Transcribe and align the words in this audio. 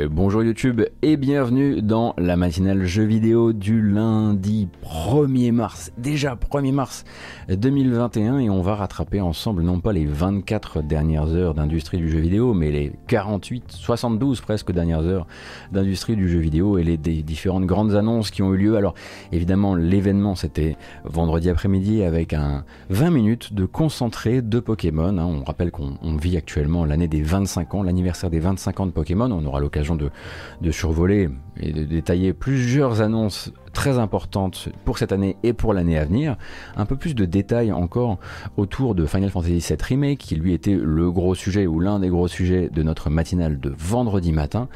Bonjour 0.00 0.42
YouTube 0.42 0.80
et 1.02 1.18
bienvenue 1.18 1.82
dans 1.82 2.14
la 2.16 2.36
matinale 2.36 2.86
jeux 2.86 3.04
vidéo 3.04 3.52
du 3.52 3.82
lundi 3.82 4.66
1er 4.82 5.52
mars, 5.52 5.92
déjà 5.98 6.34
1er 6.34 6.72
mars 6.72 7.04
2021 7.50 8.38
et 8.38 8.48
on 8.48 8.62
va 8.62 8.74
rattraper 8.74 9.20
ensemble 9.20 9.62
non 9.62 9.80
pas 9.80 9.92
les 9.92 10.06
24 10.06 10.82
dernières 10.82 11.26
heures 11.34 11.52
d'industrie 11.52 11.98
du 11.98 12.10
jeu 12.10 12.20
vidéo 12.20 12.54
mais 12.54 12.70
les 12.70 12.92
48, 13.06 13.64
72 13.68 14.40
presque 14.40 14.72
dernières 14.72 15.02
heures 15.02 15.26
d'industrie 15.72 16.16
du 16.16 16.26
jeu 16.26 16.38
vidéo 16.38 16.78
et 16.78 16.84
les 16.84 16.96
différentes 16.96 17.66
grandes 17.66 17.94
annonces 17.94 18.30
qui 18.30 18.42
ont 18.42 18.54
eu 18.54 18.56
lieu. 18.56 18.76
Alors 18.76 18.94
évidemment 19.30 19.74
l'événement 19.74 20.36
c'était 20.36 20.78
vendredi 21.04 21.50
après-midi 21.50 22.02
avec 22.02 22.32
un 22.32 22.64
20 22.88 23.10
minutes 23.10 23.52
de 23.52 23.66
concentré 23.66 24.40
de 24.40 24.58
Pokémon. 24.58 25.18
Hein. 25.18 25.26
On 25.26 25.44
rappelle 25.44 25.70
qu'on 25.70 26.16
vit 26.16 26.38
actuellement 26.38 26.86
l'année 26.86 27.08
des 27.08 27.20
25 27.20 27.74
ans, 27.74 27.82
l'anniversaire 27.82 28.30
des 28.30 28.40
25 28.40 28.80
ans 28.80 28.86
de 28.86 28.92
Pokémon. 28.92 29.30
On 29.30 29.44
aura 29.44 29.60
l'occasion 29.60 29.81
de, 29.82 30.70
survoler 30.70 31.28
et 31.60 31.72
de 31.72 31.84
détailler 31.84 32.32
plusieurs 32.32 33.00
annonces 33.00 33.52
très 33.72 33.98
importantes 33.98 34.68
pour 34.84 34.98
cette 34.98 35.12
année 35.12 35.36
et 35.42 35.52
pour 35.52 35.72
l'année 35.72 35.98
à 35.98 36.04
venir. 36.04 36.36
Un 36.76 36.86
peu 36.86 36.96
plus 36.96 37.14
de 37.14 37.24
détails 37.24 37.72
encore 37.72 38.18
autour 38.56 38.94
de 38.94 39.06
Final 39.06 39.30
Fantasy 39.30 39.58
VII 39.58 39.78
Remake, 39.80 40.18
qui 40.18 40.36
lui 40.36 40.52
était 40.52 40.78
le 40.80 41.10
gros 41.10 41.34
sujet 41.34 41.66
ou 41.66 41.80
l'un 41.80 41.98
des 41.98 42.08
gros 42.08 42.28
sujets 42.28 42.68
de 42.72 42.82
notre 42.82 43.10
matinale 43.10 43.60
de 43.60 43.74
vendredi 43.76 44.32
matin. 44.32 44.68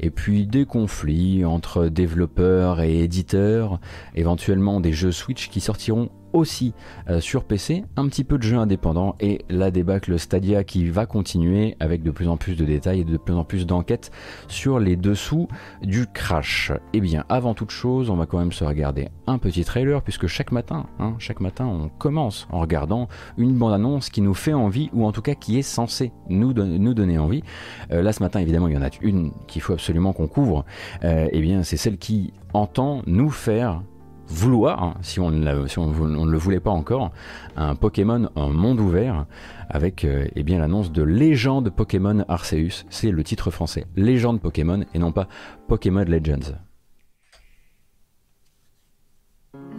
Et 0.00 0.10
puis 0.10 0.46
des 0.46 0.64
conflits 0.64 1.44
entre 1.44 1.86
développeurs 1.86 2.80
et 2.80 3.02
éditeurs, 3.02 3.80
éventuellement 4.14 4.80
des 4.80 4.92
jeux 4.92 5.12
Switch 5.12 5.48
qui 5.48 5.60
sortiront 5.60 6.10
aussi 6.32 6.74
euh, 7.08 7.20
sur 7.20 7.44
PC, 7.44 7.84
un 7.96 8.08
petit 8.08 8.24
peu 8.24 8.38
de 8.38 8.42
jeux 8.42 8.58
indépendants 8.58 9.16
et 9.20 9.44
la 9.48 9.70
débâcle 9.70 10.18
Stadia 10.18 10.64
qui 10.64 10.88
va 10.88 11.06
continuer 11.06 11.76
avec 11.80 12.02
de 12.02 12.10
plus 12.10 12.28
en 12.28 12.36
plus 12.36 12.56
de 12.56 12.64
détails 12.64 13.00
et 13.00 13.04
de 13.04 13.16
plus 13.16 13.34
en 13.34 13.44
plus 13.44 13.66
d'enquêtes 13.66 14.10
sur 14.48 14.78
les 14.78 14.96
dessous 14.96 15.48
du 15.82 16.06
crash. 16.06 16.70
Et 16.92 16.98
eh 16.98 17.00
bien 17.00 17.24
avant 17.28 17.54
toute 17.54 17.70
chose, 17.70 18.10
on 18.10 18.16
va 18.16 18.26
quand 18.26 18.38
même 18.38 18.52
se 18.52 18.64
regarder 18.64 19.08
un 19.26 19.38
petit 19.38 19.64
trailer 19.64 20.02
puisque 20.02 20.26
chaque 20.26 20.52
matin, 20.52 20.86
hein, 20.98 21.14
chaque 21.18 21.40
matin 21.40 21.66
on 21.66 21.88
commence 21.88 22.46
en 22.50 22.60
regardant 22.60 23.08
une 23.36 23.54
bande-annonce 23.54 24.10
qui 24.10 24.20
nous 24.20 24.34
fait 24.34 24.54
envie 24.54 24.90
ou 24.92 25.06
en 25.06 25.12
tout 25.12 25.22
cas 25.22 25.34
qui 25.34 25.58
est 25.58 25.62
censée 25.62 26.12
nous, 26.28 26.52
nous 26.52 26.94
donner 26.94 27.18
envie. 27.18 27.42
Euh, 27.90 28.02
là 28.02 28.12
ce 28.12 28.22
matin 28.22 28.40
évidemment 28.40 28.68
il 28.68 28.74
y 28.74 28.78
en 28.78 28.82
a 28.82 28.90
une 29.00 29.32
qu'il 29.46 29.62
faut 29.62 29.74
absolument 29.74 30.12
qu'on 30.12 30.28
couvre. 30.28 30.64
et 31.02 31.28
eh 31.32 31.40
bien 31.40 31.62
c'est 31.62 31.76
celle 31.76 31.98
qui 31.98 32.32
entend 32.52 33.02
nous 33.06 33.30
faire 33.30 33.82
vouloir, 34.28 34.82
hein, 34.82 34.94
si, 35.02 35.20
on 35.20 35.30
ne, 35.30 36.30
le 36.30 36.38
voulait 36.38 36.60
pas 36.60 36.70
encore, 36.70 37.10
un 37.56 37.74
Pokémon 37.74 38.28
en 38.34 38.50
monde 38.50 38.80
ouvert 38.80 39.26
avec 39.68 40.04
euh, 40.04 40.26
eh 40.34 40.42
bien 40.42 40.58
l'annonce 40.58 40.92
de 40.92 41.02
Légende 41.02 41.70
Pokémon 41.70 42.24
Arceus. 42.28 42.84
C'est 42.90 43.10
le 43.10 43.24
titre 43.24 43.50
français, 43.50 43.86
Légende 43.96 44.40
Pokémon 44.40 44.84
et 44.94 44.98
non 44.98 45.12
pas 45.12 45.28
Pokémon 45.66 46.04
Legends. 46.04 46.54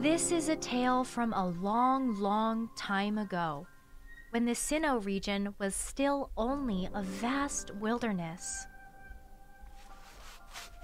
This 0.01 0.31
is 0.31 0.49
a 0.49 0.55
tale 0.55 1.03
from 1.03 1.33
a 1.33 1.51
long, 1.61 2.19
long 2.19 2.69
time 2.75 3.17
ago, 3.17 3.67
when 4.31 4.45
the 4.45 4.55
Sinnoh 4.55 5.03
region 5.05 5.53
was 5.59 5.75
still 5.75 6.29
only 6.37 6.87
a 6.93 7.01
vast 7.01 7.71
wilderness. 7.81 8.65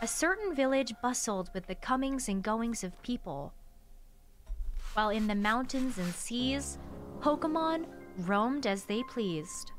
A 0.02 0.08
certain 0.08 0.54
village 0.54 0.94
bustled 1.02 1.50
with 1.54 1.68
the 1.68 1.76
comings 1.76 2.28
and 2.28 2.44
goings 2.44 2.84
of 2.84 3.02
people, 3.02 3.54
while 4.94 5.10
in 5.10 5.28
the 5.28 5.36
mountains 5.36 5.98
and 5.98 6.14
seas, 6.14 6.78
Pokemon 7.22 7.86
roamed 8.20 8.68
as 8.68 8.86
they 8.86 9.04
pleased. 9.04 9.72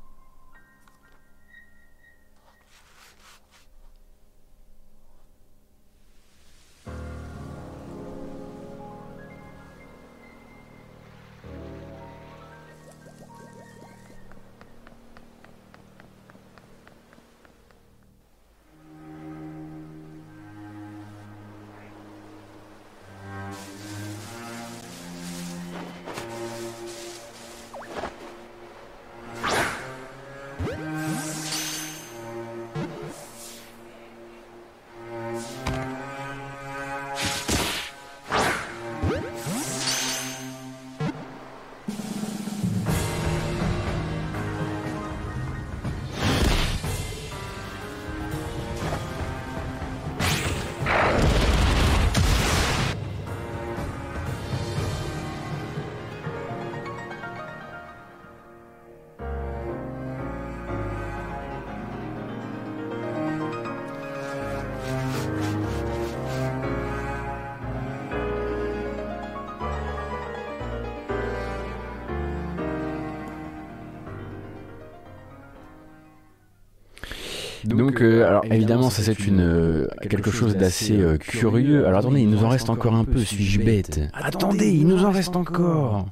Donc, 77.97 78.03
euh, 78.03 78.27
alors 78.27 78.45
évidemment, 78.51 78.89
ça 78.91 79.01
c'est 79.01 79.25
une 79.25 79.39
euh, 79.39 79.87
quelque 80.07 80.29
chose 80.29 80.55
d'assez 80.55 80.99
euh, 80.99 81.17
curieux. 81.17 81.87
Alors 81.87 81.99
attendez, 81.99 82.21
il 82.21 82.29
nous 82.29 82.43
en 82.43 82.49
reste 82.49 82.69
encore 82.69 82.93
un 82.93 83.05
peu. 83.05 83.19
Suis-je 83.19 83.59
bête 83.59 83.99
Attendez, 84.13 84.69
il 84.69 84.85
nous 84.87 85.03
en 85.03 85.11
reste 85.11 85.35
encore. 85.35 86.05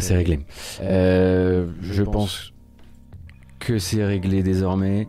C'est 0.00 0.16
réglé. 0.16 0.40
Euh, 0.80 1.68
je 1.80 2.02
pense 2.02 2.52
que 3.58 3.78
c'est 3.78 4.04
réglé 4.04 4.42
désormais. 4.42 5.08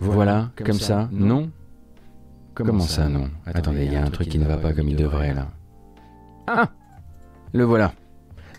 Voilà, 0.00 0.50
comme 0.56 0.72
ça. 0.74 1.08
Non 1.12 1.50
Comment 2.54 2.80
ça, 2.80 3.08
non 3.08 3.30
Attendez, 3.46 3.84
il 3.84 3.92
y 3.92 3.96
a 3.96 4.04
un 4.04 4.10
truc 4.10 4.28
qui 4.28 4.38
ne 4.38 4.46
va 4.46 4.56
pas 4.56 4.72
comme 4.72 4.88
il 4.88 4.96
devrait 4.96 5.34
là. 5.34 5.48
Ah 6.46 6.70
Le 7.52 7.64
voilà. 7.64 7.92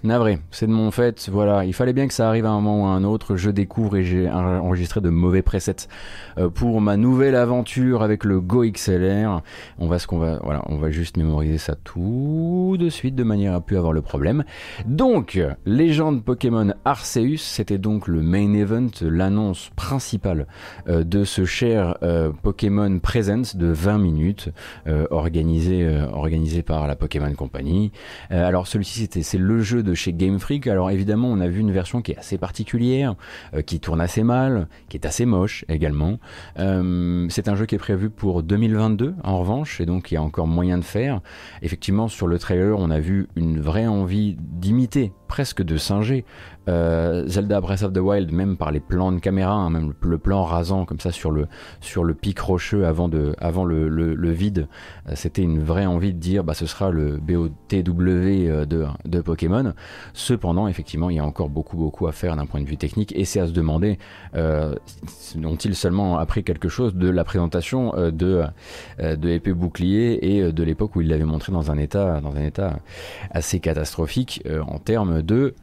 Navré, 0.06 0.38
c'est 0.52 0.68
de 0.68 0.72
mon 0.72 0.92
fait, 0.92 1.30
voilà, 1.32 1.66
il 1.66 1.74
fallait 1.74 1.92
bien 1.92 2.08
que 2.08 2.14
ça 2.14 2.28
arrive 2.28 2.46
à 2.46 2.50
un 2.50 2.62
moment 2.62 2.84
ou 2.84 2.86
à 2.86 2.90
un 2.90 3.04
autre, 3.04 3.38
je 3.38 3.50
découvre 3.50 3.98
et 3.98 4.04
j'ai 4.04 4.30
enregistré 4.30 5.02
de 5.02 5.10
mauvais 5.10 5.42
presets 5.42 5.88
euh, 6.38 6.50
pour 6.50 6.80
ma 6.80 6.96
nouvelle 6.96 7.36
aventure 7.36 8.04
avec 8.04 8.24
le 8.24 8.40
Go 8.40 8.64
XLR. 8.66 9.42
On 9.80 9.88
va 9.88 9.98
ce 9.98 10.06
qu'on 10.06 10.20
va, 10.20 10.40
voilà, 10.44 10.62
on 10.68 10.78
va 10.78 10.92
juste 10.92 11.18
mémoriser 11.18 11.58
ça 11.58 11.76
tout 11.84 12.76
de 12.80 12.90
suite 12.90 13.16
de 13.16 13.24
manière 13.24 13.56
à 13.56 13.62
plus 13.62 13.78
avoir 13.78 13.94
le 13.94 14.04
problème. 14.04 14.44
Donc, 14.86 15.42
légende 15.66 16.24
Pokémon 16.24 16.74
Arceus, 16.86 17.38
c'était 17.38 17.80
donc 17.80 18.08
le 18.08 18.22
main 18.22 18.54
event, 18.54 18.92
l'annonce 19.02 19.72
principale 19.76 20.46
euh, 20.88 21.04
de 21.04 21.24
ce 21.24 21.46
cher 21.46 21.98
euh, 22.04 22.32
Pokémon 22.44 23.00
Presence 23.00 23.56
de 23.56 23.68
20 23.68 23.98
minutes, 23.98 24.50
organisé, 25.10 25.90
organisé 26.14 26.62
par 26.62 26.88
la 26.88 26.96
Pokémon 26.96 27.34
Company. 27.34 27.92
alors 28.30 28.68
celui-ci 28.68 29.00
c'était, 29.00 29.24
c'est 29.24 29.38
le 29.38 29.62
jeu 29.62 29.82
de 29.82 29.95
chez 29.96 30.14
Game 30.14 30.40
Freak. 30.40 30.68
Alors 30.68 30.92
évidemment, 30.92 31.30
on 31.30 31.40
a 31.40 31.48
vu 31.48 31.62
une 31.62 31.72
version 31.72 32.02
qui 32.02 32.12
est 32.12 32.18
assez 32.18 32.38
particulière, 32.38 33.16
euh, 33.54 33.62
qui 33.62 33.80
tourne 33.80 34.02
assez 34.02 34.24
mal, 34.24 34.68
qui 34.90 34.98
est 34.98 35.06
assez 35.06 35.26
moche 35.26 35.66
également. 35.70 36.20
Euh, 36.60 37.28
c'est 37.30 37.48
un 37.48 37.56
jeu 37.56 37.66
qui 37.66 37.76
est 37.76 37.80
prévu 37.80 38.10
pour 38.10 38.44
2022 38.44 39.16
en 39.24 39.40
revanche, 39.40 39.82
et 39.82 39.86
donc 39.86 40.12
il 40.12 40.16
y 40.16 40.18
a 40.18 40.22
encore 40.22 40.48
moyen 40.48 40.78
de 40.78 40.84
faire. 40.84 41.22
Effectivement, 41.62 42.08
sur 42.08 42.28
le 42.28 42.40
trailer, 42.40 42.78
on 42.78 42.90
a 42.90 43.00
vu 43.00 43.28
une 43.36 43.60
vraie 43.60 43.88
envie 43.88 44.38
d'imiter 44.40 45.12
presque 45.28 45.62
de 45.62 45.78
singer. 45.78 46.26
Euh, 46.68 47.28
Zelda 47.28 47.62
Breath 47.62 47.84
of 47.84 47.94
the 47.94 48.00
Wild, 48.00 48.32
même 48.32 48.58
par 48.58 48.72
les 48.72 48.80
plans 48.80 49.12
de 49.12 49.20
caméra, 49.20 49.54
hein, 49.54 49.70
même 49.70 49.94
le, 50.02 50.18
plan 50.18 50.44
rasant 50.44 50.86
comme 50.86 51.00
ça 51.00 51.12
sur 51.12 51.30
le, 51.30 51.48
sur 51.80 52.04
le 52.04 52.14
pic 52.14 52.40
rocheux 52.40 52.86
avant, 52.88 53.08
de, 53.08 53.36
avant 53.38 53.66
le, 53.66 53.88
le, 53.88 54.32
vide, 54.32 54.68
euh, 55.08 55.12
c'était 55.16 55.44
une 55.44 55.62
vraie 55.62 55.86
envie 55.86 56.14
de 56.14 56.20
dire 56.20 56.44
bah, 56.44 56.54
ce 56.54 56.66
sera 56.66 56.90
le 56.90 57.18
BOTW 57.18 58.50
euh, 58.50 58.66
de, 58.66 58.86
de 59.06 59.22
Pokémon. 59.22 59.74
Cependant, 60.14 60.68
effectivement, 60.68 61.10
il 61.10 61.18
y 61.18 61.20
a 61.20 61.26
encore 61.26 61.50
beaucoup 61.50 61.78
beaucoup 61.78 62.08
à 62.08 62.12
faire 62.12 62.36
d'un 62.36 62.46
point 62.46 62.62
de 62.62 62.66
vue 62.66 62.78
technique 62.78 63.14
et 63.16 63.26
c'est 63.26 63.40
à 63.40 63.48
se 63.48 63.52
demander 63.52 64.00
ont-ils 65.44 65.76
seulement 65.76 66.18
appris 66.18 66.44
quelque 66.44 66.68
chose 66.68 66.96
de 66.96 67.10
la 67.10 67.24
présentation 67.24 67.94
de, 67.96 68.44
de 69.00 69.30
épée 69.30 69.54
bouclier 69.54 70.36
et 70.36 70.52
de 70.52 70.64
l'époque 70.64 70.96
où 70.96 71.02
il 71.02 71.08
l'avait 71.08 71.26
montré 71.26 71.52
dans 71.52 71.72
un 71.72 71.78
état, 71.78 72.22
dans 72.22 72.36
un 72.36 72.44
état 72.44 72.80
assez 73.32 73.60
catastrophique 73.60 74.44
en 74.68 74.80
termes 74.80 75.15
de 75.22 75.54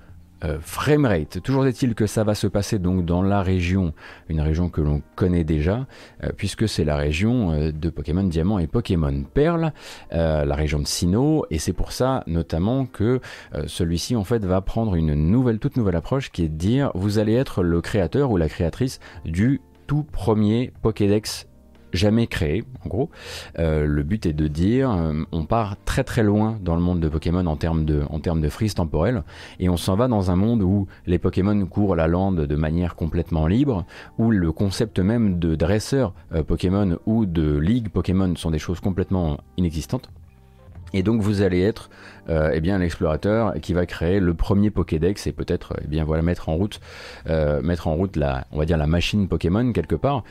euh, 0.44 0.58
framerate. 0.60 1.40
Toujours 1.40 1.66
est-il 1.66 1.94
que 1.94 2.08
ça 2.08 2.25
va 2.25 2.34
se 2.34 2.49
passer 2.49 2.81
donc 2.81 3.04
dans 3.04 3.22
la 3.22 3.43
région, 3.43 3.94
une 4.28 4.40
région 4.40 4.70
que 4.70 4.81
l'on 4.81 5.00
connaît 5.14 5.44
déjà, 5.44 5.87
euh, 6.25 6.31
puisque 6.37 6.69
c'est 6.69 6.82
la 6.84 6.96
région 6.96 7.52
euh, 7.52 7.70
de 7.70 7.90
Pokémon 7.90 8.25
Diamant 8.25 8.58
et 8.58 8.66
Pokémon 8.66 9.22
Perle, 9.22 9.72
la 10.10 10.54
région 10.54 10.81
de 10.81 10.87
Sinnoh, 10.87 11.46
et 11.50 11.58
c'est 11.58 11.72
pour 11.72 11.93
ça 11.93 12.25
notamment 12.26 12.87
que 12.87 13.20
celui-ci 13.66 14.16
en 14.16 14.25
fait 14.25 14.44
va 14.44 14.60
prendre 14.60 14.94
une 14.94 15.14
nouvelle, 15.14 15.58
toute 15.58 15.76
nouvelle 15.76 15.96
approche 15.96 16.31
qui 16.32 16.44
est 16.44 16.49
de 16.49 16.56
dire 16.56 16.90
vous 16.94 17.19
allez 17.19 17.34
être 17.34 17.62
le 17.62 17.81
créateur 17.81 18.31
ou 18.31 18.37
la 18.37 18.49
créatrice 18.49 18.99
du 19.25 19.60
tout 19.87 20.02
premier 20.02 20.72
Pokédex 20.82 21.46
jamais 21.92 22.26
créé, 22.26 22.64
en 22.84 22.88
gros. 22.88 23.10
Euh, 23.58 23.86
le 23.86 24.02
but 24.02 24.26
est 24.26 24.32
de 24.32 24.48
dire, 24.48 24.90
euh, 24.90 25.22
on 25.32 25.44
part 25.44 25.76
très 25.84 26.04
très 26.04 26.22
loin 26.22 26.58
dans 26.62 26.74
le 26.74 26.82
monde 26.82 27.00
de 27.00 27.08
Pokémon 27.08 27.46
en 27.46 27.56
termes 27.56 27.84
de, 27.84 28.02
en 28.10 28.20
termes 28.20 28.40
de 28.40 28.48
frise 28.48 28.74
temporelle, 28.74 29.22
et 29.60 29.68
on 29.68 29.76
s'en 29.76 29.96
va 29.96 30.08
dans 30.08 30.30
un 30.30 30.36
monde 30.36 30.62
où 30.62 30.86
les 31.06 31.18
Pokémon 31.18 31.66
courent 31.66 31.96
la 31.96 32.08
lande 32.08 32.40
de 32.40 32.56
manière 32.56 32.96
complètement 32.96 33.46
libre, 33.46 33.84
où 34.18 34.30
le 34.30 34.52
concept 34.52 34.98
même 34.98 35.38
de 35.38 35.54
dresseur 35.54 36.14
euh, 36.34 36.42
Pokémon 36.42 36.98
ou 37.06 37.26
de 37.26 37.56
ligue 37.56 37.88
Pokémon 37.88 38.34
sont 38.36 38.50
des 38.50 38.58
choses 38.58 38.80
complètement 38.80 39.38
inexistantes. 39.56 40.10
Et 40.94 41.02
donc 41.02 41.22
vous 41.22 41.42
allez 41.42 41.62
être 41.62 41.90
euh, 42.28 42.52
eh 42.54 42.60
bien 42.60 42.78
l'explorateur 42.78 43.54
qui 43.60 43.72
va 43.72 43.84
créer 43.84 44.20
le 44.20 44.32
premier 44.34 44.70
Pokédex 44.70 45.26
et 45.26 45.32
peut-être 45.32 45.74
eh 45.82 45.88
bien 45.88 46.04
voilà 46.04 46.22
mettre 46.22 46.48
en 46.48 46.54
route 46.54 46.78
euh, 47.28 47.60
mettre 47.62 47.88
en 47.88 47.96
route 47.96 48.14
la 48.14 48.46
on 48.52 48.58
va 48.58 48.64
dire 48.64 48.76
la 48.76 48.86
machine 48.86 49.26
Pokémon 49.26 49.72
quelque 49.72 49.96
part. 49.96 50.22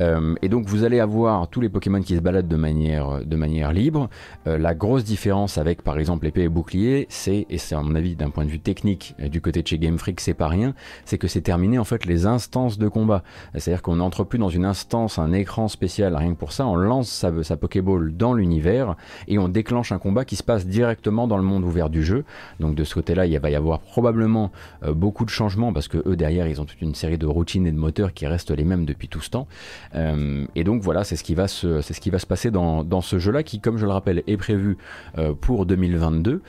Euh, 0.00 0.36
et 0.42 0.48
donc 0.48 0.66
vous 0.66 0.84
allez 0.84 1.00
avoir 1.00 1.48
tous 1.48 1.60
les 1.60 1.68
Pokémon 1.68 2.00
qui 2.02 2.14
se 2.14 2.20
baladent 2.20 2.46
de 2.46 2.56
manière 2.56 3.24
de 3.24 3.36
manière 3.36 3.72
libre. 3.72 4.08
la 4.46 4.74
grosse 4.74 5.04
différence 5.04 5.58
avec 5.58 5.82
par 5.82 5.98
exemple 5.98 6.26
épée 6.26 6.42
et 6.42 6.48
bouclier, 6.48 7.06
c'est 7.08 7.46
et 7.50 7.58
c'est 7.58 7.74
à 7.74 7.82
mon 7.82 7.94
avis 7.94 8.14
d'un 8.14 8.30
point 8.30 8.44
de 8.44 8.50
vue 8.50 8.60
technique 8.60 9.14
du 9.18 9.40
côté 9.40 9.62
de 9.62 9.66
chez 9.66 9.78
Game 9.78 9.98
Freak 9.98 10.20
c'est 10.20 10.34
pas 10.34 10.48
rien, 10.48 10.74
c'est 11.04 11.18
que 11.18 11.28
c'est 11.28 11.40
terminé 11.40 11.78
en 11.78 11.84
fait 11.84 12.06
les 12.06 12.26
instances 12.26 12.78
de 12.78 12.88
combat. 12.88 13.22
C'est-à-dire 13.54 13.82
qu'on 13.82 13.96
n'entre 13.96 14.24
plus 14.24 14.38
dans 14.38 14.48
une 14.48 14.64
instance, 14.64 15.18
un 15.18 15.32
écran 15.32 15.68
spécial, 15.68 16.14
rien 16.14 16.32
que 16.32 16.38
pour 16.38 16.52
ça, 16.52 16.66
on 16.66 16.76
lance 16.76 17.08
sa, 17.08 17.42
sa 17.42 17.56
Pokéball 17.56 18.16
dans 18.16 18.34
l'univers 18.34 18.96
et 19.26 19.38
on 19.38 19.48
déclenche 19.48 19.92
un 19.92 19.98
combat 19.98 20.09
qui 20.24 20.36
se 20.36 20.42
passe 20.42 20.66
directement 20.66 21.26
dans 21.26 21.36
le 21.36 21.42
monde 21.42 21.64
ouvert 21.64 21.90
du 21.90 22.02
jeu. 22.02 22.24
Donc 22.58 22.74
de 22.74 22.84
ce 22.84 22.94
côté-là, 22.94 23.26
il 23.26 23.38
va 23.38 23.50
y 23.50 23.54
avoir 23.54 23.80
probablement 23.80 24.50
euh, 24.82 24.92
beaucoup 24.92 25.24
de 25.24 25.30
changements 25.30 25.72
parce 25.72 25.88
que 25.88 25.98
eux 26.06 26.16
derrière, 26.16 26.46
ils 26.46 26.60
ont 26.60 26.64
toute 26.64 26.80
une 26.82 26.94
série 26.94 27.18
de 27.18 27.26
routines 27.26 27.66
et 27.66 27.72
de 27.72 27.78
moteurs 27.78 28.12
qui 28.12 28.26
restent 28.26 28.50
les 28.50 28.64
mêmes 28.64 28.84
depuis 28.84 29.08
tout 29.08 29.20
ce 29.20 29.30
temps. 29.30 29.46
Euh, 29.94 30.44
et 30.54 30.64
donc 30.64 30.82
voilà, 30.82 31.04
c'est 31.04 31.16
ce 31.16 31.24
qui 31.24 31.34
va 31.34 31.48
se, 31.48 31.80
c'est 31.80 31.94
ce 31.94 32.00
qui 32.00 32.10
va 32.10 32.18
se 32.18 32.26
passer 32.26 32.50
dans, 32.50 32.84
dans 32.84 33.00
ce 33.00 33.18
jeu-là 33.18 33.42
qui, 33.42 33.60
comme 33.60 33.78
je 33.78 33.86
le 33.86 33.92
rappelle, 33.92 34.22
est 34.26 34.36
prévu 34.36 34.76
euh, 35.18 35.34
pour 35.34 35.66
2022 35.66 36.42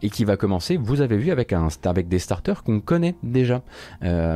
et 0.00 0.08
qui 0.08 0.24
va 0.24 0.38
commencer. 0.38 0.78
Vous 0.78 1.02
avez 1.02 1.18
vu 1.18 1.30
avec 1.30 1.52
un 1.52 1.68
avec 1.84 2.08
des 2.08 2.18
starters 2.18 2.62
qu'on 2.62 2.80
connaît 2.80 3.16
déjà, 3.22 3.62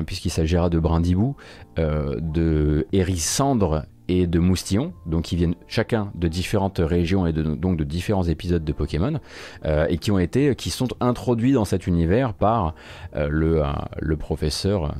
puisqu'il 0.04 0.28
s'agira 0.28 0.68
de 0.68 0.78
Brindibou, 0.78 1.36
de 1.78 2.86
Hérissandre 2.92 3.86
et 4.08 4.26
de 4.26 4.38
Moustillon, 4.38 4.92
donc 5.06 5.24
qui 5.24 5.36
viennent 5.36 5.56
chacun 5.66 6.10
de 6.14 6.28
différentes 6.28 6.78
régions 6.78 7.26
et 7.26 7.32
donc 7.32 7.76
de 7.76 7.84
différents 7.84 8.24
épisodes 8.24 8.64
de 8.64 8.72
Pokémon, 8.72 9.18
euh, 9.64 9.86
et 9.88 9.98
qui 9.98 10.70
sont 10.70 10.88
introduits 11.00 11.52
dans 11.52 11.64
cet 11.64 11.86
univers 11.86 12.34
par 12.34 12.74
euh, 13.14 13.28
euh, 13.28 13.72
le 14.00 14.16
professeur, 14.16 14.94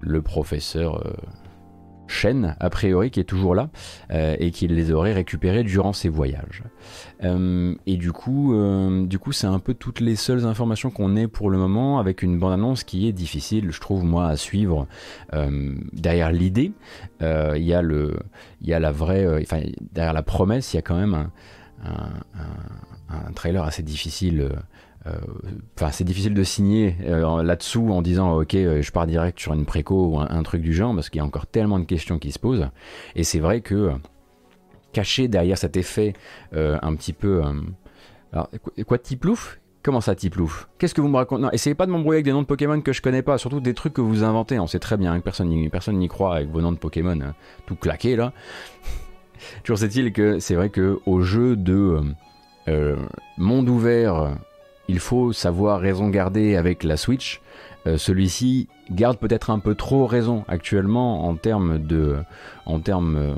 le 0.00 0.22
professeur 0.22 1.02
chaîne, 2.12 2.56
a 2.60 2.70
priori, 2.70 3.10
qui 3.10 3.20
est 3.20 3.24
toujours 3.24 3.54
là, 3.54 3.70
euh, 4.10 4.36
et 4.38 4.50
qui 4.50 4.68
les 4.68 4.92
aurait 4.92 5.12
récupérés 5.12 5.64
durant 5.64 5.92
ses 5.92 6.08
voyages. 6.08 6.62
Euh, 7.24 7.74
et 7.86 7.96
du 7.96 8.12
coup, 8.12 8.54
euh, 8.54 9.06
du 9.06 9.18
coup, 9.18 9.32
c'est 9.32 9.46
un 9.46 9.58
peu 9.58 9.74
toutes 9.74 10.00
les 10.00 10.16
seules 10.16 10.44
informations 10.46 10.90
qu'on 10.90 11.16
ait 11.16 11.26
pour 11.26 11.50
le 11.50 11.58
moment, 11.58 11.98
avec 11.98 12.22
une 12.22 12.38
bande-annonce 12.38 12.84
qui 12.84 13.08
est 13.08 13.12
difficile, 13.12 13.72
je 13.72 13.80
trouve, 13.80 14.04
moi, 14.04 14.28
à 14.28 14.36
suivre. 14.36 14.86
derrière 15.92 16.30
l'idée, 16.32 16.72
il 17.20 17.62
y 17.62 17.74
a 17.74 17.82
y 18.62 18.72
a 18.72 18.78
la 18.78 18.92
vraie, 18.92 19.44
derrière 19.92 20.12
la 20.12 20.22
promesse, 20.22 20.72
il 20.72 20.76
y 20.76 20.78
a 20.78 20.82
quand 20.82 20.96
même 20.96 21.14
un, 21.14 21.30
un, 22.34 23.26
un 23.28 23.32
trailer 23.32 23.64
assez 23.64 23.82
difficile 23.82 24.50
enfin, 25.76 25.90
c'est 25.90 26.04
difficile 26.04 26.34
de 26.34 26.44
signer 26.44 26.96
euh, 27.04 27.42
là-dessous 27.42 27.90
en 27.90 28.02
disant 28.02 28.36
ok, 28.38 28.54
euh, 28.54 28.82
je 28.82 28.92
pars 28.92 29.06
direct 29.06 29.38
sur 29.38 29.52
une 29.52 29.64
préco 29.64 30.06
ou 30.06 30.20
un, 30.20 30.42
truc 30.42 30.62
du 30.62 30.72
genre 30.72 30.94
parce 30.94 31.10
qu'il 31.10 31.18
y 31.18 31.22
a 31.22 31.24
encore 31.24 31.46
tellement 31.46 31.78
de 31.78 31.84
questions 31.84 32.18
qui 32.18 32.32
se 32.32 32.38
posent. 32.38 32.68
Et 33.16 33.24
c'est 33.24 33.40
vrai 33.40 33.60
que 33.60 33.92
caché 34.92 35.28
derrière 35.28 35.58
cet 35.58 35.76
effet 35.76 36.12
un 36.52 36.94
petit 36.94 37.12
peu. 37.12 37.42
alors, 38.32 38.50
quoi, 38.86 38.98
Tiplouf? 38.98 39.58
Comment 39.82 40.00
ça, 40.00 40.14
Tiplouf? 40.14 40.68
Qu'est-ce 40.78 40.94
que 40.94 41.00
vous 41.00 41.08
me 41.08 41.16
racontez? 41.16 41.42
Non, 41.42 41.50
essayez 41.50 41.74
pas 41.74 41.86
de 41.86 41.90
m'embrouiller 41.90 42.18
avec 42.18 42.24
des 42.24 42.32
noms 42.32 42.42
de 42.42 42.46
Pokémon 42.46 42.80
que 42.80 42.92
je 42.92 43.02
connais 43.02 43.22
pas, 43.22 43.38
surtout 43.38 43.60
des 43.60 43.74
trucs 43.74 43.94
que 43.94 44.00
vous 44.00 44.22
inventez. 44.22 44.60
On 44.60 44.68
sait 44.68 44.78
très 44.78 44.96
bien 44.96 45.18
que 45.18 45.24
personne 45.24 45.48
n'y 45.48 45.68
personne 45.68 45.98
n'y 45.98 46.08
croit 46.08 46.36
avec 46.36 46.50
vos 46.50 46.60
noms 46.60 46.70
de 46.70 46.78
Pokémon 46.78 47.18
hein, 47.20 47.34
tout 47.66 47.74
claqué 47.74 48.14
là. 48.14 48.32
Toujours 49.64 49.78
sait-il 49.78 50.12
que 50.12 50.38
c'est 50.38 50.54
vrai 50.54 50.70
que 50.70 51.00
au 51.06 51.22
jeu 51.22 51.56
de 51.56 52.00
monde 53.38 53.68
ouvert 53.68 54.36
il 54.88 54.98
faut 54.98 55.32
savoir 55.32 55.80
raison 55.80 56.08
garder 56.08 56.56
avec 56.56 56.84
la 56.84 56.96
Switch. 56.96 57.40
Euh, 57.86 57.96
celui-ci 57.96 58.68
garde 58.90 59.18
peut-être 59.18 59.50
un 59.50 59.58
peu 59.58 59.74
trop 59.74 60.06
raison 60.06 60.44
actuellement 60.48 61.26
en 61.26 61.34
termes 61.34 61.78
de, 61.78 62.18
en 62.66 62.80
termes 62.80 63.16
euh, 63.16 63.34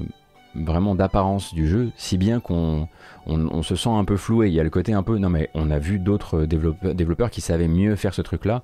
vraiment 0.55 0.95
d'apparence 0.95 1.55
du 1.55 1.69
jeu, 1.69 1.91
si 1.97 2.19
bien 2.19 2.41
qu'on 2.41 2.89
on, 3.27 3.63
se 3.63 3.77
sent 3.77 3.91
un 3.91 4.05
peu 4.05 4.17
floué. 4.17 4.49
Il 4.49 4.55
y 4.55 4.61
a 4.61 4.63
le 4.63 4.71
côté 4.71 4.93
un 4.93 5.03
peu, 5.03 5.19
non 5.19 5.31
mais 5.31 5.51
on 5.55 5.71
a 5.71 5.79
vu 5.79 5.99
d'autres 5.99 6.45
développeurs, 6.45 7.31
qui 7.31 7.41
savaient 7.41 7.69
mieux 7.69 7.97
faire 7.97 8.15
ce 8.15 8.23
truc-là. 8.23 8.63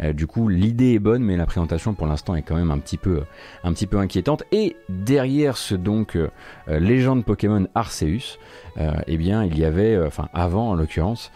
Euh, 0.00 0.12
du 0.12 0.26
coup, 0.26 0.48
l'idée 0.48 0.94
est 0.94 0.98
bonne, 0.98 1.22
mais 1.22 1.36
la 1.36 1.46
présentation 1.46 1.94
pour 1.94 2.06
l'instant 2.06 2.34
est 2.34 2.42
quand 2.42 2.56
même 2.56 2.70
un 2.70 2.78
petit 2.78 2.96
peu, 2.96 3.22
un 3.64 3.72
petit 3.72 3.86
peu 3.86 3.98
inquiétante. 3.98 4.44
Et 4.52 4.76
derrière 4.88 5.56
ce 5.56 5.74
donc 5.74 6.16
euh, 6.16 6.28
légende 6.68 7.24
Pokémon 7.24 7.66
Arceus, 7.74 8.38
euh, 8.78 8.92
eh 9.06 9.16
bien, 9.16 9.44
il 9.44 9.58
y 9.58 9.64
avait, 9.64 9.98
enfin 10.06 10.28
avant 10.32 10.70
en 10.70 10.74
l'occurrence, 10.74 11.30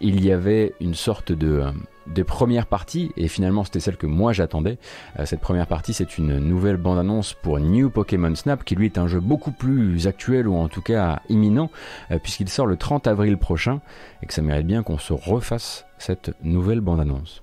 il 0.00 0.24
y 0.24 0.30
avait 0.30 0.74
une 0.80 0.94
sorte 0.94 1.32
de 1.32 1.64
des 2.06 2.24
premières 2.24 2.66
parties, 2.66 3.12
et 3.16 3.28
finalement 3.28 3.64
c'était 3.64 3.80
celle 3.80 3.96
que 3.96 4.06
moi 4.06 4.32
j'attendais. 4.32 4.78
Euh, 5.18 5.26
cette 5.26 5.40
première 5.40 5.66
partie, 5.66 5.92
c'est 5.92 6.18
une 6.18 6.38
nouvelle 6.38 6.76
bande-annonce 6.76 7.34
pour 7.34 7.58
New 7.58 7.90
Pokémon 7.90 8.34
Snap, 8.34 8.64
qui 8.64 8.74
lui 8.74 8.86
est 8.86 8.98
un 8.98 9.06
jeu 9.06 9.20
beaucoup 9.20 9.52
plus 9.52 10.06
actuel, 10.06 10.48
ou 10.48 10.56
en 10.56 10.68
tout 10.68 10.82
cas 10.82 11.20
imminent, 11.28 11.70
euh, 12.10 12.18
puisqu'il 12.18 12.48
sort 12.48 12.66
le 12.66 12.76
30 12.76 13.06
avril 13.06 13.36
prochain, 13.36 13.80
et 14.22 14.26
que 14.26 14.34
ça 14.34 14.42
mérite 14.42 14.66
bien 14.66 14.82
qu'on 14.82 14.98
se 14.98 15.12
refasse 15.12 15.86
cette 15.98 16.32
nouvelle 16.42 16.80
bande-annonce. 16.80 17.42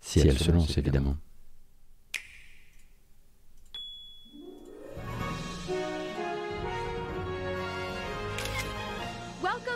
Si, 0.00 0.20
elle, 0.20 0.38
se 0.38 0.50
lance, 0.50 0.76
évidemment. 0.76 1.16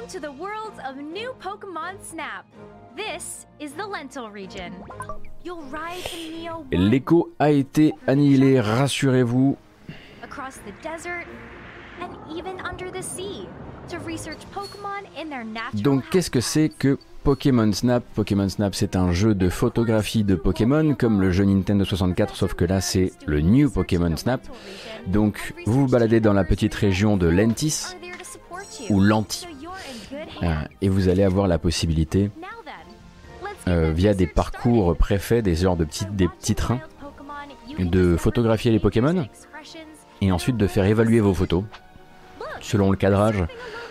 To 0.09 0.21
the 0.21 0.33
world 0.33 0.75
of 0.87 0.97
new 0.97 1.35
Pokemon 1.41 1.97
Snap. 2.03 2.45
This 2.95 3.47
is 3.59 3.73
the 3.73 3.87
Lentil 3.87 4.29
region. 4.29 4.75
You'll 5.43 5.63
ride 5.71 6.03
the 6.13 6.31
Neo 6.31 6.67
L'écho 6.73 7.31
a 7.39 7.51
été 7.51 7.93
annihilé, 8.07 8.61
rassurez-vous. 8.61 9.57
Across 10.23 10.59
the 10.67 10.73
desert 10.83 11.27
and 12.03 12.11
even 12.31 12.61
under 12.61 12.91
the 12.91 13.03
sea 13.03 13.49
to 13.89 13.99
research 14.01 14.41
Pokemon 14.53 15.07
in 15.17 15.31
their 15.31 15.45
natural 15.45 15.83
Donc 15.83 16.05
qu'est-ce 16.11 16.31
que 16.31 16.41
c'est 16.41 16.69
que 16.69 16.99
Pokémon 17.23 17.73
Snap? 17.73 18.05
Pokémon 18.15 18.51
Snap, 18.51 18.75
c'est 18.75 18.97
un 18.97 19.13
jeu 19.13 19.35
de 19.35 19.49
photographie 19.49 20.25
de 20.25 20.35
Pokémon, 20.35 20.95
comme 20.95 21.23
le 21.23 21.31
jeu 21.31 21.45
Nintendo 21.45 21.83
64, 21.87 22.37
sauf 22.37 22.53
que 22.53 22.67
là, 22.67 22.83
c'est 22.83 23.13
le 23.25 23.41
New 23.41 23.71
Pokémon 23.71 24.15
Snap. 24.19 24.43
Donc, 25.07 25.55
vous 25.65 25.87
vous 25.87 25.89
baladez 25.89 26.21
dans 26.21 26.35
la 26.35 26.45
petite 26.45 26.75
région 26.75 27.17
de 27.17 27.27
Lentis, 27.27 27.97
ou 28.91 29.01
Lanti, 29.01 29.47
euh, 29.47 29.54
et 30.81 30.89
vous 30.89 31.09
allez 31.09 31.23
avoir 31.23 31.49
la 31.49 31.59
possibilité, 31.59 32.31
euh, 33.67 33.93
via 33.95 34.15
des 34.15 34.27
parcours 34.27 34.97
préfaits, 34.97 35.43
des 35.43 35.65
heures 35.65 35.77
de 35.77 35.85
petits, 35.85 36.07
des 36.07 36.29
petits 36.29 36.55
trains, 36.55 36.81
de 37.79 38.17
photographier 38.17 38.71
les 38.71 38.79
Pokémon 38.79 39.27
et 40.21 40.33
ensuite 40.33 40.57
de 40.57 40.67
faire 40.67 40.85
évaluer 40.85 41.21
vos 41.21 41.35
photos 41.35 41.65
selon 42.61 42.91
le 42.91 42.97
cadrage, 42.97 43.45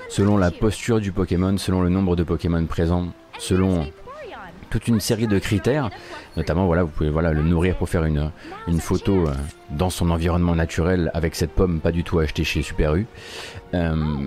selon 0.10 0.38
la 0.38 0.52
posture 0.52 1.00
du 1.00 1.12
Pokémon, 1.12 1.58
selon 1.58 1.82
le 1.82 1.90
nombre 1.90 2.16
de 2.16 2.24
Pokémon 2.24 2.66
présents, 2.66 3.08
selon 3.40 3.88
toute 4.70 4.88
une 4.88 5.00
série 5.00 5.28
de 5.28 5.38
critères. 5.38 5.90
Notamment, 6.36 6.66
voilà, 6.66 6.84
vous 6.84 6.90
pouvez 6.90 7.12
voilà, 7.12 7.32
le 7.32 7.44
nourrir 7.44 7.76
pour 7.76 7.90
faire 7.90 8.06
une, 8.06 8.32
une 8.68 8.80
photo 8.80 9.28
euh, 9.28 9.34
dans 9.70 9.92
son 9.92 10.10
environnement 10.10 10.56
naturel 10.56 11.12
avec 11.14 11.36
cette 11.36 11.52
pomme 11.52 11.80
pas 11.80 11.92
du 11.92 12.04
tout 12.04 12.18
achetée 12.20 12.44
chez 12.44 12.64
Super 12.64 12.96
U. 12.96 13.06
Euh, 13.76 14.26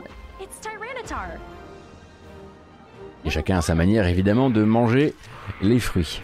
et 3.26 3.30
chacun 3.30 3.58
a 3.58 3.60
sa 3.60 3.74
manière 3.74 4.06
évidemment 4.06 4.48
de 4.48 4.62
manger 4.62 5.12
les 5.60 5.80
fruits. 5.80 6.22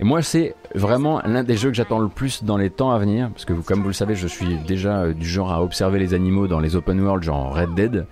Et 0.00 0.04
moi, 0.04 0.22
c'est 0.22 0.54
vraiment 0.74 1.20
l'un 1.26 1.44
des 1.44 1.56
jeux 1.56 1.68
que 1.68 1.76
j'attends 1.76 1.98
le 1.98 2.08
plus 2.08 2.42
dans 2.42 2.56
les 2.56 2.70
temps 2.70 2.90
à 2.90 2.98
venir, 2.98 3.28
parce 3.30 3.44
que 3.44 3.52
comme 3.52 3.80
vous 3.80 3.88
le 3.88 3.92
savez, 3.92 4.14
je 4.14 4.26
suis 4.26 4.56
déjà 4.66 5.00
euh, 5.00 5.12
du 5.12 5.28
genre 5.28 5.52
à 5.52 5.62
observer 5.62 5.98
les 5.98 6.14
animaux 6.14 6.46
dans 6.46 6.58
les 6.58 6.74
open 6.74 6.98
world, 7.00 7.22
genre 7.22 7.54
Red 7.54 7.74
Dead. 7.74 8.06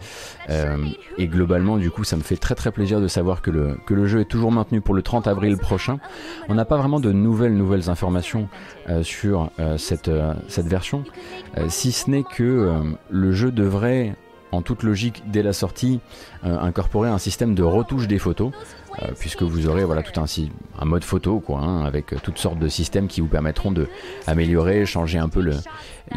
Euh, 0.50 0.76
et 1.16 1.28
globalement, 1.28 1.78
du 1.78 1.90
coup, 1.90 2.04
ça 2.04 2.16
me 2.16 2.22
fait 2.22 2.36
très 2.36 2.54
très 2.54 2.72
plaisir 2.72 3.00
de 3.00 3.08
savoir 3.08 3.40
que 3.40 3.50
le, 3.50 3.78
que 3.86 3.94
le 3.94 4.06
jeu 4.06 4.20
est 4.20 4.28
toujours 4.28 4.52
maintenu 4.52 4.82
pour 4.82 4.94
le 4.94 5.00
30 5.00 5.26
avril 5.28 5.56
prochain. 5.56 5.98
On 6.50 6.54
n'a 6.54 6.66
pas 6.66 6.76
vraiment 6.76 7.00
de 7.00 7.12
nouvelles 7.12 7.56
nouvelles 7.56 7.88
informations 7.88 8.48
euh, 8.90 9.02
sur 9.02 9.50
cette, 9.78 10.10
cette 10.48 10.66
version, 10.66 11.04
si 11.68 11.92
ce 11.92 12.10
n'est 12.10 12.22
que 12.22 12.82
le 13.10 13.32
jeu 13.32 13.50
devrait 13.50 14.14
en 14.52 14.62
toute 14.62 14.82
logique, 14.82 15.22
dès 15.26 15.42
la 15.42 15.52
sortie, 15.52 16.00
incorporer 16.42 17.08
un 17.10 17.18
système 17.18 17.54
de 17.54 17.62
retouche 17.62 18.06
des 18.06 18.18
photos. 18.18 18.52
Euh, 19.02 19.12
puisque 19.16 19.42
vous 19.42 19.68
aurez 19.68 19.84
voilà 19.84 20.02
tout 20.02 20.18
un, 20.18 20.24
un 20.78 20.84
mode 20.84 21.04
photo 21.04 21.38
quoi, 21.38 21.60
hein, 21.60 21.84
avec 21.84 22.12
euh, 22.12 22.16
toutes 22.20 22.38
sortes 22.38 22.58
de 22.58 22.66
systèmes 22.68 23.06
qui 23.06 23.20
vous 23.20 23.28
permettront 23.28 23.70
de 23.70 23.86
améliorer, 24.26 24.86
changer 24.86 25.18
un 25.18 25.28
peu 25.28 25.40
le, 25.40 25.54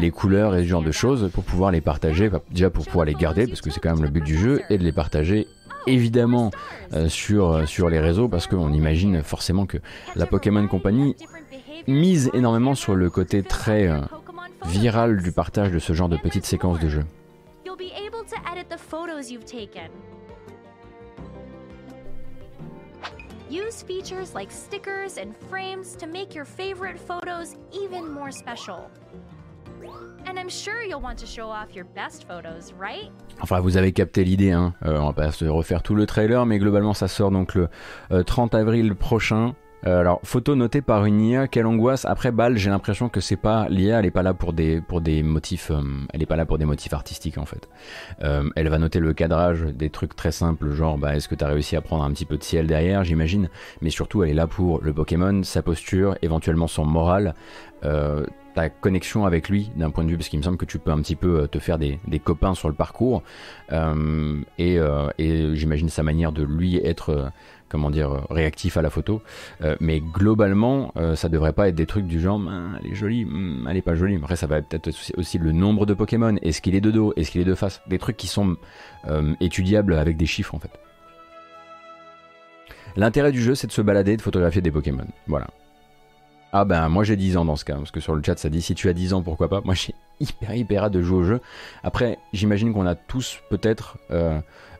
les 0.00 0.10
couleurs 0.10 0.56
et 0.56 0.64
ce 0.64 0.68
genre 0.68 0.82
de 0.82 0.90
choses 0.90 1.30
pour 1.32 1.44
pouvoir 1.44 1.70
les 1.70 1.80
partager, 1.80 2.28
déjà 2.50 2.70
pour 2.70 2.84
pouvoir 2.86 3.04
les 3.04 3.14
garder 3.14 3.46
parce 3.46 3.60
que 3.60 3.70
c'est 3.70 3.78
quand 3.78 3.94
même 3.94 4.02
le 4.02 4.10
but 4.10 4.24
du 4.24 4.36
jeu 4.36 4.62
et 4.68 4.78
de 4.78 4.82
les 4.82 4.90
partager 4.90 5.46
évidemment 5.86 6.50
euh, 6.92 7.08
sur, 7.08 7.68
sur 7.68 7.88
les 7.88 8.00
réseaux 8.00 8.28
parce 8.28 8.48
qu'on 8.48 8.72
imagine 8.72 9.22
forcément 9.22 9.66
que 9.66 9.78
la 10.16 10.26
Pokémon 10.26 10.66
Company 10.66 11.14
mise 11.86 12.30
énormément 12.34 12.74
sur 12.74 12.96
le 12.96 13.10
côté 13.10 13.42
très 13.44 13.90
viral 14.66 15.22
du 15.22 15.30
partage 15.30 15.70
de 15.70 15.78
ce 15.78 15.92
genre 15.92 16.08
de 16.08 16.16
petites 16.16 16.46
séquences 16.46 16.80
de 16.80 16.88
jeu. 16.88 17.04
Use 23.50 23.82
features 23.82 24.34
like 24.34 24.50
stickers 24.50 25.18
and 25.18 25.36
frames 25.50 25.94
to 25.96 26.06
make 26.06 26.34
your 26.34 26.46
favorite 26.46 26.98
photos 26.98 27.54
even 27.70 28.10
more 28.10 28.30
special. 28.32 28.90
And 30.24 30.38
I'm 30.38 30.48
sure 30.48 30.82
you'll 30.82 31.02
want 31.02 31.18
to 31.18 31.26
show 31.26 31.50
off 31.50 31.74
your 31.74 31.84
best 31.84 32.26
photos, 32.26 32.72
right? 32.78 33.10
Enfin, 33.40 33.60
vous 33.60 33.76
avez 33.76 33.92
capté 33.92 34.24
l'idée, 34.24 34.52
hein. 34.52 34.72
Euh, 34.86 34.98
on 34.98 35.08
va 35.08 35.12
pas 35.12 35.32
se 35.32 35.44
refaire 35.44 35.82
tout 35.82 35.94
le 35.94 36.06
trailer, 36.06 36.46
mais 36.46 36.58
globalement, 36.58 36.94
ça 36.94 37.08
sort 37.08 37.30
donc 37.30 37.54
le 37.54 37.68
30 38.24 38.54
euh, 38.54 38.58
avril 38.58 38.94
prochain. 38.94 39.54
Euh, 39.86 40.00
alors, 40.00 40.20
photo 40.22 40.54
notée 40.54 40.80
par 40.80 41.04
une 41.06 41.20
IA, 41.20 41.48
quelle 41.48 41.66
angoisse. 41.66 42.04
Après 42.04 42.30
balle, 42.30 42.56
j'ai 42.56 42.70
l'impression 42.70 43.08
que 43.08 43.20
c'est 43.20 43.36
pas 43.36 43.68
l'IA, 43.68 43.98
elle 43.98 44.06
est 44.06 44.10
pas 44.12 44.22
là 44.22 44.32
pour 44.32 44.52
des 44.52 44.80
pour 44.80 45.00
des 45.00 45.22
motifs, 45.22 45.70
euh, 45.70 45.82
elle 46.12 46.22
est 46.22 46.26
pas 46.26 46.36
là 46.36 46.46
pour 46.46 46.58
des 46.58 46.64
motifs 46.64 46.92
artistiques 46.92 47.38
en 47.38 47.46
fait. 47.46 47.68
Euh, 48.22 48.48
elle 48.54 48.68
va 48.68 48.78
noter 48.78 49.00
le 49.00 49.12
cadrage, 49.12 49.62
des 49.62 49.90
trucs 49.90 50.14
très 50.14 50.32
simples, 50.32 50.70
genre 50.70 50.98
bah 50.98 51.16
est-ce 51.16 51.28
que 51.28 51.34
tu 51.34 51.44
as 51.44 51.48
réussi 51.48 51.74
à 51.76 51.80
prendre 51.80 52.04
un 52.04 52.12
petit 52.12 52.26
peu 52.26 52.36
de 52.36 52.44
ciel 52.44 52.66
derrière, 52.66 53.02
j'imagine. 53.02 53.48
Mais 53.80 53.90
surtout, 53.90 54.22
elle 54.22 54.30
est 54.30 54.34
là 54.34 54.46
pour 54.46 54.80
le 54.82 54.92
Pokémon, 54.92 55.42
sa 55.42 55.62
posture, 55.62 56.16
éventuellement 56.22 56.68
son 56.68 56.84
moral. 56.84 57.34
ta 58.54 58.68
connexion 58.68 59.24
avec 59.24 59.48
lui 59.48 59.72
d'un 59.76 59.90
point 59.90 60.04
de 60.04 60.10
vue 60.10 60.16
parce 60.18 60.28
qu'il 60.28 60.38
me 60.38 60.44
semble 60.44 60.58
que 60.58 60.66
tu 60.66 60.78
peux 60.78 60.90
un 60.90 61.00
petit 61.00 61.16
peu 61.16 61.48
te 61.48 61.58
faire 61.58 61.78
des, 61.78 61.98
des 62.06 62.18
copains 62.18 62.54
sur 62.54 62.68
le 62.68 62.74
parcours 62.74 63.22
et, 64.58 64.78
et 65.18 65.56
j'imagine 65.56 65.88
sa 65.88 66.02
manière 66.02 66.32
de 66.32 66.44
lui 66.44 66.76
être 66.76 67.32
comment 67.72 67.90
dire, 67.90 68.12
euh, 68.12 68.20
réactif 68.28 68.76
à 68.76 68.82
la 68.82 68.90
photo. 68.90 69.22
Euh, 69.62 69.74
mais 69.80 70.00
globalement, 70.00 70.92
euh, 70.96 71.16
ça 71.16 71.30
devrait 71.30 71.54
pas 71.54 71.68
être 71.68 71.74
des 71.74 71.86
trucs 71.86 72.06
du 72.06 72.20
genre, 72.20 72.40
elle 72.78 72.92
est 72.92 72.94
jolie, 72.94 73.24
hmm, 73.24 73.66
elle 73.68 73.78
est 73.78 73.82
pas 73.82 73.94
jolie. 73.94 74.16
Après, 74.16 74.36
ça 74.36 74.46
va 74.46 74.60
peut-être 74.60 74.90
aussi 75.16 75.38
le 75.38 75.52
nombre 75.52 75.86
de 75.86 75.94
Pokémon. 75.94 76.36
Est-ce 76.42 76.60
qu'il 76.60 76.74
est 76.74 76.82
de 76.82 76.90
dos? 76.90 77.14
Est-ce 77.16 77.30
qu'il 77.30 77.40
est 77.40 77.46
de 77.46 77.54
face? 77.54 77.80
Des 77.88 77.98
trucs 77.98 78.18
qui 78.18 78.28
sont 78.28 78.56
étudiables 79.40 79.94
avec 79.94 80.16
des 80.16 80.26
chiffres 80.26 80.54
en 80.54 80.58
fait. 80.58 80.70
L'intérêt 82.94 83.32
du 83.32 83.40
jeu, 83.40 83.54
c'est 83.54 83.66
de 83.66 83.72
se 83.72 83.80
balader, 83.80 84.16
de 84.16 84.22
photographier 84.22 84.60
des 84.60 84.70
Pokémon. 84.70 85.06
Voilà. 85.26 85.48
Ah 86.52 86.66
ben 86.66 86.90
moi 86.90 87.02
j'ai 87.02 87.16
10 87.16 87.38
ans 87.38 87.46
dans 87.46 87.56
ce 87.56 87.64
cas, 87.64 87.76
parce 87.76 87.90
que 87.90 88.00
sur 88.00 88.14
le 88.14 88.22
chat 88.22 88.38
ça 88.38 88.50
dit 88.50 88.60
si 88.60 88.74
tu 88.74 88.90
as 88.90 88.92
10 88.92 89.14
ans 89.14 89.22
pourquoi 89.22 89.48
pas? 89.48 89.62
Moi 89.64 89.74
j'ai 89.74 89.94
hyper 90.20 90.54
hyper 90.54 90.84
hâte 90.84 90.92
de 90.92 91.00
jouer 91.00 91.18
au 91.18 91.24
jeu. 91.24 91.40
Après 91.82 92.18
j'imagine 92.34 92.74
qu'on 92.74 92.86
a 92.86 92.94
tous 92.94 93.40
peut-être 93.48 93.96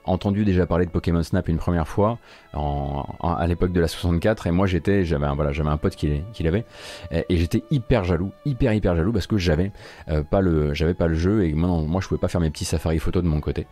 entendu 0.04 0.44
déjà 0.44 0.66
parler 0.66 0.86
de 0.86 0.90
Pokémon 0.90 1.22
Snap 1.22 1.48
une 1.48 1.58
première 1.58 1.88
fois 1.88 2.18
à 2.52 3.46
l'époque 3.46 3.72
de 3.72 3.80
la 3.80 3.88
64 3.88 4.46
et 4.46 4.50
moi 4.50 4.66
j'étais 4.66 5.04
j'avais 5.04 5.26
voilà 5.34 5.52
j'avais 5.52 5.70
un 5.70 5.76
pote 5.76 5.96
qui, 5.96 6.22
l'avait 6.40 6.64
et, 7.12 7.36
j'étais 7.36 7.62
hyper 7.70 8.04
jaloux 8.04 8.32
hyper 8.44 8.72
hyper 8.72 8.96
jaloux 8.96 9.12
parce 9.12 9.26
que 9.26 9.38
j'avais 9.38 9.72
euh, 10.08 10.22
pas 10.22 10.40
le 10.40 10.74
j'avais 10.74 10.94
pas 10.94 11.06
le 11.06 11.14
jeu 11.14 11.44
et 11.44 11.52
moi, 11.54 11.68
moi 11.86 12.00
je 12.00 12.08
pouvais 12.08 12.20
pas 12.20 12.28
faire 12.28 12.40
mes 12.40 12.50
petits 12.50 12.64
safari 12.64 12.98
photos 12.98 13.22
de 13.22 13.28
mon 13.28 13.40
côté 13.40 13.66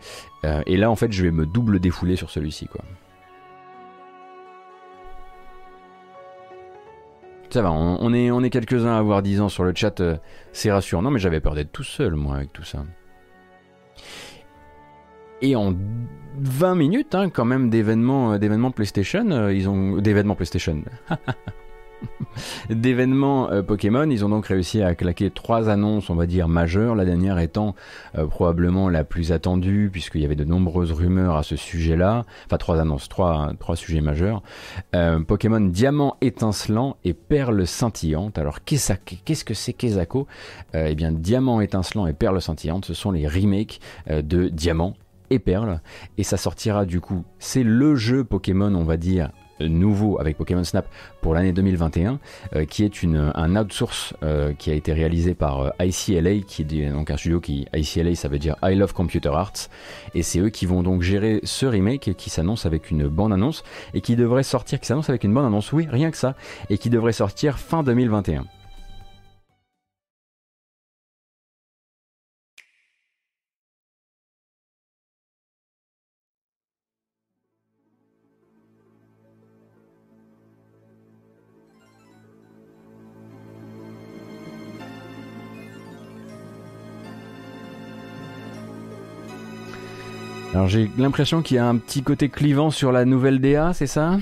euh, 0.44 0.62
et 0.66 0.76
là 0.76 0.90
en 0.90 0.96
fait 0.96 1.12
je 1.12 1.22
vais 1.22 1.30
me 1.30 1.46
double 1.46 1.80
défouler 1.80 2.16
sur 2.16 2.30
celui-ci 2.30 2.66
quoi 2.66 2.82
Ça 7.50 7.62
va, 7.62 7.72
on, 7.72 8.12
est, 8.12 8.30
on 8.30 8.44
est 8.44 8.50
quelques-uns 8.50 8.94
à 8.94 8.98
avoir 8.98 9.22
10 9.22 9.40
ans 9.40 9.48
sur 9.48 9.64
le 9.64 9.72
chat, 9.74 10.00
euh, 10.00 10.16
c'est 10.52 10.70
rassurant. 10.70 11.02
Non, 11.02 11.10
mais 11.10 11.18
j'avais 11.18 11.40
peur 11.40 11.56
d'être 11.56 11.72
tout 11.72 11.82
seul, 11.82 12.14
moi, 12.14 12.36
avec 12.36 12.52
tout 12.52 12.62
ça. 12.62 12.84
Et 15.42 15.56
en 15.56 15.74
20 16.40 16.74
minutes, 16.74 17.14
hein, 17.14 17.28
quand 17.30 17.44
même, 17.44 17.70
d'événements, 17.70 18.32
euh, 18.32 18.38
d'événements 18.38 18.70
PlayStation, 18.70 19.30
euh, 19.30 19.52
ils 19.52 19.68
ont 19.68 19.98
d'événements 19.98 20.34
PlayStation. 20.34 20.82
d'événements 22.70 23.50
euh, 23.50 23.62
Pokémon. 23.62 24.08
Ils 24.08 24.24
ont 24.24 24.30
donc 24.30 24.46
réussi 24.46 24.80
à 24.82 24.94
claquer 24.94 25.30
trois 25.30 25.68
annonces, 25.68 26.08
on 26.08 26.14
va 26.14 26.26
dire, 26.26 26.48
majeures. 26.48 26.94
La 26.94 27.04
dernière 27.04 27.38
étant 27.38 27.74
probablement 28.30 28.88
la 28.88 29.04
plus 29.04 29.32
attendue, 29.32 29.90
puisqu'il 29.92 30.22
y 30.22 30.24
avait 30.24 30.36
de 30.36 30.44
nombreuses 30.44 30.92
rumeurs 30.92 31.36
à 31.36 31.42
ce 31.42 31.56
sujet-là. 31.56 32.24
Enfin, 32.46 32.56
trois 32.56 32.80
annonces, 32.80 33.08
trois, 33.08 33.52
trois 33.58 33.76
sujets 33.76 34.00
majeurs. 34.00 34.42
Pokémon 35.26 35.60
Diamant 35.60 36.16
étincelant 36.22 36.96
et 37.04 37.12
Perle 37.12 37.66
scintillante. 37.66 38.38
Alors, 38.38 38.64
qu'est-ce 38.64 39.44
que 39.44 39.54
c'est 39.54 39.72
qu'Ezako? 39.74 40.26
Eh 40.72 40.94
bien, 40.94 41.12
Diamant 41.12 41.60
étincelant 41.60 42.06
et 42.06 42.14
Perle 42.14 42.40
scintillante, 42.40 42.86
ce 42.86 42.94
sont 42.94 43.10
les 43.10 43.28
remakes 43.28 43.80
de 44.08 44.48
Diamant 44.48 44.94
et. 45.30 45.80
Et 46.18 46.22
ça 46.22 46.36
sortira 46.36 46.84
du 46.84 47.00
coup, 47.00 47.24
c'est 47.38 47.62
le 47.62 47.94
jeu 47.94 48.24
Pokémon, 48.24 48.74
on 48.74 48.84
va 48.84 48.96
dire, 48.96 49.30
nouveau 49.60 50.18
avec 50.20 50.36
Pokémon 50.36 50.64
Snap 50.64 50.88
pour 51.20 51.34
l'année 51.34 51.52
2021, 51.52 52.18
euh, 52.54 52.64
qui 52.64 52.84
est 52.84 53.02
une, 53.02 53.32
un 53.34 53.56
outsource 53.56 54.14
euh, 54.22 54.52
qui 54.54 54.70
a 54.70 54.74
été 54.74 54.92
réalisé 54.92 55.34
par 55.34 55.60
euh, 55.60 55.70
ICLA, 55.80 56.40
qui 56.46 56.62
est 56.62 56.90
donc 56.90 57.10
un 57.10 57.16
studio 57.16 57.40
qui, 57.40 57.66
ICLA 57.74 58.14
ça 58.14 58.28
veut 58.28 58.38
dire 58.38 58.56
I 58.62 58.74
Love 58.74 58.94
Computer 58.94 59.30
Arts, 59.30 59.68
et 60.14 60.22
c'est 60.22 60.40
eux 60.40 60.50
qui 60.50 60.66
vont 60.66 60.82
donc 60.82 61.02
gérer 61.02 61.40
ce 61.42 61.66
remake 61.66 62.14
qui 62.16 62.30
s'annonce 62.30 62.66
avec 62.66 62.90
une 62.90 63.06
bande 63.08 63.32
annonce, 63.32 63.62
et 63.94 64.00
qui 64.00 64.16
devrait 64.16 64.42
sortir, 64.42 64.80
qui 64.80 64.86
s'annonce 64.86 65.10
avec 65.10 65.24
une 65.24 65.34
bande 65.34 65.46
annonce, 65.46 65.72
oui, 65.72 65.86
rien 65.90 66.10
que 66.10 66.16
ça, 66.16 66.34
et 66.70 66.78
qui 66.78 66.90
devrait 66.90 67.12
sortir 67.12 67.58
fin 67.58 67.82
2021. 67.82 68.46
Alors 90.60 90.68
j'ai 90.68 90.90
l'impression 90.98 91.40
qu'il 91.40 91.56
y 91.56 91.58
a 91.58 91.66
un 91.66 91.78
petit 91.78 92.02
côté 92.02 92.28
clivant 92.28 92.70
sur 92.70 92.92
la 92.92 93.06
nouvelle 93.06 93.40
DA, 93.40 93.72
c'est 93.72 93.86
ça? 93.86 94.18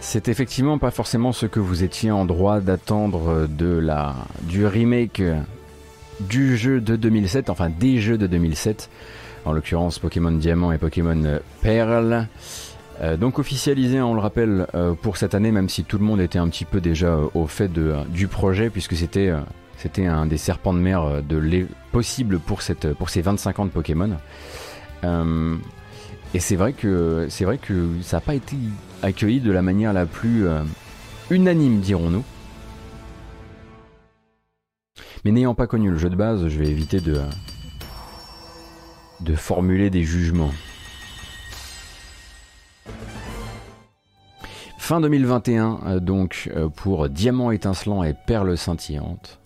C'est 0.00 0.26
effectivement 0.26 0.78
pas 0.78 0.90
forcément 0.90 1.30
ce 1.30 1.46
que 1.46 1.60
vous 1.60 1.84
étiez 1.84 2.10
en 2.10 2.24
droit 2.24 2.58
d'attendre 2.58 3.46
de 3.46 3.78
la 3.78 4.16
du 4.42 4.66
remake 4.66 5.22
du 6.18 6.56
jeu 6.56 6.80
de 6.80 6.96
2007, 6.96 7.48
enfin 7.48 7.70
des 7.70 8.00
jeux 8.00 8.18
de 8.18 8.26
2007 8.26 8.90
en 9.48 9.52
l'occurrence 9.52 9.98
Pokémon 9.98 10.30
Diamant 10.32 10.72
et 10.72 10.78
Pokémon 10.78 11.40
Perle. 11.62 12.28
Euh, 13.00 13.16
donc 13.16 13.38
officialisé, 13.38 14.00
on 14.00 14.14
le 14.14 14.20
rappelle, 14.20 14.66
euh, 14.74 14.94
pour 14.94 15.16
cette 15.16 15.34
année, 15.34 15.52
même 15.52 15.68
si 15.68 15.84
tout 15.84 15.98
le 15.98 16.04
monde 16.04 16.20
était 16.20 16.38
un 16.38 16.48
petit 16.48 16.64
peu 16.64 16.80
déjà 16.80 17.08
euh, 17.08 17.28
au 17.34 17.46
fait 17.46 17.70
du 17.72 18.28
projet, 18.28 18.70
puisque 18.70 18.96
c'était 18.96 19.30
un 19.98 20.26
des 20.26 20.36
serpents 20.36 20.74
de 20.74 20.80
mer 20.80 21.22
de 21.22 21.66
possible 21.92 22.38
pour, 22.38 22.62
cette, 22.62 22.92
pour 22.94 23.08
ces 23.10 23.22
25 23.22 23.58
ans 23.60 23.64
de 23.66 23.70
Pokémon. 23.70 24.16
Et 26.34 26.40
c'est 26.40 26.56
vrai 26.56 26.74
que 26.74 27.26
c'est 27.30 27.44
vrai 27.44 27.56
que 27.56 27.88
ça 28.02 28.18
n'a 28.18 28.20
pas 28.20 28.34
été 28.34 28.56
accueilli 29.02 29.40
de 29.40 29.50
la 29.50 29.62
manière 29.62 29.94
la 29.94 30.04
plus 30.04 30.46
euh, 30.46 30.62
unanime, 31.30 31.80
dirons-nous. 31.80 32.24
Mais 35.24 35.30
n'ayant 35.30 35.54
pas 35.54 35.66
connu 35.66 35.90
le 35.90 35.96
jeu 35.96 36.10
de 36.10 36.16
base, 36.16 36.48
je 36.48 36.58
vais 36.58 36.68
éviter 36.68 37.00
de 37.00 37.18
de 39.20 39.34
formuler 39.34 39.90
des 39.90 40.04
jugements. 40.04 40.52
Fin 44.78 45.00
2021, 45.00 45.80
euh, 45.86 46.00
donc, 46.00 46.50
euh, 46.54 46.68
pour 46.68 47.08
Diamant 47.08 47.50
étincelant 47.50 48.02
et 48.02 48.14
Perle 48.14 48.56
scintillante. 48.56 49.38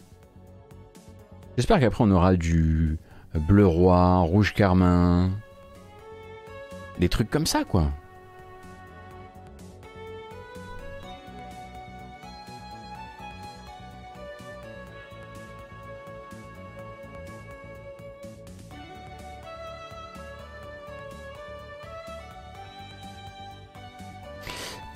J'espère 1.56 1.80
qu'après 1.80 2.04
on 2.04 2.10
aura 2.10 2.36
du 2.36 2.98
bleu 3.34 3.66
roi, 3.66 4.18
rouge 4.18 4.54
carmin, 4.54 5.30
des 6.98 7.08
trucs 7.08 7.30
comme 7.30 7.46
ça, 7.46 7.64
quoi. 7.64 7.90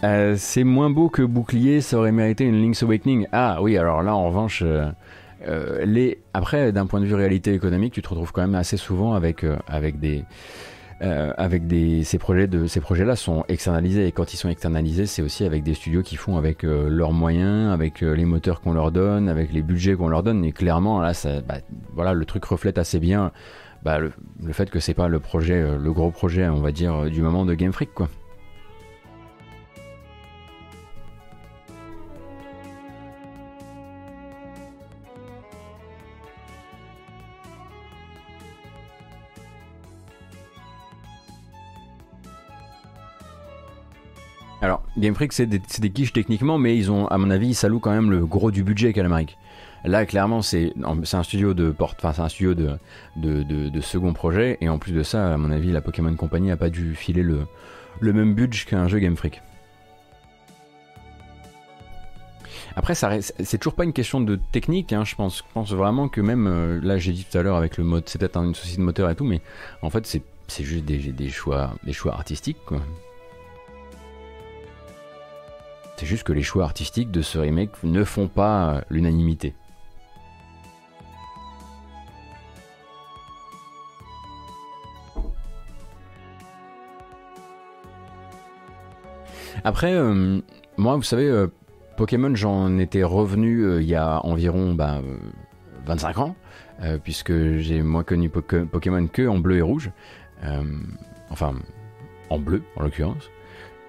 Euh, 0.07 0.37
c'est 0.39 0.63
moins 0.63 0.89
beau 0.89 1.09
que 1.09 1.23
Bouclier, 1.23 1.81
ça 1.81 1.99
aurait 1.99 2.13
mérité 2.13 2.45
une 2.45 2.63
Link's 2.63 2.83
Awakening. 2.85 3.27
Ah 3.33 3.59
oui, 3.61 3.77
alors 3.77 4.05
là, 4.05 4.15
en 4.15 4.27
revanche, 4.29 4.63
euh, 4.65 4.87
euh, 5.49 5.85
les... 5.85 6.23
après, 6.33 6.71
d'un 6.71 6.87
point 6.87 7.01
de 7.01 7.07
vue 7.07 7.17
réalité 7.17 7.53
économique, 7.53 7.93
tu 7.93 8.03
te 8.03 8.09
retrouves 8.09 8.31
quand 8.31 8.43
même 8.43 8.55
assez 8.55 8.77
souvent 8.77 9.15
avec, 9.15 9.45
des... 9.99 10.25
ces 12.05 12.19
projets 12.19 12.47
de 12.47 12.69
ces 12.69 12.81
projets-là 12.81 13.17
sont 13.17 13.45
externalisés 13.49 14.07
et 14.07 14.13
quand 14.13 14.33
ils 14.33 14.37
sont 14.37 14.49
externalisés, 14.49 15.07
c'est 15.07 15.23
aussi 15.23 15.45
avec 15.45 15.65
des 15.65 15.75
studios 15.75 16.03
qui 16.03 16.15
font 16.15 16.37
avec 16.37 16.63
leurs 16.63 17.13
moyens, 17.13 17.73
avec 17.73 18.01
les 18.03 18.25
moteurs 18.25 18.61
qu'on 18.61 18.75
leur 18.75 18.93
donne, 18.93 19.29
avec 19.29 19.53
les 19.53 19.63
budgets 19.63 19.97
qu'on 19.97 20.09
leur 20.09 20.23
donne. 20.23 20.45
Et 20.45 20.53
clairement, 20.53 21.01
là, 21.01 21.15
bah, 21.49 21.57
voilà, 21.95 22.13
le 22.13 22.25
truc 22.25 22.45
reflète 22.45 22.79
assez 22.79 23.01
bien 23.01 23.33
bah, 23.83 23.99
le, 23.99 24.13
le, 24.41 24.53
fait 24.53 24.71
que 24.71 24.79
c'est 24.79 24.95
pas 24.95 25.09
le 25.09 25.19
projet, 25.19 25.77
le 25.77 25.93
gros 25.93 26.13
projet, 26.13 26.47
on 26.47 26.61
va 26.61 26.71
dire, 26.71 27.07
du 27.07 27.23
moment 27.23 27.45
de 27.45 27.55
Game 27.55 27.73
Freak, 27.73 27.93
quoi. 27.93 28.09
Alors, 44.63 44.83
Game 44.97 45.15
Freak, 45.15 45.33
c'est 45.33 45.47
des, 45.47 45.59
des, 45.59 45.91
quiches 45.91 46.13
techniquement, 46.13 46.57
mais 46.57 46.77
ils 46.77 46.91
ont, 46.91 47.07
à 47.09 47.19
mon 47.19 47.31
avis, 47.31 47.49
ils 47.49 47.81
quand 47.81 47.91
même 47.91 48.11
le 48.11 48.25
gros 48.25 48.51
du 48.51 48.63
budget 48.65 48.93
Calamaric. 48.93 49.37
Là, 49.85 50.07
clairement, 50.07 50.43
c'est 50.43 50.73
un 50.83 51.23
studio 51.23 51.55
de 51.55 51.75
un 52.19 52.29
studio 52.29 52.55
de, 52.55 53.81
second 53.81 54.13
projet, 54.15 54.57
et 54.61 54.69
en 54.69 54.79
plus 54.79 54.93
de 54.93 55.03
ça, 55.03 55.35
à 55.35 55.37
mon 55.37 55.51
avis, 55.51 55.73
la 55.73 55.81
Pokémon 55.81 56.15
Company 56.17 56.51
a 56.51 56.57
pas 56.57 56.71
dû 56.71 56.95
filer 56.95 57.23
le, 57.23 57.47
même 58.01 58.35
budget 58.35 58.65
qu'un 58.65 58.89
jeu 58.89 58.99
Game 58.99 59.17
Freak. 59.17 59.43
Après, 62.75 62.95
c'est 62.95 63.59
toujours 63.59 63.75
pas 63.75 63.85
une 63.85 63.93
question 63.93 64.21
de 64.21 64.39
technique, 64.53 64.93
hein, 64.93 65.05
je, 65.05 65.15
pense, 65.15 65.39
je 65.39 65.43
pense 65.55 65.73
vraiment 65.73 66.09
que 66.09 66.21
même, 66.21 66.47
euh, 66.47 66.79
là 66.83 66.99
j'ai 66.99 67.13
dit 67.13 67.25
tout 67.25 67.39
à 67.39 67.43
l'heure 67.43 67.57
avec 67.57 67.79
le 67.79 67.85
mode, 67.85 68.03
c'est 68.07 68.19
peut-être 68.19 68.37
une 68.37 68.55
souci 68.55 68.77
de 68.77 68.83
moteur 68.83 69.09
et 69.09 69.15
tout, 69.15 69.25
mais 69.25 69.41
en 69.81 69.89
fait 69.89 70.07
c'est 70.07 70.65
juste 70.65 70.85
des, 70.85 70.99
des, 70.99 71.31
choix, 71.31 71.73
des 71.85 71.95
choix 71.95 72.13
artistiques. 72.13 72.59
Quoi. 72.67 72.83
C'est 75.97 76.05
juste 76.07 76.25
que 76.25 76.33
les 76.35 76.43
choix 76.43 76.65
artistiques 76.65 77.11
de 77.11 77.23
ce 77.23 77.39
remake 77.39 77.83
ne 77.83 78.05
font 78.05 78.29
pas 78.29 78.75
euh, 78.75 78.81
l'unanimité. 78.91 79.55
Après, 89.65 89.95
euh, 89.95 90.41
moi, 90.77 90.97
vous 90.97 91.03
savez, 91.03 91.25
euh, 91.25 91.47
Pokémon, 91.97 92.35
j'en 92.35 92.77
étais 92.79 93.03
revenu 93.03 93.81
il 93.81 93.89
y 93.89 93.95
a 93.95 94.21
environ 94.25 94.77
25 95.87 96.15
bah, 96.15 96.23
ans, 96.23 96.37
puisque 97.03 97.33
j'ai 97.57 97.83
moi 97.83 98.05
connu 98.05 98.29
Pokémon 98.29 99.07
que 99.07 99.27
en 99.27 99.39
bleu 99.39 99.57
et 99.57 99.63
rouge. 99.63 99.91
enfin, 101.31 101.55
en 102.29 102.39
bleu, 102.39 102.63
en 102.77 102.83
l'occurrence. 102.83 103.31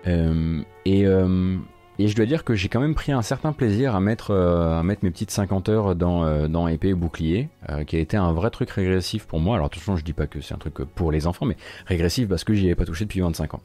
et 0.06 1.06
et 2.00 2.08
je 2.08 2.16
dois 2.16 2.26
dire 2.26 2.44
que 2.44 2.54
j'ai 2.54 2.70
quand 2.70 2.80
même 2.80 2.96
pris 2.96 3.12
un 3.12 3.22
certain 3.22 3.54
plaisir 3.54 3.96
à 3.96 4.00
mettre, 4.00 4.32
euh, 4.32 4.80
à 4.80 4.84
mettre 4.84 5.04
mes 5.04 5.12
petites 5.12 5.32
50 5.32 5.70
heures 5.70 5.96
dans, 5.96 6.24
euh, 6.24 6.48
dans 6.48 6.68
épée 6.68 6.90
et 6.90 6.94
bouclier, 6.94 7.50
euh, 7.70 7.84
qui 7.84 7.96
a 7.96 8.00
été 8.00 8.18
un 8.18 8.32
vrai 8.34 8.52
truc 8.52 8.70
régressif 8.70 9.26
pour 9.26 9.40
moi. 9.40 9.56
Alors 9.56 9.68
attention, 9.68 9.96
je 9.96 10.04
dis 10.04 10.14
pas 10.14 10.28
que 10.28 10.40
c'est 10.42 10.54
un 10.54 10.60
truc 10.60 10.76
pour 10.76 11.12
les 11.12 11.26
enfants, 11.26 11.46
mais 11.46 11.58
régressif 11.86 12.28
parce 12.28 12.44
que 12.44 12.54
j'y 12.54 12.66
avais 12.66 12.76
pas 12.76 12.86
touché 12.86 13.06
depuis 13.06 13.22
25 13.22 13.56
ans. 13.56 13.62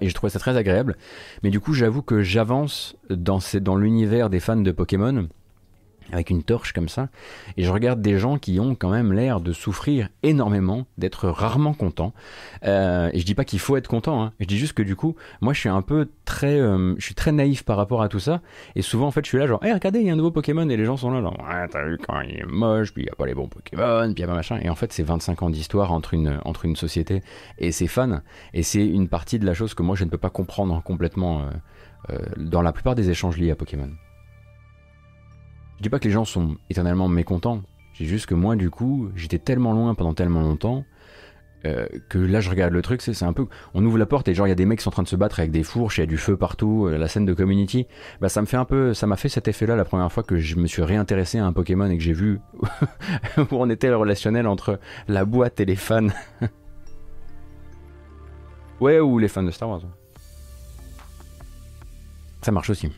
et 0.00 0.08
je 0.08 0.14
trouvais 0.14 0.30
ça 0.30 0.38
très 0.38 0.56
agréable. 0.56 0.96
Mais 1.42 1.50
du 1.50 1.60
coup, 1.60 1.74
j'avoue 1.74 2.00
que 2.00 2.22
j'avance 2.22 2.96
dans, 3.10 3.40
dans 3.60 3.76
l'univers 3.76 4.30
des 4.30 4.40
fans 4.40 4.56
de 4.56 4.72
Pokémon 4.72 5.28
avec 6.12 6.30
une 6.30 6.42
torche 6.42 6.72
comme 6.72 6.88
ça, 6.88 7.08
et 7.56 7.64
je 7.64 7.70
regarde 7.70 8.00
des 8.00 8.18
gens 8.18 8.38
qui 8.38 8.60
ont 8.60 8.74
quand 8.74 8.90
même 8.90 9.12
l'air 9.12 9.40
de 9.40 9.52
souffrir 9.52 10.08
énormément, 10.22 10.86
d'être 10.96 11.28
rarement 11.28 11.74
contents. 11.74 12.12
Euh, 12.64 13.10
et 13.12 13.20
je 13.20 13.24
dis 13.24 13.34
pas 13.34 13.44
qu'il 13.44 13.58
faut 13.58 13.76
être 13.76 13.88
content, 13.88 14.22
hein. 14.22 14.32
je 14.40 14.46
dis 14.46 14.58
juste 14.58 14.72
que 14.72 14.82
du 14.82 14.96
coup, 14.96 15.16
moi 15.40 15.52
je 15.52 15.60
suis 15.60 15.68
un 15.68 15.82
peu 15.82 16.08
très, 16.24 16.58
euh, 16.58 16.94
je 16.98 17.04
suis 17.04 17.14
très 17.14 17.32
naïf 17.32 17.64
par 17.64 17.76
rapport 17.76 18.02
à 18.02 18.08
tout 18.08 18.20
ça, 18.20 18.40
et 18.74 18.82
souvent 18.82 19.06
en 19.06 19.10
fait 19.10 19.24
je 19.24 19.28
suis 19.28 19.38
là 19.38 19.46
genre, 19.46 19.64
hey, 19.64 19.72
regardez, 19.72 20.00
il 20.00 20.06
y 20.06 20.10
a 20.10 20.12
un 20.12 20.16
nouveau 20.16 20.30
Pokémon, 20.30 20.68
et 20.68 20.76
les 20.76 20.84
gens 20.84 20.96
sont 20.96 21.10
là 21.10 21.20
genre, 21.20 21.38
ouais, 21.38 21.68
t'as 21.68 21.84
vu 21.84 21.98
quand 21.98 22.20
il 22.20 22.36
est 22.36 22.46
moche, 22.46 22.92
puis 22.92 23.02
il 23.02 23.06
y 23.06 23.10
a 23.10 23.14
pas 23.14 23.26
les 23.26 23.34
bons 23.34 23.48
Pokémon, 23.48 24.12
puis 24.12 24.14
il 24.16 24.20
y 24.20 24.24
a 24.24 24.26
pas 24.26 24.34
machin, 24.34 24.58
et 24.62 24.68
en 24.68 24.74
fait 24.74 24.92
c'est 24.92 25.02
25 25.02 25.42
ans 25.42 25.50
d'histoire 25.50 25.92
entre 25.92 26.14
une, 26.14 26.40
entre 26.44 26.64
une 26.64 26.76
société 26.76 27.22
et 27.58 27.72
ses 27.72 27.86
fans, 27.86 28.20
et 28.54 28.62
c'est 28.62 28.86
une 28.86 29.08
partie 29.08 29.38
de 29.38 29.46
la 29.46 29.54
chose 29.54 29.74
que 29.74 29.82
moi 29.82 29.96
je 29.96 30.04
ne 30.04 30.10
peux 30.10 30.18
pas 30.18 30.30
comprendre 30.30 30.82
complètement 30.82 31.48
euh, 32.10 32.18
dans 32.36 32.62
la 32.62 32.72
plupart 32.72 32.94
des 32.94 33.10
échanges 33.10 33.36
liés 33.36 33.50
à 33.50 33.56
Pokémon. 33.56 33.90
Je 35.78 35.82
dis 35.82 35.88
pas 35.88 35.98
que 35.98 36.04
les 36.04 36.10
gens 36.10 36.24
sont 36.24 36.56
éternellement 36.70 37.08
mécontents. 37.08 37.62
C'est 37.96 38.04
juste 38.04 38.26
que 38.26 38.34
moi, 38.34 38.56
du 38.56 38.68
coup, 38.68 39.10
j'étais 39.14 39.38
tellement 39.38 39.72
loin 39.72 39.94
pendant 39.94 40.12
tellement 40.12 40.42
longtemps 40.42 40.84
euh, 41.66 41.86
que 42.08 42.18
là, 42.18 42.40
je 42.40 42.50
regarde 42.50 42.72
le 42.72 42.82
truc, 42.82 43.02
c'est 43.02 43.22
un 43.22 43.32
peu. 43.32 43.46
On 43.74 43.84
ouvre 43.84 43.98
la 43.98 44.06
porte 44.06 44.28
et 44.28 44.34
genre, 44.34 44.46
il 44.46 44.50
y 44.50 44.52
a 44.52 44.56
des 44.56 44.66
mecs 44.66 44.78
qui 44.78 44.84
sont 44.84 44.90
en 44.90 44.92
train 44.92 45.02
de 45.02 45.08
se 45.08 45.16
battre 45.16 45.40
avec 45.40 45.50
des 45.50 45.62
fourches, 45.62 45.98
il 45.98 46.02
y 46.02 46.04
a 46.04 46.06
du 46.06 46.16
feu 46.16 46.36
partout, 46.36 46.86
euh, 46.86 46.98
la 46.98 47.08
scène 47.08 47.26
de 47.26 47.34
Community. 47.34 47.86
Bah, 48.20 48.28
ça 48.28 48.40
me 48.40 48.46
fait 48.46 48.56
un 48.56 48.64
peu. 48.64 48.94
Ça 48.94 49.06
m'a 49.06 49.16
fait 49.16 49.28
cet 49.28 49.48
effet-là 49.48 49.76
la 49.76 49.84
première 49.84 50.10
fois 50.10 50.22
que 50.22 50.38
je 50.38 50.56
me 50.56 50.66
suis 50.66 50.82
réintéressé 50.82 51.38
à 51.38 51.46
un 51.46 51.52
Pokémon 51.52 51.90
et 51.90 51.96
que 51.96 52.02
j'ai 52.02 52.12
vu 52.12 52.40
où 53.38 53.46
on 53.50 53.68
était 53.70 53.88
le 53.88 53.96
relationnel 53.96 54.46
entre 54.46 54.78
la 55.08 55.24
boîte 55.24 55.60
et 55.60 55.64
les 55.64 55.76
fans. 55.76 56.08
ouais, 58.80 59.00
ou 59.00 59.18
les 59.18 59.28
fans 59.28 59.42
de 59.42 59.50
Star 59.50 59.68
Wars. 59.68 59.82
Ça 62.42 62.52
marche 62.52 62.70
aussi. 62.70 62.90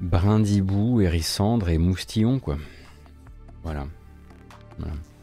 Brindibou, 0.00 1.00
Hérissandre 1.00 1.68
et 1.68 1.78
Moustillon, 1.78 2.38
quoi. 2.38 2.56
Voilà. 3.62 3.86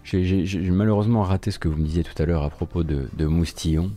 J'ai 0.03 0.69
malheureusement 0.69 1.23
raté 1.23 1.49
ce 1.49 1.59
que 1.59 1.67
vous 1.67 1.77
me 1.77 1.85
disiez 1.85 2.03
tout 2.03 2.21
à 2.21 2.25
l'heure 2.25 2.43
à 2.43 2.49
propos 2.49 2.83
de, 2.83 3.25
Moustillon. 3.25 3.91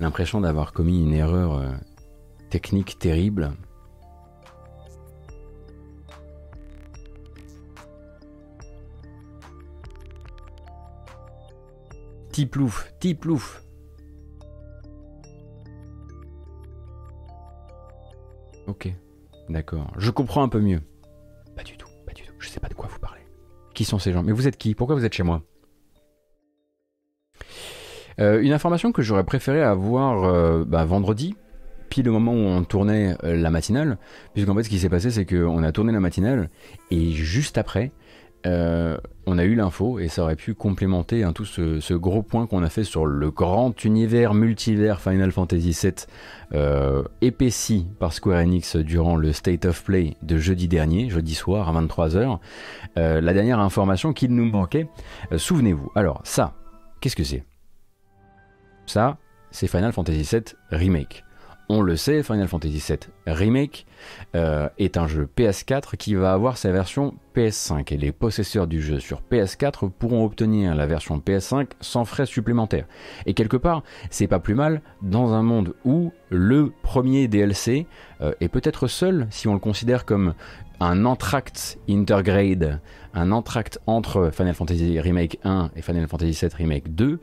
L'impression 0.00 0.40
d'avoir 0.40 0.72
commis 0.72 1.02
une 1.02 1.12
erreur 1.12 1.54
euh, 1.54 1.70
technique 2.48 2.98
terrible. 2.98 3.52
Tiplouf, 12.32 12.92
Tiplouf. 12.98 13.62
Ok. 18.66 18.94
D'accord. 19.50 19.92
Je 19.98 20.10
comprends 20.10 20.42
un 20.42 20.48
peu 20.48 20.60
mieux. 20.60 20.80
Pas 21.56 21.64
du 21.64 21.76
tout, 21.76 21.88
pas 22.06 22.12
du 22.12 22.22
tout. 22.22 22.32
Je 22.38 22.48
sais 22.48 22.60
pas 22.60 22.68
de 22.68 22.74
quoi 22.74 22.88
vous 22.90 23.00
parlez. 23.00 23.20
Qui 23.74 23.84
sont 23.84 23.98
ces 23.98 24.12
gens? 24.12 24.22
Mais 24.22 24.32
vous 24.32 24.46
êtes 24.46 24.56
qui? 24.56 24.74
Pourquoi 24.74 24.94
vous 24.96 25.04
êtes 25.04 25.12
chez 25.12 25.24
moi? 25.24 25.42
Euh, 28.20 28.40
Une 28.40 28.52
information 28.52 28.92
que 28.92 29.02
j'aurais 29.02 29.24
préféré 29.24 29.62
avoir 29.62 30.24
euh, 30.24 30.64
bah, 30.64 30.84
vendredi, 30.84 31.34
pile 31.88 32.08
au 32.08 32.12
moment 32.12 32.32
où 32.32 32.36
on 32.36 32.62
tournait 32.62 33.16
euh, 33.24 33.36
la 33.36 33.50
matinale, 33.50 33.98
puisqu'en 34.34 34.54
fait 34.54 34.62
ce 34.62 34.68
qui 34.68 34.78
s'est 34.78 34.88
passé 34.88 35.10
c'est 35.10 35.26
qu'on 35.26 35.62
a 35.62 35.72
tourné 35.72 35.92
la 35.92 36.00
matinale 36.00 36.48
et 36.90 37.10
juste 37.10 37.58
après, 37.58 37.90
euh, 38.46 38.96
on 39.26 39.38
a 39.38 39.44
eu 39.44 39.54
l'info 39.54 39.98
et 39.98 40.08
ça 40.08 40.22
aurait 40.22 40.36
pu 40.36 40.54
complémenter 40.54 41.24
hein, 41.24 41.32
tout 41.32 41.44
ce, 41.44 41.94
gros 41.94 42.22
point 42.22 42.46
qu'on 42.46 42.62
a 42.62 42.70
fait 42.70 42.84
sur 42.84 43.06
le 43.06 43.30
grand 43.30 43.84
univers 43.84 44.32
multivers 44.34 45.00
Final 45.00 45.30
Fantasy 45.30 45.76
VII 45.82 45.92
euh, 46.54 47.02
épaissi 47.20 47.86
par 47.98 48.12
Square 48.12 48.40
Enix 48.40 48.76
durant 48.76 49.16
le 49.16 49.32
State 49.32 49.66
of 49.66 49.84
Play 49.84 50.16
de 50.22 50.38
jeudi 50.38 50.68
dernier, 50.68 51.10
jeudi 51.10 51.34
soir 51.34 51.68
à 51.68 51.80
23h. 51.82 52.38
Euh, 52.96 53.20
la 53.20 53.32
dernière 53.34 53.60
information 53.60 54.12
qu'il 54.12 54.34
nous 54.34 54.46
manquait, 54.46 54.88
souvenez-vous. 55.36 55.90
Alors 55.94 56.20
ça, 56.24 56.54
qu'est-ce 57.00 57.16
que 57.16 57.24
c'est? 57.24 57.44
Ça, 58.86 59.18
c'est 59.50 59.68
Final 59.68 59.92
Fantasy 59.92 60.22
VII 60.22 60.42
Remake. 60.70 61.24
On 61.72 61.82
le 61.82 61.94
sait, 61.94 62.24
Final 62.24 62.48
Fantasy 62.48 62.82
VII 62.84 62.98
Remake 63.28 63.86
euh, 64.34 64.68
est 64.78 64.96
un 64.96 65.06
jeu 65.06 65.28
PS4 65.36 65.96
qui 65.96 66.16
va 66.16 66.32
avoir 66.32 66.56
sa 66.56 66.72
version 66.72 67.14
PS5 67.36 67.94
et 67.94 67.96
les 67.96 68.10
possesseurs 68.10 68.66
du 68.66 68.82
jeu 68.82 68.98
sur 68.98 69.22
PS4 69.30 69.88
pourront 69.88 70.24
obtenir 70.24 70.74
la 70.74 70.88
version 70.88 71.20
PS5 71.20 71.68
sans 71.80 72.04
frais 72.04 72.26
supplémentaires. 72.26 72.86
Et 73.24 73.34
quelque 73.34 73.56
part, 73.56 73.84
c'est 74.10 74.26
pas 74.26 74.40
plus 74.40 74.56
mal 74.56 74.82
dans 75.00 75.32
un 75.32 75.44
monde 75.44 75.74
où 75.84 76.12
le 76.28 76.72
premier 76.82 77.28
DLC 77.28 77.86
euh, 78.20 78.32
est 78.40 78.48
peut-être 78.48 78.88
seul 78.88 79.28
si 79.30 79.46
on 79.46 79.54
le 79.54 79.60
considère 79.60 80.04
comme 80.04 80.34
un 80.80 81.04
entracte 81.04 81.78
intergrade, 81.88 82.80
un 83.14 83.30
entracte 83.30 83.78
entre 83.86 84.32
Final 84.32 84.54
Fantasy 84.54 84.98
Remake 84.98 85.38
1 85.44 85.70
et 85.76 85.82
Final 85.82 86.08
Fantasy 86.08 86.32
VII 86.32 86.50
Remake 86.52 86.92
2, 86.96 87.20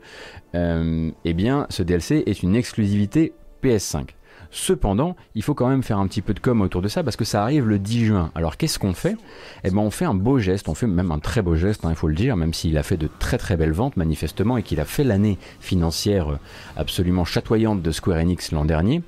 euh, 0.54 1.10
eh 1.26 1.34
bien 1.34 1.66
ce 1.68 1.82
DLC 1.82 2.22
est 2.24 2.42
une 2.42 2.56
exclusivité 2.56 3.34
PS5. 3.62 4.14
Cependant, 4.50 5.14
il 5.34 5.42
faut 5.42 5.54
quand 5.54 5.68
même 5.68 5.82
faire 5.82 5.98
un 5.98 6.06
petit 6.06 6.22
peu 6.22 6.32
de 6.32 6.40
com 6.40 6.62
autour 6.62 6.80
de 6.80 6.88
ça 6.88 7.02
parce 7.02 7.16
que 7.16 7.24
ça 7.24 7.42
arrive 7.42 7.68
le 7.68 7.78
10 7.78 8.06
juin. 8.06 8.30
Alors 8.34 8.56
qu'est-ce 8.56 8.78
qu'on 8.78 8.94
fait? 8.94 9.16
Eh 9.64 9.70
ben 9.70 9.78
on 9.78 9.90
fait 9.90 10.06
un 10.06 10.14
beau 10.14 10.38
geste, 10.38 10.68
on 10.68 10.74
fait 10.74 10.86
même 10.86 11.10
un 11.10 11.18
très 11.18 11.42
beau 11.42 11.54
geste, 11.54 11.84
hein, 11.84 11.90
il 11.90 11.96
faut 11.96 12.08
le 12.08 12.14
dire, 12.14 12.36
même 12.36 12.54
s'il 12.54 12.78
a 12.78 12.82
fait 12.82 12.96
de 12.96 13.08
très 13.18 13.36
très 13.36 13.56
belles 13.56 13.72
ventes 13.72 13.96
manifestement 13.96 14.56
et 14.56 14.62
qu'il 14.62 14.80
a 14.80 14.84
fait 14.84 15.04
l'année 15.04 15.38
financière 15.60 16.30
euh, 16.30 16.38
absolument 16.76 17.24
chatoyante 17.24 17.82
de 17.82 17.90
Square 17.90 18.18
Enix 18.18 18.52
l'an 18.52 18.64
dernier. 18.64 19.02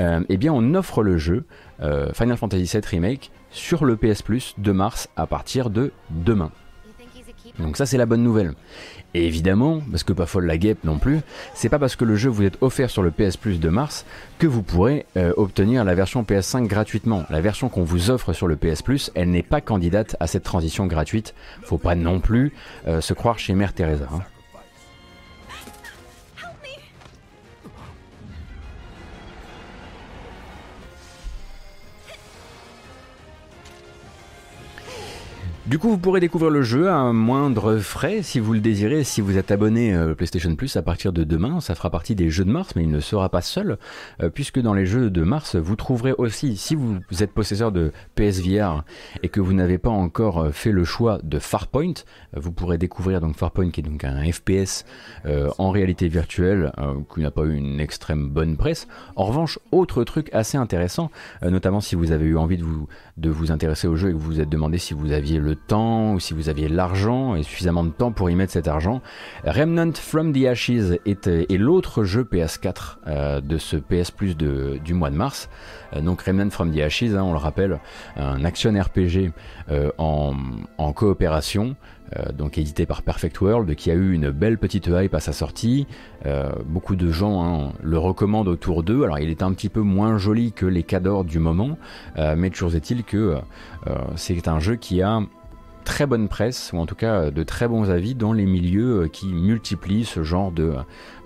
Euh, 0.00 0.22
eh 0.28 0.36
bien 0.36 0.52
on 0.52 0.74
offre 0.74 1.02
le 1.02 1.18
jeu 1.18 1.44
euh, 1.80 2.12
Final 2.12 2.36
Fantasy 2.36 2.64
VII 2.64 2.82
Remake 2.86 3.32
sur 3.50 3.84
le 3.84 3.96
PS 3.96 4.22
Plus 4.22 4.54
de 4.58 4.70
mars 4.70 5.08
à 5.16 5.26
partir 5.26 5.70
de 5.70 5.92
demain. 6.10 6.52
Donc 7.58 7.76
ça 7.76 7.86
c'est 7.86 7.98
la 7.98 8.06
bonne 8.06 8.22
nouvelle. 8.22 8.54
Et 9.14 9.26
évidemment, 9.26 9.80
parce 9.90 10.02
que 10.02 10.12
pas 10.12 10.26
folle 10.26 10.46
la 10.46 10.58
guêpe 10.58 10.82
non 10.82 10.98
plus, 10.98 11.20
c'est 11.54 11.68
pas 11.68 11.78
parce 11.78 11.94
que 11.94 12.04
le 12.04 12.16
jeu 12.16 12.28
vous 12.28 12.42
est 12.42 12.60
offert 12.60 12.90
sur 12.90 13.02
le 13.02 13.12
PS 13.12 13.36
Plus 13.36 13.60
de 13.60 13.68
mars 13.68 14.04
que 14.38 14.46
vous 14.48 14.62
pourrez 14.62 15.06
euh, 15.16 15.32
obtenir 15.36 15.84
la 15.84 15.94
version 15.94 16.24
PS5 16.24 16.66
gratuitement. 16.66 17.24
La 17.30 17.40
version 17.40 17.68
qu'on 17.68 17.84
vous 17.84 18.10
offre 18.10 18.32
sur 18.32 18.48
le 18.48 18.56
PS 18.56 18.82
Plus, 18.82 19.12
elle 19.14 19.30
n'est 19.30 19.44
pas 19.44 19.60
candidate 19.60 20.16
à 20.18 20.26
cette 20.26 20.42
transition 20.42 20.86
gratuite. 20.86 21.34
Faut 21.62 21.78
pas 21.78 21.94
non 21.94 22.18
plus 22.18 22.52
euh, 22.88 23.00
se 23.00 23.14
croire 23.14 23.38
chez 23.38 23.54
Mère 23.54 23.72
Teresa. 23.72 24.08
Hein. 24.12 24.22
Du 35.66 35.78
coup, 35.78 35.88
vous 35.88 35.96
pourrez 35.96 36.20
découvrir 36.20 36.50
le 36.50 36.60
jeu 36.60 36.90
à 36.90 36.96
un 36.96 37.14
moindre 37.14 37.78
frais 37.78 38.20
si 38.22 38.38
vous 38.38 38.52
le 38.52 38.60
désirez. 38.60 39.02
Si 39.02 39.22
vous 39.22 39.38
êtes 39.38 39.50
abonné 39.50 39.94
euh, 39.94 40.14
PlayStation 40.14 40.54
Plus 40.56 40.76
à 40.76 40.82
partir 40.82 41.10
de 41.10 41.24
demain, 41.24 41.62
ça 41.62 41.74
fera 41.74 41.88
partie 41.88 42.14
des 42.14 42.28
jeux 42.28 42.44
de 42.44 42.50
mars, 42.50 42.76
mais 42.76 42.82
il 42.82 42.90
ne 42.90 43.00
sera 43.00 43.30
pas 43.30 43.40
seul, 43.40 43.78
euh, 44.22 44.28
puisque 44.28 44.60
dans 44.60 44.74
les 44.74 44.84
jeux 44.84 45.08
de 45.08 45.22
mars, 45.22 45.56
vous 45.56 45.74
trouverez 45.74 46.12
aussi, 46.18 46.58
si 46.58 46.74
vous 46.74 47.00
êtes 47.18 47.32
possesseur 47.32 47.72
de 47.72 47.92
PSVR 48.14 48.84
et 49.22 49.30
que 49.30 49.40
vous 49.40 49.54
n'avez 49.54 49.78
pas 49.78 49.88
encore 49.88 50.40
euh, 50.40 50.50
fait 50.50 50.70
le 50.70 50.84
choix 50.84 51.18
de 51.22 51.38
Farpoint, 51.38 51.94
vous 52.36 52.52
pourrez 52.52 52.76
découvrir 52.76 53.22
donc 53.22 53.34
Farpoint, 53.34 53.70
qui 53.70 53.80
est 53.80 53.84
donc 53.84 54.04
un 54.04 54.30
FPS 54.30 54.84
en 55.58 55.70
réalité 55.70 56.08
virtuelle, 56.08 56.72
qui 57.12 57.20
n'a 57.20 57.30
pas 57.30 57.44
eu 57.44 57.54
une 57.54 57.80
extrême 57.80 58.28
bonne 58.28 58.56
presse. 58.56 58.86
En 59.16 59.24
revanche, 59.24 59.58
autre 59.72 60.04
truc 60.04 60.28
assez 60.34 60.58
intéressant, 60.58 61.10
notamment 61.42 61.80
si 61.80 61.94
vous 61.94 62.12
avez 62.12 62.26
eu 62.26 62.36
envie 62.36 62.58
de 62.58 62.64
vous, 62.64 62.86
de 63.16 63.30
vous 63.30 63.50
intéresser 63.50 63.86
au 63.86 63.96
jeu 63.96 64.10
et 64.10 64.12
que 64.12 64.18
vous 64.18 64.24
vous 64.26 64.40
êtes 64.40 64.48
demandé 64.48 64.78
si 64.78 64.92
vous 64.92 65.12
aviez 65.12 65.38
le 65.38 65.53
temps 65.54 66.14
ou 66.14 66.20
si 66.20 66.34
vous 66.34 66.48
aviez 66.48 66.68
l'argent 66.68 67.34
et 67.34 67.42
suffisamment 67.42 67.84
de 67.84 67.90
temps 67.90 68.12
pour 68.12 68.30
y 68.30 68.36
mettre 68.36 68.52
cet 68.52 68.68
argent. 68.68 69.00
Remnant 69.44 69.92
from 69.94 70.32
the 70.32 70.44
Ashes 70.46 70.98
est, 71.06 71.26
est 71.26 71.58
l'autre 71.58 72.04
jeu 72.04 72.24
PS4 72.24 72.96
euh, 73.06 73.40
de 73.40 73.58
ce 73.58 73.76
PS 73.76 74.10
Plus 74.10 74.36
du 74.36 74.94
mois 74.94 75.10
de 75.10 75.16
mars. 75.16 75.48
Euh, 75.94 76.00
donc 76.00 76.22
Remnant 76.22 76.50
from 76.50 76.72
the 76.72 76.80
Ashes, 76.80 77.14
hein, 77.14 77.22
on 77.22 77.32
le 77.32 77.38
rappelle, 77.38 77.80
un 78.16 78.44
action 78.44 78.72
RPG 78.72 79.32
euh, 79.70 79.90
en, 79.98 80.34
en, 80.78 80.92
coopération. 80.92 81.76
donc 82.36 82.58
édité 82.58 82.86
par 82.86 83.02
Perfect 83.02 83.40
World, 83.40 83.74
qui 83.74 83.90
a 83.90 83.94
eu 83.94 84.12
une 84.12 84.30
belle 84.30 84.58
petite 84.58 84.86
hype 84.86 85.14
à 85.14 85.20
sa 85.20 85.32
sortie. 85.32 85.86
beaucoup 86.66 86.94
de 86.96 87.10
gens 87.10 87.42
hein, 87.42 87.72
le 87.82 87.98
recommandent 87.98 88.48
autour 88.48 88.82
d'eux. 88.82 89.02
Alors 89.02 89.18
il 89.18 89.30
est 89.30 89.42
un 89.42 89.52
petit 89.52 89.68
peu 89.68 89.80
moins 89.80 90.16
joli 90.18 90.52
que 90.52 90.66
les 90.66 90.84
cadors 90.84 91.24
du 91.24 91.38
moment, 91.38 91.76
mais 92.16 92.50
toujours 92.50 92.74
est-il 92.74 93.02
que 93.02 93.38
c'est 94.14 94.46
un 94.46 94.60
jeu 94.60 94.76
qui 94.76 95.02
a 95.02 95.22
très 95.84 96.06
bonne 96.06 96.28
presse, 96.28 96.72
ou 96.72 96.78
en 96.78 96.86
tout 96.86 96.94
cas 96.94 97.30
de 97.30 97.42
très 97.42 97.68
bons 97.68 97.90
avis 97.90 98.14
dans 98.14 98.32
les 98.32 98.46
milieux 98.46 99.02
euh, 99.02 99.08
qui 99.08 99.26
multiplient 99.26 100.04
ce 100.04 100.22
genre 100.22 100.50
de 100.50 100.74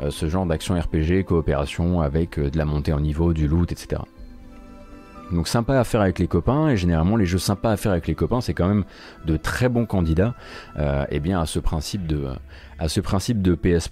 euh, 0.00 0.10
ce 0.10 0.28
genre 0.28 0.46
d'action 0.46 0.78
RPG, 0.78 1.24
coopération 1.24 2.00
avec 2.00 2.38
euh, 2.38 2.50
de 2.50 2.58
la 2.58 2.64
montée 2.64 2.92
en 2.92 3.00
niveau, 3.00 3.32
du 3.32 3.48
loot, 3.48 3.72
etc. 3.72 4.02
Donc 5.32 5.46
sympa 5.46 5.78
à 5.78 5.84
faire 5.84 6.00
avec 6.00 6.18
les 6.18 6.26
copains, 6.26 6.68
et 6.68 6.76
généralement 6.76 7.16
les 7.16 7.26
jeux 7.26 7.38
sympas 7.38 7.72
à 7.72 7.76
faire 7.76 7.92
avec 7.92 8.06
les 8.06 8.14
copains, 8.14 8.40
c'est 8.40 8.54
quand 8.54 8.68
même 8.68 8.84
de 9.26 9.36
très 9.36 9.68
bons 9.68 9.84
candidats 9.84 10.34
euh, 10.78 11.04
eh 11.10 11.20
bien, 11.20 11.40
à 11.40 11.46
ce 11.46 11.58
principe 11.58 12.06
de 12.06 12.28
à 12.78 12.88
ce 12.88 13.00
principe 13.00 13.42
de 13.42 13.54
PS 13.54 13.88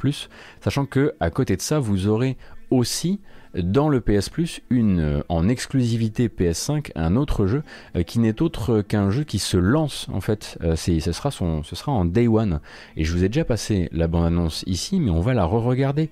sachant 0.61 0.87
que 0.87 1.15
à 1.21 1.31
côté 1.31 1.57
de 1.57 1.61
ça, 1.61 1.79
vous 1.79 2.07
aurez 2.07 2.37
aussi 2.71 3.21
dans 3.63 3.89
le 3.89 4.01
PS 4.01 4.29
Plus 4.29 4.61
une 4.71 5.01
euh, 5.01 5.23
en 5.29 5.49
exclusivité 5.49 6.29
PS5 6.29 6.91
un 6.95 7.17
autre 7.17 7.47
jeu 7.47 7.63
euh, 7.97 8.03
qui 8.03 8.19
n'est 8.19 8.43
autre 8.43 8.83
qu'un 8.83 9.11
jeu 9.11 9.25
qui 9.25 9.39
se 9.39 9.57
lance 9.57 10.09
en 10.13 10.21
fait. 10.21 10.59
Euh, 10.63 10.77
c'est 10.77 11.01
ce 11.01 11.13
sera 11.13 11.31
son 11.31 11.63
ce 11.63 11.77
sera 11.77 11.93
en 11.93 12.05
day 12.05 12.29
one. 12.29 12.61
Et 12.97 13.05
je 13.05 13.13
vous 13.13 13.25
ai 13.25 13.29
déjà 13.29 13.45
passé 13.45 13.89
la 13.93 14.09
bande 14.09 14.27
annonce 14.27 14.63
ici 14.67 15.01
mais 15.01 15.11
on 15.11 15.21
va 15.21 15.35
la 15.35 15.45
re-regarder 15.45 16.11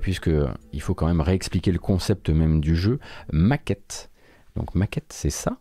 puisque 0.00 0.30
il 0.72 0.80
faut 0.80 0.94
quand 0.94 1.06
même 1.06 1.20
réexpliquer 1.20 1.72
le 1.72 1.78
concept 1.78 2.30
même 2.30 2.60
du 2.60 2.76
jeu. 2.76 2.98
Maquette. 3.32 4.10
Donc 4.56 4.74
maquette 4.74 5.12
c'est 5.12 5.30
ça? 5.30 5.58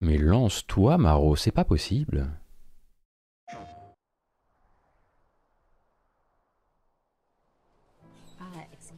Mais 0.00 0.18
lance-toi 0.18 0.98
Maro 0.98 1.36
c'est 1.36 1.52
pas 1.52 1.64
possible 1.64 2.28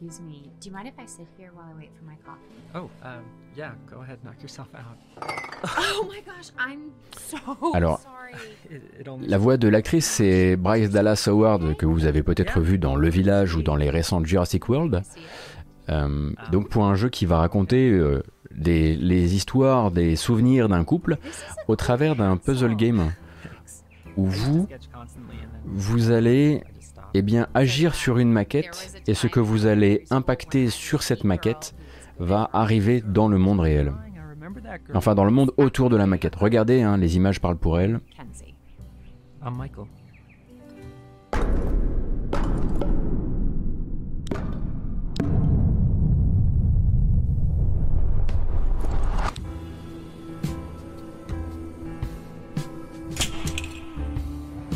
Excuse 0.01 0.21
me, 0.21 0.49
do 0.61 0.69
you 0.69 0.73
mind 0.73 0.87
if 0.87 0.93
I 0.97 1.05
sit 1.05 1.27
here 1.37 1.51
while 1.53 1.65
I 1.65 1.77
wait 1.77 1.89
for 1.97 2.05
my 2.05 2.15
coffee? 2.25 2.39
Oh, 2.73 2.89
um, 3.05 3.21
yeah, 3.53 3.71
go 3.85 4.01
ahead, 4.01 4.17
knock 4.23 4.41
yourself 4.41 4.69
out. 4.73 4.97
oh 5.67 6.07
my 6.07 6.21
gosh, 6.21 6.51
I'm 6.57 6.91
so 7.17 7.37
Alors, 7.73 7.99
la 9.21 9.37
voix 9.37 9.57
de 9.57 9.67
l'actrice, 9.67 10.05
c'est 10.05 10.55
Bryce 10.55 10.89
Dallas 10.89 11.25
Howard, 11.27 11.75
que 11.75 11.85
vous 11.85 12.05
avez 12.05 12.23
peut-être 12.23 12.61
vu 12.61 12.77
dans 12.77 12.95
Le 12.95 13.09
Village 13.09 13.57
ou 13.57 13.61
dans 13.61 13.75
les 13.75 13.89
récents 13.89 14.23
Jurassic 14.23 14.69
World. 14.69 15.03
Euh, 15.89 16.31
donc 16.53 16.69
pour 16.69 16.85
un 16.85 16.95
jeu 16.95 17.09
qui 17.09 17.25
va 17.25 17.39
raconter 17.39 17.91
euh, 17.91 18.23
des, 18.51 18.95
les 18.95 19.35
histoires, 19.35 19.91
des 19.91 20.15
souvenirs 20.15 20.69
d'un 20.69 20.85
couple 20.85 21.17
au 21.67 21.75
travers 21.75 22.15
d'un 22.15 22.37
puzzle 22.37 22.77
game 22.77 23.11
où 24.15 24.27
vous, 24.27 24.65
vous 25.65 26.11
allez 26.11 26.63
eh 27.13 27.21
bien, 27.21 27.47
agir 27.53 27.95
sur 27.95 28.17
une 28.17 28.31
maquette 28.31 29.01
et 29.07 29.13
ce 29.13 29.27
que 29.27 29.39
vous 29.39 29.65
allez 29.65 30.03
impacter 30.09 30.69
sur 30.69 31.03
cette 31.03 31.23
maquette 31.23 31.75
va 32.19 32.49
arriver 32.53 33.01
dans 33.01 33.27
le 33.27 33.37
monde 33.37 33.59
réel. 33.59 33.93
Enfin, 34.93 35.15
dans 35.15 35.25
le 35.25 35.31
monde 35.31 35.51
autour 35.57 35.89
de 35.89 35.95
la 35.95 36.07
maquette. 36.07 36.35
Regardez, 36.35 36.81
hein, 36.81 36.97
les 36.97 37.15
images 37.15 37.39
parlent 37.39 37.57
pour 37.57 37.79
elles. 37.79 37.99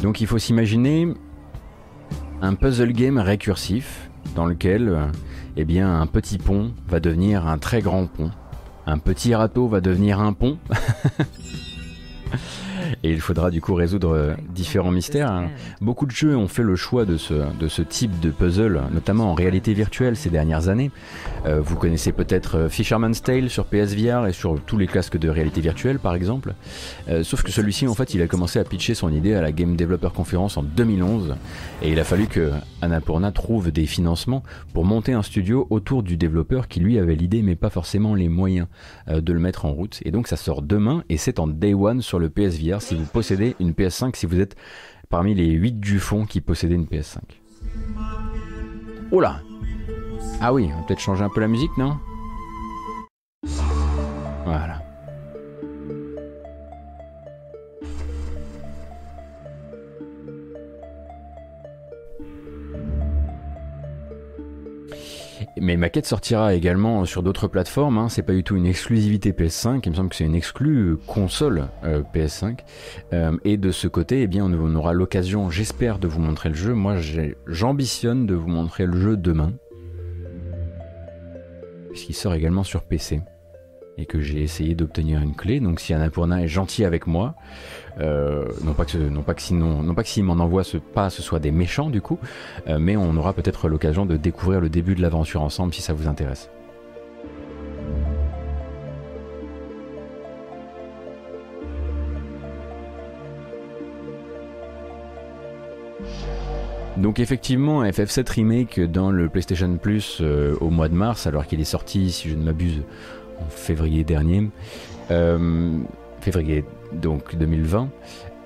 Donc 0.01 0.19
il 0.19 0.27
faut 0.27 0.37
s'imaginer 0.37 1.13
un 2.43 2.55
puzzle 2.55 2.91
game 2.91 3.17
récursif 3.19 4.09
dans 4.35 4.45
lequel 4.45 4.89
euh, 4.89 5.07
eh 5.55 5.63
bien, 5.63 6.01
un 6.01 6.07
petit 6.07 6.37
pont 6.37 6.73
va 6.89 6.99
devenir 6.99 7.47
un 7.47 7.57
très 7.57 7.81
grand 7.81 8.05
pont. 8.05 8.31
Un 8.85 8.97
petit 8.97 9.33
râteau 9.33 9.69
va 9.69 9.79
devenir 9.79 10.19
un 10.19 10.33
pont. 10.33 10.57
et 13.03 13.11
il 13.11 13.21
faudra 13.21 13.51
du 13.51 13.61
coup 13.61 13.73
résoudre 13.73 14.35
différents 14.53 14.91
mystères. 14.91 15.31
Hein. 15.31 15.49
Beaucoup 15.81 16.05
de 16.05 16.11
jeux 16.11 16.35
ont 16.35 16.47
fait 16.47 16.63
le 16.63 16.75
choix 16.75 17.05
de 17.05 17.17
ce, 17.17 17.33
de 17.59 17.67
ce 17.67 17.81
type 17.81 18.19
de 18.19 18.29
puzzle, 18.29 18.81
notamment 18.91 19.31
en 19.31 19.33
réalité 19.33 19.73
virtuelle 19.73 20.15
ces 20.15 20.29
dernières 20.29 20.69
années. 20.69 20.91
vous 21.45 21.75
connaissez 21.75 22.11
peut-être 22.11 22.67
Fisherman's 22.69 23.21
Tale 23.21 23.49
sur 23.49 23.65
PSVR 23.65 24.27
et 24.27 24.33
sur 24.33 24.59
tous 24.61 24.77
les 24.77 24.87
casques 24.87 25.17
de 25.17 25.29
réalité 25.29 25.61
virtuelle 25.61 25.99
par 25.99 26.15
exemple. 26.15 26.53
sauf 27.23 27.43
que 27.43 27.51
celui-ci 27.51 27.87
en 27.87 27.93
fait 27.93 28.13
il 28.13 28.21
a 28.21 28.27
commencé 28.27 28.59
à 28.59 28.63
pitcher 28.63 28.93
son 28.93 29.11
idée 29.11 29.33
à 29.33 29.41
la 29.41 29.51
Game 29.51 29.75
Developer 29.75 30.09
Conference 30.13 30.57
en 30.57 30.63
2011 30.63 31.35
et 31.81 31.91
il 31.91 31.99
a 31.99 32.03
fallu 32.03 32.27
que 32.27 32.51
Annapurna 32.81 33.31
trouve 33.31 33.71
des 33.71 33.85
financements 33.85 34.43
pour 34.73 34.85
monter 34.85 35.13
un 35.13 35.21
studio 35.21 35.67
autour 35.69 36.03
du 36.03 36.17
développeur 36.17 36.67
qui 36.67 36.79
lui 36.79 36.99
avait 36.99 37.15
l'idée 37.15 37.41
mais 37.41 37.55
pas 37.55 37.69
forcément 37.69 38.15
les 38.15 38.29
moyens 38.29 38.67
euh, 39.07 39.21
de 39.21 39.33
le 39.33 39.39
mettre 39.39 39.65
en 39.65 39.71
route. 39.71 39.99
Et 40.05 40.11
donc 40.11 40.27
ça 40.27 40.35
sort 40.35 40.61
demain 40.61 41.03
et 41.09 41.17
c'est 41.17 41.39
en 41.39 41.47
day 41.47 41.73
one 41.73 42.01
sur 42.01 42.19
le 42.19 42.29
PSVR 42.29 42.81
si 42.83 42.95
vous 42.95 43.05
possédez 43.05 43.55
une 43.59 43.71
PS5, 43.71 44.15
si 44.15 44.25
vous 44.25 44.39
êtes 44.39 44.55
parmi 45.09 45.33
les 45.33 45.49
8 45.51 45.79
du 45.79 45.99
fond 45.99 46.25
qui 46.25 46.41
possédaient 46.41 46.75
une 46.75 46.85
PS5. 46.85 47.17
Oh 49.11 49.19
là 49.19 49.41
Ah 50.41 50.53
oui, 50.53 50.69
on 50.73 50.79
va 50.79 50.85
peut-être 50.87 50.99
changer 50.99 51.23
un 51.23 51.29
peu 51.29 51.39
la 51.39 51.47
musique, 51.47 51.75
non? 51.77 51.97
Voilà. 54.45 54.72
Mais 65.73 65.77
Maquette 65.77 66.05
sortira 66.05 66.53
également 66.53 67.03
sur 67.03 67.23
d'autres 67.23 67.47
plateformes. 67.47 67.97
Hein. 67.97 68.07
C'est 68.07 68.21
pas 68.21 68.33
du 68.33 68.43
tout 68.43 68.55
une 68.55 68.67
exclusivité 68.67 69.31
PS5. 69.31 69.81
Il 69.83 69.89
me 69.89 69.95
semble 69.95 70.09
que 70.09 70.15
c'est 70.15 70.23
une 70.23 70.35
exclue 70.35 70.97
console 71.07 71.67
euh, 71.83 72.03
PS5. 72.13 72.59
Euh, 73.11 73.35
et 73.43 73.57
de 73.57 73.71
ce 73.71 73.87
côté, 73.87 74.21
eh 74.21 74.27
bien, 74.27 74.45
on 74.45 74.75
aura 74.75 74.93
l'occasion, 74.93 75.49
j'espère, 75.49 75.97
de 75.97 76.07
vous 76.07 76.19
montrer 76.19 76.49
le 76.49 76.55
jeu. 76.55 76.75
Moi, 76.75 76.97
j'ambitionne 77.47 78.27
de 78.27 78.35
vous 78.35 78.49
montrer 78.49 78.85
le 78.85 78.99
jeu 78.99 79.17
demain, 79.17 79.53
puisqu'il 81.89 82.13
sort 82.13 82.35
également 82.35 82.63
sur 82.63 82.83
PC 82.83 83.21
et 83.97 84.05
que 84.05 84.21
j'ai 84.21 84.41
essayé 84.41 84.75
d'obtenir 84.75 85.21
une 85.21 85.35
clé. 85.35 85.59
Donc 85.59 85.79
si 85.79 85.93
Annapurna 85.93 86.43
est 86.43 86.47
gentil 86.47 86.85
avec 86.85 87.07
moi, 87.07 87.35
euh, 87.99 88.45
non 88.63 88.73
pas 88.73 88.85
que 88.85 88.97
non 88.97 89.21
pas 89.21 89.33
que 89.33 89.41
sinon 89.41 89.83
non 89.83 89.93
pas 89.93 90.03
que 90.03 90.09
s'il 90.09 90.23
m'en 90.23 90.33
envoie 90.33 90.63
ce 90.63 90.77
pas 90.77 91.09
ce 91.09 91.21
soit 91.21 91.39
des 91.39 91.51
méchants 91.51 91.89
du 91.89 92.01
coup, 92.01 92.19
euh, 92.67 92.79
mais 92.79 92.97
on 92.97 93.15
aura 93.17 93.33
peut-être 93.33 93.67
l'occasion 93.67 94.05
de 94.05 94.17
découvrir 94.17 94.61
le 94.61 94.69
début 94.69 94.95
de 94.95 95.01
l'aventure 95.01 95.41
ensemble 95.41 95.73
si 95.73 95.81
ça 95.81 95.93
vous 95.93 96.07
intéresse. 96.07 96.49
Donc 106.97 107.19
effectivement, 107.19 107.83
FF7 107.83 108.29
Remake 108.31 108.79
dans 108.79 109.11
le 109.11 109.27
PlayStation 109.27 109.77
Plus 109.77 110.19
euh, 110.21 110.55
au 110.61 110.69
mois 110.69 110.89
de 110.89 110.93
mars, 110.93 111.25
alors 111.25 111.47
qu'il 111.47 111.59
est 111.59 111.65
sorti, 111.65 112.11
si 112.11 112.29
je 112.29 112.35
ne 112.35 112.43
m'abuse, 112.43 112.83
en 113.39 113.49
février 113.49 114.03
dernier, 114.03 114.49
euh, 115.11 115.79
février 116.21 116.65
donc 116.91 117.35
2020. 117.35 117.89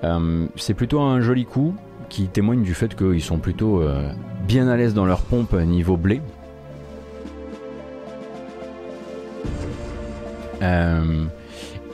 Euh, 0.04 0.46
c'est 0.56 0.74
plutôt 0.74 1.00
un 1.00 1.20
joli 1.20 1.44
coup 1.44 1.74
qui 2.08 2.28
témoigne 2.28 2.62
du 2.62 2.74
fait 2.74 2.94
qu'ils 2.96 3.22
sont 3.22 3.38
plutôt 3.38 3.82
euh, 3.82 4.10
bien 4.46 4.68
à 4.68 4.76
l'aise 4.76 4.94
dans 4.94 5.06
leur 5.06 5.20
pompe 5.22 5.54
niveau 5.54 5.96
blé. 5.96 6.20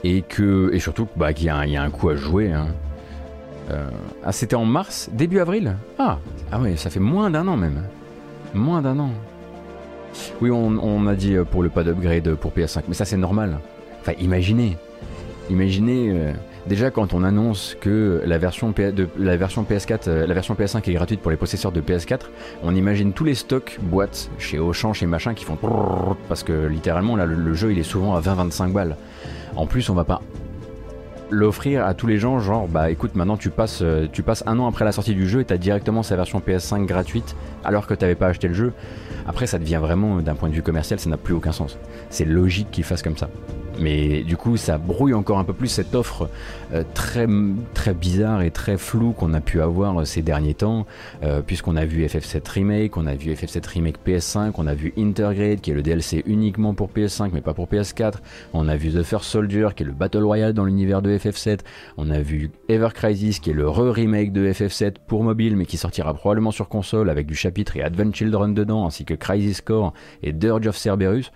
et 0.06 0.20
que 0.22 0.70
et 0.74 0.80
surtout 0.80 1.08
bah, 1.16 1.32
qu'il 1.32 1.46
y, 1.46 1.48
a 1.48 1.82
un 1.82 1.90
coup 1.90 2.08
à 2.10 2.16
jouer. 2.16 2.52
Hein. 2.52 2.66
ah, 4.24 4.32
c'était 4.32 4.56
en 4.56 4.64
mars, 4.64 5.08
début 5.12 5.38
avril? 5.38 5.76
Ah, 5.98 6.18
ah 6.52 6.60
ça 6.76 6.90
fait 6.90 7.00
moins 7.00 7.30
d'un 7.30 7.48
an 7.48 7.56
même. 7.56 7.82
Moins 8.52 8.82
d'un 8.82 8.98
an. 8.98 9.10
Oui, 10.40 10.50
on, 10.50 11.06
a 11.06 11.14
dit 11.14 11.34
euh, 11.34 11.44
pour 11.44 11.62
le 11.62 11.68
pas 11.68 11.84
d'upgrade 11.84 12.34
pour 12.34 12.52
PS5, 12.52 12.82
mais 12.88 12.94
ça 12.94 13.04
c'est 13.04 13.16
normal. 13.16 13.58
Enfin, 14.00 14.12
imaginez, 14.20 14.76
imaginez 15.50 16.10
euh, 16.10 16.32
déjà 16.66 16.90
quand 16.90 17.14
on 17.14 17.24
annonce 17.24 17.76
que 17.80 18.22
la 18.24 18.38
version, 18.38 18.70
de, 18.70 19.08
la 19.18 19.36
version 19.36 19.64
PS4, 19.64 20.08
euh, 20.08 20.26
la 20.26 20.34
version 20.34 20.54
PS5 20.54 20.88
est 20.90 20.94
gratuite 20.94 21.20
pour 21.20 21.30
les 21.30 21.36
possesseurs 21.36 21.72
de 21.72 21.80
PS4, 21.80 22.22
on 22.62 22.74
imagine 22.74 23.12
tous 23.12 23.24
les 23.24 23.34
stocks 23.34 23.78
boîtes 23.82 24.30
chez 24.38 24.58
Auchan, 24.58 24.92
chez 24.92 25.06
machin 25.06 25.34
qui 25.34 25.44
font 25.44 25.58
parce 26.28 26.42
que 26.42 26.66
littéralement 26.66 27.16
là 27.16 27.26
le, 27.26 27.54
jeu 27.54 27.72
il 27.72 27.78
est 27.78 27.84
souvent 27.84 28.14
à 28.14 28.20
20-25 28.20 28.72
balles. 28.72 28.96
En 29.56 29.66
plus, 29.66 29.88
on 29.88 29.94
va 29.94 30.04
pas 30.04 30.20
l'offrir 31.30 31.84
à 31.84 31.94
tous 31.94 32.06
les 32.06 32.18
gens, 32.18 32.38
genre 32.38 32.68
bah 32.68 32.90
écoute 32.90 33.14
maintenant 33.14 33.36
tu 33.36 33.50
passes, 33.50 33.82
tu 34.12 34.22
passes 34.22 34.44
un 34.46 34.58
an 34.58 34.68
après 34.68 34.84
la 34.84 34.92
sortie 34.92 35.14
du 35.14 35.28
jeu 35.28 35.40
et 35.40 35.44
t'as 35.44 35.56
directement 35.56 36.02
sa 36.02 36.16
version 36.16 36.40
PS5 36.40 36.84
gratuite 36.86 37.34
alors 37.64 37.86
que 37.86 37.94
t'avais 37.94 38.14
pas 38.14 38.28
acheté 38.28 38.48
le 38.48 38.54
jeu. 38.54 38.72
Après, 39.26 39.46
ça 39.46 39.58
devient 39.58 39.80
vraiment, 39.80 40.20
d'un 40.20 40.34
point 40.34 40.48
de 40.50 40.54
vue 40.54 40.62
commercial, 40.62 41.00
ça 41.00 41.08
n'a 41.08 41.16
plus 41.16 41.34
aucun 41.34 41.52
sens. 41.52 41.78
C'est 42.10 42.26
logique 42.26 42.70
qu'ils 42.70 42.84
fassent 42.84 43.02
comme 43.02 43.16
ça. 43.16 43.30
Mais 43.78 44.22
du 44.22 44.36
coup, 44.36 44.56
ça 44.56 44.78
brouille 44.78 45.14
encore 45.14 45.38
un 45.38 45.44
peu 45.44 45.52
plus 45.52 45.68
cette 45.68 45.94
offre 45.94 46.28
euh, 46.72 46.84
très, 46.94 47.26
très 47.74 47.94
bizarre 47.94 48.42
et 48.42 48.50
très 48.50 48.76
floue 48.76 49.12
qu'on 49.12 49.34
a 49.34 49.40
pu 49.40 49.60
avoir 49.60 50.06
ces 50.06 50.22
derniers 50.22 50.54
temps, 50.54 50.86
euh, 51.22 51.42
puisqu'on 51.42 51.76
a 51.76 51.84
vu 51.84 52.04
FF7 52.04 52.48
Remake, 52.48 52.96
on 52.96 53.06
a 53.06 53.14
vu 53.14 53.32
FF7 53.32 53.66
Remake 53.66 53.96
PS5, 54.06 54.52
on 54.58 54.66
a 54.66 54.74
vu 54.74 54.92
Intergrade, 54.96 55.60
qui 55.60 55.70
est 55.70 55.74
le 55.74 55.82
DLC 55.82 56.22
uniquement 56.26 56.74
pour 56.74 56.90
PS5 56.90 57.30
mais 57.32 57.40
pas 57.40 57.54
pour 57.54 57.68
PS4, 57.68 58.14
on 58.52 58.68
a 58.68 58.76
vu 58.76 58.90
The 58.90 59.02
First 59.02 59.26
Soldier, 59.26 59.68
qui 59.76 59.82
est 59.82 59.86
le 59.86 59.92
Battle 59.92 60.22
Royale 60.24 60.52
dans 60.52 60.64
l'univers 60.64 61.02
de 61.02 61.16
FF7, 61.16 61.60
on 61.96 62.10
a 62.10 62.20
vu 62.20 62.50
Ever 62.68 62.88
Crisis, 62.94 63.40
qui 63.40 63.50
est 63.50 63.54
le 63.54 63.68
re-remake 63.68 64.32
de 64.32 64.50
FF7 64.52 64.94
pour 65.06 65.22
mobile, 65.24 65.56
mais 65.56 65.66
qui 65.66 65.76
sortira 65.76 66.14
probablement 66.14 66.50
sur 66.50 66.68
console 66.68 67.10
avec 67.10 67.26
du 67.26 67.34
chapitre 67.34 67.76
et 67.76 67.82
Advent 67.82 68.12
Children 68.12 68.54
dedans, 68.54 68.86
ainsi 68.86 69.04
que 69.04 69.14
Crisis 69.14 69.60
Core 69.60 69.92
et 70.22 70.32
Dirge 70.32 70.66
of 70.66 70.76
Cerberus 70.76 71.30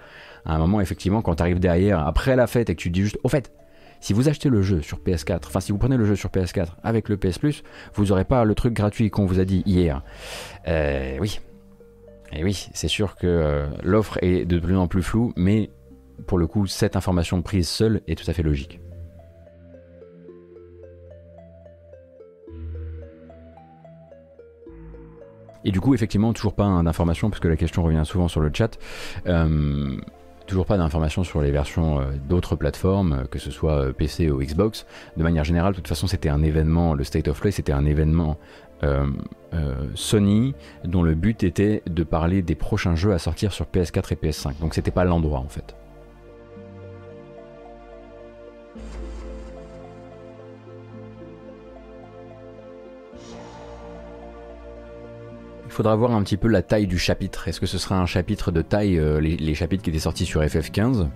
à 0.44 0.54
un 0.54 0.58
moment, 0.58 0.80
effectivement, 0.80 1.22
quand 1.22 1.36
tu 1.36 1.42
arrives 1.42 1.60
derrière, 1.60 2.06
après 2.06 2.36
la 2.36 2.46
fête, 2.46 2.70
et 2.70 2.74
que 2.74 2.80
tu 2.80 2.90
dis 2.90 3.02
juste, 3.02 3.18
au 3.22 3.28
fait, 3.28 3.52
si 4.00 4.12
vous 4.12 4.28
achetez 4.28 4.48
le 4.48 4.62
jeu 4.62 4.80
sur 4.82 4.98
PS4, 4.98 5.46
enfin 5.46 5.60
si 5.60 5.72
vous 5.72 5.78
prenez 5.78 5.96
le 5.96 6.04
jeu 6.04 6.16
sur 6.16 6.30
PS4 6.30 6.68
avec 6.82 7.08
le 7.08 7.16
PS 7.16 7.38
Plus, 7.38 7.62
vous 7.94 8.06
n'aurez 8.06 8.24
pas 8.24 8.44
le 8.44 8.54
truc 8.54 8.74
gratuit 8.74 9.10
qu'on 9.10 9.26
vous 9.26 9.40
a 9.40 9.44
dit 9.44 9.62
hier. 9.66 10.02
Euh, 10.68 11.16
oui. 11.20 11.40
Et 12.32 12.44
oui, 12.44 12.68
c'est 12.74 12.88
sûr 12.88 13.16
que 13.16 13.26
euh, 13.26 13.66
l'offre 13.82 14.18
est 14.22 14.44
de 14.44 14.58
plus 14.58 14.76
en 14.76 14.86
plus 14.86 15.02
floue, 15.02 15.32
mais 15.36 15.70
pour 16.26 16.38
le 16.38 16.46
coup, 16.46 16.66
cette 16.66 16.94
information 16.94 17.40
prise 17.42 17.68
seule 17.68 18.02
est 18.06 18.16
tout 18.16 18.30
à 18.30 18.34
fait 18.34 18.42
logique. 18.42 18.80
Et 25.64 25.70
du 25.70 25.80
coup, 25.80 25.94
effectivement, 25.94 26.32
toujours 26.32 26.54
pas 26.54 26.82
d'informations, 26.82 27.30
parce 27.30 27.40
que 27.40 27.48
la 27.48 27.56
question 27.56 27.82
revient 27.82 28.02
souvent 28.04 28.28
sur 28.28 28.40
le 28.40 28.50
chat. 28.52 28.78
Euh, 29.26 29.98
toujours 30.48 30.66
pas 30.66 30.78
d'informations 30.78 31.22
sur 31.22 31.40
les 31.40 31.52
versions 31.52 32.00
euh, 32.00 32.04
d'autres 32.28 32.56
plateformes, 32.56 33.12
euh, 33.12 33.24
que 33.24 33.38
ce 33.38 33.52
soit 33.52 33.74
euh, 33.74 33.92
PC 33.92 34.30
ou 34.30 34.40
Xbox. 34.40 34.86
De 35.16 35.22
manière 35.22 35.44
générale, 35.44 35.72
de 35.72 35.76
toute 35.76 35.86
façon, 35.86 36.08
c'était 36.08 36.30
un 36.30 36.42
événement, 36.42 36.94
le 36.94 37.04
State 37.04 37.28
of 37.28 37.40
Play, 37.40 37.52
c'était 37.52 37.72
un 37.72 37.84
événement 37.84 38.36
Sony 39.96 40.54
dont 40.84 41.02
le 41.02 41.16
but 41.16 41.42
était 41.42 41.82
de 41.90 42.04
parler 42.04 42.42
des 42.42 42.54
prochains 42.54 42.94
jeux 42.94 43.12
à 43.12 43.18
sortir 43.18 43.52
sur 43.52 43.66
PS4 43.66 44.12
et 44.12 44.14
PS5. 44.14 44.60
Donc 44.60 44.74
c'était 44.74 44.92
pas 44.92 45.02
l'endroit 45.02 45.40
en 45.40 45.48
fait. 45.48 45.74
Faudra 55.78 55.94
voir 55.94 56.10
un 56.10 56.24
petit 56.24 56.36
peu 56.36 56.48
la 56.48 56.62
taille 56.62 56.88
du 56.88 56.98
chapitre. 56.98 57.46
Est-ce 57.46 57.60
que 57.60 57.66
ce 57.66 57.78
sera 57.78 58.00
un 58.00 58.06
chapitre 58.06 58.50
de 58.50 58.62
taille, 58.62 58.98
euh, 58.98 59.20
les, 59.20 59.54
chapitres 59.54 59.84
qui 59.84 59.90
étaient 59.90 60.00
sortis 60.00 60.26
sur 60.26 60.42
FF15 60.42 61.06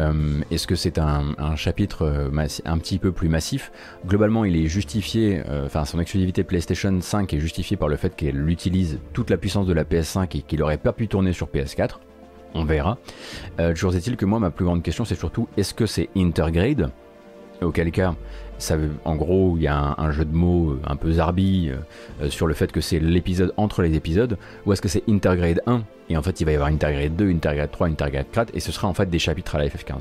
euh, 0.00 0.40
Est-ce 0.50 0.66
que 0.66 0.76
c'est 0.76 0.96
un, 0.96 1.34
chapitre 1.56 2.06
euh, 2.06 2.46
un 2.64 2.78
petit 2.78 2.98
peu 2.98 3.12
plus 3.12 3.28
massif? 3.28 3.70
Globalement, 4.06 4.46
il 4.46 4.56
est 4.56 4.66
justifié, 4.66 5.42
enfin 5.66 5.84
son 5.84 6.00
exclusivité 6.00 6.42
PlayStation 6.42 6.98
5 6.98 7.34
est 7.34 7.38
justifiée 7.38 7.76
par 7.76 7.90
le 7.90 7.96
fait 7.96 8.16
qu'elle 8.16 8.48
utilise 8.48 8.98
toute 9.12 9.28
la 9.28 9.36
puissance 9.36 9.66
de 9.66 9.74
la 9.74 9.84
PS5 9.84 10.38
et 10.38 10.40
qu'il 10.40 10.62
aurait 10.62 10.78
pas 10.78 10.94
pu 10.94 11.06
tourner 11.06 11.34
sur 11.34 11.48
PS4. 11.48 11.98
On 12.54 12.64
verra. 12.64 12.96
toujours 13.58 13.94
est-il 13.94 14.16
que 14.16 14.24
moi, 14.24 14.38
ma 14.40 14.48
plus 14.48 14.64
grande 14.64 14.82
question, 14.82 15.04
c'est 15.04 15.16
surtout 15.16 15.48
est-ce 15.58 15.74
que 15.74 15.84
c'est 15.84 16.08
Intergrade? 16.16 16.90
Auquel 17.60 17.90
cas, 17.90 18.14
en 19.04 19.16
gros, 19.16 19.54
il 19.56 19.62
y 19.62 19.66
a 19.66 19.94
un, 19.98 20.10
jeu 20.10 20.24
de 20.24 20.34
mots 20.34 20.72
euh, 20.72 20.80
un 20.86 20.96
peu 20.96 21.12
zarbi 21.12 21.70
euh, 21.70 21.76
euh, 22.22 22.30
sur 22.30 22.46
le 22.46 22.54
fait 22.54 22.70
que 22.70 22.80
c'est 22.80 22.98
l'épisode 22.98 23.52
entre 23.56 23.82
les 23.82 23.94
épisodes, 23.94 24.36
ou 24.66 24.72
est-ce 24.72 24.82
que 24.82 24.88
c'est 24.88 25.02
Intergrade 25.08 25.60
1 25.66 25.82
et 26.10 26.16
en 26.16 26.22
fait 26.22 26.40
il 26.40 26.44
va 26.44 26.52
y 26.52 26.54
avoir 26.54 26.70
Intergrade 26.70 27.14
2, 27.16 27.30
Intergrade 27.30 27.70
3, 27.70 27.88
Intergrade 27.88 28.26
4 28.32 28.50
et 28.54 28.60
ce 28.60 28.72
sera 28.72 28.88
en 28.88 28.94
fait 28.94 29.10
des 29.10 29.18
chapitres 29.18 29.54
à 29.54 29.58
la 29.58 29.68
FF15. 29.68 29.98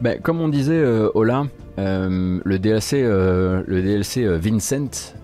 Ben, 0.00 0.20
comme 0.20 0.40
on 0.40 0.48
disait, 0.48 0.80
Ola, 1.14 1.46
le 1.78 2.56
DLC, 2.58 3.02
le 3.02 3.82
DLC 3.82 4.26
Vincent, 4.38 5.14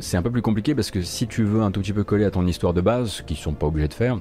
c'est 0.00 0.16
un 0.16 0.22
peu 0.22 0.30
plus 0.30 0.42
compliqué 0.42 0.74
parce 0.74 0.90
que 0.90 1.02
si 1.02 1.26
tu 1.26 1.44
veux 1.44 1.62
un 1.62 1.70
tout 1.70 1.80
petit 1.80 1.92
peu 1.92 2.04
coller 2.04 2.24
à 2.24 2.30
ton 2.30 2.46
histoire 2.46 2.74
de 2.74 2.80
base, 2.80 3.10
ce 3.10 3.22
qu'ils 3.22 3.36
sont 3.36 3.54
pas 3.54 3.66
obligés 3.66 3.88
de 3.88 3.94
faire, 3.94 4.18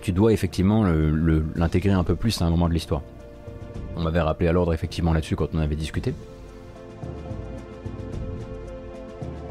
tu 0.00 0.12
dois 0.12 0.32
effectivement 0.32 0.84
l'intégrer 1.54 1.92
un 1.92 2.04
peu 2.04 2.16
plus 2.16 2.40
à 2.40 2.46
un 2.46 2.50
moment 2.50 2.68
de 2.68 2.74
l'histoire. 2.74 3.02
On 3.96 4.02
m'avait 4.02 4.20
rappelé 4.20 4.48
à 4.48 4.52
l'ordre 4.52 4.72
effectivement 4.72 5.12
là-dessus 5.12 5.36
quand 5.36 5.48
on 5.52 5.58
avait 5.58 5.76
discuté. 5.76 6.14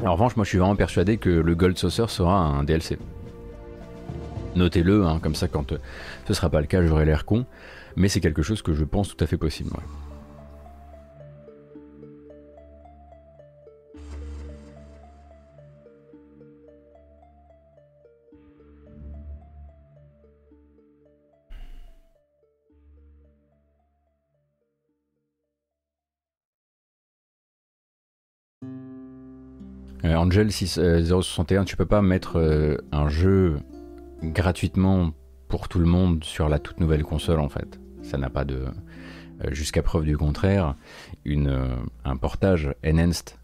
En 0.06 0.14
revanche, 0.14 0.36
moi 0.38 0.46
je 0.46 0.50
suis 0.50 0.58
vraiment 0.58 0.76
persuadé 0.78 1.18
que 1.18 1.30
le 1.30 1.56
Gold 1.56 1.78
Saucer 1.78 2.06
sera 2.08 2.40
un 2.40 2.64
DLC. 2.64 2.98
Notez-le, 4.56 5.06
hein, 5.06 5.20
comme 5.22 5.36
ça 5.36 5.48
quand 5.48 5.74
euh, 5.74 5.78
ce 6.28 6.34
sera 6.34 6.50
pas 6.50 6.62
le 6.62 6.68
cas, 6.68 6.86
j'aurai 6.86 7.06
l'air 7.06 7.26
con. 7.26 7.46
Mais 7.96 8.08
c'est 8.08 8.22
quelque 8.22 8.42
chose 8.42 8.62
que 8.62 8.74
je 8.74 8.84
pense 8.84 9.16
tout 9.16 9.24
à 9.24 9.28
fait 9.28 9.38
possible. 9.38 9.72
Euh, 9.76 10.09
Angel 30.20 30.52
061, 30.52 31.62
euh, 31.62 31.64
tu 31.64 31.78
peux 31.78 31.86
pas 31.86 32.02
mettre 32.02 32.38
euh, 32.38 32.76
un 32.92 33.08
jeu 33.08 33.58
gratuitement 34.22 35.12
pour 35.48 35.70
tout 35.70 35.80
le 35.80 35.86
monde 35.86 36.26
sur 36.26 36.50
la 36.50 36.60
toute 36.60 36.82
nouvelle 36.82 37.04
console 37.04 37.40
en 37.40 37.48
fait. 37.48 37.80
Ça 38.04 38.18
n'a 38.18 38.30
pas 38.30 38.44
de. 38.44 38.66
Jusqu'à 39.52 39.82
preuve 39.82 40.04
du 40.04 40.18
contraire, 40.18 40.76
un 41.26 42.18
portage 42.18 42.76
enhanced 42.86 43.38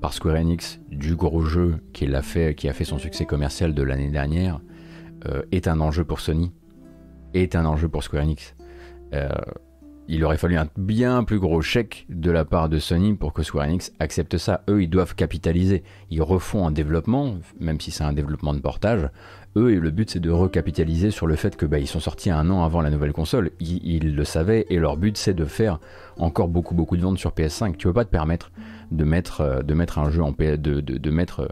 par 0.00 0.14
Square 0.14 0.36
Enix 0.36 0.80
du 0.88 1.14
gros 1.14 1.42
jeu 1.42 1.76
qui, 1.92 2.06
a 2.06 2.22
fait, 2.22 2.54
qui 2.54 2.70
a 2.70 2.72
fait 2.72 2.84
son 2.84 2.96
succès 2.96 3.26
commercial 3.26 3.74
de 3.74 3.82
l'année 3.82 4.08
dernière 4.08 4.62
est 5.50 5.68
un 5.68 5.80
enjeu 5.80 6.04
pour 6.04 6.20
Sony, 6.20 6.52
est 7.34 7.54
un 7.54 7.66
enjeu 7.66 7.86
pour 7.86 8.02
Square 8.02 8.22
Enix 8.22 8.54
il 10.08 10.24
aurait 10.24 10.36
fallu 10.36 10.56
un 10.56 10.66
bien 10.76 11.22
plus 11.24 11.38
gros 11.38 11.62
chèque 11.62 12.06
de 12.08 12.30
la 12.30 12.44
part 12.44 12.68
de 12.68 12.78
Sony 12.78 13.14
pour 13.14 13.32
que 13.32 13.42
Square 13.42 13.66
Enix 13.66 13.92
accepte 14.00 14.36
ça. 14.36 14.62
Eux, 14.68 14.82
ils 14.82 14.90
doivent 14.90 15.14
capitaliser. 15.14 15.84
Ils 16.10 16.22
refont 16.22 16.66
un 16.66 16.72
développement, 16.72 17.36
même 17.60 17.80
si 17.80 17.90
c'est 17.90 18.04
un 18.04 18.12
développement 18.12 18.52
de 18.52 18.58
portage. 18.58 19.08
Eux, 19.56 19.78
le 19.78 19.90
but, 19.90 20.10
c'est 20.10 20.20
de 20.20 20.30
recapitaliser 20.30 21.10
sur 21.10 21.26
le 21.26 21.36
fait 21.36 21.56
que 21.56 21.66
bah, 21.66 21.78
ils 21.78 21.86
sont 21.86 22.00
sortis 22.00 22.30
un 22.30 22.50
an 22.50 22.64
avant 22.64 22.80
la 22.80 22.90
nouvelle 22.90 23.12
console. 23.12 23.50
Ils, 23.60 24.14
le 24.14 24.24
savaient 24.24 24.66
et 24.70 24.78
leur 24.78 24.96
but, 24.96 25.16
c'est 25.16 25.34
de 25.34 25.44
faire 25.44 25.78
encore 26.16 26.48
beaucoup, 26.48 26.74
beaucoup 26.74 26.96
de 26.96 27.02
ventes 27.02 27.18
sur 27.18 27.30
PS5. 27.30 27.76
Tu 27.76 27.86
peux 27.86 27.92
pas 27.92 28.04
te 28.04 28.10
permettre 28.10 28.50
de 28.90 29.04
mettre, 29.04 29.40
euh, 29.42 29.62
de 29.62 29.74
mettre 29.74 29.98
un 29.98 30.10
jeu 30.10 30.22
en 30.22 30.32
PS, 30.32 30.58
de, 30.58 30.80
de, 30.80 31.10
euh, 31.10 31.48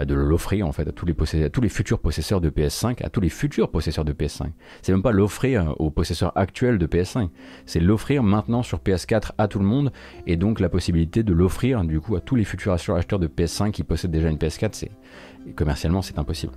bah, 0.00 0.06
de 0.06 0.14
l'offrir 0.14 0.66
en 0.66 0.72
fait 0.72 0.88
à 0.88 0.92
tous 0.92 1.04
les 1.04 1.14
tous 1.50 1.60
les 1.60 1.68
futurs 1.68 1.98
possesseurs 1.98 2.40
de 2.40 2.48
PS5, 2.48 3.04
à 3.04 3.10
tous 3.10 3.20
les 3.20 3.28
futurs 3.28 3.70
possesseurs 3.70 4.06
de 4.06 4.14
PS5. 4.14 4.46
C'est 4.80 4.92
même 4.92 5.02
pas 5.02 5.12
l'offrir 5.12 5.74
aux 5.78 5.90
possesseurs 5.90 6.32
actuels 6.36 6.78
de 6.78 6.86
PS5, 6.86 7.28
c'est 7.66 7.80
l'offrir 7.80 8.22
maintenant 8.22 8.62
sur 8.62 8.78
PS4 8.78 9.32
à 9.36 9.46
tout 9.46 9.58
le 9.58 9.66
monde 9.66 9.92
et 10.26 10.38
donc 10.38 10.58
la 10.58 10.70
possibilité 10.70 11.22
de 11.22 11.34
l'offrir 11.34 11.84
du 11.84 12.00
coup 12.00 12.16
à 12.16 12.20
tous 12.22 12.34
les 12.34 12.44
futurs 12.44 12.72
acheteurs 12.72 13.18
de 13.18 13.26
PS5 13.26 13.72
qui 13.72 13.82
possèdent 13.82 14.10
déjà 14.10 14.30
une 14.30 14.38
PS4. 14.38 14.70
C'est 14.72 14.90
commercialement 15.54 16.00
c'est 16.00 16.18
impossible. 16.18 16.54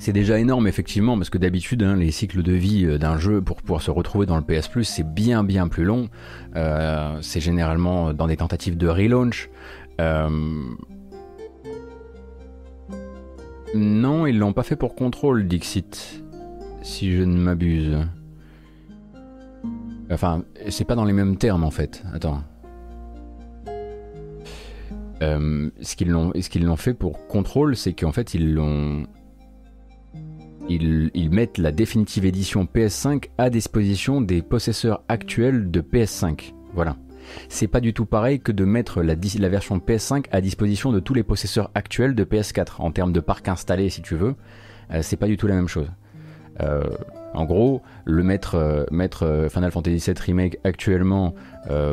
C'est 0.00 0.14
déjà 0.14 0.38
énorme 0.38 0.66
effectivement 0.66 1.18
parce 1.18 1.28
que 1.28 1.36
d'habitude 1.36 1.82
hein, 1.82 1.94
les 1.94 2.10
cycles 2.10 2.42
de 2.42 2.54
vie 2.54 2.86
euh, 2.86 2.96
d'un 2.96 3.18
jeu 3.18 3.42
pour 3.42 3.58
pouvoir 3.58 3.82
se 3.82 3.90
retrouver 3.90 4.24
dans 4.24 4.38
le 4.38 4.42
PS 4.42 4.66
Plus 4.66 4.84
c'est 4.84 5.04
bien 5.04 5.44
bien 5.44 5.68
plus 5.68 5.84
long. 5.84 6.08
Euh, 6.56 7.18
c'est 7.20 7.40
généralement 7.40 8.14
dans 8.14 8.26
des 8.26 8.38
tentatives 8.38 8.78
de 8.78 8.88
relaunch. 8.88 9.50
Euh, 10.00 10.30
non, 13.74 14.26
ils 14.26 14.38
l'ont 14.38 14.54
pas 14.54 14.62
fait 14.62 14.74
pour 14.74 14.94
contrôle, 14.94 15.46
Dixit, 15.46 16.24
si 16.80 17.14
je 17.14 17.22
ne 17.22 17.36
m'abuse. 17.36 17.98
Enfin, 20.10 20.44
c'est 20.70 20.86
pas 20.86 20.94
dans 20.94 21.04
les 21.04 21.12
mêmes 21.12 21.36
termes 21.36 21.62
en 21.62 21.70
fait. 21.70 22.02
Attends. 22.14 22.42
ce 25.20 25.94
qu'ils 25.94 26.08
l'ont, 26.08 26.32
ce 26.40 26.48
qu'ils 26.48 26.64
l'ont 26.64 26.76
fait 26.76 26.94
pour 26.94 27.26
contrôle, 27.26 27.76
c'est 27.76 27.92
qu'en 27.92 28.12
fait 28.12 28.32
ils 28.32 28.54
l'ont 28.54 29.04
ils, 30.70 31.30
mettent 31.30 31.58
la 31.58 31.72
définitive 31.72 32.24
édition 32.24 32.64
PS5 32.64 33.30
à 33.38 33.50
disposition 33.50 34.20
des 34.20 34.40
possesseurs 34.42 35.02
actuels 35.08 35.70
de 35.70 35.80
PS5. 35.80 36.52
Voilà. 36.74 36.96
C'est 37.48 37.68
pas 37.68 37.80
du 37.80 37.92
tout 37.92 38.06
pareil 38.06 38.40
que 38.40 38.52
de 38.52 38.64
mettre 38.64 39.02
la, 39.02 39.14
version 39.48 39.78
PS5 39.78 40.26
à 40.30 40.40
disposition 40.40 40.92
de 40.92 41.00
tous 41.00 41.14
les 41.14 41.22
possesseurs 41.22 41.70
actuels 41.74 42.14
de 42.14 42.24
PS4 42.24 42.80
en 42.80 42.90
termes 42.92 43.12
de 43.12 43.20
parc 43.20 43.48
installé 43.48 43.90
si 43.90 44.02
tu 44.02 44.14
veux. 44.14 44.34
Euh, 44.92 45.00
c'est 45.02 45.16
pas 45.16 45.26
du 45.26 45.36
tout 45.36 45.46
la 45.46 45.54
même 45.54 45.68
chose. 45.68 45.90
Euh, 46.60 46.84
en 47.34 47.44
gros, 47.44 47.82
le 48.04 48.22
mettre, 48.22 48.56
euh, 48.56 48.84
mettre 48.90 49.48
Final 49.50 49.70
Fantasy 49.70 50.10
VII 50.10 50.20
Remake 50.20 50.58
actuellement 50.64 51.34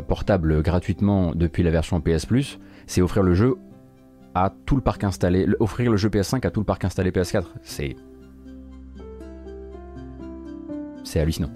portable 0.08 0.62
gratuitement 0.64 1.34
depuis 1.36 1.62
la 1.62 1.72
version 1.72 2.00
PS 2.02 2.26
Plus, 2.26 2.60
c'est 2.88 3.02
offrir 3.02 3.22
le 3.22 3.34
jeu 3.34 3.58
à 4.34 4.54
tout 4.66 4.76
le 4.76 4.82
parc 4.82 5.04
installé, 5.04 5.48
offrir 5.60 5.92
le 5.92 5.98
jeu 5.98 6.10
PS5 6.10 6.46
à 6.46 6.52
tout 6.52 6.60
le 6.60 6.66
parc 6.66 6.86
installé 6.86 7.12
PS4. 7.12 7.46
C'est 7.64 7.96
c'est 11.08 11.20
hallucinant. 11.20 11.50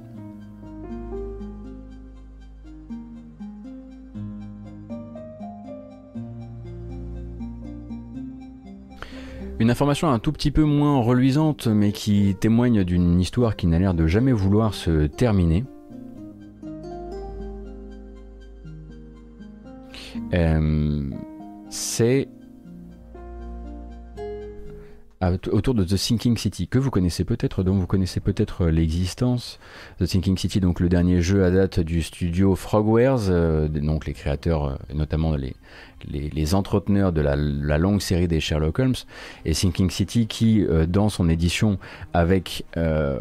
Une 9.60 9.70
information 9.70 10.10
un 10.10 10.18
tout 10.18 10.32
petit 10.32 10.50
peu 10.50 10.64
moins 10.64 11.00
reluisante, 11.02 11.68
mais 11.68 11.92
qui 11.92 12.36
témoigne 12.40 12.84
d'une 12.84 13.20
histoire 13.20 13.56
qui 13.56 13.68
n'a 13.68 13.78
l'air 13.78 13.94
de 13.94 14.08
jamais 14.08 14.32
vouloir 14.32 14.74
se 14.74 15.06
terminer. 15.06 15.66
Euh, 20.34 21.12
c'est 21.70 22.28
autour 25.52 25.74
de 25.76 25.84
The 25.84 25.96
Thinking 25.98 26.38
City, 26.38 26.68
que 26.68 26.80
vous 26.80 26.90
connaissez 26.90 27.24
peut-être, 27.24 27.64
dont 27.64 27.76
vous 27.76 27.88
connaissez 27.88 28.20
peut-être 28.20 28.66
euh, 28.66 28.72
l'existence. 28.72 29.60
The 30.00 30.06
Thinking 30.06 30.38
City, 30.38 30.60
donc 30.60 30.80
le 30.80 30.90
dernier 30.90 31.22
jeu 31.22 31.44
à 31.44 31.52
date 31.52 31.80
du 31.80 32.02
studio 32.02 32.56
Frogwares, 32.56 33.30
euh, 33.30 33.68
donc 33.68 34.08
les 34.08 34.14
créateurs, 34.14 34.66
euh, 34.66 34.76
notamment 34.96 35.36
les, 35.36 35.56
les, 36.10 36.56
entreteneurs 36.56 37.12
de 37.12 37.22
la, 37.22 37.36
longue 37.78 38.02
série 38.02 38.28
des 38.28 38.40
Sherlock 38.40 38.80
Holmes, 38.80 38.96
et 39.46 39.54
Thinking 39.54 39.90
City 39.92 40.26
qui, 40.26 40.66
dans 40.88 41.10
son 41.10 41.30
édition 41.30 41.78
avec, 42.14 42.66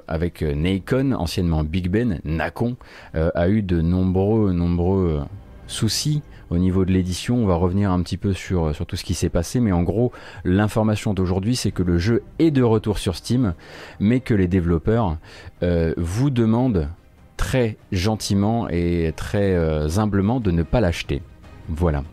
avec 0.09 0.41
Nacon, 0.41 1.13
anciennement 1.13 1.63
Big 1.63 1.91
Ben, 1.91 2.21
Nacon, 2.25 2.77
a 3.13 3.49
eu 3.51 3.61
de 3.63 3.83
nombreux, 3.83 4.53
nombreux 4.53 5.21
soucis 5.67 6.23
au 6.51 6.59
niveau 6.59 6.85
de 6.85 6.93
l'édition. 6.93 7.37
On 7.37 7.47
va 7.47 7.55
revenir 7.55 7.91
un 7.91 8.03
petit 8.03 8.17
peu 8.17 8.33
sur, 8.33 8.73
tout 8.87 8.97
ce 8.97 9.05
qui 9.05 9.15
s'est 9.15 9.29
passé, 9.29 9.61
mais 9.61 9.73
en 9.73 9.83
gros, 9.83 10.13
l'information 10.45 11.15
d'aujourd'hui, 11.15 11.57
c'est 11.57 11.71
que 11.71 11.83
le 11.83 11.99
jeu 11.99 12.23
est 12.39 12.51
de 12.51 12.63
retour 12.63 12.99
sur 12.99 13.17
Steam, 13.17 13.55
mais 13.99 14.21
que 14.21 14.35
les 14.35 14.49
développeurs 14.49 15.17
euh, 15.63 15.95
vous 15.97 16.31
demandent 16.31 16.89
très 17.37 17.79
gentiment 17.91 18.69
et 18.69 19.13
très 19.17 19.55
euh, 19.55 19.89
humblement 19.97 20.41
de 20.41 20.51
ne 20.51 20.63
pas 20.63 20.81
l'acheter. 20.81 21.23
Voilà. 21.69 22.05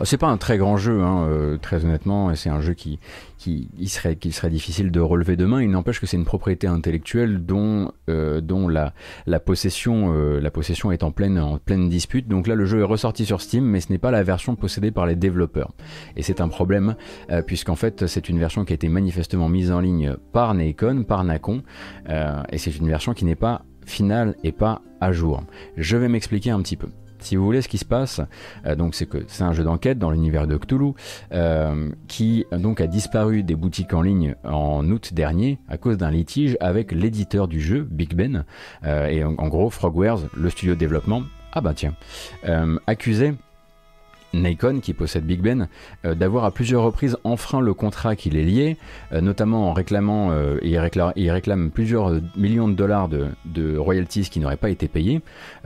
Euh, 0.00 0.04
c'est 0.04 0.18
pas 0.18 0.28
un 0.28 0.36
très 0.36 0.58
grand 0.58 0.76
jeu, 0.76 1.02
hein, 1.02 1.26
euh, 1.28 1.56
très 1.58 1.84
honnêtement. 1.84 2.34
C'est 2.34 2.50
un 2.50 2.60
jeu 2.60 2.74
qui, 2.74 2.98
qui 3.38 3.68
serait, 3.86 4.16
qui 4.16 4.32
serait 4.32 4.50
difficile 4.50 4.90
de 4.90 5.00
relever 5.00 5.36
demain. 5.36 5.62
Il 5.62 5.70
n'empêche 5.70 6.00
que 6.00 6.06
c'est 6.06 6.16
une 6.16 6.24
propriété 6.24 6.66
intellectuelle 6.66 7.44
dont, 7.44 7.92
euh, 8.08 8.40
dont 8.40 8.68
la, 8.68 8.92
la 9.26 9.40
possession, 9.40 10.12
la 10.12 10.50
possession 10.50 10.90
est 10.92 11.02
en 11.02 11.10
pleine, 11.10 11.38
en 11.38 11.58
pleine 11.58 11.88
dispute. 11.88 12.28
Donc 12.28 12.46
là, 12.46 12.54
le 12.54 12.66
jeu 12.66 12.80
est 12.80 12.84
ressorti 12.84 13.24
sur 13.24 13.40
Steam, 13.40 13.64
mais 13.64 13.80
ce 13.80 13.92
n'est 13.92 13.98
pas 13.98 14.10
la 14.10 14.22
version 14.22 14.56
possédée 14.56 14.90
par 14.90 15.06
les 15.06 15.14
développeurs. 15.14 15.72
Et 16.16 16.22
c'est 16.22 16.40
un 16.40 16.48
problème, 16.48 16.96
puisqu'en 17.46 17.76
fait, 17.76 18.06
c'est 18.06 18.28
une 18.28 18.38
version 18.38 18.64
qui 18.64 18.72
a 18.72 18.74
été 18.74 18.88
manifestement 18.88 19.48
mise 19.48 19.70
en 19.70 19.80
ligne 19.80 20.16
par 20.32 20.54
Nacon, 20.54 21.04
par 21.04 21.24
Nacon, 21.24 21.62
et 22.08 22.58
c'est 22.58 22.76
une 22.76 22.88
version 22.88 23.14
qui 23.14 23.24
n'est 23.24 23.36
pas 23.36 23.62
finale 23.84 24.34
et 24.42 24.52
pas 24.52 24.82
à 25.00 25.12
jour. 25.12 25.42
Je 25.76 25.96
vais 25.96 26.08
m'expliquer 26.08 26.50
un 26.50 26.60
petit 26.60 26.76
peu. 26.76 26.88
Si 27.26 27.34
vous 27.34 27.44
voulez, 27.44 27.60
ce 27.60 27.66
qui 27.66 27.78
se 27.78 27.84
passe, 27.84 28.20
euh, 28.66 28.76
c'est 28.92 29.08
que 29.08 29.24
c'est 29.26 29.42
un 29.42 29.52
jeu 29.52 29.64
d'enquête 29.64 29.98
dans 29.98 30.12
l'univers 30.12 30.46
de 30.46 30.56
Cthulhu 30.56 30.92
euh, 31.32 31.90
qui 32.06 32.44
a 32.52 32.86
disparu 32.86 33.42
des 33.42 33.56
boutiques 33.56 33.92
en 33.94 34.02
ligne 34.02 34.36
en 34.44 34.88
août 34.88 35.12
dernier 35.12 35.58
à 35.68 35.76
cause 35.76 35.96
d'un 35.96 36.12
litige 36.12 36.56
avec 36.60 36.92
l'éditeur 36.92 37.48
du 37.48 37.60
jeu, 37.60 37.82
Big 37.90 38.14
Ben, 38.14 38.44
euh, 38.84 39.08
et 39.08 39.24
en, 39.24 39.48
gros 39.48 39.70
Frogwares, 39.70 40.20
le 40.36 40.50
studio 40.50 40.74
de 40.74 40.78
développement, 40.78 41.24
ah 41.52 41.60
bah 41.60 41.72
tiens, 41.74 41.94
accusé 42.86 43.34
Nikon, 44.34 44.80
qui 44.80 44.92
possède 44.92 45.24
Big 45.24 45.40
Ben, 45.40 45.68
d'avoir 46.04 46.44
à 46.44 46.50
plusieurs 46.50 46.82
reprises 46.82 47.16
enfreint 47.24 47.60
le 47.60 47.74
contrat 47.74 48.16
qui 48.16 48.30
les 48.30 48.44
liait, 48.44 48.76
notamment 49.12 49.70
en 49.70 49.72
réclamant, 49.72 50.32
il, 50.62 50.78
réclame, 50.78 51.70
plusieurs 51.70 52.20
millions 52.36 52.68
de 52.68 52.74
dollars 52.74 53.08
de, 53.08 53.76
royalties 53.76 54.28
qui 54.30 54.40
n'auraient 54.40 54.56
pas 54.56 54.70
été 54.70 54.88
payés, 54.88 55.20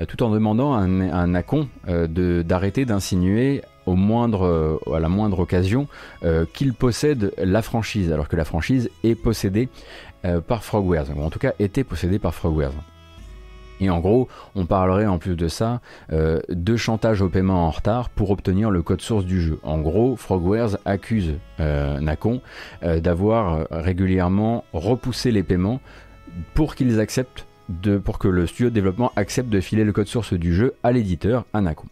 tout 0.08 0.22
en 0.22 0.30
demandant 0.30 0.74
à 0.74 0.78
un, 0.78 1.11
à 1.11 1.26
Nacon 1.26 1.68
d'arrêter 1.86 2.84
d'insinuer 2.84 3.62
au 3.86 3.96
moindre, 3.96 4.80
à 4.92 5.00
la 5.00 5.08
moindre 5.08 5.40
occasion 5.40 5.88
qu'il 6.52 6.74
possède 6.74 7.32
la 7.38 7.62
franchise, 7.62 8.12
alors 8.12 8.28
que 8.28 8.36
la 8.36 8.44
franchise 8.44 8.90
est 9.04 9.14
possédée 9.14 9.68
par 10.46 10.64
Frogwares, 10.64 11.06
ou 11.16 11.22
en 11.22 11.30
tout 11.30 11.38
cas 11.38 11.52
était 11.58 11.84
possédée 11.84 12.18
par 12.18 12.34
Frogwares. 12.34 12.74
Et 13.81 13.91
en 13.91 14.01
gros, 14.01 14.28
on 14.55 14.66
parlerait 14.66 15.07
en 15.07 15.18
plus 15.18 15.37
de 15.37 15.49
ça 15.49 15.81
euh, 16.12 16.41
de 16.49 16.76
chantage 16.76 17.22
au 17.22 17.28
paiement 17.28 17.66
en 17.66 17.70
retard 17.70 18.11
pour 18.11 18.31
obtenir 18.31 18.70
le 18.70 18.83
code 18.83 19.01
source 19.01 19.24
du 19.24 19.41
jeu. 19.41 19.59
En 19.62 19.78
gros, 19.78 20.16
Frogwares 20.16 20.76
accuse 20.85 21.35
euh, 21.61 21.99
Nacon 22.01 22.41
euh, 22.83 23.01
d'avoir 23.01 23.66
régulièrement 23.70 24.64
repoussé 24.72 25.31
les 25.31 25.43
paiements 25.43 25.81
pour 26.55 26.74
qu'ils 26.74 27.01
acceptent 27.01 27.47
de, 27.68 27.99
pour 27.99 28.18
que 28.18 28.28
le 28.28 28.47
studio 28.47 28.68
de 28.68 28.74
développement 28.74 29.12
accepte 29.16 29.49
de 29.49 29.61
filer 29.61 29.85
le 29.85 29.93
code 29.93 30.09
source 30.09 30.35
du 30.35 30.55
jeu 30.55 30.74
à 30.83 30.93
l'éditeur, 30.93 31.45
à 31.53 31.61
Nacon. 31.61 31.87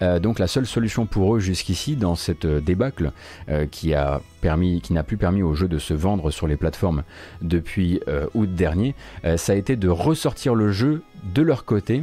Donc 0.00 0.38
la 0.38 0.46
seule 0.46 0.66
solution 0.66 1.06
pour 1.06 1.36
eux 1.36 1.40
jusqu'ici 1.40 1.96
dans 1.96 2.14
cette 2.14 2.46
débâcle 2.46 3.12
qui 3.70 3.94
a 3.94 4.20
permis, 4.40 4.80
qui 4.80 4.92
n'a 4.92 5.02
plus 5.02 5.16
permis 5.16 5.42
au 5.42 5.54
jeu 5.54 5.68
de 5.68 5.78
se 5.78 5.94
vendre 5.94 6.30
sur 6.30 6.46
les 6.46 6.56
plateformes 6.56 7.02
depuis 7.42 8.00
août 8.34 8.54
dernier, 8.54 8.94
ça 9.36 9.52
a 9.52 9.56
été 9.56 9.76
de 9.76 9.88
ressortir 9.88 10.54
le 10.54 10.72
jeu 10.72 11.02
de 11.34 11.42
leur 11.42 11.64
côté 11.64 12.02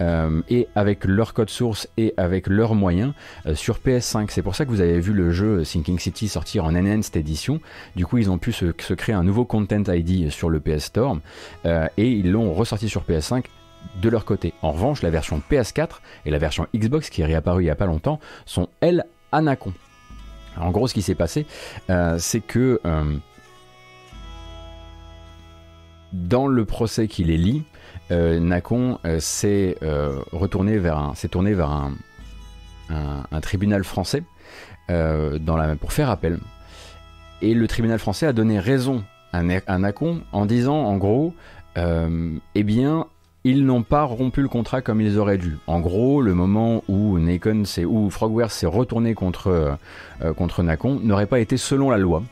euh, 0.00 0.42
et 0.48 0.68
avec 0.76 1.04
leur 1.04 1.34
code 1.34 1.50
source 1.50 1.88
et 1.96 2.14
avec 2.16 2.46
leurs 2.46 2.74
moyens 2.74 3.12
euh, 3.46 3.54
sur 3.54 3.78
PS5. 3.78 4.26
C'est 4.28 4.42
pour 4.42 4.54
ça 4.54 4.64
que 4.64 4.70
vous 4.70 4.80
avez 4.80 5.00
vu 5.00 5.12
le 5.12 5.32
jeu 5.32 5.62
Thinking 5.62 5.98
City 5.98 6.28
sortir 6.28 6.64
en 6.64 6.74
enhanced 6.74 7.16
édition. 7.16 7.60
Du 7.96 8.06
coup, 8.06 8.18
ils 8.18 8.30
ont 8.30 8.38
pu 8.38 8.52
se, 8.52 8.66
créer 8.94 9.14
un 9.14 9.24
nouveau 9.24 9.44
content 9.44 9.82
ID 9.88 10.30
sur 10.30 10.50
le 10.50 10.60
PS 10.60 10.84
Store 10.84 11.18
euh, 11.66 11.86
et 11.96 12.10
ils 12.10 12.30
l'ont 12.30 12.52
ressorti 12.52 12.88
sur 12.88 13.02
PS5 13.02 13.44
de 13.96 14.08
leur 14.08 14.24
côté. 14.24 14.54
En 14.62 14.72
revanche, 14.72 15.02
la 15.02 15.10
version 15.10 15.42
PS4 15.50 16.00
et 16.26 16.30
la 16.30 16.38
version 16.38 16.66
Xbox 16.74 17.10
qui 17.10 17.22
est 17.22 17.26
réapparue 17.26 17.62
il 17.62 17.66
n'y 17.66 17.70
a 17.70 17.76
pas 17.76 17.86
longtemps 17.86 18.20
sont 18.46 18.68
elles 18.80 19.04
Anacon. 19.32 19.72
En 20.56 20.70
gros, 20.70 20.88
ce 20.88 20.94
qui 20.94 21.02
s'est 21.02 21.14
passé, 21.14 21.46
c'est 22.18 22.40
que 22.40 22.80
dans 26.12 26.46
le 26.46 26.64
procès 26.64 27.08
qui 27.08 27.24
les 27.24 27.36
lie, 27.36 27.64
euh, 28.10 28.40
Nacon 28.40 28.98
euh, 29.04 29.20
s'est 29.20 29.76
euh, 29.82 30.20
retourné 30.32 30.78
vers 30.78 30.98
un, 30.98 31.12
tourné 31.30 31.52
vers 31.52 31.70
un, 31.70 31.92
un, 32.88 33.40
tribunal 33.40 33.84
français 33.84 34.22
dans 34.88 35.56
la, 35.56 35.76
pour 35.76 35.92
faire 35.92 36.08
appel. 36.08 36.38
Et 37.42 37.52
le 37.52 37.68
tribunal 37.68 37.98
français 37.98 38.26
a 38.26 38.32
donné 38.32 38.58
raison 38.58 39.04
à 39.34 39.42
Nacon 39.42 40.22
en 40.32 40.46
disant 40.46 40.78
en 40.86 40.96
gros, 40.96 41.34
eh 41.76 42.62
bien, 42.62 43.06
ils 43.50 43.64
n'ont 43.64 43.82
pas 43.82 44.04
rompu 44.04 44.42
le 44.42 44.48
contrat 44.48 44.82
comme 44.82 45.00
ils 45.00 45.18
auraient 45.18 45.38
dû. 45.38 45.58
En 45.66 45.80
gros, 45.80 46.22
le 46.22 46.34
moment 46.34 46.82
où 46.88 47.18
Frogware 48.10 48.50
s'est 48.50 48.66
retourné 48.66 49.14
contre, 49.14 49.78
contre 50.36 50.62
Nacon 50.62 51.00
n'aurait 51.02 51.26
pas 51.26 51.40
été 51.40 51.56
selon 51.56 51.90
la 51.90 51.98
loi. 51.98 52.22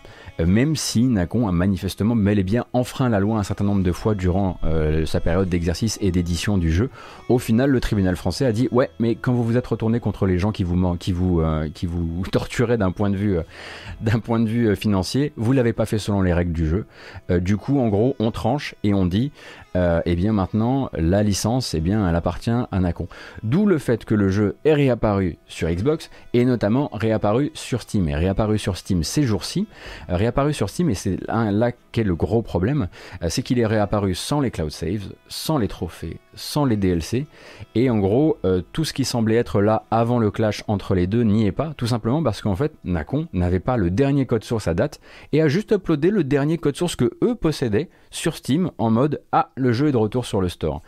Euh, 0.40 0.46
même 0.46 0.76
si 0.76 1.04
Nacon 1.04 1.48
a 1.48 1.52
manifestement 1.52 2.16
bel 2.16 2.38
et 2.38 2.42
bien 2.42 2.66
enfreint 2.72 3.08
la 3.08 3.20
loi 3.20 3.38
un 3.38 3.42
certain 3.42 3.64
nombre 3.64 3.82
de 3.82 3.92
fois 3.92 4.14
durant 4.14 4.58
euh, 4.64 5.06
sa 5.06 5.20
période 5.20 5.48
d'exercice 5.48 5.98
et 6.00 6.10
d'édition 6.10 6.58
du 6.58 6.72
jeu. 6.72 6.90
Au 7.28 7.38
final, 7.38 7.70
le 7.70 7.80
tribunal 7.80 8.16
français 8.16 8.44
a 8.44 8.52
dit 8.52 8.68
ouais, 8.70 8.90
mais 8.98 9.14
quand 9.14 9.32
vous 9.32 9.44
vous 9.44 9.56
êtes 9.56 9.66
retourné 9.66 10.00
contre 10.00 10.26
les 10.26 10.38
gens 10.38 10.52
qui 10.52 10.64
vous 10.64 10.96
qui 10.96 11.14
euh, 11.18 11.68
qui 11.72 11.86
vous 11.86 12.22
torturaient 12.32 12.78
d'un 12.78 12.90
point 12.90 13.10
de 13.10 13.16
vue 13.16 14.76
financier, 14.76 15.32
vous 15.36 15.52
l'avez 15.52 15.72
pas 15.72 15.86
fait 15.86 15.98
selon 15.98 16.22
les 16.22 16.32
règles 16.32 16.52
du 16.52 16.66
jeu. 16.68 16.86
du 17.30 17.56
coup, 17.56 17.78
en 17.80 17.88
gros, 17.88 18.16
on 18.18 18.30
tranche 18.30 18.74
et 18.84 18.94
on 18.94 19.06
dit 19.06 19.32
euh, 19.76 20.00
eh 20.06 20.16
bien 20.16 20.32
maintenant 20.32 20.88
la 20.94 21.22
licence 21.22 21.74
eh 21.74 21.80
bien 21.80 22.08
elle 22.08 22.16
appartient 22.16 22.50
à 22.50 22.80
Nacon. 22.80 23.08
D'où 23.42 23.66
le 23.66 23.78
fait 23.78 24.04
que 24.04 24.14
le 24.14 24.30
jeu 24.30 24.56
est 24.64 24.72
réapparu 24.72 25.36
sur 25.46 25.68
Xbox 25.68 26.10
et 26.32 26.44
notamment 26.44 26.88
réapparu 26.92 27.50
sur 27.54 27.82
Steam. 27.82 28.08
Et 28.08 28.14
réapparu 28.14 28.58
sur 28.58 28.76
Steam 28.76 29.02
ces 29.02 29.22
jours-ci, 29.22 29.66
euh, 30.08 30.16
réapparu 30.16 30.54
sur 30.54 30.70
Steam 30.70 30.88
et 30.88 30.94
c'est 30.94 31.18
là 31.28 31.72
qu'est 31.92 32.04
le 32.04 32.14
gros 32.14 32.42
problème, 32.42 32.88
euh, 33.22 33.26
c'est 33.28 33.42
qu'il 33.42 33.58
est 33.58 33.66
réapparu 33.66 34.14
sans 34.14 34.40
les 34.40 34.50
cloud 34.50 34.70
saves, 34.70 35.12
sans 35.28 35.58
les 35.58 35.68
trophées, 35.68 36.18
sans 36.36 36.64
les 36.64 36.76
DLC 36.76 37.26
et 37.74 37.90
en 37.90 37.98
gros 37.98 38.38
tout 38.72 38.84
ce 38.84 38.92
qui 38.92 39.04
semblait 39.04 39.36
être 39.36 39.60
là 39.60 39.84
avant 39.90 40.18
le 40.18 40.30
clash 40.30 40.62
entre 40.68 40.94
les 40.94 41.06
deux 41.06 41.22
n'y 41.22 41.46
est 41.46 41.52
pas, 41.52 41.74
tout 41.76 41.86
simplement 41.86 42.22
parce 42.22 42.42
qu'en 42.42 42.56
fait 42.56 42.72
Nacon 42.84 43.26
n'avait 43.32 43.60
pas 43.60 43.76
le 43.76 43.90
dernier 43.90 44.26
code 44.26 44.44
source 44.44 44.68
à 44.68 44.74
date 44.74 45.00
et 45.32 45.42
a 45.42 45.48
juste 45.48 45.72
uploadé 45.72 46.10
le 46.10 46.24
dernier 46.24 46.58
code 46.58 46.76
source 46.76 46.96
que 46.96 47.10
eux 47.22 47.34
possédaient 47.34 47.88
sur 48.10 48.36
Steam 48.36 48.70
en 48.78 48.90
mode 48.90 49.22
ah 49.32 49.50
le 49.56 49.72
jeu 49.72 49.88
est 49.88 49.92
de 49.92 49.96
retour 49.96 50.24
sur 50.24 50.40
le 50.40 50.48
store. 50.48 50.82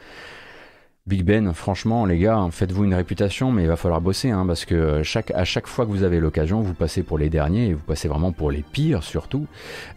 Big 1.09 1.25
Ben, 1.25 1.55
franchement, 1.55 2.05
les 2.05 2.19
gars, 2.19 2.49
faites-vous 2.51 2.85
une 2.85 2.93
réputation, 2.93 3.51
mais 3.51 3.63
il 3.63 3.69
va 3.69 3.77
falloir 3.77 4.03
bosser, 4.03 4.31
hein, 4.31 4.45
parce 4.47 4.67
que 4.67 5.03
chaque, 5.03 5.31
à 5.31 5.45
chaque 5.45 5.67
fois 5.67 5.87
que 5.87 5.91
vous 5.91 6.03
avez 6.03 6.21
l'occasion, 6.21 6.61
vous 6.61 6.75
passez 6.75 7.03
pour 7.03 7.17
les 7.17 7.31
derniers, 7.31 7.69
et 7.69 7.73
vous 7.73 7.83
passez 7.83 8.09
vraiment 8.09 8.31
pour 8.31 8.51
les 8.51 8.63
pires 8.63 9.03
surtout. 9.03 9.47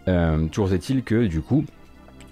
Euh, 0.08 0.46
toujours 0.46 0.72
est-il 0.72 1.02
que, 1.02 1.26
du 1.26 1.42
coup, 1.42 1.66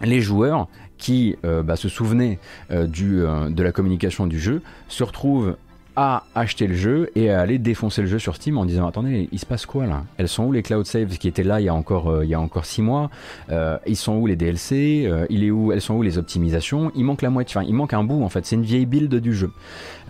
les 0.00 0.20
joueurs 0.20 0.68
qui 0.98 1.36
euh, 1.44 1.62
bah, 1.62 1.76
se 1.76 1.88
souvenaient 1.88 2.38
euh, 2.70 2.86
du, 2.86 3.20
de 3.20 3.62
la 3.62 3.72
communication 3.72 4.26
du 4.26 4.38
jeu 4.38 4.62
se 4.88 5.02
retrouvent 5.02 5.56
à 5.96 6.24
acheter 6.34 6.66
le 6.66 6.74
jeu 6.74 7.10
et 7.14 7.30
à 7.30 7.40
aller 7.40 7.58
défoncer 7.58 8.02
le 8.02 8.06
jeu 8.08 8.18
sur 8.18 8.36
Steam 8.36 8.58
en 8.58 8.64
disant 8.64 8.86
attendez 8.86 9.28
il 9.32 9.38
se 9.38 9.46
passe 9.46 9.66
quoi 9.66 9.86
là? 9.86 10.04
Elles 10.18 10.28
sont 10.28 10.44
où 10.44 10.52
les 10.52 10.62
cloud 10.62 10.86
saves 10.86 11.18
qui 11.18 11.28
étaient 11.28 11.42
là 11.42 11.60
il 11.60 11.64
y 11.64 11.68
a 11.68 11.74
encore 11.74 12.08
euh, 12.10 12.24
il 12.24 12.30
y 12.30 12.34
a 12.34 12.40
encore 12.40 12.64
six 12.64 12.82
mois? 12.82 13.10
Euh, 13.50 13.76
Ils 13.86 13.96
sont 13.96 14.14
où 14.14 14.26
les 14.26 14.36
DLC 14.36 15.04
euh, 15.06 15.26
Il 15.30 15.44
est 15.44 15.50
où? 15.50 15.72
Elles 15.72 15.80
sont 15.80 15.94
où 15.94 16.02
les 16.02 16.16
optimisations? 16.18 16.92
Il 16.94 17.04
manque 17.04 17.22
la 17.22 17.30
moitié, 17.30 17.58
enfin 17.58 17.66
il 17.68 17.74
manque 17.74 17.92
un 17.92 18.04
bout 18.04 18.22
en 18.22 18.28
fait. 18.28 18.46
C'est 18.46 18.56
une 18.56 18.62
vieille 18.62 18.86
build 18.86 19.14
du 19.14 19.34
jeu. 19.34 19.50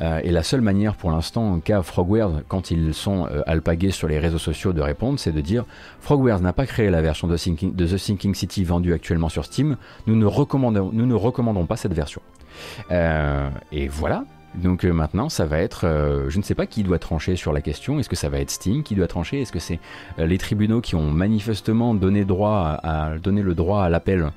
et 0.01 0.31
la 0.31 0.43
seule 0.43 0.61
manière 0.61 0.95
pour 0.95 1.11
l'instant 1.11 1.61
qu'a 1.61 1.83
Frogwares 1.83 2.43
quand 2.49 2.71
ils 2.71 2.95
sont 2.95 3.27
alpagués 3.47 3.91
sur 3.91 4.09
les 4.09 4.19
réseaux 4.19 4.39
sociaux 4.39 4.73
de 4.73 4.81
répondre, 4.81 5.19
c'est 5.19 5.33
de 5.33 5.41
dire 5.41 5.65
Frogwares 6.01 6.41
n'a 6.41 6.53
pas 6.53 6.67
créé 6.67 6.91
la 6.91 7.03
version 7.03 7.27
de, 7.29 7.35
de 7.35 7.87
The 7.87 7.97
Sinking 7.97 8.35
City 8.35 8.65
vendue 8.65 8.93
actuellement 8.93 9.29
sur 9.29 9.45
Steam. 9.45 9.77
Nous 10.07 10.17
ne 10.17 10.27
recommandons 10.27 10.91
nous 10.93 11.07
ne 11.07 11.15
recommandons 11.15 11.67
pas 11.67 11.77
cette 11.77 11.95
version. 11.95 12.21
et 12.91 13.89
voilà, 13.89 14.25
donc 14.55 14.85
euh, 14.85 14.93
maintenant, 14.93 15.29
ça 15.29 15.47
va 15.47 15.59
être, 15.59 15.87
euh, 15.87 16.29
je 16.29 16.39
ne 16.39 16.43
sais 16.43 16.55
pas 16.55 16.67
qui 16.67 16.83
doit 16.83 16.99
trancher 16.99 17.37
sur 17.37 17.53
la 17.53 17.61
question. 17.61 18.01
Est-ce 18.01 18.09
que 18.09 18.17
ça 18.17 18.29
va 18.29 18.41
être 18.41 18.51
Steam 18.51 18.83
qui 18.83 18.95
doit 18.95 19.07
trancher? 19.07 19.41
Est-ce 19.41 19.53
que 19.53 19.61
c'est 19.61 19.79
euh, 20.19 20.27
les 20.27 20.39
tribunaux 20.39 20.81
qui 20.81 20.97
ont 20.97 21.11
manifestement 21.11 21.95
donné 21.95 22.21
le 22.21 22.25
droit 22.25 22.81
à 22.83 23.89
l'appel 23.89 24.31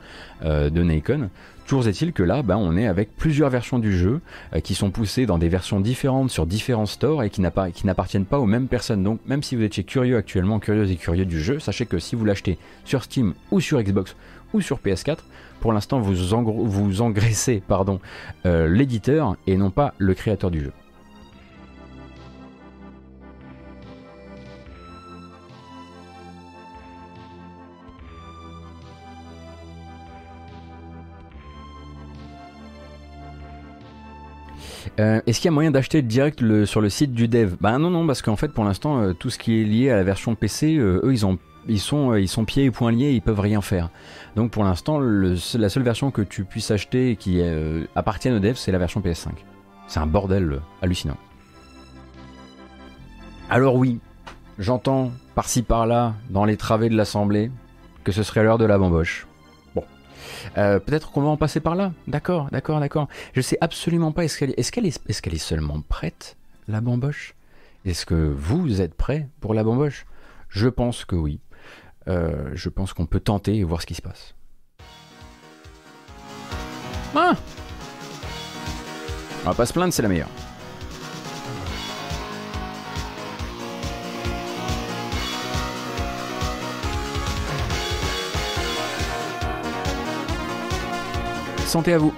de 0.44 0.84
Nikon 0.84 1.30
Toujours 1.66 1.88
est-il 1.88 2.12
que 2.12 2.24
là, 2.24 2.44
ben, 2.44 2.58
on 2.58 2.76
est 2.76 2.88
avec 2.88 3.16
plusieurs 3.16 3.50
versions 3.50 3.80
du 3.80 3.98
jeu 3.98 4.20
qui 4.64 4.76
sont 4.76 4.92
poussées 4.92 5.26
dans 5.26 5.38
des 5.38 5.48
versions 5.48 5.80
différentes 5.80 6.30
sur 6.30 6.46
différents 6.46 6.86
stores 6.86 7.24
et 7.24 7.30
qui 7.30 7.42
n'appartiennent 7.42 8.26
pas 8.26 8.40
aux 8.40 8.46
mêmes 8.46 8.68
personnes. 8.68 9.02
Donc 9.04 9.22
même 9.26 9.42
si 9.42 9.56
vous 9.56 9.64
étiez 9.64 9.86
curieux 9.86 10.18
actuellement, 10.18 10.60
curieux 10.60 10.92
et 10.92 10.98
curieux 10.98 11.26
du 11.26 11.42
jeu, 11.42 11.60
sachez 11.60 11.86
que 11.86 12.00
si 12.00 12.16
vous 12.16 12.26
l'achetez 12.26 12.58
sur 12.84 13.04
Steam 13.04 13.34
ou 13.52 13.62
sur 13.62 13.82
Xbox 13.82 14.16
ou 14.54 14.60
sur 14.60 14.80
PS4, 14.80 15.20
pour 15.64 15.72
l'instant 15.72 16.02
vous, 16.02 16.14
vous 16.44 17.02
engraissez 17.02 17.64
pardon, 17.66 18.02
euh, 18.46 18.68
l'éditeur 18.68 19.38
et 19.48 19.56
non 19.56 19.72
pas 19.72 19.94
le 19.98 20.14
créateur 20.14 20.52
du 20.52 20.60
jeu. 20.60 20.74
Euh, 35.00 35.22
est-ce 35.26 35.40
qu'il 35.40 35.46
y 35.46 35.48
a 35.48 35.52
moyen 35.52 35.72
d'acheter 35.72 36.02
direct 36.02 36.44
sur 36.66 36.82
le 36.82 36.90
site 36.90 37.14
du 37.14 37.30
dev? 37.30 37.56
Bah 37.62 37.78
non, 37.78 37.90
non, 37.90 38.06
parce 38.06 38.22
qu'en 38.22 38.36
fait, 38.36 38.50
pour 38.50 38.66
l'instant, 38.66 39.02
euh, 39.02 39.14
tout 39.14 39.30
ce 39.30 39.40
qui 39.40 39.62
est 39.62 39.64
lié 39.64 39.90
à 39.90 39.96
la 39.96 40.04
version 40.04 40.36
PC, 40.36 40.76
eux, 40.76 41.02
ils 41.10 41.26
ont 41.26 41.40
ils 41.68 41.80
sont, 41.80 42.16
ils 42.16 42.28
sont 42.28 42.46
pieds 42.46 42.66
et 42.66 42.72
poings 42.72 42.92
liés, 42.92 43.12
ils 43.12 43.22
peuvent 43.22 43.40
rien 43.40 43.62
faire. 43.62 43.90
Donc 44.36 44.52
pour 44.52 44.64
l'instant, 44.64 45.00
la 45.00 45.70
seule 45.70 45.84
version 45.84 46.12
que 46.12 46.22
tu 46.22 46.44
puisses 46.44 46.72
acheter 46.72 47.12
et 47.12 47.16
qui 47.16 47.40
euh, 47.42 47.86
appartienne 47.96 48.36
au 48.36 48.40
dev, 48.40 48.56
c'est 48.56 48.72
la 48.72 48.78
version 48.78 49.02
PS5. 49.02 49.30
C'est 49.88 50.00
un 50.00 50.08
bordel 50.08 50.54
euh, 50.54 50.60
hallucinant. 50.82 51.18
Alors 53.50 53.76
oui, 53.76 54.00
j'entends 54.60 55.12
par-ci 55.36 55.64
par-là, 55.64 56.14
dans 56.30 56.46
les 56.46 56.58
travées 56.58 56.90
de 56.90 56.96
l'Assemblée, 56.96 57.52
que 58.04 58.12
ce 58.12 58.24
serait 58.24 58.44
l'heure 58.44 58.58
de 58.58 58.66
la 58.66 58.78
bamboche. 58.78 59.28
Bon. 59.76 59.84
Euh, 60.58 60.80
peut-être 60.80 61.12
qu'on 61.12 61.22
va 61.22 61.30
en 61.30 61.38
passer 61.38 61.60
par 61.60 61.76
là. 61.76 61.94
D'accord, 62.08 62.50
d'accord, 62.52 62.80
d'accord. 62.80 63.08
Je 63.34 63.42
sais 63.42 63.58
absolument 63.62 64.12
pas, 64.12 64.26
est-ce 64.26 64.38
qu'elle 64.38 64.52
est, 64.52 65.10
est, 65.10 65.28
est 65.34 65.38
seulement 65.38 65.82
prête, 65.88 66.38
la 66.68 66.82
bamboche? 66.82 67.36
Est-ce 67.86 68.06
que 68.06 68.16
vous 68.16 68.82
êtes 68.82 68.94
prêt 68.94 69.28
pour 69.42 69.54
la 69.54 69.64
bamboche? 69.64 70.06
Je 70.50 70.68
pense 70.68 71.04
que 71.04 71.16
oui 71.16 71.40
euh, 72.08 72.52
je 72.54 72.70
pense 72.70 72.94
qu'on 72.94 73.06
peut 73.06 73.20
tenter 73.20 73.56
et 73.56 73.64
voir 73.64 73.82
ce 73.82 73.86
qui 73.86 73.96
se 73.96 74.02
passe. 74.02 74.36
Ah. 77.16 77.34
On 79.44 79.50
va 79.50 79.54
pas 79.54 79.66
se 79.66 79.74
plaindre, 79.74 79.94
c'est 79.94 80.02
la 80.02 80.10
meilleure. 80.10 80.30
Santé 91.68 91.94
à 91.94 91.98
vous 91.98 92.14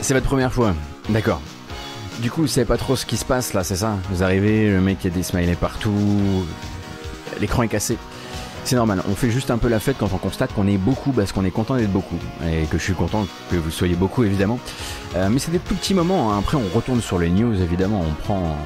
C'est 0.00 0.14
votre 0.14 0.26
première 0.26 0.52
fois, 0.52 0.74
d'accord. 1.08 1.40
Du 2.18 2.30
coup, 2.30 2.42
vous 2.42 2.48
savez 2.48 2.66
pas 2.66 2.76
trop 2.76 2.96
ce 2.96 3.06
qui 3.06 3.16
se 3.16 3.24
passe 3.24 3.54
là, 3.54 3.62
c'est 3.62 3.76
ça? 3.76 3.96
Vous 4.10 4.22
arrivez, 4.22 4.68
le 4.68 4.80
mec 4.80 4.98
il 5.02 5.08
y 5.08 5.10
a 5.10 5.14
des 5.14 5.22
smileys 5.22 5.54
partout, 5.54 6.44
l'écran 7.40 7.62
est 7.62 7.68
cassé. 7.68 7.96
C'est 8.64 8.76
normal, 8.76 9.02
on 9.10 9.14
fait 9.14 9.30
juste 9.30 9.50
un 9.50 9.58
peu 9.58 9.68
la 9.68 9.80
fête 9.80 9.96
quand 9.98 10.12
on 10.12 10.18
constate 10.18 10.54
qu'on 10.54 10.68
est 10.68 10.78
beaucoup 10.78 11.10
parce 11.10 11.32
qu'on 11.32 11.44
est 11.44 11.50
content 11.50 11.76
d'être 11.76 11.90
beaucoup. 11.90 12.18
Et 12.46 12.64
que 12.66 12.78
je 12.78 12.82
suis 12.82 12.94
content 12.94 13.26
que 13.50 13.56
vous 13.56 13.70
soyez 13.70 13.96
beaucoup 13.96 14.22
évidemment. 14.24 14.58
Euh, 15.16 15.28
mais 15.30 15.40
c'est 15.40 15.50
des 15.50 15.58
tout 15.58 15.74
petits 15.74 15.94
moments, 15.94 16.32
hein. 16.32 16.38
après 16.38 16.56
on 16.56 16.74
retourne 16.74 17.00
sur 17.00 17.18
les 17.18 17.28
news 17.28 17.60
évidemment, 17.60 18.04
on 18.08 18.14
prend. 18.22 18.56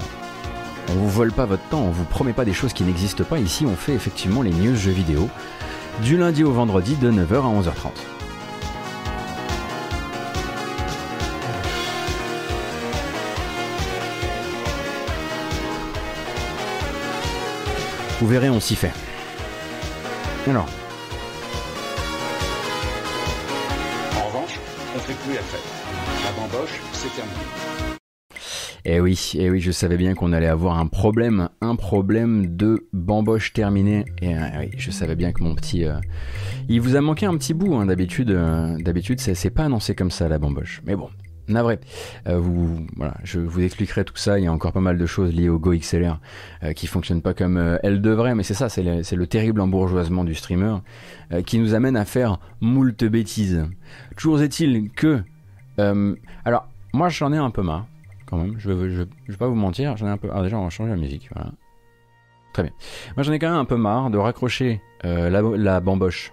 On 0.90 0.92
vous 0.92 1.08
vole 1.08 1.32
pas 1.32 1.46
votre 1.46 1.66
temps, 1.68 1.82
on 1.82 1.90
vous 1.90 2.04
promet 2.04 2.32
pas 2.32 2.44
des 2.44 2.52
choses 2.52 2.72
qui 2.72 2.84
n'existent 2.84 3.24
pas. 3.24 3.38
Ici 3.38 3.66
on 3.66 3.74
fait 3.74 3.94
effectivement 3.94 4.42
les 4.42 4.52
news 4.52 4.76
jeux 4.76 4.92
vidéo 4.92 5.28
du 6.02 6.16
lundi 6.16 6.44
au 6.44 6.52
vendredi 6.52 6.94
de 6.96 7.10
9h 7.10 7.36
à 7.36 7.60
11h30. 7.60 7.72
Vous 18.20 18.26
verrez, 18.26 18.48
on 18.48 18.60
s'y 18.60 18.76
fait. 18.76 18.92
Alors. 20.48 20.68
En 24.14 24.28
revanche, 24.28 24.60
on 24.94 24.98
fait 25.00 25.14
plus 25.24 25.34
la 25.34 25.40
fête. 25.40 25.60
La 26.24 26.30
bamboche, 26.40 26.80
c'est 26.92 27.12
terminé. 27.16 27.36
Eh 28.84 29.00
oui, 29.00 29.32
eh 29.34 29.50
oui, 29.50 29.58
je 29.58 29.72
savais 29.72 29.96
bien 29.96 30.14
qu'on 30.14 30.32
allait 30.32 30.46
avoir 30.46 30.78
un 30.78 30.86
problème, 30.86 31.48
un 31.60 31.74
problème 31.74 32.56
de 32.56 32.86
bamboche 32.92 33.52
terminé. 33.52 34.04
Et 34.22 34.36
euh, 34.36 34.60
oui, 34.60 34.70
je 34.76 34.92
savais 34.92 35.16
bien 35.16 35.32
que 35.32 35.42
mon 35.42 35.56
petit, 35.56 35.84
euh, 35.84 35.98
il 36.68 36.80
vous 36.80 36.94
a 36.94 37.00
manqué 37.00 37.26
un 37.26 37.36
petit 37.36 37.52
bout. 37.52 37.74
Hein, 37.74 37.86
d'habitude, 37.86 38.30
euh, 38.30 38.76
d'habitude, 38.78 39.18
c'est 39.18 39.50
pas 39.50 39.64
annoncé 39.64 39.96
comme 39.96 40.12
ça 40.12 40.28
la 40.28 40.38
bamboche. 40.38 40.80
Mais 40.86 40.94
bon, 40.94 41.10
navré. 41.48 41.78
Euh, 42.26 42.38
vous, 42.38 42.86
voilà, 42.96 43.14
je 43.24 43.40
vous 43.40 43.60
expliquerai 43.60 44.04
tout 44.04 44.16
ça. 44.16 44.38
Il 44.38 44.44
y 44.44 44.48
a 44.48 44.52
encore 44.52 44.72
pas 44.72 44.80
mal 44.80 44.98
de 44.98 45.06
choses 45.06 45.32
liées 45.32 45.48
au 45.48 45.58
Go 45.58 45.72
XLR 45.72 46.18
euh, 46.62 46.72
qui 46.72 46.86
fonctionnent 46.86 47.22
pas 47.22 47.34
comme 47.34 47.56
euh, 47.56 47.78
elles 47.82 48.00
devraient, 48.00 48.34
mais 48.34 48.42
c'est 48.42 48.54
ça, 48.54 48.68
c'est 48.68 48.82
le, 48.82 49.02
le, 49.16 49.26
terrible 49.26 49.60
embourgeoisement 49.60 50.24
du 50.24 50.34
streamer 50.34 50.76
euh, 51.32 51.42
qui 51.42 51.58
nous 51.58 51.74
amène 51.74 51.96
à 51.96 52.04
faire 52.04 52.38
moult 52.60 53.04
bêtises. 53.04 53.64
Toujours 54.16 54.40
est-il 54.42 54.90
que, 54.90 55.22
euh, 55.78 56.14
alors, 56.44 56.68
moi 56.92 57.08
j'en 57.08 57.32
ai 57.32 57.38
un 57.38 57.50
peu 57.50 57.62
marre, 57.62 57.86
quand 58.26 58.38
même. 58.38 58.54
Je 58.58 58.70
je, 58.88 59.04
je 59.26 59.32
vais 59.32 59.38
pas 59.38 59.48
vous 59.48 59.54
mentir, 59.54 59.96
j'en 59.96 60.06
ai 60.06 60.10
un 60.10 60.18
peu. 60.18 60.28
Ah 60.32 60.42
déjà, 60.42 60.58
on 60.58 60.64
va 60.64 60.70
changer 60.70 60.90
la 60.90 60.96
musique. 60.96 61.28
Voilà. 61.34 61.52
Très 62.52 62.62
bien. 62.62 62.72
Moi 63.16 63.22
j'en 63.22 63.32
ai 63.32 63.38
quand 63.38 63.50
même 63.50 63.58
un 63.58 63.66
peu 63.66 63.76
marre 63.76 64.10
de 64.10 64.18
raccrocher 64.18 64.80
la, 65.04 65.40
la 65.40 65.80
bamboche, 65.80 66.32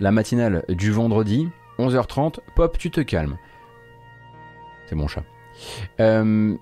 la 0.00 0.10
matinale 0.10 0.64
du 0.68 0.90
vendredi 0.90 1.48
11h30, 1.78 2.38
pop, 2.54 2.78
tu 2.78 2.90
te 2.90 3.00
calmes. 3.00 3.36
Mon 4.94 5.08
chat. 5.08 5.22
Euh, 6.00 6.54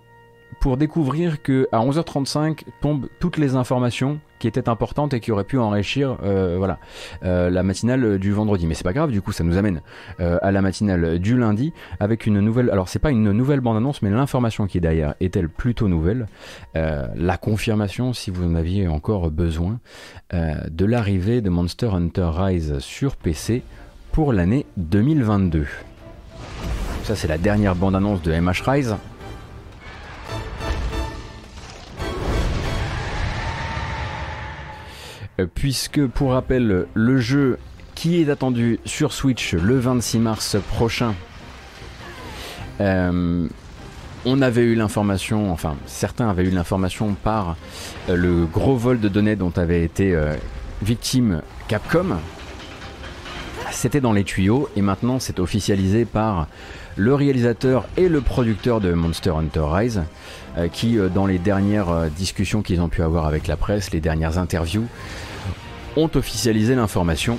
pour 0.60 0.76
découvrir 0.76 1.42
que 1.42 1.66
à 1.72 1.78
11h35 1.78 2.64
tombent 2.80 3.08
toutes 3.18 3.36
les 3.38 3.56
informations 3.56 4.20
qui 4.38 4.46
étaient 4.46 4.68
importantes 4.68 5.14
et 5.14 5.20
qui 5.20 5.32
auraient 5.32 5.44
pu 5.44 5.58
enrichir 5.58 6.18
euh, 6.22 6.56
voilà, 6.58 6.78
euh, 7.24 7.48
la 7.48 7.62
matinale 7.62 8.18
du 8.18 8.32
vendredi. 8.32 8.66
Mais 8.66 8.74
c'est 8.74 8.84
pas 8.84 8.92
grave, 8.92 9.10
du 9.10 9.22
coup 9.22 9.32
ça 9.32 9.44
nous 9.44 9.56
amène 9.56 9.80
à 10.18 10.52
la 10.52 10.62
matinale 10.62 11.18
du 11.18 11.36
lundi 11.36 11.72
avec 12.00 12.26
une 12.26 12.38
nouvelle. 12.40 12.70
Alors 12.70 12.88
c'est 12.88 12.98
pas 12.98 13.10
une 13.10 13.32
nouvelle 13.32 13.60
bande-annonce, 13.60 14.02
mais 14.02 14.10
l'information 14.10 14.66
qui 14.66 14.78
est 14.78 14.82
derrière 14.82 15.14
est-elle 15.20 15.48
plutôt 15.48 15.88
nouvelle? 15.88 16.26
La 16.74 17.36
confirmation, 17.38 18.12
si 18.12 18.30
vous 18.30 18.44
en 18.44 18.54
aviez 18.54 18.88
encore 18.88 19.30
besoin, 19.30 19.80
de 20.32 20.84
l'arrivée 20.84 21.40
de 21.40 21.50
Monster 21.50 21.88
Hunter 21.92 22.30
Rise 22.32 22.78
sur 22.78 23.16
PC 23.16 23.62
pour 24.12 24.32
l'année 24.32 24.66
2022. 24.76 25.66
Ça 27.04 27.16
c'est 27.16 27.26
la 27.26 27.38
dernière 27.38 27.74
bande-annonce 27.74 28.22
de 28.22 28.32
MH 28.32 28.62
Rise. 28.64 28.96
Euh, 35.40 35.46
Puisque 35.52 36.06
pour 36.06 36.32
rappel, 36.32 36.86
le 36.94 37.18
jeu 37.18 37.58
qui 37.96 38.20
est 38.20 38.30
attendu 38.30 38.78
sur 38.84 39.12
Switch 39.12 39.54
le 39.54 39.80
26 39.80 40.18
mars 40.20 40.56
prochain, 40.68 41.14
euh, 42.80 43.48
on 44.24 44.40
avait 44.40 44.62
eu 44.62 44.76
l'information, 44.76 45.50
enfin 45.50 45.76
certains 45.86 46.28
avaient 46.28 46.44
eu 46.44 46.50
l'information 46.50 47.14
par 47.14 47.56
euh, 48.08 48.14
le 48.14 48.46
gros 48.46 48.76
vol 48.76 49.00
de 49.00 49.08
données 49.08 49.34
dont 49.34 49.52
avait 49.56 49.82
été 49.82 50.16
victime 50.82 51.42
Capcom, 51.66 52.18
c'était 53.72 54.00
dans 54.00 54.12
les 54.12 54.24
tuyaux 54.24 54.68
et 54.76 54.82
maintenant 54.82 55.18
c'est 55.18 55.40
officialisé 55.40 56.04
par 56.04 56.46
le 56.96 57.14
réalisateur 57.14 57.86
et 57.96 58.08
le 58.08 58.20
producteur 58.20 58.80
de 58.80 58.92
Monster 58.92 59.30
Hunter 59.30 59.64
Rise 59.64 60.02
euh, 60.58 60.68
qui 60.68 60.98
euh, 60.98 61.08
dans 61.08 61.26
les 61.26 61.38
dernières 61.38 61.88
euh, 61.88 62.08
discussions 62.08 62.60
qu'ils 62.60 62.82
ont 62.82 62.88
pu 62.88 63.02
avoir 63.02 63.26
avec 63.26 63.46
la 63.46 63.56
presse, 63.56 63.90
les 63.92 64.00
dernières 64.00 64.36
interviews 64.36 64.86
ont 65.96 66.10
officialisé 66.14 66.74
l'information. 66.74 67.38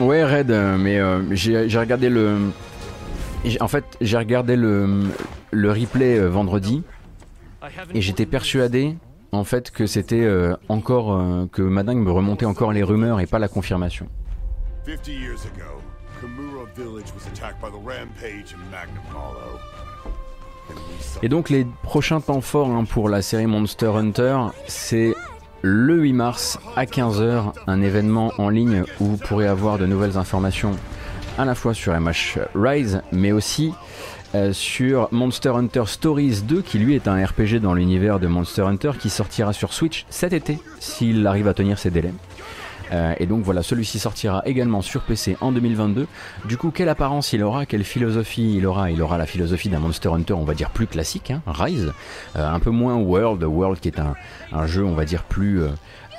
Ouais 0.00 0.24
Red, 0.24 0.50
mais 0.78 1.00
j'ai 1.32 1.78
regardé 1.78 2.08
le... 2.08 2.36
En 3.60 3.68
fait, 3.68 3.84
j'ai 4.00 4.16
regardé 4.16 4.54
le, 4.54 5.02
le 5.50 5.72
replay 5.72 6.20
vendredi 6.20 6.84
et 7.94 8.00
j'étais 8.00 8.26
persuadé 8.26 8.96
en 9.32 9.44
fait 9.44 9.70
que 9.70 9.86
c'était 9.86 10.24
euh, 10.24 10.56
encore 10.68 11.12
euh, 11.12 11.46
que 11.52 11.62
Madame 11.62 11.98
me 11.98 12.10
remontait 12.10 12.46
encore 12.46 12.72
les 12.72 12.82
rumeurs 12.82 13.20
et 13.20 13.26
pas 13.26 13.38
la 13.38 13.48
confirmation. 13.48 14.08
50 14.86 15.08
years 15.08 15.44
ago, 15.44 15.82
Kamura 16.20 16.64
Village 16.76 17.12
was 17.14 17.26
attacked 17.26 17.60
by 17.60 17.68
the 17.68 17.82
Rampage 17.84 18.54
and 18.54 18.70
Magnum 18.70 19.04
Hollow. 19.12 19.58
And 20.70 20.76
we 20.76 21.02
saw 21.02 21.20
Et 21.22 21.28
donc 21.28 21.50
les 21.50 21.66
prochains 21.82 22.20
temps 22.20 22.40
forts 22.40 22.70
hein, 22.70 22.84
pour 22.84 23.08
la 23.08 23.22
série 23.22 23.46
Monster 23.46 23.88
Hunter, 23.94 24.38
c'est 24.66 25.14
le 25.62 26.00
8 26.00 26.12
mars 26.12 26.58
à 26.76 26.84
15h, 26.84 27.52
un 27.66 27.82
événement 27.82 28.32
en 28.38 28.48
ligne 28.48 28.84
où 29.00 29.06
vous 29.06 29.16
pourrez 29.16 29.46
avoir 29.46 29.76
de 29.76 29.86
nouvelles 29.86 30.16
informations 30.16 30.76
à 31.36 31.44
la 31.44 31.54
fois 31.54 31.74
sur 31.74 31.98
MH 31.98 32.38
Rise, 32.54 33.02
mais 33.12 33.32
aussi 33.32 33.72
euh, 34.34 34.52
sur 34.52 35.08
Monster 35.10 35.50
Hunter 35.50 35.84
Stories 35.86 36.42
2, 36.42 36.60
qui 36.62 36.78
lui 36.78 36.94
est 36.94 37.08
un 37.08 37.24
RPG 37.24 37.60
dans 37.60 37.72
l'univers 37.72 38.20
de 38.20 38.26
Monster 38.26 38.62
Hunter, 38.62 38.92
qui 38.98 39.08
sortira 39.08 39.52
sur 39.52 39.72
Switch 39.72 40.04
cet 40.10 40.32
été, 40.32 40.58
s'il 40.80 41.26
arrive 41.26 41.48
à 41.48 41.54
tenir 41.54 41.78
ses 41.78 41.90
délais. 41.90 42.12
Euh, 42.92 43.14
et 43.18 43.26
donc 43.26 43.42
voilà, 43.42 43.62
celui-ci 43.62 43.98
sortira 43.98 44.42
également 44.46 44.82
sur 44.82 45.02
PC 45.02 45.36
en 45.40 45.52
2022. 45.52 46.06
Du 46.46 46.56
coup, 46.56 46.70
quelle 46.70 46.88
apparence 46.88 47.32
il 47.32 47.42
aura, 47.42 47.66
quelle 47.66 47.84
philosophie 47.84 48.56
il 48.56 48.66
aura? 48.66 48.90
Il 48.90 49.02
aura 49.02 49.18
la 49.18 49.26
philosophie 49.26 49.68
d'un 49.68 49.80
Monster 49.80 50.10
Hunter, 50.10 50.34
on 50.34 50.44
va 50.44 50.54
dire 50.54 50.70
plus 50.70 50.86
classique, 50.86 51.30
hein, 51.30 51.42
Rise, 51.46 51.92
euh, 52.36 52.50
un 52.50 52.60
peu 52.60 52.70
moins 52.70 52.96
World, 52.96 53.42
World 53.42 53.80
qui 53.80 53.88
est 53.88 54.00
un, 54.00 54.66
jeu, 54.66 54.84
on 54.84 54.94
va 54.94 55.04
dire 55.04 55.24
plus 55.24 55.62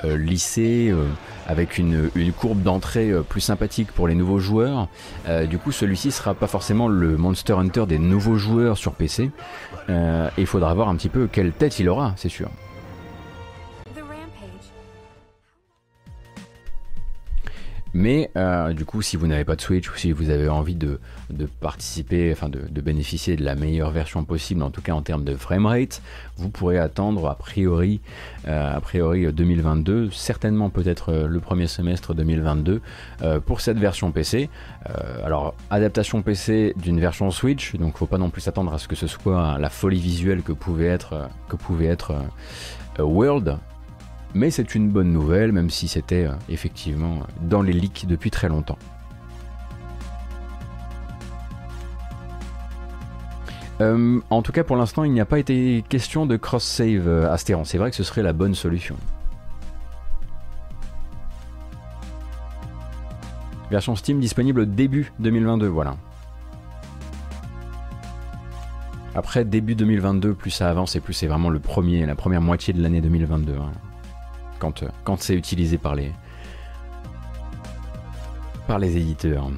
lissé, 0.03 0.89
euh, 0.91 1.05
avec 1.49 1.79
une, 1.79 2.11
une 2.13 2.31
courbe 2.31 2.61
d'entrée 2.61 3.09
euh, 3.09 3.21
plus 3.23 3.41
sympathique 3.41 3.91
pour 3.91 4.07
les 4.07 4.13
nouveaux 4.13 4.39
joueurs. 4.39 4.87
Euh, 5.27 5.47
du 5.47 5.57
coup, 5.57 5.71
celui-ci 5.71 6.11
sera 6.11 6.35
pas 6.35 6.47
forcément 6.47 6.87
le 6.87 7.17
Monster 7.17 7.53
Hunter 7.53 7.85
des 7.87 7.97
nouveaux 7.97 8.35
joueurs 8.35 8.77
sur 8.77 8.93
PC. 8.93 9.31
Euh, 9.89 10.29
il 10.37 10.45
faudra 10.45 10.73
voir 10.75 10.89
un 10.89 10.95
petit 10.95 11.09
peu 11.09 11.27
quelle 11.27 11.51
tête 11.51 11.79
il 11.79 11.89
aura, 11.89 12.13
c'est 12.17 12.29
sûr. 12.29 12.49
Mais 17.93 18.29
euh, 18.35 18.73
du 18.73 18.85
coup, 18.85 19.01
si 19.01 19.17
vous 19.17 19.27
n'avez 19.27 19.45
pas 19.45 19.55
de 19.55 19.61
Switch 19.61 19.89
ou 19.89 19.95
si 19.97 20.11
vous 20.11 20.29
avez 20.29 20.47
envie 20.47 20.75
de, 20.75 20.99
participer, 21.59 22.31
enfin 22.31 22.49
de, 22.49 22.81
bénéficier 22.81 23.35
de 23.35 23.43
la 23.43 23.55
meilleure 23.55 23.91
version 23.91 24.23
possible, 24.23 24.61
en 24.61 24.69
tout 24.69 24.81
cas 24.81 24.93
en 24.93 25.01
termes 25.01 25.23
de 25.23 25.35
framerate, 25.35 26.01
vous 26.37 26.49
pourrez 26.49 26.77
attendre 26.77 27.27
a 27.27 27.35
priori, 27.35 27.99
euh, 28.47 28.77
a 28.77 28.79
priori 28.79 29.31
2022, 29.31 30.11
certainement 30.11 30.69
peut-être 30.69 31.11
euh, 31.11 31.27
le 31.27 31.39
premier 31.39 31.67
semestre 31.67 32.13
2022 32.13 32.81
pour 33.45 33.61
cette 33.61 33.77
version 33.77 34.11
PC. 34.11 34.49
alors 35.23 35.53
adaptation 35.69 36.21
PC 36.21 36.73
d'une 36.77 36.99
version 36.99 37.31
Switch, 37.31 37.75
donc 37.75 37.97
faut 37.97 38.05
pas 38.05 38.17
non 38.17 38.29
plus 38.29 38.41
s'attendre 38.41 38.73
à 38.73 38.77
ce 38.77 38.87
que 38.87 38.95
ce 38.95 39.07
soit 39.07 39.57
la 39.59 39.69
folie 39.69 39.99
visuelle 39.99 40.41
que 40.41 40.51
pouvait 40.51 40.87
être 40.87 41.29
que 41.47 41.55
pouvait 41.55 41.87
être 41.87 42.13
World, 42.97 43.57
mais 44.33 44.51
c'est 44.51 44.75
une 44.75 44.89
bonne 44.89 45.11
nouvelle, 45.11 45.51
même 45.51 45.69
si 45.69 45.87
c'était 45.87 46.25
euh, 46.25 46.33
effectivement 46.49 47.19
dans 47.41 47.61
les 47.61 47.73
leaks 47.73 48.05
depuis 48.07 48.31
très 48.31 48.49
longtemps. 48.49 48.77
Euh, 53.81 54.19
en 54.29 54.41
tout 54.41 54.51
cas, 54.51 54.63
pour 54.63 54.75
l'instant, 54.75 55.03
il 55.03 55.11
n'y 55.13 55.21
a 55.21 55.25
pas 55.25 55.39
été 55.39 55.83
question 55.87 56.25
de 56.25 56.35
cross-save 56.35 57.07
euh, 57.07 57.31
Astéron. 57.31 57.63
C'est 57.63 57.77
vrai 57.77 57.89
que 57.89 57.95
ce 57.95 58.03
serait 58.03 58.23
la 58.23 58.33
bonne 58.33 58.53
solution. 58.53 58.97
Version 63.71 63.95
Steam 63.95 64.19
disponible 64.19 64.69
début 64.69 65.13
2022, 65.19 65.67
voilà. 65.67 65.95
Après, 69.15 69.45
début 69.45 69.75
2022, 69.75 70.33
plus 70.33 70.51
ça 70.51 70.69
avance 70.69 70.95
et 70.95 70.99
plus 70.99 71.13
c'est 71.13 71.27
vraiment 71.27 71.49
le 71.49 71.59
premier, 71.59 72.05
la 72.05 72.15
première 72.15 72.41
moitié 72.41 72.73
de 72.73 72.81
l'année 72.81 73.01
2022 73.01 73.55
quand, 74.59 74.83
quand 75.03 75.19
c'est 75.21 75.35
utilisé 75.35 75.77
par 75.77 75.95
les, 75.95 76.11
par 78.67 78.77
les 78.77 78.97
éditeurs. 78.97 79.49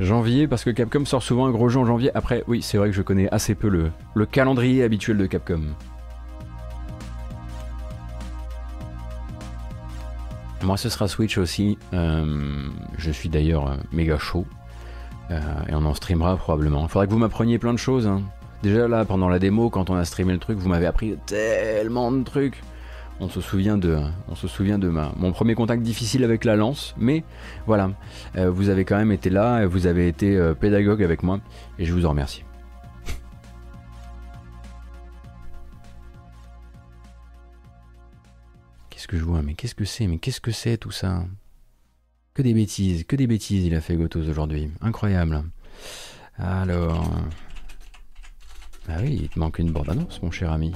Janvier, 0.00 0.48
parce 0.48 0.64
que 0.64 0.70
Capcom 0.70 1.04
sort 1.04 1.22
souvent 1.22 1.46
un 1.46 1.52
gros 1.52 1.68
jeu 1.68 1.78
en 1.78 1.84
janvier. 1.84 2.10
Après, 2.14 2.42
oui, 2.48 2.60
c'est 2.60 2.76
vrai 2.76 2.90
que 2.90 2.96
je 2.96 3.02
connais 3.02 3.28
assez 3.30 3.54
peu 3.54 3.68
le, 3.68 3.92
le 4.14 4.26
calendrier 4.26 4.82
habituel 4.82 5.16
de 5.16 5.26
Capcom. 5.26 5.60
Moi, 10.62 10.76
ce 10.76 10.88
sera 10.88 11.08
Switch 11.08 11.38
aussi. 11.38 11.76
Euh, 11.92 12.68
je 12.96 13.10
suis 13.10 13.28
d'ailleurs 13.28 13.68
euh, 13.68 13.76
méga 13.92 14.16
chaud. 14.18 14.46
Euh, 15.30 15.40
et 15.68 15.74
on 15.74 15.84
en 15.84 15.94
streamera 15.94 16.36
probablement. 16.36 16.84
Il 16.84 16.88
faudrait 16.88 17.06
que 17.06 17.12
vous 17.12 17.18
m'appreniez 17.18 17.58
plein 17.58 17.72
de 17.72 17.78
choses. 17.78 18.06
Hein. 18.06 18.22
Déjà 18.62 18.86
là, 18.86 19.04
pendant 19.04 19.28
la 19.28 19.38
démo, 19.38 19.70
quand 19.70 19.90
on 19.90 19.96
a 19.96 20.04
streamé 20.04 20.32
le 20.32 20.38
truc, 20.38 20.58
vous 20.58 20.68
m'avez 20.68 20.86
appris 20.86 21.16
tellement 21.26 22.12
de 22.12 22.22
trucs. 22.22 22.62
On 23.18 23.28
se 23.28 23.40
souvient 23.40 23.76
de, 23.76 23.98
on 24.28 24.34
se 24.34 24.48
souvient 24.48 24.78
de 24.78 24.88
mon 24.88 25.32
premier 25.32 25.54
contact 25.54 25.82
difficile 25.82 26.24
avec 26.24 26.44
la 26.44 26.56
lance, 26.56 26.94
mais 26.96 27.22
voilà, 27.66 27.90
vous 28.34 28.68
avez 28.68 28.84
quand 28.84 28.96
même 28.96 29.12
été 29.12 29.30
là, 29.30 29.64
vous 29.66 29.86
avez 29.86 30.08
été 30.08 30.52
pédagogue 30.58 31.04
avec 31.04 31.22
moi, 31.22 31.38
et 31.78 31.84
je 31.84 31.92
vous 31.92 32.04
en 32.06 32.10
remercie. 32.10 32.42
Mais 39.12 39.54
qu'est-ce 39.54 39.74
que 39.74 39.84
c'est 39.84 40.06
Mais 40.06 40.18
qu'est-ce 40.18 40.40
que 40.40 40.50
c'est 40.50 40.78
tout 40.78 40.90
ça? 40.90 41.26
Que 42.34 42.42
des 42.42 42.54
bêtises, 42.54 43.04
que 43.04 43.16
des 43.16 43.26
bêtises 43.26 43.64
il 43.64 43.74
a 43.74 43.80
fait 43.80 43.96
Gotos 43.96 44.28
aujourd'hui. 44.28 44.70
Incroyable. 44.80 45.44
Alors... 46.38 47.04
Ah 48.88 48.96
oui, 49.00 49.20
il 49.22 49.28
te 49.28 49.38
manque 49.38 49.58
une 49.58 49.70
bande-annonce, 49.70 50.20
mon 50.22 50.30
cher 50.30 50.50
ami. 50.50 50.72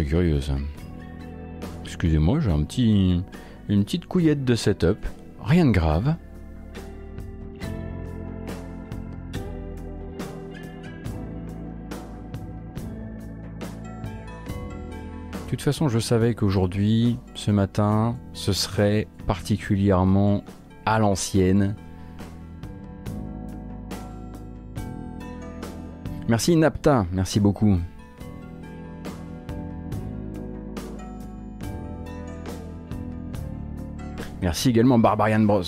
Curieuse. 0.00 0.52
Excusez-moi, 1.84 2.40
j'ai 2.40 2.50
un 2.50 2.62
petit, 2.62 3.22
une 3.68 3.84
petite 3.84 4.06
couillette 4.06 4.44
de 4.44 4.54
setup. 4.54 4.98
Rien 5.44 5.66
de 5.66 5.72
grave. 5.72 6.14
De 15.44 15.56
toute 15.56 15.60
façon, 15.60 15.88
je 15.90 15.98
savais 15.98 16.34
qu'aujourd'hui, 16.34 17.18
ce 17.34 17.50
matin, 17.50 18.16
ce 18.32 18.54
serait 18.54 19.06
particulièrement 19.26 20.44
à 20.86 20.98
l'ancienne. 20.98 21.74
Merci 26.26 26.56
Napta, 26.56 27.04
merci 27.12 27.38
beaucoup. 27.38 27.78
Merci 34.42 34.70
également 34.70 34.98
Barbarian 34.98 35.40
Bros. 35.40 35.62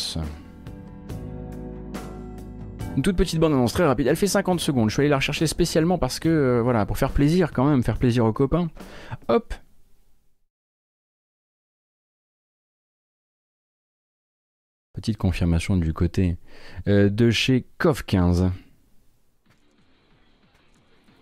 Une 2.96 3.02
toute 3.02 3.16
petite 3.16 3.38
bande 3.38 3.52
annonce 3.52 3.72
très 3.72 3.86
rapide, 3.86 4.08
elle 4.08 4.16
fait 4.16 4.26
50 4.26 4.60
secondes. 4.60 4.88
Je 4.88 4.94
suis 4.94 5.00
allé 5.00 5.08
la 5.08 5.16
rechercher 5.16 5.46
spécialement 5.46 5.96
parce 5.96 6.18
que, 6.18 6.28
euh, 6.28 6.60
voilà, 6.62 6.84
pour 6.84 6.98
faire 6.98 7.10
plaisir 7.10 7.52
quand 7.52 7.64
même, 7.68 7.82
faire 7.82 7.98
plaisir 7.98 8.24
aux 8.24 8.32
copains. 8.32 8.68
Hop 9.28 9.54
Petite 14.92 15.16
confirmation 15.16 15.76
du 15.76 15.92
côté 15.92 16.36
euh, 16.88 17.08
de 17.10 17.30
chez 17.30 17.66
KOF 17.78 18.04
15. 18.04 18.50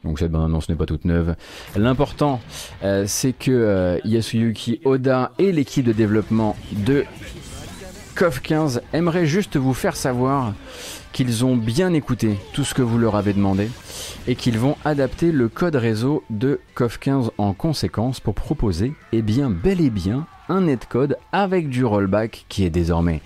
Donc 0.05 0.19
cette 0.19 0.33
bande 0.33 0.45
annonce 0.45 0.69
n'est 0.69 0.75
pas 0.75 0.87
toute 0.87 1.05
neuve. 1.05 1.37
L'important, 1.77 2.41
euh, 2.83 3.05
c'est 3.07 3.33
que 3.33 4.01
Yasuyuki 4.05 4.81
Oda 4.85 5.33
et 5.39 5.53
l'équipe 5.53 5.85
de 5.85 5.93
développement 5.93 6.57
de 6.73 7.05
KOF 8.15 8.41
15 8.41 8.83
aimerait 8.93 9.27
juste 9.27 9.57
vous 9.57 9.75
faire 9.75 9.97
savoir 9.97 10.53
qu'ils 11.13 11.45
ont 11.45 11.57
bien 11.57 11.93
écouté 11.93 12.39
tout 12.53 12.65
ce 12.65 12.75
que 12.75 12.83
vous 12.83 12.99
leur 12.99 13.17
avez 13.17 13.33
demandé 13.33 13.69
et 14.27 14.35
qu'ils 14.35 14.59
vont 14.59 14.77
adapter 14.85 15.33
le 15.33 15.49
code 15.49 15.77
réseau 15.77 16.23
de 16.31 16.61
KOF 16.75 16.99
15 16.99 17.31
en 17.39 17.53
conséquence 17.53 18.21
pour 18.21 18.35
proposer, 18.35 18.93
eh 19.13 19.23
bien, 19.23 19.51
bel 19.51 19.81
et 19.81 19.91
bien, 19.91 20.27
un 20.49 20.63
netcode 20.63 21.17
avec 21.33 21.69
du 21.69 21.85
rollback 21.85 22.45
qui 22.49 22.65
est 22.65 22.71
désormais, 22.71 23.21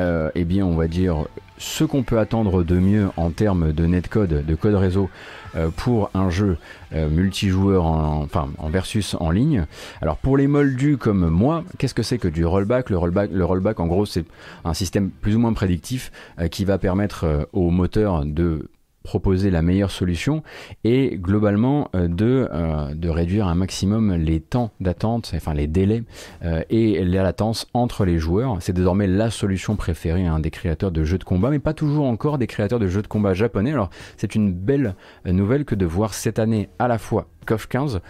euh, 0.00 0.30
eh 0.34 0.44
bien, 0.44 0.66
on 0.66 0.76
va 0.76 0.88
dire, 0.88 1.26
ce 1.58 1.84
qu'on 1.84 2.02
peut 2.02 2.18
attendre 2.18 2.62
de 2.62 2.78
mieux 2.78 3.08
en 3.16 3.30
termes 3.30 3.72
de 3.72 3.86
netcode, 3.86 4.44
de 4.44 4.54
code 4.54 4.74
réseau 4.74 5.08
euh, 5.45 5.45
pour 5.76 6.10
un 6.14 6.30
jeu 6.30 6.58
euh, 6.92 7.08
multijoueur, 7.08 7.84
en, 7.84 8.22
enfin 8.22 8.48
en 8.58 8.68
versus 8.68 9.16
en 9.20 9.30
ligne. 9.30 9.66
Alors 10.02 10.16
pour 10.16 10.36
les 10.36 10.46
moldus 10.46 10.96
comme 10.96 11.28
moi, 11.28 11.64
qu'est-ce 11.78 11.94
que 11.94 12.02
c'est 12.02 12.18
que 12.18 12.28
du 12.28 12.44
rollback? 12.44 12.90
Le 12.90 12.98
rollback, 12.98 13.30
le 13.32 13.44
rollback 13.44 13.80
en 13.80 13.86
gros 13.86 14.06
c'est 14.06 14.24
un 14.64 14.74
système 14.74 15.10
plus 15.10 15.36
ou 15.36 15.38
moins 15.38 15.52
prédictif 15.52 16.12
euh, 16.38 16.48
qui 16.48 16.64
va 16.64 16.78
permettre 16.78 17.48
au 17.52 17.70
moteur 17.70 18.24
de 18.24 18.68
proposer 19.06 19.50
la 19.50 19.62
meilleure 19.62 19.92
solution 19.92 20.42
et 20.84 21.16
globalement 21.16 21.88
euh, 21.94 22.08
de, 22.08 22.48
euh, 22.52 22.92
de 22.94 23.08
réduire 23.08 23.46
un 23.46 23.54
maximum 23.54 24.14
les 24.14 24.40
temps 24.40 24.72
d'attente, 24.80 25.32
enfin 25.34 25.54
les 25.54 25.68
délais 25.68 26.02
euh, 26.44 26.62
et 26.70 27.04
la 27.04 27.22
latence 27.22 27.68
entre 27.72 28.04
les 28.04 28.18
joueurs. 28.18 28.56
C'est 28.60 28.72
désormais 28.72 29.06
la 29.06 29.30
solution 29.30 29.76
préférée 29.76 30.26
hein, 30.26 30.40
des 30.40 30.50
créateurs 30.50 30.90
de 30.90 31.04
jeux 31.04 31.18
de 31.18 31.24
combat, 31.24 31.50
mais 31.50 31.60
pas 31.60 31.72
toujours 31.72 32.06
encore 32.06 32.36
des 32.36 32.48
créateurs 32.48 32.80
de 32.80 32.88
jeux 32.88 33.02
de 33.02 33.06
combat 33.06 33.32
japonais. 33.32 33.72
Alors 33.72 33.90
c'est 34.16 34.34
une 34.34 34.52
belle 34.52 34.96
nouvelle 35.24 35.64
que 35.64 35.76
de 35.76 35.86
voir 35.86 36.12
cette 36.12 36.40
année 36.40 36.68
à 36.80 36.88
la 36.88 36.98
fois 36.98 37.28
KOF 37.46 37.68
15, 37.68 38.00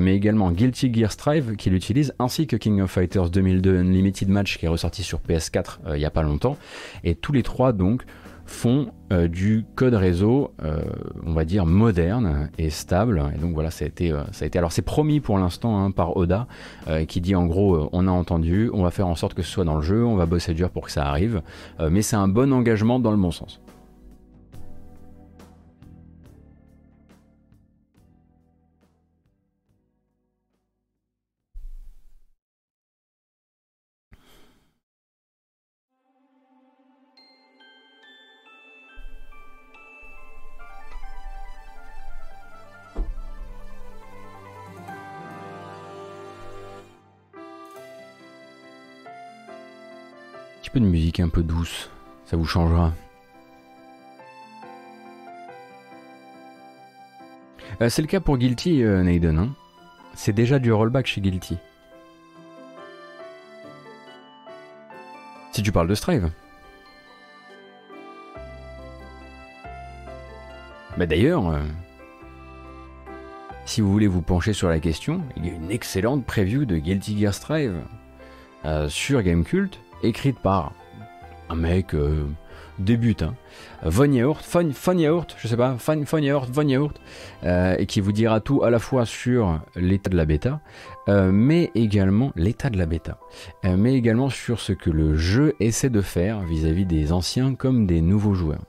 mais 0.00 0.14
également 0.14 0.52
Guilty 0.52 0.94
Gear 0.94 1.10
Strive 1.10 1.56
qui 1.56 1.70
l'utilise, 1.70 2.14
ainsi 2.20 2.46
que 2.46 2.54
King 2.54 2.82
of 2.82 2.90
Fighters 2.92 3.30
2002 3.30 3.78
Unlimited 3.78 4.28
Match 4.28 4.58
qui 4.58 4.66
est 4.66 4.68
ressorti 4.68 5.02
sur 5.02 5.18
PS4 5.28 5.78
il 5.94 5.98
n'y 5.98 6.04
a 6.04 6.10
pas 6.10 6.22
longtemps. 6.22 6.56
Et 7.02 7.16
tous 7.16 7.32
les 7.32 7.42
trois 7.42 7.72
donc 7.72 8.04
font 8.46 8.88
euh, 9.12 9.28
du 9.28 9.64
code 9.74 9.94
réseau, 9.94 10.52
euh, 10.62 10.80
on 11.24 11.32
va 11.32 11.44
dire 11.44 11.66
moderne 11.66 12.50
et 12.58 12.70
stable. 12.70 13.22
Et 13.34 13.38
donc 13.38 13.54
voilà, 13.54 13.70
ça 13.70 13.84
a 13.84 13.88
été, 13.88 14.12
ça 14.32 14.44
a 14.44 14.46
été 14.46 14.58
alors 14.58 14.72
c'est 14.72 14.82
promis 14.82 15.20
pour 15.20 15.38
l'instant 15.38 15.84
hein, 15.84 15.90
par 15.90 16.16
Oda, 16.16 16.46
qui 17.08 17.20
dit 17.20 17.34
en 17.34 17.46
gros, 17.46 17.88
on 17.92 18.06
a 18.06 18.10
entendu, 18.10 18.70
on 18.72 18.82
va 18.82 18.90
faire 18.90 19.08
en 19.08 19.14
sorte 19.14 19.34
que 19.34 19.42
ce 19.42 19.50
soit 19.50 19.64
dans 19.64 19.76
le 19.76 19.82
jeu, 19.82 20.04
on 20.04 20.16
va 20.16 20.26
bosser 20.26 20.54
dur 20.54 20.70
pour 20.70 20.84
que 20.84 20.90
ça 20.90 21.06
arrive, 21.06 21.42
mais 21.90 22.02
c'est 22.02 22.16
un 22.16 22.28
bon 22.28 22.52
engagement 22.52 22.98
dans 22.98 23.10
le 23.10 23.16
bon 23.16 23.30
sens. 23.30 23.60
De 50.80 50.86
musique 50.86 51.20
un 51.20 51.28
peu 51.28 51.42
douce, 51.42 51.90
ça 52.24 52.36
vous 52.36 52.44
changera. 52.44 52.92
Euh, 57.80 57.88
c'est 57.88 58.02
le 58.02 58.08
cas 58.08 58.20
pour 58.20 58.38
Guilty, 58.38 58.82
euh, 58.82 59.02
Naiden. 59.02 59.38
Hein. 59.38 59.54
c'est 60.14 60.32
déjà 60.32 60.58
du 60.58 60.72
rollback 60.72 61.06
chez 61.06 61.20
Guilty. 61.20 61.58
Si 65.52 65.62
tu 65.62 65.72
parles 65.72 65.88
de 65.88 65.94
Strive. 65.94 66.30
Bah 70.96 71.06
d'ailleurs, 71.06 71.48
euh, 71.50 71.60
si 73.66 73.82
vous 73.82 73.92
voulez 73.92 74.06
vous 74.06 74.22
pencher 74.22 74.54
sur 74.54 74.68
la 74.68 74.80
question, 74.80 75.20
il 75.36 75.46
y 75.46 75.50
a 75.50 75.52
une 75.52 75.70
excellente 75.70 76.24
preview 76.24 76.64
de 76.64 76.76
Guilty 76.76 77.18
Gear 77.18 77.34
Strive 77.34 77.82
sur 78.88 79.22
Gamecult 79.22 79.78
écrite 80.02 80.38
par 80.38 80.72
un 81.48 81.54
mec 81.54 81.94
euh, 81.94 82.24
débute, 82.78 83.22
hein. 83.22 83.34
Von 83.82 84.12
Yaourt, 84.12 84.44
Von, 84.50 84.70
je 85.38 85.48
sais 85.48 85.56
pas, 85.56 85.76
Von, 85.78 86.02
Von 86.04 86.18
Yaourt, 86.18 86.48
Von 86.50 86.68
Yaourt, 86.68 86.94
euh, 87.44 87.76
et 87.78 87.86
qui 87.86 88.00
vous 88.00 88.12
dira 88.12 88.40
tout 88.40 88.62
à 88.62 88.70
la 88.70 88.78
fois 88.78 89.06
sur 89.06 89.60
l'état 89.76 90.10
de 90.10 90.16
la 90.16 90.24
bêta, 90.24 90.60
euh, 91.08 91.30
mais 91.32 91.70
également 91.74 92.32
l'état 92.36 92.70
de 92.70 92.78
la 92.78 92.86
bêta, 92.86 93.18
mais 93.64 93.94
également 93.94 94.28
sur 94.28 94.60
ce 94.60 94.72
que 94.72 94.90
le 94.90 95.16
jeu 95.16 95.54
essaie 95.60 95.90
de 95.90 96.00
faire 96.00 96.40
vis 96.42 96.66
à 96.66 96.70
-vis 96.70 96.86
des 96.86 97.12
anciens 97.12 97.54
comme 97.54 97.86
des 97.86 98.00
nouveaux 98.00 98.34
joueurs. 98.34 98.64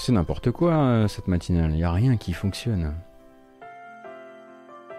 C'est 0.00 0.12
n'importe 0.12 0.50
quoi 0.50 0.72
euh, 0.72 1.08
cette 1.08 1.28
matinale, 1.28 1.72
il 1.72 1.76
n'y 1.76 1.84
a 1.84 1.92
rien 1.92 2.16
qui 2.16 2.32
fonctionne. 2.32 2.94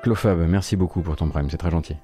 Clofab, 0.03 0.37
merci 0.47 0.75
beaucoup 0.75 1.01
pour 1.01 1.15
ton 1.15 1.27
prime, 1.27 1.49
c'est 1.49 1.57
très 1.57 1.71
gentil. 1.71 1.95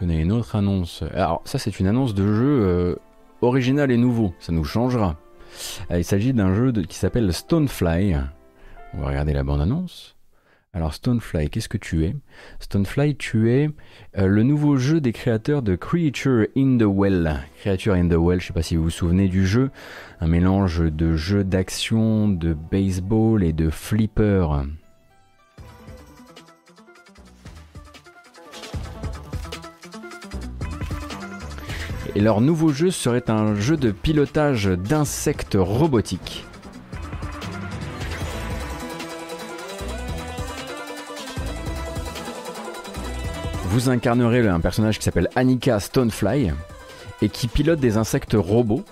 Donner 0.00 0.20
une 0.20 0.32
autre 0.32 0.56
annonce. 0.56 1.04
Alors 1.14 1.42
ça 1.44 1.58
c'est 1.58 1.78
une 1.78 1.86
annonce 1.86 2.14
de 2.14 2.26
jeu 2.26 2.60
euh, 2.62 2.96
original 3.42 3.92
et 3.92 3.96
nouveau, 3.96 4.34
ça 4.40 4.52
nous 4.52 4.64
changera. 4.64 5.16
Euh, 5.92 5.98
il 5.98 6.04
s'agit 6.04 6.32
d'un 6.32 6.52
jeu 6.54 6.72
qui 6.72 6.96
s'appelle 6.96 7.32
Stonefly. 7.32 8.16
On 8.94 8.98
va 8.98 9.06
regarder 9.06 9.32
la 9.32 9.44
bande 9.44 9.60
annonce. 9.60 10.17
Alors 10.74 10.92
Stonefly, 10.92 11.48
qu'est-ce 11.48 11.68
que 11.70 11.78
tu 11.78 12.04
es? 12.04 12.14
Stonefly, 12.60 13.16
tu 13.16 13.50
es 13.50 13.70
euh, 14.18 14.26
le 14.26 14.42
nouveau 14.42 14.76
jeu 14.76 15.00
des 15.00 15.12
créateurs 15.12 15.62
de 15.62 15.76
Creature 15.76 16.46
in 16.54 16.76
the 16.76 16.84
Well. 16.86 17.40
Creature 17.62 17.94
in 17.94 18.08
the 18.08 18.18
Well, 18.18 18.38
je 18.38 18.44
ne 18.44 18.48
sais 18.48 18.52
pas 18.52 18.62
si 18.62 18.76
vous 18.76 18.84
vous 18.84 18.90
souvenez 18.90 19.28
du 19.28 19.46
jeu, 19.46 19.70
un 20.20 20.26
mélange 20.26 20.80
de 20.80 21.16
jeux 21.16 21.42
d'action, 21.42 22.28
de 22.28 22.52
baseball 22.52 23.42
et 23.42 23.54
de 23.54 23.70
flipper. 23.70 24.46
Et 32.14 32.20
leur 32.20 32.42
nouveau 32.42 32.74
jeu 32.74 32.90
serait 32.90 33.30
un 33.30 33.54
jeu 33.54 33.78
de 33.78 33.90
pilotage 33.90 34.66
d'insectes 34.66 35.56
robotiques. 35.58 36.44
Vous 43.78 43.90
incarnerez 43.90 44.44
un 44.48 44.58
personnage 44.58 44.98
qui 44.98 45.04
s'appelle 45.04 45.28
Annika 45.36 45.78
Stonefly 45.78 46.50
et 47.22 47.28
qui 47.28 47.46
pilote 47.46 47.78
des 47.78 47.96
insectes 47.96 48.34
robots 48.36 48.82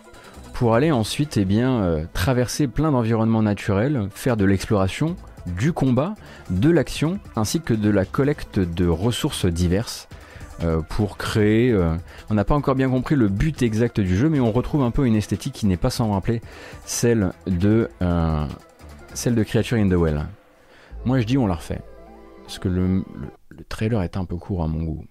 pour 0.53 0.76
aller 0.76 0.93
ensuite 0.93 1.37
eh 1.39 1.45
bien, 1.45 1.82
euh, 1.82 2.05
traverser 2.12 2.68
plein 2.68 2.93
d'environnements 2.93 3.43
naturels, 3.43 4.09
faire 4.14 4.37
de 4.37 4.45
l'exploration, 4.45 5.16
du 5.45 5.72
combat, 5.72 6.14
de 6.51 6.70
l'action 6.70 7.18
ainsi 7.34 7.61
que 7.61 7.74
de 7.74 7.91
la 7.91 8.05
collecte 8.05 8.61
de 8.61 8.87
ressources 8.87 9.47
diverses 9.47 10.07
euh, 10.62 10.82
pour 10.82 11.16
créer. 11.16 11.72
Euh, 11.72 11.97
on 12.30 12.34
n'a 12.34 12.45
pas 12.45 12.55
encore 12.55 12.76
bien 12.76 12.89
compris 12.89 13.16
le 13.16 13.26
but 13.26 13.62
exact 13.62 13.99
du 13.99 14.16
jeu, 14.16 14.28
mais 14.28 14.39
on 14.39 14.53
retrouve 14.53 14.84
un 14.84 14.93
peu 14.93 15.05
une 15.05 15.16
esthétique 15.16 15.55
qui 15.55 15.66
n'est 15.66 15.76
pas 15.76 15.91
sans 15.91 16.12
rappeler 16.12 16.41
celle 16.84 17.32
de, 17.49 17.91
celle 19.14 19.34
de 19.34 19.43
Creature 19.43 19.78
in 19.78 19.89
the 19.89 19.95
Well. 19.95 20.26
Moi 21.05 21.18
je 21.18 21.26
dis 21.26 21.39
on 21.39 21.49
la 21.49 21.55
refait. 21.55 21.80
Parce 22.47 22.59
que 22.59 22.68
le, 22.68 23.05
le 23.51 23.64
trailer 23.64 24.03
est 24.03 24.16
un 24.16 24.24
peu 24.24 24.36
court 24.36 24.62
à 24.62 24.68
mon 24.68 24.84
goût. 24.84 25.05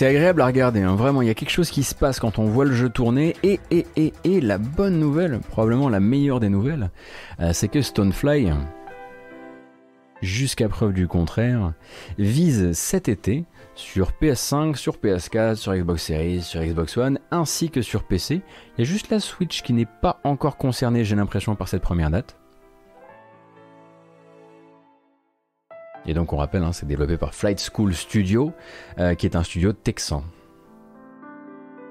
C'est 0.00 0.06
agréable 0.06 0.40
à 0.40 0.46
regarder, 0.46 0.80
hein. 0.80 0.96
vraiment, 0.96 1.20
il 1.20 1.28
y 1.28 1.30
a 1.30 1.34
quelque 1.34 1.50
chose 1.50 1.68
qui 1.68 1.82
se 1.82 1.94
passe 1.94 2.20
quand 2.20 2.38
on 2.38 2.46
voit 2.46 2.64
le 2.64 2.72
jeu 2.72 2.88
tourner. 2.88 3.36
Et, 3.42 3.60
et, 3.70 4.40
la 4.40 4.56
bonne 4.56 4.98
nouvelle, 4.98 5.40
probablement 5.40 5.90
la 5.90 6.00
meilleure 6.00 6.40
des 6.40 6.48
nouvelles, 6.48 6.88
euh, 7.38 7.50
c'est 7.52 7.68
que 7.68 7.82
Stonefly, 7.82 8.50
jusqu'à 10.22 10.70
preuve 10.70 10.94
du 10.94 11.06
contraire, 11.06 11.74
vise 12.16 12.72
cet 12.72 13.10
été 13.10 13.44
sur 13.74 14.12
PS5, 14.12 14.74
sur 14.76 14.96
PS4, 14.96 15.56
sur 15.56 15.74
Xbox 15.74 16.02
Series, 16.02 16.40
sur 16.40 16.62
Xbox 16.62 16.96
One, 16.96 17.18
ainsi 17.30 17.68
que 17.68 17.82
sur 17.82 18.04
PC. 18.04 18.40
Il 18.78 18.80
y 18.80 18.88
a 18.88 18.90
juste 18.90 19.10
la 19.10 19.20
Switch 19.20 19.60
qui 19.60 19.74
n'est 19.74 19.84
pas 19.84 20.18
encore 20.24 20.56
concernée, 20.56 21.04
j'ai 21.04 21.14
l'impression, 21.14 21.56
par 21.56 21.68
cette 21.68 21.82
première 21.82 22.10
date. 22.10 22.38
Et 26.06 26.14
donc 26.14 26.32
on 26.32 26.36
rappelle, 26.36 26.62
hein, 26.62 26.72
c'est 26.72 26.86
développé 26.86 27.16
par 27.16 27.34
Flight 27.34 27.60
School 27.72 27.94
Studio, 27.94 28.52
euh, 28.98 29.14
qui 29.14 29.26
est 29.26 29.36
un 29.36 29.42
studio 29.42 29.72
texan. 29.72 30.24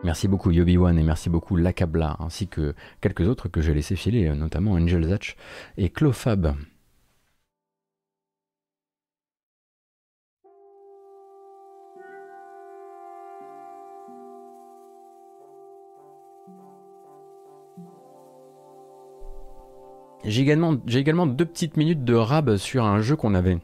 Merci 0.03 0.27
beaucoup 0.27 0.51
Yobi 0.51 0.77
One 0.77 0.97
et 0.97 1.03
merci 1.03 1.29
beaucoup 1.29 1.57
Lacabla, 1.57 2.15
ainsi 2.19 2.47
que 2.47 2.73
quelques 3.01 3.27
autres 3.27 3.49
que 3.49 3.61
j'ai 3.61 3.73
laissé 3.73 3.95
filer, 3.95 4.27
euh, 4.27 4.35
notamment 4.35 4.71
Angel 4.73 5.03
Zatch 5.03 5.35
et 5.77 5.89
Clofab. 5.89 6.55
J'ai 20.25 20.41
également, 20.41 20.75
également, 20.87 21.25
deux 21.25 21.45
petites 21.45 21.77
minutes 21.77 22.03
de 22.03 22.13
rab 22.13 22.57
sur 22.57 22.85
un 22.85 23.01
jeu 23.01 23.15
qu'on 23.15 23.33
avait 23.33 23.57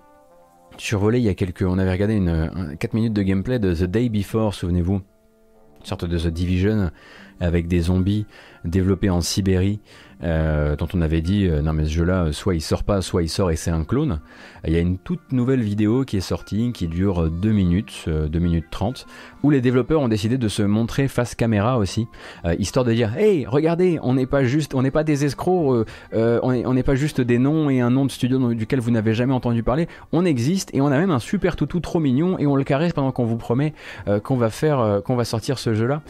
survolé 0.77 1.19
il 1.19 1.25
y 1.25 1.29
a 1.29 1.33
quelques. 1.33 1.63
On 1.63 1.77
avait 1.77 1.91
regardé 1.91 2.15
une, 2.15 2.75
4 2.79 2.93
minutes 2.93 3.13
de 3.13 3.21
gameplay 3.21 3.59
de 3.59 3.73
The 3.73 3.83
Day 3.83 4.09
Before, 4.09 4.53
souvenez-vous. 4.53 4.95
Une 4.95 5.85
sorte 5.85 6.05
de 6.05 6.17
The 6.17 6.27
Division 6.27 6.91
avec 7.39 7.67
des 7.67 7.81
zombies 7.81 8.25
développés 8.63 9.09
en 9.09 9.21
Sibérie 9.21 9.79
euh, 10.23 10.77
dont 10.77 10.87
on 10.93 11.01
avait 11.01 11.21
dit 11.21 11.45
euh, 11.45 11.61
non 11.61 11.73
mais 11.73 11.83
ce 11.85 11.89
jeu-là, 11.89 12.31
soit 12.31 12.55
il 12.55 12.61
sort 12.61 12.83
pas, 12.83 13.01
soit 13.01 13.21
il 13.21 13.29
sort 13.29 13.51
et 13.51 13.57
c'est 13.57 13.71
un 13.71 13.83
clone. 13.83 14.21
Il 14.65 14.73
y 14.73 14.77
a 14.77 14.79
une 14.79 14.97
toute 14.97 15.31
nouvelle 15.33 15.61
vidéo 15.61 16.05
qui 16.05 16.17
est 16.17 16.21
sortie, 16.21 16.71
qui 16.73 16.87
dure 16.87 17.29
2 17.29 17.51
minutes, 17.51 18.05
2 18.07 18.11
euh, 18.11 18.41
minutes 18.41 18.65
30, 18.71 19.05
où 19.43 19.49
les 19.49 19.59
développeurs 19.59 20.01
ont 20.01 20.07
décidé 20.07 20.37
de 20.37 20.47
se 20.47 20.63
montrer 20.63 21.07
face 21.07 21.35
caméra 21.35 21.77
aussi, 21.77 22.07
histoire 22.57 22.85
de 22.85 22.93
dire 22.93 23.15
hey 23.15 23.45
regardez, 23.45 23.99
on 24.01 24.15
n'est 24.15 24.25
pas 24.25 24.43
juste, 24.43 24.73
on 24.73 24.81
n'est 24.81 24.91
pas 24.91 25.03
des 25.03 25.25
escrocs, 25.25 25.85
on 26.13 26.73
n'est 26.73 26.83
pas 26.83 26.95
juste 26.95 27.21
des 27.21 27.37
noms 27.37 27.69
et 27.69 27.81
un 27.81 27.91
nom 27.91 28.05
de 28.05 28.11
studio 28.11 28.53
duquel 28.53 28.79
vous 28.79 28.91
n'avez 28.91 29.13
jamais 29.13 29.33
entendu 29.33 29.61
parler. 29.61 29.87
On 30.13 30.25
existe 30.25 30.73
et 30.73 30.81
on 30.81 30.87
a 30.87 30.97
même 30.97 31.11
un 31.11 31.19
super 31.19 31.55
toutou 31.55 31.79
trop 31.79 31.99
mignon 31.99 32.39
et 32.39 32.47
on 32.47 32.55
le 32.55 32.63
caresse 32.63 32.93
pendant 32.93 33.11
qu'on 33.11 33.25
vous 33.25 33.37
promet 33.37 33.73
qu'on 34.23 34.37
va 34.37 34.49
faire, 34.49 35.01
qu'on 35.05 35.15
va 35.15 35.25
sortir 35.25 35.59
ce 35.59 35.73
jeu-là. 35.75 36.01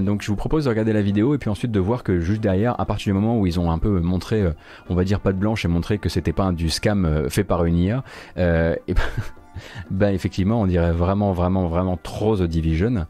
donc 0.00 0.22
je 0.22 0.28
vous 0.28 0.36
propose 0.36 0.57
de 0.64 0.70
regarder 0.70 0.92
la 0.92 1.02
vidéo 1.02 1.34
et 1.34 1.38
puis 1.38 1.50
ensuite 1.50 1.72
de 1.72 1.80
voir 1.80 2.02
que 2.02 2.20
juste 2.20 2.40
derrière, 2.40 2.78
à 2.80 2.84
partir 2.84 3.12
du 3.12 3.20
moment 3.20 3.38
où 3.38 3.46
ils 3.46 3.58
ont 3.58 3.70
un 3.70 3.78
peu 3.78 4.00
montré, 4.00 4.42
euh, 4.42 4.52
on 4.88 4.94
va 4.94 5.04
dire 5.04 5.20
pas 5.20 5.32
de 5.32 5.38
blanche 5.38 5.64
et 5.64 5.68
montré 5.68 5.98
que 5.98 6.08
c'était 6.08 6.32
pas 6.32 6.50
du 6.52 6.70
scam 6.70 7.04
euh, 7.04 7.28
fait 7.28 7.44
par 7.44 7.64
une 7.64 7.76
IA, 7.76 8.04
euh, 8.36 8.74
et 8.86 8.94
ben, 8.94 9.02
ben, 9.90 10.14
effectivement 10.14 10.60
on 10.60 10.66
dirait 10.66 10.92
vraiment 10.92 11.32
vraiment 11.32 11.66
vraiment 11.66 11.96
trop 11.96 12.36
The 12.36 12.42
Division. 12.42 13.06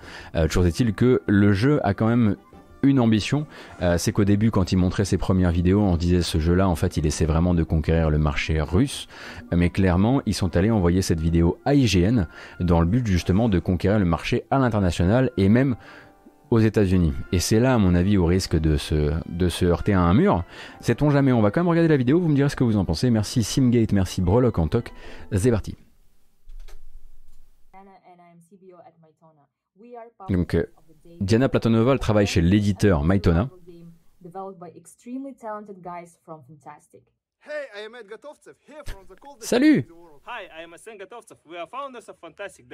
toujours 0.49 0.67
est-il 0.67 0.95
que 0.95 1.23
le 1.27 1.53
jeu 1.53 1.81
a 1.85 1.95
quand 1.95 2.07
même 2.07 2.37
une 2.85 3.01
ambition, 3.01 3.45
c'est 3.97 4.13
qu'au 4.13 4.25
début, 4.25 4.53
quand 4.53 4.71
il 4.71 4.77
montrait 4.77 5.05
ses 5.05 5.19
premières 5.19 5.51
vidéos, 5.51 5.81
on 5.81 5.97
disait 5.97 6.23
ce 6.23 6.39
jeu-là, 6.39 6.69
en 6.69 6.77
fait, 6.77 6.97
il 6.97 7.07
essaie 7.07 7.25
vraiment 7.25 7.53
de 7.53 7.65
conquérir 7.65 8.09
le 8.09 8.19
marché 8.19 8.61
russe. 8.61 9.09
Mais 9.53 9.69
clairement, 9.69 10.23
ils 10.27 10.35
sont 10.35 10.57
allés 10.57 10.71
envoyer 10.71 11.03
cette 11.03 11.19
vidéo 11.19 11.59
à 11.65 11.75
IGN 11.75 12.27
dans 12.61 12.81
le 12.81 12.87
but 12.87 13.05
justement 13.05 13.49
de 13.49 13.59
conquérir 13.59 13.99
le 13.99 14.05
marché 14.05 14.45
à 14.53 14.61
l'international 14.61 15.33
et 15.37 15.49
même 15.49 15.75
aux 16.51 16.59
États-Unis. 16.59 17.13
Et 17.33 17.39
c'est 17.39 17.61
là, 17.61 17.75
à 17.75 17.79
mon 17.79 17.95
avis, 17.95 18.17
au 18.17 18.27
risque 18.27 18.57
de 18.57 18.77
se, 18.77 19.13
de 19.29 19.49
se 19.49 19.65
heurter 19.65 19.93
à 19.93 20.01
un 20.01 20.15
mur. 20.15 20.45
Sait-on 20.81 21.11
jamais 21.11 21.33
On 21.33 21.43
va 21.43 21.51
quand 21.51 21.61
même 21.61 21.69
regarder 21.69 21.89
la 21.89 21.97
vidéo, 21.97 22.21
vous 22.21 22.29
me 22.29 22.35
direz 22.35 22.49
ce 22.49 22.57
que 22.57 22.65
vous 22.65 22.77
en 22.77 22.85
pensez. 22.85 23.11
Merci 23.11 23.43
Simgate, 23.43 23.93
merci 23.93 24.23
Brelock 24.23 24.59
en 24.59 24.69
toc. 24.69 24.93
C'est 25.33 25.51
parti. 25.51 25.77
Donc, 30.29 30.55
euh, 30.55 30.67
Diana 31.21 31.49
Platonova 31.49 31.93
elle 31.93 31.99
travaille 31.99 32.27
chez 32.27 32.41
l'éditeur 32.41 33.05
Maitona. 33.05 33.49
Salut 39.41 39.87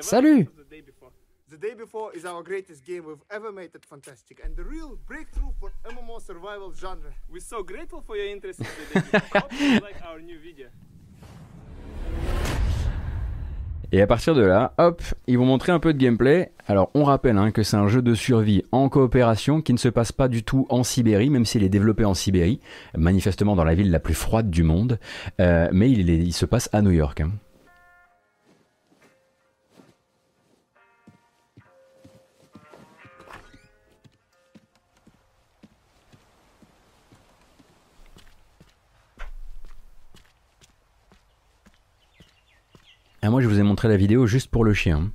Salut 0.01 0.49
The 1.51 1.59
day 1.59 1.75
before 1.75 2.11
is 2.15 2.25
our 2.25 2.43
greatest 2.43 2.87
game 2.87 3.05
we've 3.05 3.23
ever 3.31 3.53
made 3.53 3.69
at 3.75 3.85
Fantastic 3.85 4.41
and 4.43 4.57
the 4.57 4.65
real 4.65 4.97
breakthrough 5.07 5.53
for 5.61 5.73
MMO 5.85 6.19
survival 6.19 6.73
genre. 6.73 7.13
We're 7.31 7.41
so 7.41 7.63
grateful 7.63 8.01
for 8.01 8.17
your 8.17 8.29
interest 8.29 8.61
in 8.61 8.67
the 8.95 9.21
day 9.51 9.81
like 9.83 10.01
our 10.09 10.21
new 10.21 10.39
video. 10.39 10.69
Et 13.93 14.01
à 14.01 14.07
partir 14.07 14.35
de 14.35 14.41
là, 14.41 14.73
hop, 14.79 15.03
ils 15.27 15.37
vont 15.37 15.45
montrer 15.45 15.71
un 15.71 15.81
peu 15.81 15.93
de 15.93 15.99
gameplay. 15.99 16.51
Alors 16.67 16.91
on 16.95 17.05
rappelle 17.05 17.37
hein, 17.37 17.51
que 17.51 17.63
c'est 17.63 17.77
un 17.77 17.89
jeu 17.89 18.01
de 18.01 18.15
survie 18.15 18.65
en 18.73 18.89
coopération 18.89 19.61
qui 19.61 19.75
ne 19.75 19.79
se 19.79 19.91
passe 19.91 20.13
pas 20.13 20.29
du 20.29 20.45
tout 20.45 20.67
en 20.71 20.83
Sibérie, 20.83 21.29
même 21.29 21.45
s'il 21.45 21.63
est 21.63 21.69
développé 21.69 22.07
en 22.07 22.15
Sibérie, 22.15 22.59
manifestement 22.97 23.55
dans 23.55 23.65
la 23.65 23.75
ville 23.75 23.91
la 23.91 24.01
plus 24.01 24.15
froide 24.15 24.49
du 24.49 24.63
monde, 24.63 24.99
euh, 25.43 25.69
mais 25.73 25.91
il, 25.91 26.09
il, 26.09 26.33
se 26.33 26.47
passe 26.47 26.71
à 26.73 26.81
New 26.81 26.91
York. 26.91 27.21
Hein. 27.21 27.33
Ah, 43.27 43.31
moi, 43.31 43.41
je 43.41 43.49
vous 43.49 43.59
ai 43.59 43.63
montré 43.63 43.89
la 43.89 43.97
vidéo 43.97 44.27
juste 44.27 44.51
pour 44.51 44.65
le 44.65 44.75
chien. 44.75 45.11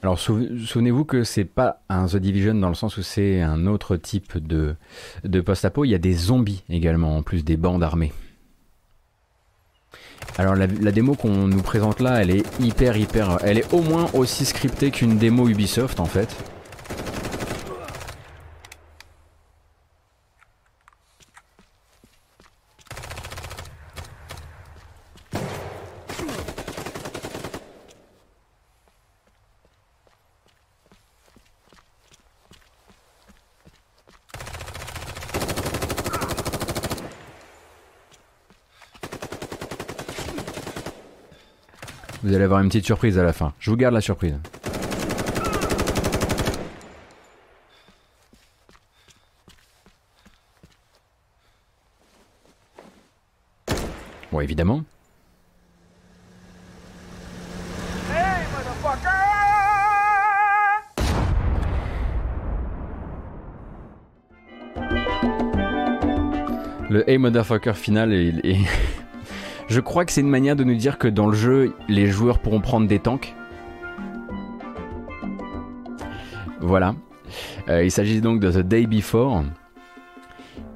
Alors 0.00 0.16
souvenez-vous 0.20 1.04
que 1.04 1.24
c'est 1.24 1.44
pas 1.44 1.82
un 1.88 2.06
The 2.06 2.16
Division 2.18 2.54
dans 2.54 2.68
le 2.68 2.74
sens 2.74 2.96
où 2.98 3.02
c'est 3.02 3.40
un 3.40 3.66
autre 3.66 3.96
type 3.96 4.38
de, 4.38 4.76
de 5.24 5.40
post-apo, 5.40 5.84
il 5.84 5.88
y 5.88 5.94
a 5.96 5.98
des 5.98 6.12
zombies 6.12 6.62
également 6.68 7.16
en 7.16 7.24
plus 7.24 7.44
des 7.44 7.56
bandes 7.56 7.82
armées. 7.82 8.12
Alors 10.38 10.54
la, 10.54 10.66
démo 10.66 11.14
qu'on 11.14 11.46
nous 11.48 11.62
présente 11.62 12.00
là, 12.00 12.20
elle 12.20 12.30
est 12.30 12.44
hyper 12.60 12.96
hyper... 12.96 13.38
Elle 13.42 13.58
est 13.58 13.72
au 13.72 13.82
moins 13.82 14.06
aussi 14.14 14.44
scriptée 14.44 14.90
qu'une 14.90 15.18
démo 15.18 15.48
Ubisoft 15.48 16.00
en 16.00 16.06
fait. 16.06 16.34
Vous 42.32 42.36
allez 42.36 42.46
avoir 42.46 42.62
une 42.62 42.68
petite 42.68 42.86
surprise 42.86 43.18
à 43.18 43.22
la 43.22 43.34
fin. 43.34 43.52
Je 43.58 43.70
vous 43.70 43.76
garde 43.76 43.92
la 43.92 44.00
surprise. 44.00 44.38
Bon, 54.32 54.40
évidemment. 54.40 54.82
Le 66.88 67.10
Hey 67.10 67.18
Motherfucker 67.18 67.74
final 67.74 68.14
est... 68.14 68.56
Je 69.72 69.80
crois 69.80 70.04
que 70.04 70.12
c'est 70.12 70.20
une 70.20 70.28
manière 70.28 70.54
de 70.54 70.64
nous 70.64 70.74
dire 70.74 70.98
que 70.98 71.08
dans 71.08 71.26
le 71.26 71.34
jeu, 71.34 71.74
les 71.88 72.06
joueurs 72.06 72.40
pourront 72.40 72.60
prendre 72.60 72.86
des 72.86 72.98
tanks. 72.98 73.34
Voilà. 76.60 76.94
Euh, 77.70 77.82
il 77.82 77.90
s'agit 77.90 78.20
donc 78.20 78.38
de 78.38 78.52
The 78.52 78.58
Day 78.58 78.86
Before, 78.86 79.44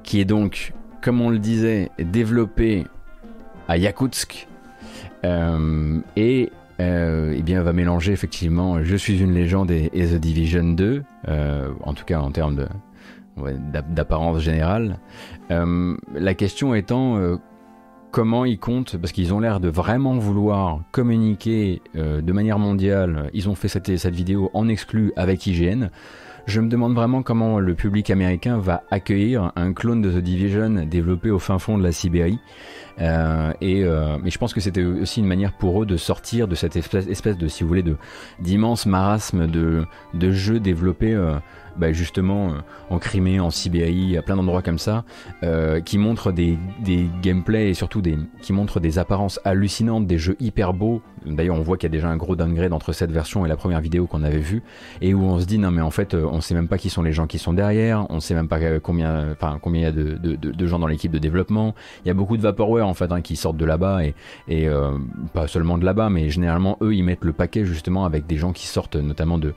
qui 0.01 0.19
est 0.19 0.25
donc, 0.25 0.73
comme 1.03 1.21
on 1.21 1.29
le 1.29 1.37
disait, 1.37 1.91
développé 1.99 2.85
à 3.67 3.77
Yakutsk 3.77 4.47
euh, 5.25 5.99
et 6.15 6.49
euh, 6.81 7.35
eh 7.37 7.43
bien, 7.43 7.61
va 7.61 7.73
mélanger 7.73 8.13
effectivement 8.13 8.81
Je 8.81 8.95
suis 8.95 9.21
une 9.21 9.35
légende 9.35 9.69
et, 9.69 9.91
The 9.91 10.15
Division 10.15 10.73
2, 10.73 11.03
en 11.83 11.93
tout 11.93 12.05
cas 12.05 12.19
en 12.19 12.31
termes 12.31 12.65
d'apparence 13.91 14.39
générale. 14.39 14.97
la 15.51 16.33
question 16.33 16.73
étant 16.73 17.37
comment 18.17 18.45
ils 18.45 18.57
comptent, 18.57 18.97
parce 18.97 19.13
qu'ils 19.13 19.31
ont 19.31 19.39
l'air 19.39 19.59
de 19.59 19.69
vraiment 19.69 20.15
vouloir 20.15 20.79
communiquer 20.91 21.83
euh, 21.95 22.19
de 22.19 22.33
manière 22.33 22.57
mondiale. 22.57 23.29
Ils 23.35 23.47
ont 23.47 23.53
fait 23.53 23.67
cette, 23.67 24.07
vidéo 24.07 24.49
en 24.55 24.67
exclu 24.69 25.13
avec 25.15 25.45
IGN. 25.45 25.89
Je 26.47 26.59
me 26.59 26.67
demande 26.67 26.95
vraiment 26.95 27.21
comment 27.21 27.59
le 27.59 27.75
public 27.75 28.09
américain 28.09 28.57
va 28.57 28.81
accueillir 28.89 29.51
un 29.55 29.71
clone 29.71 30.01
de 30.01 30.11
The 30.11 30.23
Division 30.23 30.87
développé 30.89 31.29
au 31.29 31.37
fin 31.37 31.59
fond 31.59 31.77
de 31.77 31.83
la 31.83 31.91
Sibérie. 31.91 32.39
Euh, 32.99 33.53
et 33.61 33.83
euh, 33.83 34.17
mais 34.23 34.31
je 34.31 34.39
pense 34.39 34.55
que 34.55 34.61
c'était 34.61 34.83
aussi 34.83 35.19
une 35.19 35.27
manière 35.27 35.55
pour 35.55 35.83
eux 35.83 35.85
de 35.85 35.95
sortir 35.95 36.47
de 36.47 36.55
cette 36.55 36.75
espèce, 36.75 37.05
espèce 37.05 37.37
de, 37.37 37.47
si 37.47 37.61
vous 37.61 37.67
voulez, 37.67 37.83
de 37.83 37.97
d'immense 38.39 38.87
marasme 38.87 39.45
de, 39.45 39.85
de 40.15 40.31
jeux 40.31 40.59
développés 40.59 41.15
bah, 41.77 41.91
justement 41.91 42.53
en 42.89 42.99
Crimée, 42.99 43.39
en 43.39 43.49
Sibérie, 43.49 44.17
à 44.17 44.21
plein 44.21 44.35
d'endroits 44.35 44.61
comme 44.61 44.79
ça, 44.79 45.03
qui 45.85 45.97
montrent 45.97 46.31
des, 46.31 46.57
des 46.83 47.07
gameplays 47.21 47.69
et 47.69 47.73
surtout 47.73 48.01
des, 48.01 48.17
qui 48.41 48.53
montrent 48.53 48.79
des 48.79 48.99
apparences 48.99 49.39
hallucinantes, 49.43 50.07
des 50.07 50.17
jeux 50.17 50.35
hyper 50.39 50.73
beaux. 50.73 51.01
D'ailleurs, 51.25 51.55
on 51.55 51.61
voit 51.61 51.77
qu'il 51.77 51.89
y 51.89 51.91
a 51.91 51.95
déjà 51.95 52.09
un 52.09 52.17
gros 52.17 52.35
downgrade 52.35 52.73
entre 52.73 52.93
cette 52.93 53.11
version 53.11 53.45
et 53.45 53.49
la 53.49 53.57
première 53.57 53.81
vidéo 53.81 54.07
qu'on 54.07 54.23
avait 54.23 54.39
vue, 54.39 54.63
et 55.01 55.13
où 55.13 55.23
on 55.23 55.39
se 55.39 55.45
dit 55.45 55.57
non 55.57 55.71
mais 55.71 55.81
en 55.81 55.91
fait, 55.91 56.13
on 56.13 56.41
sait 56.41 56.53
même 56.53 56.67
pas 56.67 56.77
qui 56.77 56.89
sont 56.89 57.01
les 57.01 57.11
gens 57.11 57.27
qui 57.27 57.37
sont 57.37 57.53
derrière, 57.53 58.05
on 58.09 58.19
sait 58.19 58.33
même 58.33 58.47
pas 58.47 58.79
combien, 58.79 59.31
enfin 59.31 59.59
combien 59.61 59.81
il 59.81 59.83
y 59.83 59.87
a 59.87 59.91
de, 59.91 60.15
de, 60.15 60.35
de, 60.35 60.67
gens 60.67 60.79
dans 60.79 60.87
l'équipe 60.87 61.11
de 61.11 61.19
développement. 61.19 61.75
Il 62.05 62.07
y 62.07 62.11
a 62.11 62.13
beaucoup 62.13 62.37
de 62.37 62.41
vaporware 62.41 62.87
en 62.87 62.93
fait 62.93 63.11
hein, 63.11 63.21
qui 63.21 63.35
sortent 63.35 63.57
de 63.57 63.65
là-bas 63.65 64.05
et, 64.05 64.15
et 64.47 64.69
pas 65.33 65.47
seulement 65.47 65.77
de 65.77 65.85
là-bas, 65.85 66.09
mais 66.09 66.29
généralement 66.29 66.77
eux 66.81 66.95
ils 66.95 67.03
mettent 67.03 67.25
le 67.25 67.33
paquet 67.33 67.65
justement 67.65 68.05
avec 68.05 68.25
des 68.27 68.37
gens 68.37 68.53
qui 68.53 68.67
sortent 68.67 68.95
notamment 68.95 69.37
de 69.37 69.53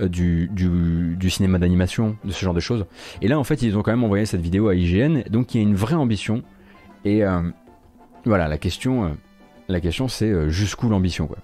euh, 0.00 0.08
du, 0.08 1.30
cinéma 1.30 1.58
d'animation, 1.58 2.16
de 2.24 2.32
ce 2.32 2.44
genre 2.44 2.54
de 2.54 2.60
choses. 2.60 2.86
Et 3.22 3.28
là 3.28 3.38
en 3.38 3.44
fait 3.44 3.62
ils 3.62 3.76
ont 3.76 3.82
quand 3.82 3.92
même 3.92 4.04
envoyé 4.04 4.26
cette 4.26 4.40
vidéo 4.40 4.68
à 4.68 4.74
IGN, 4.74 5.22
donc 5.30 5.54
il 5.54 5.58
y 5.58 5.60
a 5.60 5.62
une 5.62 5.74
vraie 5.74 5.94
ambition. 5.94 6.42
Et 7.04 7.24
euh, 7.24 7.42
voilà, 8.24 8.48
la 8.48 8.58
question, 8.58 9.04
euh, 9.04 9.08
la 9.68 9.80
question 9.80 10.08
c'est 10.08 10.50
jusqu'où 10.50 10.88
l'ambition 10.88 11.26
quoi. 11.26 11.38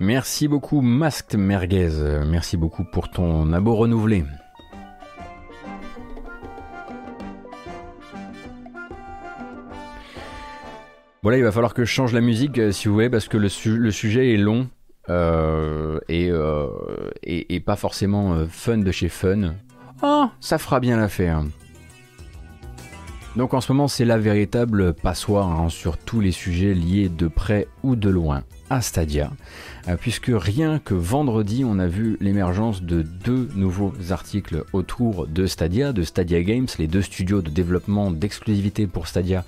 Merci 0.00 0.48
beaucoup 0.48 0.80
Masked 0.80 1.38
Merguez, 1.38 2.22
merci 2.26 2.56
beaucoup 2.56 2.84
pour 2.84 3.10
ton 3.10 3.52
abo 3.52 3.74
renouvelé. 3.74 4.24
Voilà, 11.24 11.38
il 11.38 11.42
va 11.42 11.52
falloir 11.52 11.72
que 11.72 11.86
je 11.86 11.90
change 11.90 12.12
la 12.12 12.20
musique 12.20 12.58
euh, 12.58 12.70
si 12.70 12.86
vous 12.86 12.92
voulez 12.92 13.08
parce 13.08 13.28
que 13.28 13.38
le, 13.38 13.48
sujet 13.48 14.34
est 14.34 14.36
long 14.36 14.68
euh, 15.08 15.98
euh, 16.10 16.68
et, 17.22 17.60
pas 17.60 17.76
forcément 17.76 18.46
fun 18.46 18.76
de 18.76 18.92
chez 18.92 19.08
fun. 19.08 19.54
Oh, 20.02 20.26
ça 20.38 20.58
fera 20.58 20.80
bien 20.80 20.98
l'affaire. 20.98 21.42
Donc 23.36 23.54
en 23.54 23.62
ce 23.62 23.72
moment 23.72 23.88
c'est 23.88 24.04
la 24.04 24.18
véritable 24.18 24.92
passoire 24.92 25.48
hein, 25.48 25.70
sur 25.70 25.96
tous 25.96 26.20
les 26.20 26.30
sujets 26.30 26.74
liés 26.74 27.08
de 27.08 27.26
près 27.26 27.68
ou 27.82 27.96
de 27.96 28.10
loin 28.10 28.42
à 28.68 28.82
Stadia. 28.82 29.30
Euh, 29.88 29.96
puisque 30.00 30.30
rien 30.32 30.78
que 30.78 30.94
vendredi, 30.94 31.64
on 31.66 31.78
a 31.78 31.86
vu 31.86 32.16
l'émergence 32.20 32.82
de 32.82 33.02
deux 33.02 33.50
nouveaux 33.54 33.92
articles 34.10 34.64
autour 34.72 35.26
de 35.26 35.46
Stadia, 35.46 35.92
de 35.92 36.02
Stadia 36.02 36.42
Games, 36.42 36.66
les 36.78 36.86
deux 36.86 37.02
studios 37.02 37.42
de 37.42 37.50
développement 37.50 38.10
d'exclusivité 38.10 38.86
pour 38.86 39.06
Stadia 39.06 39.44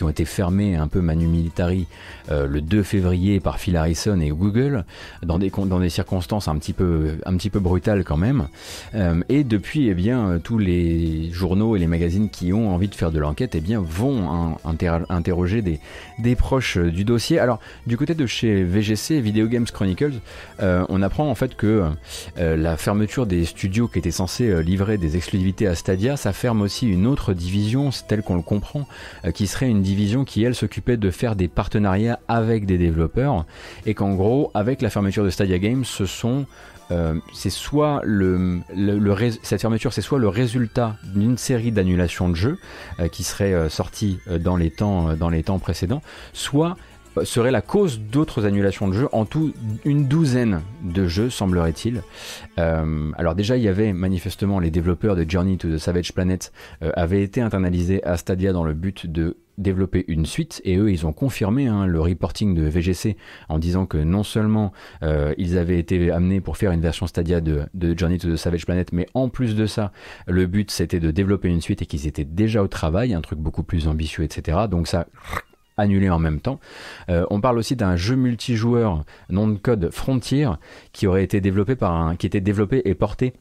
qui 0.00 0.04
ont 0.04 0.08
été 0.08 0.24
fermés 0.24 0.76
un 0.76 0.88
peu 0.88 1.02
manu 1.02 1.26
militari 1.26 1.86
euh, 2.30 2.46
le 2.46 2.62
2 2.62 2.82
février 2.82 3.38
par 3.38 3.58
Phil 3.58 3.76
Harrison 3.76 4.18
et 4.20 4.30
Google, 4.30 4.86
dans 5.22 5.38
des, 5.38 5.50
dans 5.50 5.78
des 5.78 5.90
circonstances 5.90 6.48
un 6.48 6.56
petit 6.56 6.72
peu, 6.72 7.18
un 7.26 7.36
petit 7.36 7.50
peu 7.50 7.60
brutales 7.60 8.02
quand 8.02 8.16
même. 8.16 8.48
Euh, 8.94 9.20
et 9.28 9.44
depuis, 9.44 9.88
eh 9.88 9.94
bien, 9.94 10.40
tous 10.42 10.56
les 10.56 11.30
journaux 11.32 11.76
et 11.76 11.78
les 11.78 11.86
magazines 11.86 12.30
qui 12.30 12.54
ont 12.54 12.74
envie 12.74 12.88
de 12.88 12.94
faire 12.94 13.10
de 13.10 13.18
l'enquête 13.18 13.54
eh 13.54 13.76
vont 13.76 14.56
interroger 14.64 15.60
des, 15.60 15.80
des 16.18 16.34
proches 16.34 16.78
du 16.78 17.04
dossier. 17.04 17.38
Alors, 17.38 17.60
du 17.86 17.98
côté 17.98 18.14
de 18.14 18.24
chez 18.24 18.64
VGC, 18.64 19.20
Video 19.20 19.48
Games 19.48 19.66
Chronicles, 19.80 20.20
euh, 20.60 20.84
on 20.90 21.00
apprend 21.00 21.30
en 21.30 21.34
fait 21.34 21.56
que 21.56 21.84
la 22.36 22.76
fermeture 22.76 23.26
des 23.26 23.46
studios 23.46 23.88
qui 23.88 23.98
étaient 23.98 24.10
censés 24.10 24.62
livrer 24.62 24.98
des 24.98 25.16
exclusivités 25.16 25.66
à 25.66 25.74
Stadia, 25.74 26.16
ça 26.16 26.34
ferme 26.34 26.60
aussi 26.60 26.86
une 26.86 27.06
autre 27.06 27.32
division, 27.32 27.88
telle 28.06 28.22
qu'on 28.22 28.36
le 28.36 28.42
comprend, 28.42 28.86
qui 29.32 29.46
serait 29.46 29.68
une 29.68 29.82
division 29.82 30.24
qui 30.24 30.44
elle 30.44 30.54
s'occupait 30.54 30.96
de 30.96 31.10
faire 31.10 31.34
des 31.34 31.48
partenariats 31.48 32.20
avec 32.28 32.66
des 32.66 32.76
développeurs 32.76 33.46
et 33.86 33.94
qu'en 33.94 34.14
gros 34.14 34.50
avec 34.54 34.82
la 34.82 34.90
fermeture 34.90 35.24
de 35.24 35.30
Stadia 35.30 35.58
Games 35.58 35.84
ce 35.84 36.04
sont 36.04 36.46
euh, 36.90 37.14
c'est 37.32 37.50
soit 37.50 38.00
le, 38.04 38.60
cette 39.42 39.60
fermeture, 39.60 39.92
c'est 39.92 40.02
soit 40.02 40.18
le 40.18 40.28
résultat 40.28 40.96
d'une 41.14 41.38
série 41.38 41.70
d'annulations 41.70 42.28
de 42.28 42.34
jeux 42.34 42.58
euh, 42.98 43.08
qui 43.08 43.22
seraient 43.22 43.52
euh, 43.52 43.68
sorties 43.68 44.18
dans 44.40 44.56
les 44.56 44.70
temps 44.70 45.14
dans 45.14 45.30
les 45.30 45.42
temps 45.42 45.58
précédents, 45.58 46.02
soit 46.32 46.76
serait 47.24 47.50
la 47.50 47.60
cause 47.60 48.00
d'autres 48.00 48.46
annulations 48.46 48.88
de 48.88 48.94
jeux, 48.94 49.08
en 49.12 49.24
tout 49.24 49.52
une 49.84 50.06
douzaine 50.06 50.62
de 50.82 51.06
jeux 51.06 51.30
semblerait-il. 51.30 52.02
alors 52.56 53.34
déjà 53.34 53.56
il 53.56 53.62
y 53.62 53.68
avait 53.68 53.92
manifestement 53.92 54.58
les 54.58 54.70
développeurs 54.70 55.16
de 55.16 55.28
Journey 55.28 55.56
to 55.56 55.68
the 55.68 55.78
Savage 55.78 56.12
Planet 56.12 56.52
avaient 56.94 57.22
été 57.22 57.40
internalisés 57.40 58.02
à 58.04 58.16
Stadia 58.16 58.52
dans 58.52 58.64
le 58.64 58.74
but 58.74 59.06
de 59.06 59.36
développer 59.60 60.04
une 60.08 60.26
suite. 60.26 60.60
Et 60.64 60.76
eux 60.76 60.90
ils 60.90 61.06
ont 61.06 61.12
confirmé 61.12 61.66
hein, 61.68 61.86
le 61.86 62.00
reporting 62.00 62.54
de 62.54 62.62
VGC 62.62 63.16
en 63.48 63.58
disant 63.58 63.86
que 63.86 63.98
non 63.98 64.22
seulement 64.22 64.72
euh, 65.02 65.34
ils 65.38 65.58
avaient 65.58 65.78
été 65.78 66.10
amenés 66.10 66.40
pour 66.40 66.56
faire 66.56 66.72
une 66.72 66.80
version 66.80 67.06
Stadia 67.06 67.40
de, 67.40 67.68
Journey 67.96 68.18
to 68.18 68.32
the 68.32 68.36
Savage 68.36 68.64
Planet 68.64 68.92
mais 68.92 69.06
en 69.14 69.28
plus 69.28 69.54
de 69.54 69.66
ça 69.66 69.92
le 70.26 70.46
but 70.46 70.70
c'était 70.70 71.00
de 71.00 71.10
développer 71.10 71.48
une 71.48 71.60
suite 71.60 71.82
et 71.82 71.86
qu'ils 71.86 72.06
étaient 72.06 72.24
déjà 72.24 72.62
au 72.62 72.68
travail 72.68 73.14
un 73.14 73.20
truc 73.20 73.38
beaucoup 73.38 73.62
plus 73.62 73.88
ambitieux 73.88 74.24
etc 74.24 74.58
donc 74.70 74.86
ça 74.86 75.06
annulé 75.80 76.10
en 76.10 76.18
même 76.18 76.40
temps. 76.40 76.60
Euh, 77.08 77.26
on 77.30 77.40
parle 77.40 77.58
aussi 77.58 77.76
d'un 77.76 77.96
jeu 77.96 78.16
multijoueur 78.16 79.04
nom 79.28 79.48
de 79.48 79.58
code 79.58 79.90
Frontier 79.90 80.48
qui 80.92 81.06
aurait 81.06 81.24
été 81.24 81.40
développé 81.40 81.76
par 81.76 81.92
un, 81.92 82.16
qui 82.16 82.26
était 82.26 82.40
développé 82.40 82.82
et 82.84 82.94
porté 82.94 83.34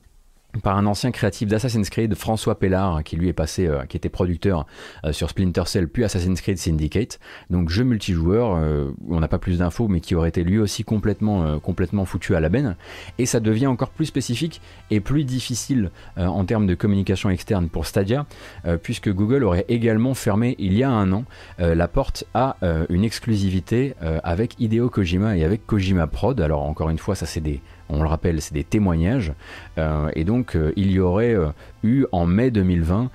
par 0.64 0.78
un 0.78 0.86
ancien 0.88 1.12
créatif 1.12 1.47
d'Assassin's 1.47 1.89
Creed, 1.89 2.16
François 2.16 2.58
Pellard, 2.58 3.04
qui 3.04 3.16
lui 3.16 3.28
est 3.28 3.34
passé, 3.34 3.68
euh, 3.68 3.86
qui 3.86 3.97
était 3.97 4.10
producteur 4.10 4.66
euh, 5.06 5.12
sur 5.12 5.30
Splinter 5.30 5.64
Cell 5.68 5.88
puis 5.88 6.04
Assassin's 6.04 6.41
Creed 6.41 6.58
Syndicate. 6.58 7.20
Donc 7.52 7.70
jeu 7.70 7.84
multijoueur, 7.84 8.56
euh, 8.56 8.89
on 9.08 9.20
n'a 9.20 9.28
pas 9.28 9.38
plus 9.38 9.60
d'infos, 9.60 9.88
mais 9.88 10.00
qui 10.02 10.16
aurait 10.16 10.30
été 10.30 10.43
lui 10.43 10.58
aussi 10.58 10.84
complètement, 10.84 11.60
complètement 11.60 12.06
foutu 12.06 12.36
à 12.36 12.39
la 12.39 12.50
benne. 12.50 12.76
Et 13.20 13.26
ça 13.26 13.39
devient 13.39 13.68
encore 13.68 13.89
plus 13.89 14.06
spécifique 14.06 14.62
et 14.89 15.00
plus 15.00 15.24
difficile 15.24 15.91
en 16.18 16.43
termes 16.45 16.68
de 16.68 16.76
communication 16.76 17.30
externe 17.30 17.70
pour 17.70 17.86
Stadia, 17.86 18.26
puisque 18.82 19.12
Google 19.12 19.43
aurait 19.43 19.66
également 19.68 20.14
fermé 20.14 20.56
il 20.60 20.74
y 20.74 20.84
a 20.84 20.89
un 20.89 21.12
an 21.12 21.26
la 21.58 21.88
porte 21.88 22.26
à 22.34 22.58
une 22.89 23.04
exclusivité 23.04 23.93
avec 24.24 24.56
Hideo 24.60 24.89
Kojima 24.89 25.38
et 25.38 25.43
avec 25.43 25.66
Kojima 25.66 26.08
Prod. 26.08 26.39
Alors 26.41 26.64
encore 26.64 26.89
une 26.89 27.00
fois, 27.00 27.16
ça 27.16 27.26
c'est 27.26 27.41
des 27.41 27.62
on 27.89 28.03
le 28.03 28.09
rappelle, 28.09 28.41
c'est 28.41 28.53
des 28.53 28.63
témoignages. 28.63 29.33
Euh, 29.77 30.09
et 30.15 30.23
donc, 30.23 30.55
euh, 30.55 30.71
il 30.75 30.91
y 30.91 30.99
aurait 30.99 31.33
euh, 31.33 31.47
eu 31.84 32.05
en 32.11 32.25
mai 32.25 32.51
2020 32.51 33.09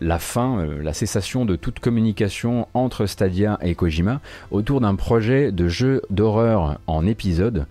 la 0.00 0.18
fin, 0.18 0.64
la 0.80 0.92
cessation 0.92 1.44
de 1.44 1.56
toute 1.56 1.80
communication 1.80 2.68
entre 2.74 3.06
Stadia 3.06 3.58
et 3.62 3.74
Kojima 3.74 4.20
autour 4.50 4.80
d'un 4.80 4.94
projet 4.94 5.52
de 5.52 5.68
jeu 5.68 6.02
d'horreur 6.10 6.78
en 6.86 7.06
épisode 7.06 7.66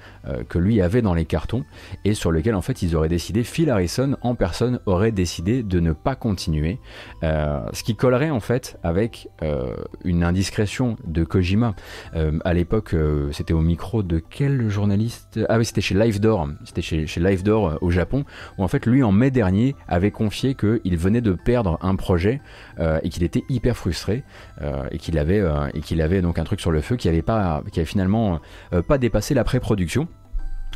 que 0.49 0.59
lui 0.59 0.81
avait 0.81 1.01
dans 1.01 1.13
les 1.13 1.25
cartons 1.25 1.63
et 2.05 2.13
sur 2.13 2.31
lequel 2.31 2.55
en 2.55 2.61
fait 2.61 2.81
ils 2.81 2.95
auraient 2.95 3.09
décidé, 3.09 3.43
Phil 3.43 3.69
Harrison 3.69 4.17
en 4.21 4.35
personne 4.35 4.79
aurait 4.85 5.11
décidé 5.11 5.63
de 5.63 5.79
ne 5.79 5.93
pas 5.93 6.15
continuer. 6.15 6.79
ce 7.21 7.83
qui 7.83 7.95
collerait 7.95 8.29
en 8.29 8.39
fait 8.39 8.77
avec 8.83 9.29
une 10.03 10.23
indiscrétion 10.23 10.97
de 11.05 11.23
Kojima. 11.23 11.75
à 12.13 12.53
l'époque, 12.53 12.95
c'était 13.31 13.53
au 13.53 13.61
micro 13.61 14.03
de 14.03 14.19
quel 14.19 14.69
journaliste? 14.69 15.39
Ah 15.49 15.57
oui, 15.57 15.65
c'était 15.65 15.81
chez 15.81 15.95
Live 15.95 16.19
c'était 16.65 16.81
chez, 16.81 17.07
chez 17.07 17.19
Live 17.19 17.43
Door 17.43 17.67
euh, 17.67 17.75
au 17.81 17.91
Japon, 17.91 18.25
où 18.57 18.63
en 18.63 18.67
fait 18.67 18.85
lui 18.85 19.03
en 19.03 19.11
mai 19.11 19.31
dernier 19.31 19.75
avait 19.87 20.11
confié 20.17 20.55
qu'il 20.55 20.97
venait 20.97 21.21
de 21.21 21.33
perdre 21.33 21.77
un 21.81 21.95
projet 21.95 22.41
euh, 22.79 22.99
et 23.03 23.09
qu'il 23.09 23.21
était 23.21 23.43
hyper 23.49 23.77
frustré 23.77 24.23
euh, 24.63 24.87
et 24.89 24.97
qu'il 24.97 25.19
avait, 25.19 25.43
et 25.75 25.81
qu'il 25.81 26.01
avait 26.01 26.21
donc 26.21 26.39
un 26.39 26.43
truc 26.43 26.59
sur 26.59 26.71
le 26.71 26.81
feu 26.81 26.95
qui 26.95 27.07
avait, 27.07 27.21
pas, 27.21 27.61
qui 27.71 27.79
avait 27.79 27.85
finalement 27.85 28.39
pas 28.87 28.97
dépassé 28.97 29.35
la 29.35 29.43
pré-production 29.43 30.07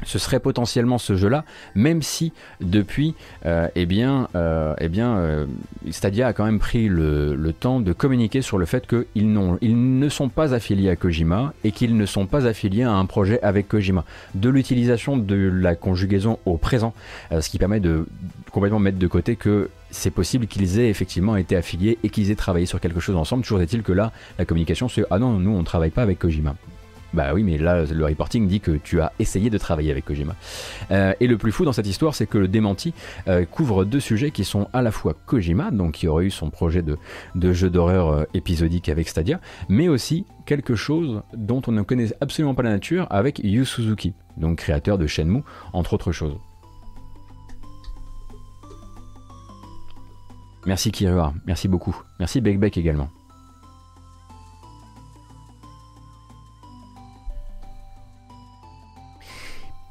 ce 0.06 0.20
serait 0.20 0.40
potentiellement 0.40 0.98
ce 0.98 1.16
jeu-là, 1.16 1.46
même 1.76 2.02
si 2.02 2.34
depuis, 2.60 3.16
euh, 3.46 3.68
eh 3.76 3.86
bien, 3.86 4.28
euh, 4.36 4.74
eh 4.80 4.90
euh, 4.98 5.46
Stadia 5.90 6.28
a 6.28 6.34
quand 6.34 6.46
même 6.46 6.60
pris 6.60 6.88
le, 6.88 7.52
temps 7.60 7.82
de 7.82 7.92
communiquer 7.92 8.42
sur 8.42 8.58
le 8.58 8.66
fait 8.66 8.88
qu'ils 8.88 9.06
ils 9.62 10.00
ne 10.00 10.10
sont 10.10 10.30
pas 10.30 10.54
affiliés 10.54 10.90
à 10.90 10.96
Kojima 10.96 11.54
et 11.66 11.72
qu'ils 11.72 11.98
ne 11.98 12.06
sont 12.06 12.26
pas 12.26 12.48
affiliés 12.48 12.84
à 12.84 12.94
un 12.94 13.06
projet 13.06 13.42
avec 13.42 13.68
Kojima. 13.68 14.06
De 14.36 14.50
l'utilisation 14.50 15.18
de 15.18 15.36
la 15.36 15.76
conjugaison 15.76 16.40
au 16.46 16.58
présent, 16.58 16.94
ce 17.30 17.50
qui 17.50 17.58
permet 17.58 17.82
de 17.82 18.06
complètement 18.52 18.80
mettre 18.80 18.98
de 18.98 19.08
côté 19.08 19.36
que 19.36 19.70
c'est 19.92 20.12
possible 20.12 20.48
qu'ils 20.48 20.80
aient 20.80 20.90
effectivement 20.90 21.36
été 21.36 21.58
affiliés 21.58 21.98
et 22.04 22.10
qu'ils 22.10 22.32
aient 22.32 22.36
travaillé 22.36 22.66
sur 22.66 22.80
quelque 22.80 23.02
chose 23.02 23.18
ensemble. 23.18 23.44
Toujours 23.44 23.62
est-il 23.62 23.84
que 23.84 23.92
là, 23.92 24.12
la 24.40 24.46
communication, 24.46 24.88
c'est 24.88 25.04
ah 25.12 25.20
non, 25.20 25.34
nous 25.34 25.52
on 25.52 25.64
travaille 25.64 25.92
pas 25.92 26.04
avec 26.04 26.20
Kojima. 26.20 26.56
Bah 27.14 27.34
oui, 27.34 27.44
mais 27.44 27.58
là, 27.58 27.84
le 27.86 28.06
reporting 28.06 28.48
dit 28.48 28.62
que 28.62 28.72
tu 28.72 29.02
as 29.02 29.12
essayé 29.20 29.50
de 29.50 29.58
travailler 29.58 29.92
avec 29.92 30.06
Kojima. 30.06 30.36
Euh, 30.92 31.14
et 31.20 31.28
le 31.28 31.38
plus 31.38 31.52
fou 31.52 31.66
dans 31.66 31.74
cette 31.74 31.88
histoire, 31.88 32.16
c'est 32.16 32.26
que 32.26 32.38
le 32.38 32.48
démenti 32.48 32.94
euh, 33.28 33.46
couvre 33.46 33.84
deux 33.84 34.00
sujets 34.00 34.32
qui 34.32 34.46
sont 34.46 34.68
à 34.72 34.82
la 34.82 34.92
fois 34.92 35.14
Kojima, 35.26 35.72
donc 35.72 35.94
qui 35.94 36.08
aurait 36.08 36.26
eu 36.26 36.32
son 36.32 36.50
projet 36.50 36.82
de, 36.84 36.98
jeu 37.54 37.70
d'horreur 37.70 38.10
euh, 38.10 38.24
épisodique 38.34 38.88
avec 38.88 39.10
Stadia, 39.10 39.42
mais 39.68 39.90
aussi 39.90 40.26
quelque 40.46 40.76
chose 40.76 41.22
dont 41.34 41.62
on 41.68 41.72
ne 41.72 41.82
connaît 41.82 42.14
absolument 42.22 42.56
pas 42.56 42.64
la 42.64 42.72
nature 42.72 43.08
avec 43.10 43.40
Yu 43.40 43.66
Suzuki, 43.66 44.14
donc 44.38 44.60
créateur 44.60 44.98
de 44.98 45.06
Shenmue, 45.06 45.44
entre 45.74 45.94
autres 45.94 46.12
choses. 46.12 46.38
Merci 50.66 50.92
Kirua, 50.92 51.34
merci 51.46 51.68
beaucoup. 51.68 51.96
Merci 52.20 52.40
Beck 52.40 52.78
également. 52.78 53.10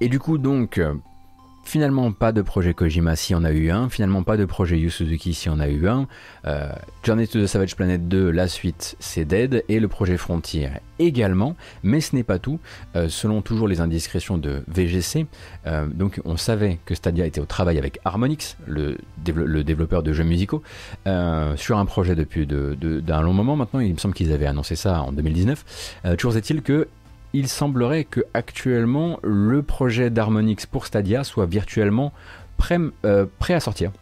Et 0.02 0.08
du 0.08 0.18
coup, 0.18 0.38
donc, 0.38 0.78
euh, 0.78 0.94
finalement, 1.62 2.10
pas 2.10 2.32
de 2.32 2.40
projet 2.40 2.72
Kojima 2.72 3.16
si 3.16 3.34
on 3.34 3.44
a 3.44 3.52
eu 3.52 3.70
un. 3.70 3.90
Finalement, 3.90 4.22
pas 4.22 4.38
de 4.38 4.46
projet 4.46 4.78
Yu 4.78 4.88
Suzuki 4.88 5.34
si 5.34 5.50
on 5.50 5.60
a 5.60 5.68
eu 5.68 5.88
un. 5.88 6.08
Euh, 6.46 6.70
Journey 7.02 7.28
to 7.28 7.38
the 7.38 7.46
Savage 7.46 7.76
Planet 7.76 8.08
2, 8.08 8.30
la 8.30 8.48
suite, 8.48 8.96
c'est 8.98 9.26
Dead. 9.26 9.62
Et 9.68 9.78
le 9.78 9.88
projet 9.88 10.16
Frontier 10.16 10.70
également. 10.98 11.54
Mais 11.82 12.00
ce 12.00 12.16
n'est 12.16 12.22
pas 12.22 12.38
tout. 12.38 12.60
Euh, 12.96 13.10
selon 13.10 13.42
toujours 13.42 13.68
les 13.68 13.82
indiscrétions 13.82 14.38
de 14.38 14.62
VGC, 14.68 15.26
donc 15.92 16.22
on 16.24 16.38
savait 16.38 16.78
que 16.86 16.94
Stadia 16.94 17.26
était 17.26 17.40
au 17.40 17.44
travail 17.44 17.76
avec 17.76 18.00
Harmonix, 18.06 18.56
le, 18.66 18.96
développeur 19.18 20.02
de 20.02 20.14
jeux 20.14 20.24
musicaux, 20.24 20.62
sur 21.56 21.78
un 21.78 21.84
projet 21.84 22.14
depuis 22.14 22.46
d'un 22.46 23.20
long 23.20 23.34
moment 23.34 23.54
maintenant. 23.54 23.80
Il 23.80 23.92
me 23.92 23.98
semble 23.98 24.14
qu'ils 24.14 24.32
avaient 24.32 24.46
annoncé 24.46 24.76
ça 24.76 25.02
en 25.02 25.12
2019. 25.12 25.94
toujours 26.16 26.38
est-il 26.38 26.62
que 26.62 26.88
il 27.32 27.48
semblerait 27.48 28.04
que 28.04 28.20
actuellement 28.34 29.18
le 29.22 29.62
projet 29.62 30.10
d'Harmonix 30.10 30.66
pour 30.66 30.86
Stadia 30.86 31.24
soit 31.24 31.46
virtuellement 31.46 32.12
prêt, 32.56 32.78
euh, 33.04 33.26
à 33.48 33.60
sortir. 33.60 33.92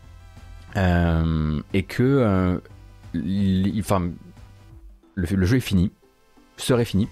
Euh, 0.77 1.61
et 1.73 1.83
que 1.83 2.03
euh, 2.03 2.59
le, 3.15 3.81
jeu 5.47 5.57
est 5.57 5.61
fini, 5.61 5.91
serait 6.57 6.85
fini. 6.85 7.09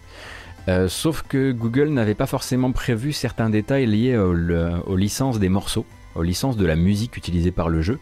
Sauf 0.89 1.23
que 1.23 1.53
Google 1.53 1.89
n'avait 1.89 2.14
pas 2.14 2.27
forcément 2.27 2.73
prévu 2.73 3.12
certains 3.12 3.51
détails 3.51 3.87
liés 3.87 4.17
aux 4.17 4.97
licences 4.97 5.39
des 5.39 5.49
morceaux 5.49 5.87
aux 6.17 6.23
licences 6.23 6.57
de 6.57 6.67
la 6.67 6.77
musique 6.77 7.17
utilisée 7.17 7.51
par 7.51 7.69
le 7.69 7.83
jeu 7.83 7.99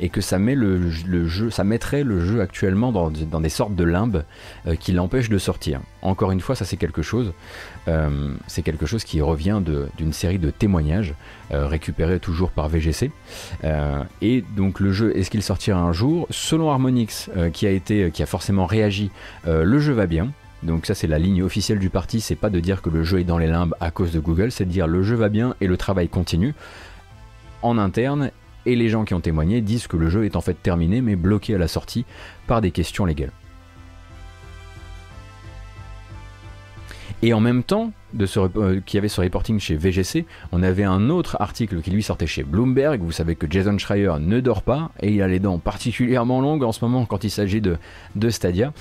et 0.00 0.08
que 0.08 0.20
ça 0.20 0.38
met 0.38 0.54
le, 0.54 0.90
jeu, 0.90 1.50
ça 1.50 1.64
mettrait 1.64 2.02
le 2.02 2.24
jeu 2.24 2.40
actuellement 2.40 2.92
dans, 2.92 3.10
des 3.10 3.48
sortes 3.48 3.74
de 3.74 3.84
limbes 3.84 4.24
euh, 4.66 4.74
qui 4.74 4.92
l'empêchent 4.92 5.28
de 5.28 5.38
sortir. 5.38 5.80
Encore 6.02 6.30
une 6.30 6.40
fois, 6.40 6.54
ça 6.54 6.64
c'est 6.64 6.76
quelque 6.76 7.02
chose, 7.02 7.32
euh, 7.86 8.34
c'est 8.46 8.62
quelque 8.62 8.86
chose 8.86 9.04
qui 9.04 9.20
revient 9.20 9.60
d'une 9.96 10.12
série 10.12 10.38
de 10.38 10.50
témoignages 10.50 11.14
euh, 11.52 11.66
récupérés 11.66 12.20
toujours 12.20 12.50
par 12.50 12.68
VGC. 12.68 13.10
et 14.22 14.44
donc 14.56 14.80
le 14.80 14.92
jeu, 14.92 15.16
est-ce 15.16 15.30
qu'il 15.30 15.42
sortira 15.42 15.80
un 15.80 15.92
jour? 15.92 16.26
Selon 16.30 16.70
Harmonix, 16.70 17.30
qui 17.52 17.66
a 17.66 17.70
été, 17.70 18.10
qui 18.10 18.22
a 18.22 18.26
forcément 18.26 18.66
réagi, 18.66 19.10
le 19.46 19.78
jeu 19.78 19.92
va 19.92 20.06
bien. 20.06 20.30
Donc 20.62 20.86
ça 20.86 20.94
c'est 20.94 21.06
la 21.06 21.18
ligne 21.18 21.42
officielle 21.42 21.78
du 21.78 21.90
parti, 21.90 22.20
c'est 22.20 22.34
pas 22.34 22.50
de 22.50 22.60
dire 22.60 22.82
que 22.82 22.90
le 22.90 23.04
jeu 23.04 23.20
est 23.20 23.24
dans 23.24 23.38
les 23.38 23.46
limbes 23.46 23.74
à 23.80 23.90
cause 23.90 24.12
de 24.12 24.20
Google, 24.20 24.50
c'est 24.50 24.64
de 24.64 24.70
dire 24.70 24.86
le 24.86 25.02
jeu 25.02 25.14
va 25.14 25.28
bien 25.28 25.54
et 25.60 25.66
le 25.66 25.76
travail 25.76 26.08
continue 26.08 26.54
en 27.62 27.78
interne 27.78 28.30
et 28.66 28.76
les 28.76 28.88
gens 28.88 29.04
qui 29.04 29.14
ont 29.14 29.20
témoigné 29.20 29.60
disent 29.60 29.86
que 29.86 29.96
le 29.96 30.10
jeu 30.10 30.24
est 30.24 30.36
en 30.36 30.40
fait 30.40 30.54
terminé 30.54 31.00
mais 31.00 31.16
bloqué 31.16 31.54
à 31.54 31.58
la 31.58 31.68
sortie 31.68 32.04
par 32.46 32.60
des 32.60 32.70
questions 32.70 33.04
légales. 33.04 33.32
Et 37.22 37.32
en 37.32 37.40
même 37.40 37.64
temps, 37.64 37.92
de 38.14 38.26
euh, 38.38 38.80
qui 38.84 38.98
avait 38.98 39.08
ce 39.08 39.20
reporting 39.20 39.58
chez 39.58 39.76
VGC, 39.76 40.24
on 40.52 40.62
avait 40.62 40.84
un 40.84 41.10
autre 41.10 41.36
article 41.40 41.80
qui 41.80 41.90
lui 41.90 42.02
sortait 42.02 42.26
chez 42.26 42.42
Bloomberg. 42.42 43.00
Vous 43.02 43.12
savez 43.12 43.36
que 43.36 43.46
Jason 43.50 43.76
Schreier 43.78 44.14
ne 44.20 44.40
dort 44.40 44.62
pas 44.62 44.90
et 45.00 45.12
il 45.12 45.22
a 45.22 45.28
les 45.28 45.38
dents 45.38 45.58
particulièrement 45.58 46.40
longues 46.40 46.64
en 46.64 46.72
ce 46.72 46.84
moment 46.84 47.04
quand 47.04 47.24
il 47.24 47.30
s'agit 47.30 47.60
de, 47.60 47.76
de 48.16 48.30
Stadia. 48.30 48.72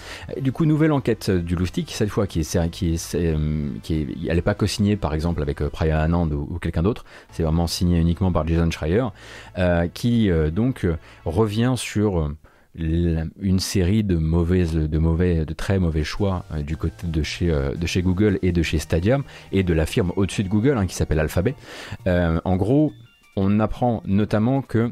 du 0.42 0.52
coup, 0.52 0.66
nouvelle 0.66 0.92
enquête 0.92 1.30
du 1.30 1.56
Loustic, 1.56 1.92
cette 1.92 2.10
fois 2.10 2.28
qui 2.28 2.42
est, 2.42 2.70
qui 2.70 2.94
est, 2.94 3.16
euh, 3.16 3.70
qui 3.84 4.08
est, 4.28 4.34
n'est 4.34 4.42
pas 4.42 4.54
co-signée 4.54 4.96
par 4.96 5.14
exemple 5.14 5.42
avec 5.42 5.62
euh, 5.62 5.70
Priya 5.70 6.00
Anand 6.00 6.30
ou, 6.30 6.58
quelqu'un 6.60 6.84
d'autre, 6.84 7.06
c'est 7.32 7.44
vraiment 7.44 7.68
signé 7.68 8.00
uniquement 8.00 8.32
par 8.32 8.48
Jason 8.48 8.70
Schreier, 8.72 9.06
qui 9.94 10.30
donc 10.52 10.86
revient 11.26 11.74
sur 11.78 12.32
une 12.78 13.60
série 13.60 14.04
de 14.04 14.16
mauvaises, 14.16 14.74
de 14.74 14.98
mauvais, 14.98 15.46
de 15.46 15.54
très 15.54 15.80
mauvais 15.80 16.04
choix 16.04 16.46
euh, 16.52 16.62
du 16.62 16.78
côté 16.78 17.08
de 17.08 17.24
chez, 17.24 17.50
euh, 17.50 17.74
de 17.74 17.88
chez 17.88 18.02
Google 18.02 18.40
et 18.42 18.52
de 18.52 18.62
chez 18.62 18.78
Stadia 18.78 19.20
et 19.52 19.64
de 19.64 19.74
la 19.74 19.86
firme 19.86 20.14
au-dessus 20.16 20.44
de 20.44 20.50
Google 20.50 20.78
hein, 20.78 20.86
qui 20.86 20.96
s'appelle 20.96 21.20
Alphabet. 21.20 21.56
Euh, 22.06 22.40
en 22.46 22.56
gros, 22.56 22.94
on 23.36 23.60
apprend 23.60 24.04
notamment 24.06 24.62
que 24.62 24.92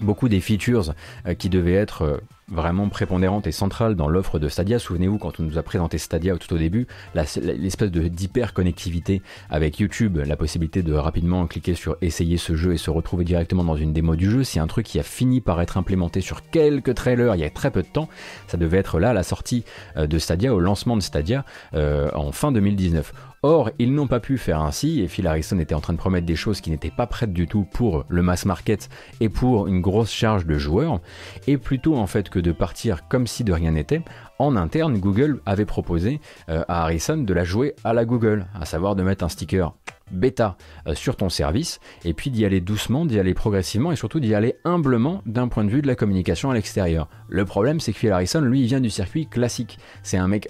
beaucoup 0.00 0.28
des 0.28 0.40
features 0.40 0.94
qui 1.38 1.48
devaient 1.48 1.74
être 1.74 2.20
vraiment 2.50 2.88
prépondérante 2.88 3.46
et 3.46 3.52
centrale 3.52 3.94
dans 3.94 4.08
l'offre 4.08 4.38
de 4.38 4.48
Stadia. 4.48 4.78
Souvenez-vous 4.78 5.18
quand 5.18 5.40
on 5.40 5.42
nous 5.42 5.58
a 5.58 5.62
présenté 5.62 5.98
Stadia 5.98 6.36
tout 6.36 6.52
au 6.54 6.58
début, 6.58 6.86
l'espèce 7.14 7.90
d'hyper 7.90 8.54
connectivité 8.54 9.22
avec 9.50 9.78
YouTube, 9.78 10.18
la 10.18 10.36
possibilité 10.36 10.82
de 10.82 10.94
rapidement 10.94 11.46
cliquer 11.46 11.74
sur 11.74 11.96
essayer 12.00 12.36
ce 12.36 12.56
jeu 12.56 12.72
et 12.72 12.78
se 12.78 12.90
retrouver 12.90 13.24
directement 13.24 13.64
dans 13.64 13.76
une 13.76 13.92
démo 13.92 14.16
du 14.16 14.30
jeu, 14.30 14.44
c'est 14.44 14.60
un 14.60 14.66
truc 14.66 14.86
qui 14.86 14.98
a 14.98 15.02
fini 15.02 15.40
par 15.40 15.60
être 15.60 15.76
implémenté 15.76 16.20
sur 16.20 16.48
quelques 16.50 16.94
trailers 16.94 17.34
il 17.34 17.40
y 17.40 17.44
a 17.44 17.50
très 17.50 17.70
peu 17.70 17.82
de 17.82 17.88
temps. 17.88 18.08
Ça 18.46 18.56
devait 18.56 18.78
être 18.78 18.98
là 18.98 19.12
la 19.12 19.22
sortie 19.22 19.64
euh, 19.96 20.06
de 20.06 20.18
Stadia, 20.18 20.54
au 20.54 20.60
lancement 20.60 20.96
de 20.96 21.02
Stadia 21.02 21.44
euh, 21.74 22.10
en 22.14 22.32
fin 22.32 22.52
2019. 22.52 23.12
Or, 23.42 23.70
ils 23.78 23.94
n'ont 23.94 24.08
pas 24.08 24.18
pu 24.18 24.36
faire 24.36 24.62
ainsi, 24.62 25.00
et 25.00 25.06
Phil 25.06 25.26
Harrison 25.26 25.58
était 25.60 25.74
en 25.74 25.80
train 25.80 25.92
de 25.92 25.98
promettre 25.98 26.26
des 26.26 26.34
choses 26.34 26.60
qui 26.60 26.70
n'étaient 26.70 26.90
pas 26.90 27.06
prêtes 27.06 27.32
du 27.32 27.46
tout 27.46 27.64
pour 27.64 28.04
le 28.08 28.20
mass 28.20 28.44
market 28.44 28.88
et 29.20 29.28
pour 29.28 29.68
une 29.68 29.80
grosse 29.80 30.10
charge 30.10 30.44
de 30.44 30.58
joueurs, 30.58 31.00
et 31.46 31.56
plutôt 31.56 31.96
en 31.96 32.08
fait 32.08 32.30
que 32.30 32.40
de 32.40 32.50
partir 32.50 33.06
comme 33.06 33.28
si 33.28 33.44
de 33.44 33.52
rien 33.52 33.72
n'était, 33.72 34.02
en 34.40 34.56
interne, 34.56 34.98
Google 34.98 35.40
avait 35.46 35.64
proposé 35.64 36.20
euh, 36.48 36.64
à 36.66 36.82
Harrison 36.82 37.16
de 37.16 37.32
la 37.32 37.44
jouer 37.44 37.74
à 37.84 37.92
la 37.92 38.04
Google, 38.04 38.46
à 38.58 38.64
savoir 38.64 38.96
de 38.96 39.04
mettre 39.04 39.24
un 39.24 39.28
sticker 39.28 39.72
bêta 40.10 40.56
euh, 40.86 40.94
sur 40.94 41.16
ton 41.16 41.28
service, 41.28 41.78
et 42.04 42.14
puis 42.14 42.30
d'y 42.30 42.44
aller 42.44 42.60
doucement, 42.60 43.06
d'y 43.06 43.20
aller 43.20 43.34
progressivement, 43.34 43.92
et 43.92 43.96
surtout 43.96 44.18
d'y 44.18 44.34
aller 44.34 44.56
humblement 44.64 45.22
d'un 45.26 45.46
point 45.46 45.64
de 45.64 45.70
vue 45.70 45.82
de 45.82 45.86
la 45.86 45.94
communication 45.94 46.50
à 46.50 46.54
l'extérieur. 46.54 47.08
Le 47.28 47.44
problème, 47.44 47.78
c'est 47.78 47.92
que 47.92 47.98
Phil 47.98 48.10
Harrison, 48.10 48.40
lui, 48.40 48.64
vient 48.64 48.80
du 48.80 48.90
circuit 48.90 49.26
classique. 49.26 49.78
C'est 50.02 50.16
un 50.16 50.26
mec, 50.26 50.48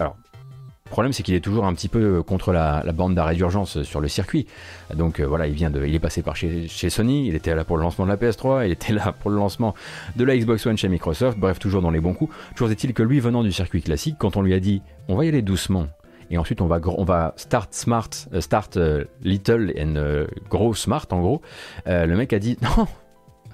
le 0.88 0.90
problème, 0.90 1.12
c'est 1.12 1.22
qu'il 1.22 1.34
est 1.34 1.40
toujours 1.40 1.66
un 1.66 1.74
petit 1.74 1.88
peu 1.88 2.18
euh, 2.18 2.22
contre 2.22 2.52
la, 2.52 2.82
bande 2.92 3.14
d'arrêt 3.14 3.34
d'urgence 3.34 3.76
euh, 3.76 3.84
sur 3.84 4.00
le 4.00 4.08
circuit. 4.08 4.46
Donc 4.94 5.20
euh, 5.20 5.26
voilà, 5.26 5.46
il 5.46 5.52
vient 5.52 5.70
il 5.70 5.94
est 5.94 5.98
passé 5.98 6.22
par 6.22 6.34
chez, 6.34 6.66
Sony, 6.68 7.28
il 7.28 7.34
était 7.34 7.54
là 7.54 7.64
pour 7.64 7.76
le 7.76 7.82
lancement 7.82 8.06
de 8.06 8.10
la 8.10 8.16
PS3, 8.16 8.64
il 8.64 8.72
était 8.72 8.94
là 8.94 9.12
pour 9.12 9.30
le 9.30 9.36
lancement 9.36 9.74
de 10.16 10.24
la 10.24 10.36
Xbox 10.36 10.64
One 10.66 10.78
chez 10.78 10.88
Microsoft. 10.88 11.38
Bref, 11.38 11.58
toujours 11.58 11.82
dans 11.82 11.90
les 11.90 12.00
bons 12.00 12.14
coups. 12.14 12.34
Toujours 12.54 12.70
est-il 12.70 12.94
que 12.94 13.02
lui, 13.02 13.20
venant 13.20 13.42
du 13.42 13.52
circuit 13.52 13.82
classique, 13.82 14.16
quand 14.18 14.36
on 14.38 14.42
lui 14.42 14.54
a 14.54 14.60
dit, 14.60 14.80
on 15.08 15.16
va 15.16 15.26
y 15.26 15.28
aller 15.28 15.42
doucement. 15.42 15.88
Et 16.30 16.38
ensuite, 16.38 16.60
on 16.62 16.66
va, 16.66 16.80
on 16.84 17.04
va 17.04 17.34
start 17.36 17.72
smart, 17.74 18.10
start 18.40 18.78
little 19.22 19.72
and 19.78 20.26
gros 20.50 20.74
smart 20.74 21.06
en 21.10 21.20
gros. 21.20 21.42
Le 21.86 22.14
mec 22.14 22.32
a 22.32 22.38
dit 22.38 22.58
non, 22.62 22.86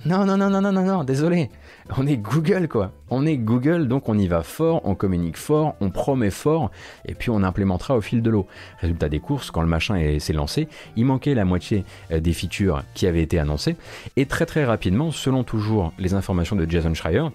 non, 0.07 0.24
non, 0.24 0.37
non, 0.37 0.51
non, 0.51 0.61
non, 0.61 0.72
non, 0.72 0.85
non 0.85 1.05
désolé. 1.05 1.51
On 1.99 2.07
est 2.07 2.16
Google, 2.16 2.68
quoi. 2.68 2.93
On 3.11 3.26
est 3.26 3.37
Google, 3.37 3.89
donc 3.89 4.09
on 4.09 4.18
y 4.18 4.26
va 4.26 4.43
fort, 4.43 4.80
on 4.85 4.95
communique 4.95 5.37
fort, 5.37 5.76
on 5.80 5.91
promet 5.91 6.30
fort, 6.30 6.70
et 7.05 7.14
puis 7.14 7.30
on 7.30 7.43
implémentera 7.43 7.97
au 7.97 8.01
fil 8.01 8.22
de 8.22 8.30
l'eau. 8.30 8.47
Résultat 8.80 9.09
des 9.09 9.20
courses, 9.20 9.51
quand 9.51 9.61
le 9.61 9.68
machin 9.68 10.18
s'est 10.18 10.32
lancé, 10.32 10.66
il 10.97 11.05
manquait 11.05 11.35
la 11.35 11.45
moitié 11.45 11.85
euh, 12.11 12.20
des 12.20 12.32
features 12.32 12.82
qui 12.95 13.07
avaient 13.07 13.22
été 13.22 13.39
annoncées, 13.39 13.76
et 14.16 14.26
très 14.26 14.47
très 14.47 14.64
rapidement, 14.64 15.11
selon 15.11 15.45
toujours 15.45 15.93
les 15.99 16.14
informations 16.14 16.57
de 16.57 16.68
Jason 16.68 16.95
Schreier, 16.95 17.28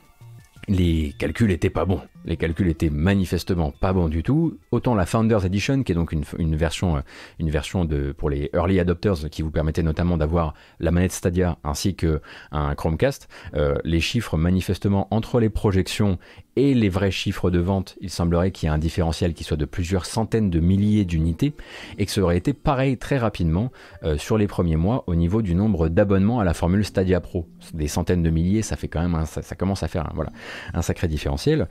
les 0.68 1.14
calculs 1.18 1.52
étaient 1.52 1.70
pas 1.70 1.86
bons. 1.86 2.02
Les 2.26 2.38
calculs 2.38 2.68
étaient 2.68 2.90
manifestement 2.90 3.72
pas 3.72 3.94
bons 3.94 4.10
du 4.10 4.24
tout. 4.24 4.58
Autant 4.72 4.94
la 4.94 5.06
Founders 5.06 5.46
Edition, 5.46 5.84
qui 5.84 5.94
est 5.94 5.96
donc 5.96 6.12
une, 6.12 6.56
version, 6.56 6.98
euh, 6.98 7.02
une 7.40 7.50
version 7.50 7.86
de, 7.86 8.12
pour 8.12 8.30
les 8.30 8.50
early 8.54 8.80
adopters, 8.80 9.30
qui 9.30 9.42
vous 9.42 9.52
permettait 9.52 9.84
notamment 9.84 10.18
d'avoir 10.18 10.54
la 10.80 10.92
manette 10.92 11.12
Stadia 11.12 11.58
ainsi 11.64 11.96
que 11.96 12.22
un 12.52 12.76
Chromecast, 12.76 13.30
euh, 13.56 13.76
les 13.84 14.02
chiffres 14.02 14.38
manifestement 14.38 15.08
entre 15.12 15.40
les 15.40 15.50
projections 15.50 16.20
et 16.60 16.74
les 16.74 16.90
vrais 16.90 17.12
chiffres 17.12 17.50
de 17.52 17.60
vente, 17.60 17.96
il 18.02 18.10
semblerait 18.10 18.52
qu'il 18.52 18.68
y 18.68 18.72
ait 18.72 18.76
un 18.76 18.80
différentiel 18.80 19.34
qui 19.34 19.46
soit 19.46 19.56
de 19.56 19.66
plusieurs 19.66 20.06
centaines 20.06 20.50
de 20.50 20.60
milliers 20.60 21.06
d'unités 21.06 21.54
et 21.98 22.06
que 22.06 22.12
ça 22.12 22.22
aurait 22.22 22.38
été 22.38 22.52
pareil 22.54 22.98
très 22.98 23.18
rapidement 23.18 23.72
euh, 24.04 24.18
sur 24.18 24.38
les 24.38 24.48
premiers 24.48 24.76
mois 24.76 25.06
au 25.08 25.16
niveau 25.16 25.42
du 25.42 25.56
nombre 25.56 25.88
d'abonnements 25.88 26.42
à 26.42 26.44
la 26.44 26.54
formule 26.54 26.84
Stadia 26.84 27.22
Pro. 27.22 27.48
Des 27.74 27.88
centaines 27.88 28.24
de 28.24 28.30
milliers, 28.30 28.62
ça 28.62 28.76
fait 28.76 28.90
quand 28.90 29.02
même, 29.02 29.26
ça, 29.26 29.56
commence 29.56 29.84
à 29.84 29.88
faire 29.88 30.06
un, 30.08 30.14
voilà, 30.14 30.32
un 30.74 30.82
sacré 30.82 31.08
différentiel. 31.08 31.68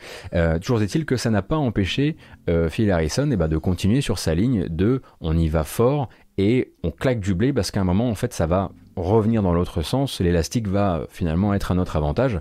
Toujours 0.58 0.82
est-il 0.82 1.04
que 1.04 1.16
ça 1.16 1.30
n'a 1.30 1.42
pas 1.42 1.56
empêché 1.56 2.16
euh, 2.48 2.68
Phil 2.68 2.90
Harrison 2.90 3.28
eh 3.30 3.36
ben, 3.36 3.48
de 3.48 3.58
continuer 3.58 4.00
sur 4.00 4.18
sa 4.18 4.34
ligne 4.34 4.68
de 4.68 5.02
on 5.20 5.36
y 5.36 5.48
va 5.48 5.64
fort 5.64 6.08
et 6.36 6.72
on 6.82 6.90
claque 6.90 7.20
du 7.20 7.34
blé 7.34 7.52
parce 7.52 7.70
qu'à 7.70 7.80
un 7.80 7.84
moment 7.84 8.08
en 8.08 8.14
fait 8.14 8.32
ça 8.32 8.46
va 8.46 8.70
revenir 8.98 9.42
dans 9.42 9.52
l'autre 9.52 9.82
sens, 9.82 10.20
l'élastique 10.20 10.68
va 10.68 11.06
finalement 11.08 11.54
être 11.54 11.72
à 11.72 11.74
notre 11.74 11.96
avantage. 11.96 12.40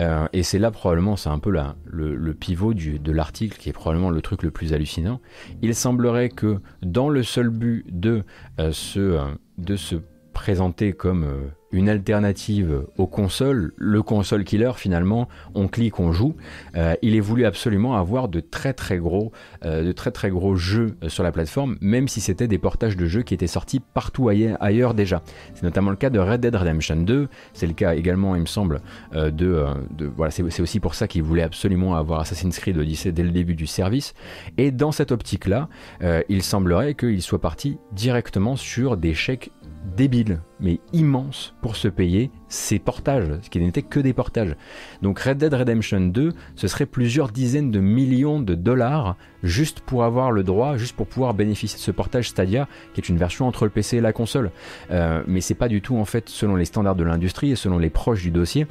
Euh, 0.00 0.26
et 0.32 0.42
c'est 0.42 0.58
là 0.58 0.70
probablement, 0.70 1.16
c'est 1.16 1.28
un 1.28 1.38
peu 1.38 1.50
le, 1.50 2.34
pivot 2.34 2.72
de 2.74 3.12
l'article 3.12 3.58
qui 3.58 3.68
est 3.68 3.72
probablement 3.72 4.10
le 4.10 4.20
truc 4.20 4.42
le 4.42 4.50
plus 4.50 4.72
hallucinant. 4.72 5.20
Il 5.62 5.74
semblerait 5.74 6.28
que 6.28 6.60
dans 6.82 7.08
le 7.08 7.22
seul 7.22 7.50
but 7.50 7.84
de, 7.88 8.22
euh, 8.60 8.72
euh, 8.96 9.34
de 9.58 9.76
se 9.76 9.96
présenter 10.32 10.92
comme 10.92 11.26
une 11.70 11.88
alternative 11.88 12.86
aux 12.96 13.06
consoles, 13.06 13.72
le 13.76 14.02
console 14.02 14.44
killer 14.44 14.72
finalement, 14.76 15.28
on 15.54 15.68
clique, 15.68 16.00
on 16.00 16.12
joue. 16.12 16.34
Euh, 16.76 16.94
il 17.02 17.14
est 17.14 17.20
voulu 17.20 17.44
absolument 17.44 17.96
avoir 17.96 18.28
de 18.28 18.40
très 18.40 18.72
très 18.72 18.98
gros, 18.98 19.32
euh, 19.64 19.84
de 19.84 19.92
très 19.92 20.10
très 20.10 20.30
gros 20.30 20.56
jeux 20.56 20.96
sur 21.08 21.22
la 21.22 21.32
plateforme, 21.32 21.76
même 21.80 22.08
si 22.08 22.20
c'était 22.20 22.48
des 22.48 22.58
portages 22.58 22.96
de 22.96 23.06
jeux 23.06 23.22
qui 23.22 23.34
étaient 23.34 23.46
sortis 23.46 23.80
partout 23.80 24.28
ailleurs, 24.28 24.94
déjà. 24.94 25.22
C'est 25.54 25.62
notamment 25.62 25.90
le 25.90 25.96
cas 25.96 26.10
de 26.10 26.18
Red 26.18 26.40
Dead 26.40 26.54
Redemption 26.54 26.96
2. 26.96 27.28
C'est 27.52 27.66
le 27.66 27.74
cas 27.74 27.94
également, 27.94 28.34
il 28.34 28.42
me 28.42 28.46
semble, 28.46 28.80
euh, 29.14 29.30
de, 29.30 29.64
de, 29.96 30.06
voilà, 30.06 30.30
c'est 30.30 30.60
aussi 30.60 30.80
pour 30.80 30.94
ça 30.94 31.06
qu'il 31.06 31.22
voulait 31.22 31.42
absolument 31.42 31.96
avoir 31.96 32.20
Assassin's 32.20 32.58
Creed 32.58 32.78
Odyssey 32.78 33.12
dès 33.12 33.22
le 33.22 33.30
début 33.30 33.54
du 33.54 33.66
service. 33.66 34.14
Et 34.56 34.70
dans 34.70 34.92
cette 34.92 35.12
optique-là, 35.12 35.68
il 36.28 36.42
semblerait 36.42 36.94
qu'il 36.94 37.22
soit 37.22 37.40
parti 37.40 37.78
directement 37.92 38.56
sur 38.56 38.96
des 38.96 39.14
chèques 39.14 39.50
débile, 39.96 40.40
mais 40.60 40.80
immense 40.92 41.54
pour 41.60 41.76
se 41.76 41.88
payer 41.88 42.30
ces 42.48 42.78
portages, 42.78 43.30
ce 43.42 43.50
qui 43.50 43.58
n'était 43.58 43.82
que 43.82 44.00
des 44.00 44.12
portages. 44.12 44.54
Donc 45.02 45.18
Red 45.18 45.38
Dead 45.38 45.52
Redemption 45.52 46.00
2, 46.00 46.32
ce 46.56 46.68
serait 46.68 46.86
plusieurs 46.86 47.30
dizaines 47.30 47.70
de 47.70 47.80
millions 47.80 48.40
de 48.40 48.54
dollars 48.54 49.16
juste 49.42 49.80
pour 49.80 50.04
avoir 50.04 50.32
le 50.32 50.42
droit, 50.42 50.76
juste 50.76 50.96
pour 50.96 51.06
pouvoir 51.06 51.34
bénéficier 51.34 51.76
de 51.76 51.82
ce 51.82 51.90
portage 51.90 52.28
Stadia, 52.28 52.68
qui 52.94 53.00
est 53.00 53.08
une 53.08 53.18
version 53.18 53.46
entre 53.46 53.64
le 53.64 53.70
PC 53.70 53.98
et 53.98 54.00
la 54.00 54.12
console. 54.12 54.50
Euh, 54.90 55.22
mais 55.26 55.40
c'est 55.40 55.54
pas 55.54 55.68
du 55.68 55.82
tout 55.82 55.96
en 55.96 56.04
fait 56.04 56.28
selon 56.28 56.56
les 56.56 56.64
standards 56.64 56.96
de 56.96 57.04
l'industrie 57.04 57.50
et 57.50 57.56
selon 57.56 57.78
les 57.78 57.90
proches 57.90 58.22
du 58.22 58.30
dossier. 58.30 58.66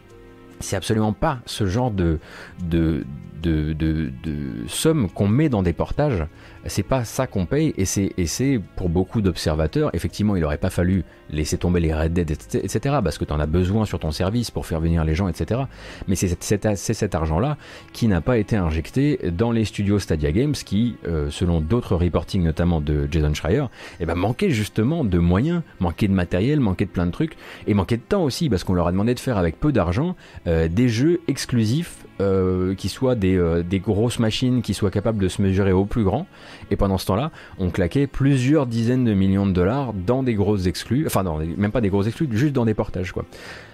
C'est 0.60 0.76
absolument 0.76 1.14
pas 1.14 1.40
ce 1.46 1.68
genre 1.68 1.92
de, 1.92 2.20
de, 2.64 3.06
de, 3.42 3.74
de, 3.74 4.12
de 4.24 4.68
somme 4.68 5.10
qu'on 5.10 5.28
met 5.28 5.50
dans 5.50 5.64
des 5.64 5.74
portages. 5.74 6.26
C'est 6.66 6.84
pas 6.84 7.04
ça 7.06 7.28
qu'on 7.28 7.46
paye 7.46 7.74
et 7.78 7.86
c'est, 7.86 8.62
pour 8.76 8.90
beaucoup 8.90 9.22
d'observateurs, 9.22 9.90
effectivement, 9.94 10.36
il 10.36 10.44
aurait 10.44 10.58
pas 10.58 10.70
fallu 10.70 11.04
laisser 11.30 11.58
tomber 11.58 11.80
les 11.80 11.94
Red 11.94 12.14
Dead, 12.14 12.32
etc., 12.32 12.96
parce 13.04 13.18
que 13.18 13.26
tu 13.26 13.34
en 13.34 13.40
as 13.40 13.46
besoin 13.46 13.86
sur 13.86 14.00
ton 14.00 14.12
service 14.12 14.52
pour 14.52 14.66
faire 14.66 14.80
venir 14.80 15.04
les 15.04 15.16
gens, 15.16 15.28
etc. 15.28 15.62
Mais 16.08 16.16
c'est, 16.16 16.38
cet 16.42 17.16
argent-là 17.16 17.58
qui 17.94 18.08
n'a 18.08 18.22
pas 18.22 18.38
été 18.38 18.56
injecté 18.56 19.20
dans 19.32 19.52
les 19.52 19.66
studios 19.66 20.00
Stadia 20.00 20.32
Games 20.32 20.54
qui, 20.54 20.96
euh, 21.08 21.30
selon 21.30 21.62
d'autres 21.62 21.96
reportings, 21.96 22.44
notamment 22.44 22.82
de 22.82 23.08
Jason 23.12 23.34
Schreier, 23.34 23.66
eh 24.00 24.06
ben, 24.06 24.16
manquaient 24.16 24.52
justement 24.52 25.04
de 25.04 25.20
moyens, 25.20 25.62
manquaient 25.80 26.08
de 26.08 26.14
matériel, 26.14 26.60
manquaient 26.60 26.86
de 26.86 26.92
plein 26.92 27.06
de 27.06 27.12
trucs, 27.12 27.38
et 27.68 27.74
manquaient 27.74 27.98
de 27.98 28.02
temps 28.02 28.24
aussi, 28.24 28.50
parce 28.50 28.64
qu'on 28.64 28.74
leur 28.74 28.88
a 28.88 28.92
demandé 28.92 29.14
de 29.14 29.20
faire 29.20 29.38
avec 29.38 29.60
peu 29.60 29.72
d'argent 29.72 30.16
euh, 30.48 30.68
des 30.68 30.90
jeux 30.90 31.22
exclusifs 31.28 32.07
euh, 32.20 32.76
qui 32.76 32.90
soient 32.90 33.16
des, 33.16 33.40
des 33.68 33.80
grosses 33.80 34.20
machines 34.20 34.62
qui 34.62 34.74
soient 34.74 34.92
capables 34.92 35.22
de 35.22 35.28
se 35.28 35.42
mesurer 35.42 35.72
au 35.72 35.86
plus 35.86 36.04
grand 36.04 36.28
et 36.72 36.76
pendant 36.76 36.98
ce 36.98 37.06
temps-là, 37.08 37.32
on 37.60 37.70
claquait 37.70 38.08
plusieurs 38.08 38.66
dizaines 38.66 39.06
de 39.06 39.14
millions 39.14 39.46
de 39.46 39.52
dollars 39.52 39.94
dans 39.94 40.24
des 40.24 40.34
grosses 40.34 40.68
exclus, 40.68 41.06
enfin 41.06 41.24
non, 41.24 41.40
même 41.40 41.72
pas 41.72 41.82
des 41.82 41.90
grosses 41.90 42.08
exclus, 42.08 42.28
juste 42.32 42.54
dans 42.54 42.66
des 42.66 42.74
portages 42.74 43.12
quoi. 43.12 43.26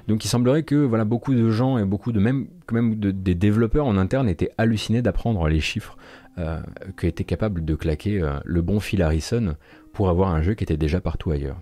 Donc 0.08 0.26
il 0.26 0.28
semblerait 0.28 0.64
que 0.64 0.76
voilà 0.76 1.06
beaucoup 1.06 1.34
de 1.34 1.50
gens 1.50 1.78
et 1.78 1.86
beaucoup 1.86 2.12
de 2.12 2.20
même, 2.20 2.48
même 2.72 2.96
des 2.96 3.36
développeurs 3.36 3.86
en 3.86 3.98
interne 3.98 4.28
étaient 4.28 4.52
hallucinés 4.58 5.02
d'apprendre 5.02 5.48
les 5.48 5.62
chiffres 5.62 5.98
euh, 6.38 6.60
qu'était 6.98 7.24
capable 7.24 7.64
de 7.64 7.76
claquer 7.76 8.20
euh, 8.20 8.40
le 8.44 8.62
bon 8.62 8.80
Phil 8.80 9.02
Harrison 9.02 9.56
pour 9.94 10.10
avoir 10.10 10.34
un 10.34 10.42
jeu 10.42 10.56
qui 10.56 10.64
était 10.64 10.78
déjà 10.78 11.00
partout 11.00 11.32
ailleurs. 11.32 11.58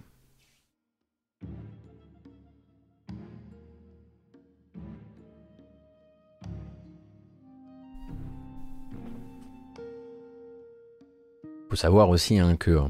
Faut 11.72 11.78
savoir 11.78 12.10
aussi 12.10 12.38
hein, 12.38 12.58
que, 12.58 12.82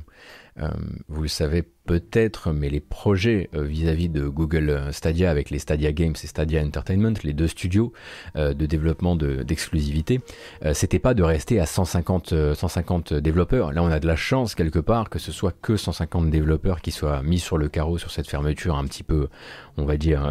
euh, 0.59 0.69
vous 1.07 1.21
le 1.21 1.27
savez 1.27 1.61
peut-être, 1.61 2.51
mais 2.51 2.71
les 2.71 2.79
projets 2.79 3.47
euh, 3.53 3.61
vis-à-vis 3.61 4.09
de 4.09 4.27
Google 4.27 4.89
Stadia 4.91 5.29
avec 5.29 5.51
les 5.51 5.59
Stadia 5.59 5.91
Games 5.91 6.15
et 6.23 6.25
Stadia 6.25 6.63
Entertainment, 6.63 7.13
les 7.23 7.33
deux 7.33 7.47
studios 7.47 7.93
euh, 8.35 8.55
de 8.55 8.65
développement 8.65 9.15
d'exclusivité, 9.15 10.21
c'était 10.73 10.97
pas 10.97 11.13
de 11.13 11.21
rester 11.21 11.59
à 11.59 11.67
150, 11.67 12.53
150 12.55 13.13
développeurs. 13.13 13.71
Là, 13.71 13.83
on 13.83 13.91
a 13.91 13.99
de 13.99 14.07
la 14.07 14.15
chance 14.15 14.55
quelque 14.55 14.79
part 14.79 15.11
que 15.11 15.19
ce 15.19 15.31
soit 15.31 15.53
que 15.61 15.77
150 15.77 16.31
développeurs 16.31 16.81
qui 16.81 16.89
soient 16.89 17.21
mis 17.21 17.37
sur 17.37 17.59
le 17.59 17.69
carreau 17.69 17.99
sur 17.99 18.09
cette 18.09 18.27
fermeture 18.27 18.75
un 18.77 18.85
petit 18.85 19.03
peu, 19.03 19.27
on 19.77 19.85
va 19.85 19.97
dire, 19.97 20.27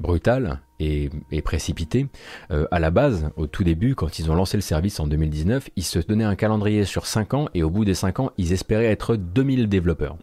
brutal 0.00 0.60
et, 0.80 1.10
précipité. 1.42 2.06
Euh, 2.50 2.66
à 2.70 2.78
la 2.78 2.90
base, 2.90 3.30
au 3.36 3.46
tout 3.46 3.64
début, 3.64 3.94
quand 3.94 4.18
ils 4.18 4.30
ont 4.30 4.34
lancé 4.34 4.56
le 4.56 4.62
service 4.62 4.98
en 5.00 5.06
2019, 5.06 5.70
ils 5.76 5.84
se 5.84 5.98
donnaient 5.98 6.24
un 6.24 6.36
calendrier 6.36 6.84
sur 6.84 7.06
5 7.06 7.34
ans 7.34 7.48
et 7.54 7.62
au 7.62 7.70
bout 7.70 7.84
des 7.84 7.94
5 7.94 8.20
ans, 8.20 8.30
ils 8.38 8.52
espéraient 8.52 8.86
être 8.86 9.16
2000 9.16 9.68
développeurs. 9.68 10.16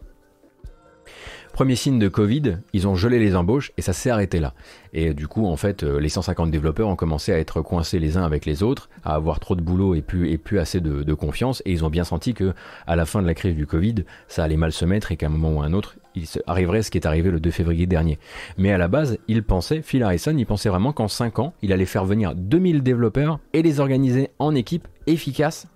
Premier 1.52 1.76
signe 1.76 1.98
de 1.98 2.08
Covid, 2.08 2.58
ils 2.72 2.88
ont 2.88 2.94
gelé 2.94 3.18
les 3.18 3.36
embauches 3.36 3.72
et 3.76 3.82
ça 3.82 3.92
s'est 3.92 4.08
arrêté 4.08 4.40
là. 4.40 4.54
Et 4.94 5.12
du 5.12 5.28
coup, 5.28 5.46
en 5.46 5.56
fait, 5.56 5.82
euh, 5.82 6.00
les 6.00 6.08
150 6.08 6.50
développeurs 6.50 6.88
ont 6.88 6.96
commencé 6.96 7.30
à 7.30 7.38
être 7.38 7.60
coincés 7.60 7.98
les 7.98 8.16
uns 8.16 8.24
avec 8.24 8.46
les 8.46 8.62
autres, 8.62 8.88
à 9.04 9.14
avoir 9.14 9.38
trop 9.38 9.54
de 9.54 9.60
boulot 9.60 9.94
et 9.94 10.00
plus, 10.00 10.30
et 10.30 10.38
plus 10.38 10.58
assez 10.58 10.80
de, 10.80 11.12
confiance. 11.12 11.62
Et 11.66 11.72
ils 11.72 11.84
ont 11.84 11.90
bien 11.90 12.04
senti 12.04 12.32
que, 12.32 12.54
à 12.86 12.96
la 12.96 13.04
fin 13.04 13.20
de 13.20 13.26
la 13.26 13.34
crise 13.34 13.54
du 13.54 13.66
Covid, 13.66 13.96
ça 14.28 14.44
allait 14.44 14.56
mal 14.56 14.72
se 14.72 14.86
mettre 14.86 15.12
et 15.12 15.18
qu'à 15.18 15.26
un 15.26 15.28
moment 15.28 15.58
ou 15.58 15.62
un 15.62 15.74
autre, 15.74 15.96
il 16.14 16.26
arriverait 16.46 16.82
ce 16.82 16.90
qui 16.90 16.98
est 16.98 17.06
arrivé 17.06 17.30
le 17.30 17.40
2 17.40 17.50
février 17.50 17.86
dernier. 17.86 18.18
Mais 18.58 18.72
à 18.72 18.78
la 18.78 18.88
base, 18.88 19.18
il 19.28 19.42
pensait, 19.42 19.82
Phil 19.82 20.02
Harrison, 20.02 20.34
il 20.36 20.46
pensait 20.46 20.68
vraiment 20.68 20.92
qu'en 20.92 21.08
5 21.08 21.38
ans, 21.38 21.54
il 21.62 21.72
allait 21.72 21.86
faire 21.86 22.04
venir 22.04 22.34
2000 22.34 22.82
développeurs 22.82 23.38
et 23.52 23.62
les 23.62 23.80
organiser 23.80 24.30
en 24.38 24.54
équipe 24.54 24.88
efficace 25.06 25.66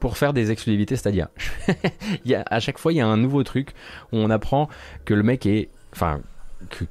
pour 0.00 0.16
faire 0.16 0.32
des 0.32 0.50
exclusivités 0.50 0.96
Stadia. 0.96 1.30
à 2.46 2.60
chaque 2.60 2.78
fois, 2.78 2.92
il 2.92 2.96
y 2.96 3.00
a 3.00 3.06
un 3.06 3.16
nouveau 3.16 3.42
truc 3.42 3.70
où 4.12 4.16
on 4.16 4.30
apprend 4.30 4.68
que 5.04 5.14
le 5.14 5.22
mec 5.22 5.46
est. 5.46 5.70
Enfin, 5.92 6.20
que, 6.70 6.84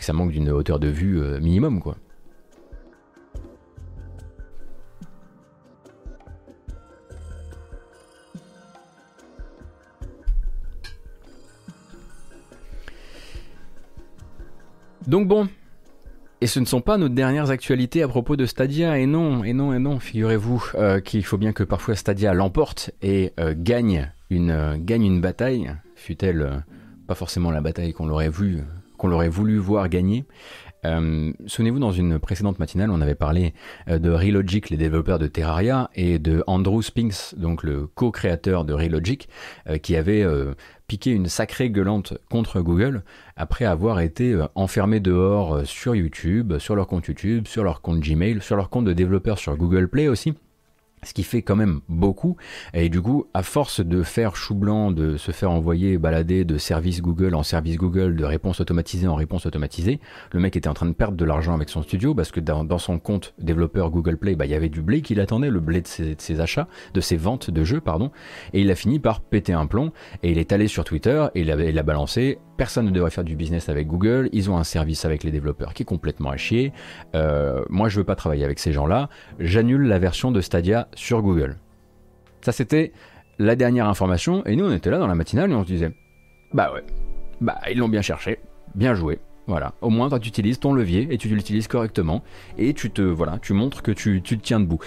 ça 0.00 0.12
manque 0.12 0.32
d'une 0.32 0.50
hauteur 0.50 0.78
de 0.78 0.88
vue 0.88 1.20
euh, 1.20 1.40
minimum, 1.40 1.80
quoi. 1.80 1.96
Donc 15.06 15.28
bon, 15.28 15.48
et 16.40 16.46
ce 16.46 16.60
ne 16.60 16.64
sont 16.64 16.80
pas 16.80 16.98
nos 16.98 17.08
dernières 17.08 17.50
actualités 17.50 18.02
à 18.02 18.08
propos 18.08 18.36
de 18.36 18.44
Stadia, 18.44 18.98
et 18.98 19.06
non, 19.06 19.42
et 19.44 19.52
non, 19.52 19.72
et 19.72 19.78
non, 19.78 19.98
figurez-vous 20.00 20.72
euh, 20.74 21.00
qu'il 21.00 21.24
faut 21.24 21.38
bien 21.38 21.52
que 21.52 21.62
parfois 21.62 21.94
Stadia 21.94 22.34
l'emporte 22.34 22.90
et 23.02 23.32
euh, 23.40 23.54
gagne, 23.56 24.12
une, 24.30 24.50
euh, 24.50 24.76
gagne 24.78 25.04
une 25.04 25.20
bataille, 25.20 25.72
fut-elle 25.94 26.64
pas 27.06 27.14
forcément 27.14 27.50
la 27.50 27.60
bataille 27.60 27.92
qu'on 27.92 28.06
l'aurait 28.06 28.28
vu, 28.28 28.62
qu'on 28.98 29.08
l'aurait 29.08 29.28
voulu 29.28 29.56
voir 29.58 29.88
gagner. 29.88 30.24
Souvenez-vous, 31.46 31.78
dans 31.78 31.92
une 31.92 32.18
précédente 32.18 32.58
matinale, 32.58 32.90
on 32.90 33.00
avait 33.00 33.14
parlé 33.14 33.54
de 33.88 34.10
Relogic, 34.10 34.70
les 34.70 34.76
développeurs 34.76 35.18
de 35.18 35.26
Terraria, 35.26 35.90
et 35.94 36.18
de 36.18 36.42
Andrew 36.46 36.82
Spinks, 36.82 37.34
donc 37.36 37.62
le 37.62 37.86
co-créateur 37.86 38.64
de 38.64 38.72
Relogic, 38.72 39.28
qui 39.82 39.96
avait 39.96 40.24
piqué 40.86 41.10
une 41.10 41.26
sacrée 41.26 41.70
gueulante 41.70 42.14
contre 42.30 42.60
Google 42.60 43.02
après 43.36 43.64
avoir 43.64 44.00
été 44.00 44.32
euh, 44.32 44.46
enfermés 44.54 45.00
dehors 45.00 45.56
euh, 45.56 45.64
sur 45.64 45.94
YouTube, 45.94 46.58
sur 46.58 46.76
leur 46.76 46.86
compte 46.86 47.06
YouTube, 47.06 47.46
sur 47.46 47.64
leur 47.64 47.80
compte 47.80 48.00
Gmail, 48.00 48.40
sur 48.40 48.56
leur 48.56 48.70
compte 48.70 48.84
de 48.84 48.92
développeur 48.92 49.38
sur 49.38 49.56
Google 49.56 49.88
Play 49.88 50.08
aussi 50.08 50.34
ce 51.06 51.14
qui 51.14 51.22
fait 51.22 51.42
quand 51.42 51.56
même 51.56 51.80
beaucoup. 51.88 52.36
Et 52.74 52.88
du 52.88 53.00
coup, 53.00 53.26
à 53.32 53.42
force 53.42 53.80
de 53.80 54.02
faire 54.02 54.36
chou 54.36 54.54
blanc, 54.54 54.90
de 54.90 55.16
se 55.16 55.30
faire 55.30 55.50
envoyer 55.50 55.98
balader 55.98 56.44
de 56.44 56.58
service 56.58 57.00
Google 57.00 57.34
en 57.34 57.42
service 57.42 57.76
Google, 57.76 58.16
de 58.16 58.24
réponse 58.24 58.60
automatisée 58.60 59.06
en 59.06 59.14
réponse 59.14 59.46
automatisée, 59.46 60.00
le 60.32 60.40
mec 60.40 60.56
était 60.56 60.68
en 60.68 60.74
train 60.74 60.86
de 60.86 60.92
perdre 60.92 61.16
de 61.16 61.24
l'argent 61.24 61.54
avec 61.54 61.68
son 61.68 61.82
studio 61.82 62.14
parce 62.14 62.30
que 62.30 62.40
dans, 62.40 62.78
son 62.78 62.98
compte 62.98 63.34
développeur 63.38 63.90
Google 63.90 64.16
Play, 64.16 64.34
bah, 64.34 64.46
il 64.46 64.50
y 64.50 64.54
avait 64.54 64.68
du 64.68 64.82
blé 64.82 65.00
qu'il 65.00 65.20
attendait, 65.20 65.50
le 65.50 65.60
blé 65.60 65.80
de 65.80 65.86
ses, 65.86 66.40
achats, 66.40 66.68
de 66.92 67.00
ses 67.00 67.16
ventes 67.16 67.50
de 67.50 67.64
jeux, 67.64 67.80
pardon. 67.80 68.10
Et 68.52 68.60
il 68.60 68.70
a 68.70 68.74
fini 68.74 68.98
par 68.98 69.20
péter 69.20 69.52
un 69.52 69.66
plomb 69.66 69.92
et 70.22 70.30
il 70.30 70.38
est 70.38 70.52
allé 70.52 70.68
sur 70.68 70.84
Twitter 70.84 71.26
et 71.34 71.42
il 71.42 71.50
a, 71.50 71.54
il 71.62 71.78
a 71.78 71.82
balancé 71.82 72.38
personne 72.56 72.86
ne 72.86 72.90
devrait 72.90 73.10
faire 73.10 73.24
du 73.24 73.36
business 73.36 73.68
avec 73.68 73.86
Google, 73.86 74.28
ils 74.32 74.50
ont 74.50 74.56
un 74.56 74.64
service 74.64 75.04
avec 75.04 75.24
les 75.24 75.30
développeurs 75.30 75.74
qui 75.74 75.82
est 75.82 75.86
complètement 75.86 76.30
à 76.30 76.36
chier. 76.36 76.72
Euh, 77.14 77.64
moi, 77.68 77.88
je 77.88 77.98
veux 77.98 78.04
pas 78.04 78.16
travailler 78.16 78.44
avec 78.44 78.58
ces 78.58 78.72
gens-là. 78.72 79.08
J'annule 79.38 79.82
la 79.82 79.98
version 79.98 80.30
de 80.32 80.40
Stadia 80.40 80.88
sur 80.94 81.22
Google. 81.22 81.56
Ça, 82.40 82.52
c'était 82.52 82.92
la 83.38 83.56
dernière 83.56 83.88
information. 83.88 84.44
Et 84.46 84.56
nous, 84.56 84.64
on 84.64 84.72
était 84.72 84.90
là 84.90 84.98
dans 84.98 85.06
la 85.06 85.14
matinale 85.14 85.50
et 85.50 85.54
on 85.54 85.62
se 85.62 85.68
disait, 85.68 85.92
bah 86.52 86.72
ouais, 86.72 86.84
bah 87.40 87.58
ils 87.70 87.78
l'ont 87.78 87.88
bien 87.88 88.02
cherché, 88.02 88.38
bien 88.74 88.94
joué. 88.94 89.18
Voilà, 89.48 89.74
au 89.80 89.90
moins 89.90 90.08
toi 90.08 90.18
tu 90.18 90.28
utilises 90.28 90.58
ton 90.58 90.72
levier 90.72 91.06
et 91.10 91.18
tu 91.18 91.28
l'utilises 91.28 91.68
correctement 91.68 92.24
et 92.58 92.74
tu 92.74 92.90
te 92.90 93.02
voilà, 93.02 93.38
tu 93.40 93.52
montres 93.52 93.80
que 93.80 93.92
tu, 93.92 94.20
tu 94.20 94.38
te 94.38 94.42
tiens 94.42 94.58
debout. 94.58 94.80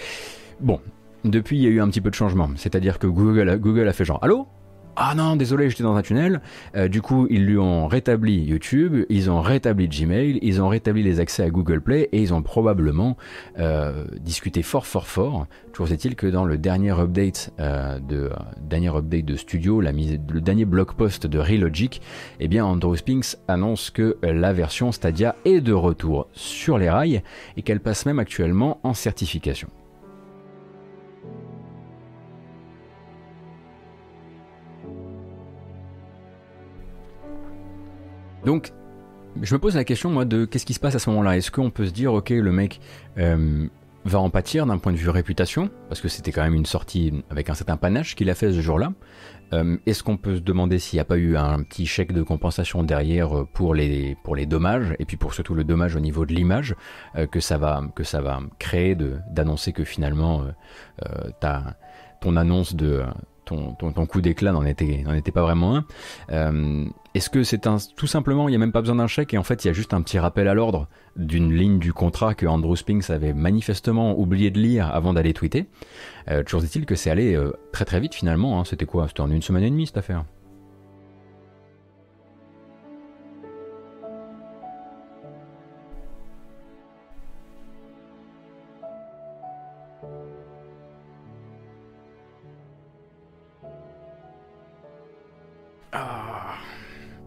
Bon, 0.59 0.81
depuis 1.23 1.57
il 1.57 1.63
y 1.63 1.67
a 1.67 1.69
eu 1.69 1.79
un 1.79 1.87
petit 1.87 2.01
peu 2.01 2.09
de 2.09 2.15
changement, 2.15 2.49
c'est-à-dire 2.57 2.99
que 2.99 3.07
Google 3.07 3.57
Google 3.57 3.87
a 3.87 3.93
fait 3.93 4.03
genre 4.03 4.19
allô? 4.21 4.47
Ah 4.95 5.15
non, 5.15 5.35
désolé, 5.35 5.69
j'étais 5.69 5.83
dans 5.83 5.95
un 5.95 6.01
tunnel. 6.01 6.41
Euh, 6.75 6.87
du 6.87 7.01
coup, 7.01 7.27
ils 7.29 7.45
lui 7.45 7.57
ont 7.57 7.87
rétabli 7.87 8.41
YouTube, 8.41 9.05
ils 9.09 9.31
ont 9.31 9.41
rétabli 9.41 9.87
Gmail, 9.87 10.39
ils 10.41 10.61
ont 10.61 10.67
rétabli 10.67 11.03
les 11.03 11.19
accès 11.19 11.43
à 11.43 11.49
Google 11.49 11.81
Play 11.81 12.09
et 12.11 12.21
ils 12.21 12.33
ont 12.33 12.41
probablement 12.41 13.15
euh, 13.59 14.05
discuté 14.19 14.61
fort, 14.61 14.85
fort, 14.85 15.07
fort. 15.07 15.47
Toujours 15.71 15.91
est-il 15.91 16.15
que 16.15 16.27
dans 16.27 16.43
le 16.43 16.57
dernier 16.57 16.91
update 16.91 17.53
euh, 17.59 17.99
de 17.99 18.29
dernier 18.59 18.89
update 18.89 19.25
de 19.25 19.35
Studio, 19.37 19.79
la 19.79 19.93
mise, 19.93 20.19
le 20.29 20.41
dernier 20.41 20.65
blog 20.65 20.93
post 20.93 21.27
de 21.27 21.39
Relogic, 21.39 22.01
eh 22.39 22.47
bien 22.47 22.65
Andrew 22.65 22.95
Spinks 22.95 23.37
annonce 23.47 23.91
que 23.91 24.17
la 24.21 24.51
version 24.51 24.91
Stadia 24.91 25.35
est 25.45 25.61
de 25.61 25.73
retour 25.73 26.27
sur 26.33 26.77
les 26.77 26.89
rails 26.89 27.21
et 27.55 27.61
qu'elle 27.61 27.79
passe 27.79 28.05
même 28.05 28.19
actuellement 28.19 28.79
en 28.83 28.93
certification. 28.93 29.69
Donc, 38.45 38.71
je 39.41 39.53
me 39.53 39.59
pose 39.59 39.75
la 39.75 39.83
question, 39.83 40.09
moi, 40.09 40.25
de 40.25 40.45
qu'est-ce 40.45 40.65
qui 40.65 40.73
se 40.73 40.79
passe 40.79 40.95
à 40.95 40.99
ce 40.99 41.09
moment-là? 41.09 41.37
Est-ce 41.37 41.51
qu'on 41.51 41.69
peut 41.69 41.85
se 41.85 41.91
dire, 41.91 42.13
ok, 42.13 42.29
le 42.29 42.51
mec 42.51 42.79
euh, 43.17 43.67
va 44.05 44.19
en 44.19 44.29
pâtir 44.29 44.65
d'un 44.65 44.77
point 44.77 44.91
de 44.91 44.97
vue 44.97 45.09
réputation, 45.09 45.69
parce 45.87 46.01
que 46.01 46.07
c'était 46.07 46.31
quand 46.31 46.43
même 46.43 46.55
une 46.55 46.65
sortie 46.65 47.23
avec 47.29 47.49
un 47.49 47.53
certain 47.53 47.77
panache 47.77 48.15
qu'il 48.15 48.29
a 48.29 48.35
fait 48.35 48.51
ce 48.51 48.61
jour-là. 48.61 48.91
Euh, 49.53 49.77
Est-ce 49.85 50.03
qu'on 50.03 50.17
peut 50.17 50.35
se 50.35 50.41
demander 50.41 50.79
s'il 50.79 50.97
n'y 50.97 51.01
a 51.01 51.05
pas 51.05 51.17
eu 51.17 51.35
un 51.35 51.63
petit 51.63 51.85
chèque 51.85 52.11
de 52.11 52.21
compensation 52.23 52.83
derrière 52.83 53.45
pour 53.53 53.73
les, 53.75 54.15
pour 54.23 54.35
les 54.35 54.45
dommages, 54.45 54.95
et 54.99 55.05
puis 55.05 55.17
pour 55.17 55.33
surtout 55.33 55.53
le 55.53 55.63
dommage 55.63 55.95
au 55.95 55.99
niveau 55.99 56.25
de 56.25 56.33
l'image 56.33 56.75
euh, 57.15 57.27
que, 57.27 57.39
ça 57.39 57.57
va, 57.57 57.83
que 57.95 58.03
ça 58.03 58.21
va 58.21 58.39
créer 58.57 58.95
d'annoncer 59.31 59.73
que 59.73 59.83
finalement, 59.83 60.43
ton 62.21 62.35
annonce 62.35 62.75
de 62.75 63.03
ton, 63.49 64.05
coup 64.05 64.21
d'éclat 64.21 64.51
n'en 64.51 64.65
était, 64.65 65.03
pas 65.33 65.41
vraiment 65.41 65.77
un. 65.77 65.85
Euh, 66.31 66.85
est-ce 67.15 67.29
que 67.29 67.43
c'est 67.43 67.67
un, 67.67 67.77
tout 67.95 68.07
simplement, 68.07 68.47
il 68.47 68.51
n'y 68.51 68.55
a 68.55 68.59
même 68.59 68.71
pas 68.71 68.81
besoin 68.81 68.95
d'un 68.95 69.07
chèque 69.07 69.33
et 69.33 69.37
en 69.37 69.43
fait 69.43 69.65
il 69.65 69.67
y 69.67 69.71
a 69.71 69.73
juste 69.73 69.93
un 69.93 70.01
petit 70.01 70.19
rappel 70.19 70.47
à 70.47 70.53
l'ordre 70.53 70.87
d'une 71.15 71.53
ligne 71.53 71.79
du 71.79 71.91
contrat 71.91 72.35
que 72.35 72.45
Andrew 72.45 72.75
Spinks 72.75 73.09
avait 73.09 73.33
manifestement 73.33 74.17
oublié 74.17 74.51
de 74.51 74.59
lire 74.59 74.93
avant 74.93 75.13
d'aller 75.13 75.33
tweeter. 75.33 75.65
Euh, 76.29 76.43
toujours 76.43 76.63
est-il 76.63 76.85
que 76.85 76.95
c'est 76.95 77.09
allé 77.09 77.35
euh, 77.35 77.51
très 77.71 77.85
très 77.85 77.99
vite 77.99 78.13
finalement. 78.13 78.59
Hein. 78.59 78.65
C'était 78.65 78.85
quoi? 78.85 79.07
C'était 79.07 79.21
en 79.21 79.31
une 79.31 79.41
semaine 79.41 79.63
et 79.63 79.69
demie 79.69 79.87
cette 79.87 79.97
affaire. 79.97 80.23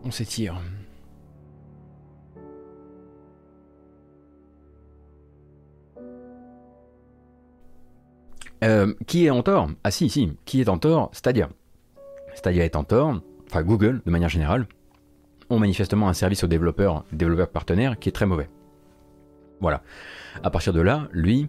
On 0.05 0.11
s'étire. 0.11 0.61
Euh, 8.65 8.95
qui 9.07 9.27
est 9.27 9.31
en 9.31 9.43
tort? 9.43 9.71
Ah 9.83 9.91
si, 9.91 10.09
si, 10.09 10.37
qui 10.45 10.61
est 10.61 10.69
en 10.69 10.79
tort? 10.79 11.11
Stadia. 11.13 11.49
Stadia 12.35 12.65
est 12.65 12.77
en 12.77 12.85
tort, 12.85 13.21
enfin 13.47 13.63
Google 13.63 14.01
de 14.07 14.11
manière 14.11 14.29
générale, 14.29 14.67
ont 15.51 15.59
manifestement 15.59 16.09
un 16.09 16.13
service 16.13 16.45
aux 16.45 16.47
développeurs, 16.47 17.05
développeurs 17.13 17.51
partenaires 17.51 17.99
qui 17.99 18.09
est 18.09 18.13
très 18.13 18.27
mauvais. 18.27 18.49
Voilà. 19.61 19.83
À 20.43 20.51
partir 20.51 20.73
de 20.73 20.81
là, 20.81 21.09
lui, 21.13 21.49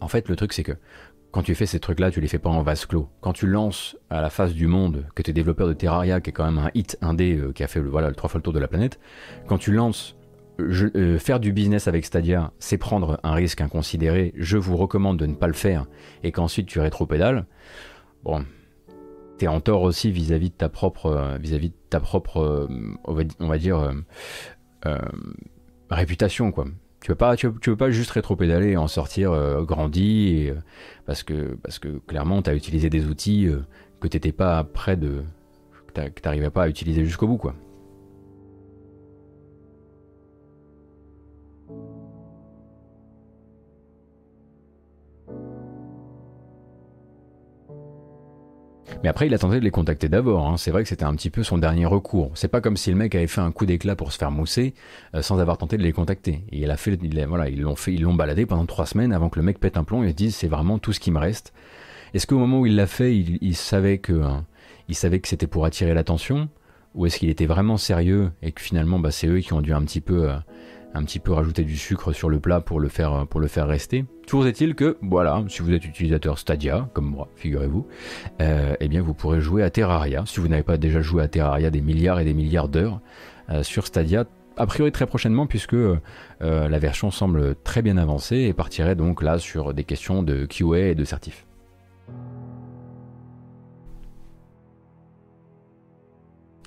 en 0.00 0.08
fait, 0.08 0.28
le 0.28 0.36
truc 0.36 0.52
c'est 0.52 0.64
que 0.64 0.76
quand 1.34 1.42
tu 1.42 1.56
fais 1.56 1.66
ces 1.66 1.80
trucs-là, 1.80 2.12
tu 2.12 2.20
les 2.20 2.28
fais 2.28 2.38
pas 2.38 2.48
en 2.48 2.62
vase 2.62 2.86
clos. 2.86 3.08
Quand 3.20 3.32
tu 3.32 3.48
lances 3.48 3.96
à 4.08 4.20
la 4.20 4.30
face 4.30 4.54
du 4.54 4.68
monde, 4.68 5.04
que 5.16 5.22
tu 5.22 5.32
es 5.32 5.34
développeur 5.34 5.66
de 5.66 5.72
Terraria, 5.72 6.20
qui 6.20 6.30
est 6.30 6.32
quand 6.32 6.44
même 6.44 6.58
un 6.58 6.70
hit 6.74 6.96
indé 7.00 7.36
euh, 7.36 7.50
qui 7.50 7.64
a 7.64 7.66
fait 7.66 7.80
le, 7.80 7.88
voilà, 7.88 8.08
le 8.08 8.14
trois 8.14 8.30
fois 8.30 8.38
le 8.38 8.44
tour 8.44 8.52
de 8.52 8.60
la 8.60 8.68
planète, 8.68 9.00
quand 9.48 9.58
tu 9.58 9.72
lances 9.72 10.14
euh, 10.60 11.18
faire 11.18 11.40
du 11.40 11.52
business 11.52 11.88
avec 11.88 12.04
Stadia, 12.04 12.52
c'est 12.60 12.78
prendre 12.78 13.18
un 13.24 13.32
risque 13.32 13.60
inconsidéré, 13.60 14.32
je 14.36 14.56
vous 14.56 14.76
recommande 14.76 15.18
de 15.18 15.26
ne 15.26 15.34
pas 15.34 15.48
le 15.48 15.54
faire, 15.54 15.86
et 16.22 16.30
qu'ensuite 16.30 16.68
tu 16.68 16.78
rétro-pédales, 16.78 17.46
bon, 18.22 18.44
t'es 19.36 19.48
en 19.48 19.60
tort 19.60 19.82
aussi 19.82 20.12
vis-à-vis 20.12 20.50
de 20.50 20.54
ta 20.54 20.68
propre, 20.68 21.06
euh, 21.06 21.36
vis-à-vis 21.38 21.70
de 21.70 21.76
ta 21.90 21.98
propre, 21.98 22.68
on 23.06 23.12
va, 23.48 23.58
dire, 23.58 23.92
réputation, 25.90 26.52
quoi. 26.52 26.66
Tu 27.04 27.10
veux 27.10 27.16
pas, 27.16 27.36
pas 27.76 27.90
juste 27.90 28.12
rétro-pédaler 28.12 28.70
et 28.70 28.76
en 28.78 28.88
sortir 28.88 29.30
euh, 29.30 29.62
grandi, 29.62 30.46
euh, 30.48 30.54
parce, 31.04 31.22
que, 31.22 31.54
parce 31.62 31.78
clairement, 32.06 32.40
tu 32.40 32.48
as 32.48 32.54
utilisé 32.54 32.88
des 32.88 33.04
outils 33.04 33.46
euh, 33.46 33.60
que 34.00 34.08
tu 34.08 34.16
n'étais 34.16 34.32
pas 34.32 34.64
prêt 34.64 34.96
de. 34.96 35.22
que 35.92 36.02
tu 36.02 36.22
n'arrivais 36.24 36.48
pas 36.48 36.62
à 36.62 36.68
utiliser 36.70 37.04
jusqu'au 37.04 37.26
bout. 37.26 37.36
Mais 49.04 49.10
après, 49.10 49.26
il 49.26 49.34
a 49.34 49.38
tenté 49.38 49.60
de 49.60 49.64
les 49.64 49.70
contacter 49.70 50.08
d'abord. 50.08 50.48
Hein. 50.48 50.56
C'est 50.56 50.70
vrai 50.70 50.82
que 50.82 50.88
c'était 50.88 51.04
un 51.04 51.14
petit 51.14 51.28
peu 51.28 51.42
son 51.42 51.58
dernier 51.58 51.84
recours. 51.84 52.30
C'est 52.32 52.48
pas 52.48 52.62
comme 52.62 52.78
si 52.78 52.88
le 52.88 52.96
mec 52.96 53.14
avait 53.14 53.26
fait 53.26 53.42
un 53.42 53.52
coup 53.52 53.66
d'éclat 53.66 53.96
pour 53.96 54.12
se 54.12 54.16
faire 54.16 54.30
mousser 54.30 54.72
euh, 55.14 55.20
sans 55.20 55.40
avoir 55.40 55.58
tenté 55.58 55.76
de 55.76 55.82
les 55.82 55.92
contacter. 55.92 56.42
Et 56.50 56.60
il 56.60 56.70
a 56.70 56.78
fait, 56.78 56.98
voilà, 57.26 57.50
ils 57.50 57.60
l'ont 57.60 57.76
fait, 57.76 57.92
ils 57.92 58.00
l'ont 58.00 58.14
baladé 58.14 58.46
pendant 58.46 58.64
trois 58.64 58.86
semaines 58.86 59.12
avant 59.12 59.28
que 59.28 59.38
le 59.38 59.44
mec 59.44 59.60
pète 59.60 59.76
un 59.76 59.84
plomb 59.84 60.02
et 60.04 60.08
se 60.08 60.14
dise 60.14 60.34
c'est 60.34 60.48
vraiment 60.48 60.78
tout 60.78 60.94
ce 60.94 61.00
qui 61.00 61.10
me 61.10 61.18
reste. 61.18 61.52
Est-ce 62.14 62.26
qu'au 62.26 62.38
moment 62.38 62.60
où 62.60 62.66
il 62.66 62.76
l'a 62.76 62.86
fait, 62.86 63.14
il, 63.14 63.54
savait 63.54 63.98
que, 63.98 64.14
hein, 64.14 64.46
il 64.88 64.94
savait 64.94 65.20
que 65.20 65.28
c'était 65.28 65.48
pour 65.48 65.66
attirer 65.66 65.92
l'attention, 65.92 66.48
ou 66.94 67.04
est-ce 67.04 67.18
qu'il 67.18 67.28
était 67.28 67.44
vraiment 67.44 67.76
sérieux 67.76 68.30
et 68.40 68.52
que 68.52 68.62
finalement, 68.62 68.98
bah, 68.98 69.10
c'est 69.10 69.26
eux 69.26 69.40
qui 69.40 69.52
ont 69.52 69.60
dû 69.60 69.74
un 69.74 69.82
petit 69.82 70.00
peu 70.00 70.30
euh, 70.30 70.36
un 70.94 71.04
petit 71.04 71.18
peu 71.18 71.32
rajouter 71.32 71.64
du 71.64 71.76
sucre 71.76 72.12
sur 72.12 72.28
le 72.28 72.40
plat 72.40 72.60
pour 72.60 72.80
le 72.80 72.88
faire, 72.88 73.26
pour 73.28 73.40
le 73.40 73.48
faire 73.48 73.66
rester. 73.66 74.04
Toujours 74.26 74.46
est-il 74.46 74.74
que, 74.74 74.96
voilà, 75.02 75.44
si 75.48 75.62
vous 75.62 75.72
êtes 75.72 75.84
utilisateur 75.84 76.38
Stadia, 76.38 76.88
comme 76.94 77.06
moi, 77.06 77.28
figurez-vous, 77.36 77.86
euh, 78.40 78.74
eh 78.80 78.88
bien 78.88 79.02
vous 79.02 79.14
pourrez 79.14 79.40
jouer 79.40 79.62
à 79.62 79.70
Terraria, 79.70 80.24
si 80.26 80.40
vous 80.40 80.48
n'avez 80.48 80.62
pas 80.62 80.76
déjà 80.76 81.02
joué 81.02 81.22
à 81.22 81.28
Terraria 81.28 81.70
des 81.70 81.80
milliards 81.80 82.20
et 82.20 82.24
des 82.24 82.34
milliards 82.34 82.68
d'heures 82.68 83.00
euh, 83.50 83.62
sur 83.62 83.86
Stadia, 83.86 84.24
a 84.56 84.66
priori 84.66 84.92
très 84.92 85.06
prochainement 85.06 85.46
puisque 85.46 85.74
euh, 85.74 85.98
la 86.40 86.78
version 86.78 87.10
semble 87.10 87.56
très 87.56 87.82
bien 87.82 87.96
avancée 87.96 88.36
et 88.36 88.52
partirait 88.52 88.94
donc 88.94 89.22
là 89.22 89.38
sur 89.38 89.74
des 89.74 89.84
questions 89.84 90.22
de 90.22 90.46
QA 90.46 90.90
et 90.90 90.94
de 90.94 91.04
certif. 91.04 91.44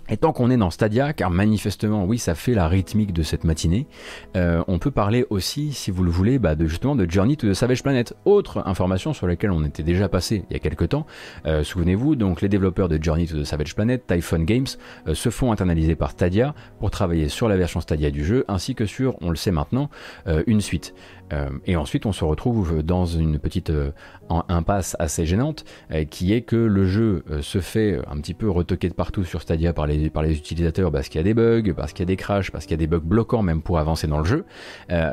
Et 0.10 0.18
tant 0.18 0.32
qu'on 0.32 0.50
est 0.50 0.58
dans 0.58 0.70
Stadia, 0.70 1.14
car 1.14 1.30
manifestement, 1.30 2.06
oui, 2.06 2.18
ça 2.18 2.34
fait 2.34 2.54
la 2.54 2.68
rythmique 2.68 3.12
de 3.12 3.24
cette 3.24 3.44
matinée, 3.44 3.88
euh, 4.36 4.64
on 4.68 4.80
peut 4.80 4.92
parler 4.92 5.26
aussi, 5.30 5.74
si 5.74 5.92
vous 5.92 6.04
le 6.04 6.12
voulez, 6.12 6.40
bah, 6.40 6.56
de, 6.56 6.66
justement 6.66 6.96
de 6.96 7.10
Journey 7.10 7.36
to 7.36 7.50
the 7.50 7.54
Savage 7.54 7.84
Planet. 7.84 8.14
Autre 8.26 8.64
information 8.66 9.14
sur 9.14 9.28
laquelle 9.28 9.52
on 9.52 9.66
était 9.66 9.84
déjà 9.84 10.08
passé 10.08 10.46
il 10.50 10.54
y 10.54 10.56
a 10.56 10.60
quelques 10.60 10.90
temps. 10.90 11.06
Euh, 11.46 11.64
souvenez-vous, 11.64 12.16
donc 12.16 12.42
les 12.42 12.50
développeurs 12.50 12.88
de 12.88 13.02
Journey 13.02 13.28
to 13.28 13.38
the 13.38 13.44
Savage 13.44 13.76
Planet, 13.76 14.06
Typhon 14.08 14.40
Games, 14.40 14.68
euh, 15.08 15.14
se 15.14 15.30
font 15.30 15.52
internaliser 15.52 15.96
par 15.96 16.12
Stadia 16.12 16.56
pour 16.80 16.90
travailler 16.90 17.28
sur 17.28 17.50
la 17.50 17.58
version 17.58 17.82
Stadia 17.82 18.10
du 18.10 18.24
jeu, 18.24 18.46
ainsi 18.48 18.76
que 18.76 18.86
sur, 18.86 19.16
on 19.22 19.30
le 19.30 19.36
sait 19.36 19.52
maintenant, 19.52 19.90
une 20.46 20.62
suite. 20.62 20.94
Euh, 21.34 21.50
et 21.66 21.76
ensuite, 21.76 22.06
on 22.06 22.12
se 22.12 22.24
retrouve 22.24 22.84
dans 22.84 23.06
une 23.06 23.40
petite 23.40 23.70
euh, 23.70 23.92
impasse 24.30 24.96
assez 25.00 25.26
gênante, 25.26 25.66
euh, 25.92 26.06
qui 26.06 26.34
est 26.34 26.42
que 26.42 26.56
le 26.56 26.86
jeu 26.86 27.24
se 27.42 27.60
fait 27.60 28.00
un 28.10 28.18
petit 28.18 28.34
peu 28.34 28.50
retoquer 28.50 28.90
de 28.90 28.94
partout 28.94 29.24
sur 29.24 29.42
Stadia 29.42 29.74
par 29.74 29.88
les, 29.88 30.08
utilisateurs 30.38 30.92
parce 30.92 31.10
qu'il 31.10 31.20
y 31.20 31.22
a 31.22 31.24
des 31.24 31.34
bugs, 31.34 31.74
parce 31.76 31.94
qu'il 31.94 32.02
y 32.02 32.04
a 32.04 32.06
des 32.08 32.16
crashs, 32.16 32.52
parce 32.52 32.66
qu'il 32.66 32.72
y 32.72 32.76
a 32.76 32.78
des 32.78 32.88
bugs 32.88 33.00
bloquants 33.04 33.42
même 33.42 33.62
pour 33.62 33.80
avancer 33.80 34.08
dans 34.08 34.20
le 34.20 34.26
jeu. 34.26 34.46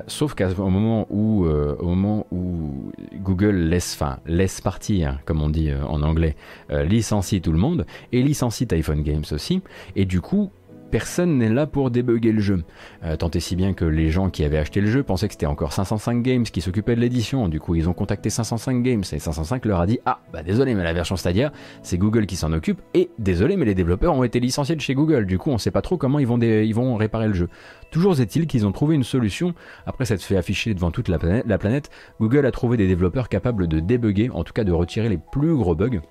sauf 0.06 0.34
qu'au 0.34 0.68
moment 0.68 1.06
où, 1.10 1.46
moment 1.82 2.26
où 2.30 2.92
Google 3.14 3.56
laisse, 3.56 3.94
enfin, 3.94 4.18
laisse 4.26 4.60
partir, 4.60 5.20
comme 5.24 5.42
on 5.42 5.48
dit 5.48 5.70
en 5.72 6.02
anglais, 6.02 6.36
licencie 6.70 7.40
tout 7.40 7.52
le 7.52 7.58
monde 7.58 7.86
et 8.12 8.22
licencie 8.22 8.66
iPhone 8.72 9.02
Games 9.02 9.24
aussi, 9.32 9.62
et 9.96 10.04
du 10.04 10.20
coup 10.20 10.50
personne 10.94 11.38
n'est 11.38 11.48
là 11.48 11.66
pour 11.66 11.90
débugger 11.90 12.30
le 12.30 12.40
jeu. 12.40 12.62
Euh, 13.02 13.16
tant 13.16 13.28
et 13.28 13.40
si 13.40 13.56
bien 13.56 13.72
que 13.72 13.84
les 13.84 14.10
gens 14.10 14.30
qui 14.30 14.44
avaient 14.44 14.58
acheté 14.58 14.80
le 14.80 14.86
jeu 14.86 15.02
pensaient 15.02 15.26
que 15.26 15.34
c'était 15.34 15.44
encore 15.44 15.72
505 15.72 16.22
Games 16.22 16.44
qui 16.44 16.60
s'occupaient 16.60 16.94
de 16.94 17.00
l'édition. 17.00 17.48
Du 17.48 17.58
coup, 17.58 17.74
ils 17.74 17.88
ont 17.88 17.92
contacté 17.92 18.30
505 18.30 18.80
Games 18.80 19.02
et 19.10 19.18
505 19.18 19.64
leur 19.64 19.80
a 19.80 19.88
dit 19.88 19.98
Ah, 20.06 20.20
bah 20.32 20.44
désolé, 20.44 20.72
mais 20.72 20.84
la 20.84 20.92
version 20.92 21.16
Stadia, 21.16 21.52
c'est 21.82 21.98
Google 21.98 22.26
qui 22.26 22.36
s'en 22.36 22.52
occupe. 22.52 22.80
Et 22.94 23.10
désolé, 23.18 23.56
mais 23.56 23.64
les 23.64 23.74
développeurs 23.74 24.14
ont 24.14 24.22
été 24.22 24.38
licenciés 24.38 24.76
de 24.76 24.80
chez 24.80 24.94
Google. 24.94 25.26
Du 25.26 25.36
coup, 25.36 25.50
on 25.50 25.58
sait 25.58 25.72
pas 25.72 25.82
trop 25.82 25.96
comment 25.96 26.20
ils 26.20 26.28
vont, 26.28 26.94
réparer 26.94 27.26
le 27.26 27.34
jeu. 27.34 27.48
Toujours 27.90 28.20
est-il 28.20 28.46
qu'ils 28.46 28.64
ont 28.64 28.70
trouvé 28.70 28.94
une 28.94 29.02
solution. 29.02 29.52
Après 29.86 30.04
s'être 30.04 30.22
fait 30.22 30.36
afficher 30.36 30.74
devant 30.74 30.92
toute 30.92 31.08
la 31.08 31.18
planète, 31.18 31.44
la 31.48 31.58
planète, 31.58 31.90
Google 32.20 32.46
a 32.46 32.52
trouvé 32.52 32.76
des 32.76 32.86
développeurs 32.86 33.28
capables 33.28 33.66
de 33.66 33.80
débugger, 33.80 34.30
en 34.30 34.44
tout 34.44 34.52
cas 34.52 34.62
de 34.62 34.70
retirer 34.70 35.08
les 35.08 35.18
plus 35.18 35.56
gros 35.56 35.74
bugs 35.74 36.02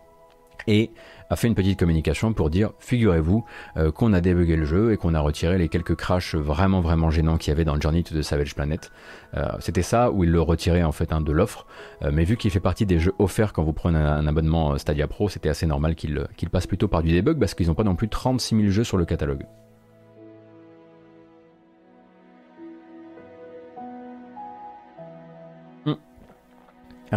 et 0.68 0.92
a 1.30 1.36
fait 1.36 1.48
une 1.48 1.56
petite 1.56 1.80
communication 1.80 2.34
pour 2.34 2.50
dire 2.50 2.72
figurez-vous 2.80 3.46
euh, 3.78 3.92
qu'on 3.92 4.14
a 4.14 4.22
débugué 4.22 4.56
le 4.56 4.66
jeu 4.66 4.94
et 4.94 4.98
qu'on 4.98 5.14
a 5.14 5.20
retiré 5.20 5.58
les 5.58 5.70
quelques 5.70 5.96
crashs 5.96 6.36
vraiment 6.36 6.82
vraiment 6.82 7.10
gênants 7.10 7.38
qu'il 7.38 7.52
y 7.52 7.54
avait 7.54 7.66
dans 7.66 7.80
Journey 7.80 8.04
to 8.04 8.16
the 8.16 8.22
Savage 8.22 8.56
Planet. 8.56 8.92
Euh, 9.36 9.50
c'était 9.60 9.82
ça 9.82 10.12
où 10.12 10.24
il 10.24 10.32
le 10.32 10.42
retirait 10.42 10.84
en 10.84 10.92
fait 10.92 11.12
hein, 11.12 11.22
de 11.22 11.32
l'offre, 11.32 11.66
euh, 12.04 12.12
mais 12.14 12.24
vu 12.24 12.38
qu'il 12.38 12.52
fait 12.52 12.60
partie 12.60 12.86
des 12.86 13.00
jeux 13.00 13.14
offerts 13.20 13.54
quand 13.54 13.64
vous 13.64 13.74
prenez 13.74 13.98
un, 13.98 14.28
abonnement 14.28 14.78
Stadia 14.78 15.08
Pro, 15.08 15.30
c'était 15.30 15.50
assez 15.50 15.66
normal 15.66 15.96
qu'il 15.96 16.50
passe 16.52 16.68
plutôt 16.68 16.88
par 16.88 17.04
du 17.04 17.14
debug 17.14 17.40
parce 17.40 17.54
qu'ils 17.54 17.68
n'ont 17.68 17.76
pas 17.76 17.84
non 17.84 17.96
plus 17.96 18.10
36 18.10 18.56
000 18.56 18.68
jeux 18.70 18.84
sur 18.84 18.98
le 18.98 19.06
catalogue. 19.06 19.46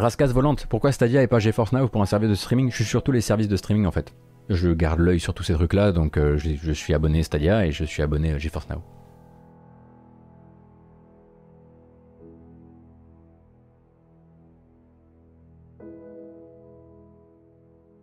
Rascas 0.00 0.26
volante, 0.26 0.66
pourquoi 0.66 0.92
Stadia 0.92 1.22
et 1.22 1.26
pas 1.26 1.38
GeForce 1.38 1.72
Now 1.72 1.88
pour 1.88 2.02
un 2.02 2.06
service 2.06 2.28
de 2.28 2.34
streaming? 2.34 2.70
Je 2.70 2.76
suis 2.76 2.84
sur 2.84 3.02
tous 3.02 3.12
les 3.12 3.22
services 3.22 3.48
de 3.48 3.56
streaming 3.56 3.86
en 3.86 3.90
fait. 3.90 4.14
Je 4.50 4.70
garde 4.70 5.00
l'œil 5.00 5.18
sur 5.18 5.32
tous 5.32 5.42
ces 5.42 5.54
trucs 5.54 5.72
là, 5.72 5.90
donc 5.90 6.18
euh, 6.18 6.36
je, 6.36 6.72
suis 6.72 6.92
abonné 6.92 7.22
Stadia 7.22 7.66
et 7.66 7.72
je 7.72 7.82
suis 7.84 8.02
abonné 8.02 8.38
GeForce 8.38 8.68
Now. 8.68 8.82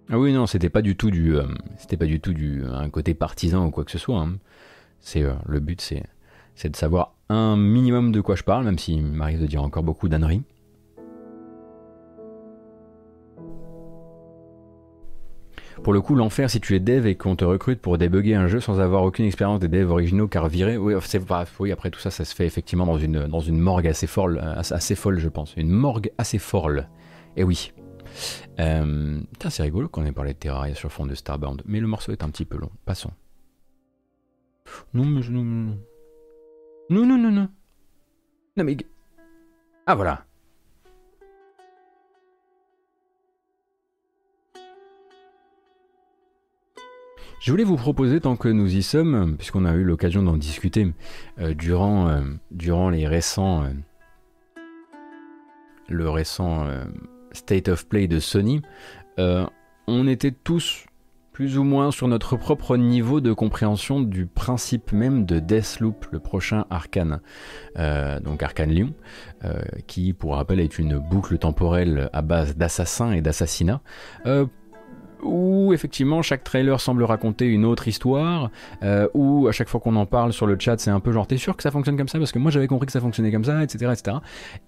Ah 0.10 0.18
oui 0.18 0.34
non, 0.34 0.48
c'était 0.48 0.70
pas 0.70 0.82
du 0.82 0.96
tout 0.96 1.12
du, 1.12 1.36
euh, 1.36 1.44
c'était 1.78 1.98
pas 1.98 2.06
du 2.08 2.20
tout 2.20 2.34
du 2.34 2.64
un 2.66 2.90
côté 2.90 3.14
partisan 3.14 3.68
ou 3.68 3.72
quoi 3.72 3.86
que 3.86 3.92
ce 3.92 4.00
soit. 4.00 4.20
Hein. 4.20 4.38
C'est 5.00 5.22
euh, 5.22 5.34
le 5.46 5.60
but, 5.60 5.80
c'est 5.80 6.04
c'est 6.56 6.70
de 6.70 6.76
savoir 6.76 7.16
un 7.30 7.56
minimum 7.56 8.12
de 8.12 8.22
quoi 8.22 8.36
je 8.36 8.44
parle, 8.44 8.66
même 8.66 8.80
s'il 8.80 9.04
m'arrive 9.04 9.42
de 9.42 9.48
dire 9.48 9.64
encore 9.64 9.84
beaucoup 9.84 10.10
d'âneries. 10.10 10.44
Pour 15.84 15.92
le 15.92 16.00
coup, 16.00 16.16
l'enfer 16.16 16.50
si 16.50 16.62
tu 16.62 16.76
es 16.76 16.80
dev 16.80 17.06
et 17.06 17.16
qu'on 17.16 17.36
te 17.36 17.44
recrute 17.44 17.82
pour 17.82 17.98
débugger 17.98 18.36
un 18.36 18.48
jeu 18.48 18.62
sans 18.62 18.80
avoir 18.80 19.04
aucune 19.04 19.26
expérience 19.26 19.60
des 19.60 19.68
devs 19.68 19.92
originaux 19.92 20.30
car 20.30 20.48
viré, 20.48 20.78
oui, 20.78 20.94
après 21.74 21.92
tout 21.92 22.00
ça, 22.00 22.10
ça 22.10 22.24
se 22.24 22.34
fait 22.34 22.46
effectivement 22.46 22.86
dans 22.86 22.98
une, 22.98 23.28
dans 23.28 23.42
une 23.42 23.60
morgue 23.60 23.88
assez 23.88 24.08
folle, 24.08 24.40
assez, 24.40 24.96
folle, 24.96 25.20
je 25.20 25.28
pense. 25.28 25.58
Une 25.58 25.70
morgue 25.70 26.10
assez 26.18 26.40
folle. 26.40 26.88
Et 27.36 27.42
eh 27.42 27.44
oui. 27.44 27.74
Euh, 28.62 29.20
c'est 29.50 29.64
rigolo 29.64 29.90
qu'on 29.90 30.06
ait 30.06 30.14
parlé 30.14 30.34
de 30.34 30.38
Terraria 30.38 30.74
sur 30.74 30.90
fond 30.90 31.06
de 31.06 31.16
Starbound, 31.16 31.64
mais 31.66 31.82
le 31.82 31.88
morceau 31.88 32.14
est 32.14 32.24
un 32.24 32.30
petit 32.30 32.46
peu 32.46 32.58
long. 32.58 32.70
Passons. 32.86 33.12
Non, 34.94 35.04
mais 35.04 35.20
non, 35.30 35.44
non. 35.44 35.78
Non, 36.90 37.06
non, 37.06 37.18
non, 37.18 37.32
non. 37.32 37.50
Non, 38.56 38.64
mais. 38.64 38.78
Ah, 39.86 39.96
voilà. 39.96 40.26
Je 47.44 47.52
voulais 47.52 47.66
vous 47.66 47.76
proposer, 47.76 48.22
tant 48.22 48.38
que 48.38 48.48
nous 48.48 48.74
y 48.74 48.82
sommes, 48.82 49.36
puisqu'on 49.36 49.66
a 49.66 49.74
eu 49.74 49.84
l'occasion 49.84 50.24
d'en 50.24 50.38
discuter 50.38 50.94
euh, 51.40 51.54
durant, 51.54 52.08
euh, 52.08 52.22
durant 52.52 52.90
les 52.90 53.06
récents, 53.06 53.66
euh, 53.66 53.70
le 55.90 56.10
récent 56.10 56.66
State 57.34 57.68
of 57.68 57.86
Play 57.90 58.08
de 58.08 58.22
Sony, 58.22 58.62
on 59.18 60.08
était 60.08 60.32
tous 60.32 60.86
plus 61.34 61.58
ou 61.58 61.66
moins 61.66 61.92
sur 61.92 62.08
notre 62.08 62.38
propre 62.38 62.78
niveau 62.78 63.20
de 63.20 63.34
compréhension 63.34 64.00
du 64.00 64.26
principe 64.26 64.94
même 64.94 65.26
de 65.26 65.40
Deathloop, 65.40 66.06
le 66.12 66.20
prochain 66.20 66.64
Arkane. 66.70 67.20
donc 67.76 68.42
Arkane 68.42 68.70
Lyon, 68.70 68.94
qui 69.86 70.14
pour 70.14 70.36
rappel 70.36 70.62
est 70.62 70.80
une 70.80 70.98
boucle 70.98 71.38
temporelle 71.38 72.10
à 72.14 72.22
base 72.22 72.56
d'assassins 72.56 73.12
et 73.12 73.22
d'assassinats 73.22 73.82
où 75.24 75.74
effectivement 75.74 76.22
chaque 76.22 76.44
trailer 76.44 76.80
semble 76.80 77.04
raconter 77.04 77.46
une 77.46 77.66
autre 77.66 77.88
histoire, 77.88 78.52
euh, 78.84 79.08
où 79.14 79.48
à 79.48 79.52
chaque 79.52 79.70
fois 79.70 79.80
qu'on 79.80 79.96
en 79.96 80.06
parle 80.06 80.34
sur 80.34 80.48
le 80.48 80.58
chat, 80.60 80.78
c'est 80.80 80.92
un 80.92 81.00
peu 81.00 81.12
genre 81.12 81.28
t'es 81.28 81.38
sûr 81.38 81.56
que 81.56 81.64
ça 81.64 81.72
fonctionne 81.72 81.98
comme 81.98 82.08
ça? 82.08 82.20
Parce 82.20 82.32
que 82.32 82.40
moi 82.40 82.52
j'avais 82.52 82.68
compris 82.68 82.86
que 82.86 82.92
ça 82.92 83.02
fonctionnait 83.02 83.32
comme 83.32 83.46
ça, 83.46 83.64
etc., 83.64 83.92
etc. 83.92 84.18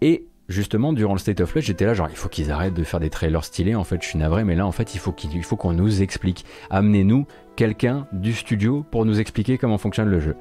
Et 0.02 0.26
justement 0.48 0.94
durant 0.94 1.14
le 1.14 1.20
State 1.20 1.42
of 1.42 1.52
Play, 1.52 1.62
j'étais 1.62 1.86
là 1.86 1.94
genre 1.94 2.08
il 2.10 2.16
faut 2.16 2.30
qu'ils 2.30 2.52
arrêtent 2.52 2.74
de 2.74 2.84
faire 2.84 3.00
des 3.00 3.10
trailers 3.10 3.44
stylés. 3.44 3.76
En 3.76 3.84
fait, 3.84 4.02
je 4.02 4.08
suis 4.08 4.20
navré, 4.20 4.44
mais 4.44 4.56
là 4.56 4.66
en 4.66 4.72
fait 4.72 4.96
il 4.96 5.00
faut 5.00 5.14
qu'on 5.56 5.74
nous 5.74 6.02
explique. 6.02 6.46
Amenez-nous 6.70 7.26
quelqu'un 7.56 8.08
du 8.12 8.34
studio 8.34 8.86
pour 8.92 9.06
nous 9.06 9.20
expliquer 9.20 9.58
comment 9.58 9.78
fonctionne 9.78 10.10
le 10.10 10.20
jeu. 10.20 10.36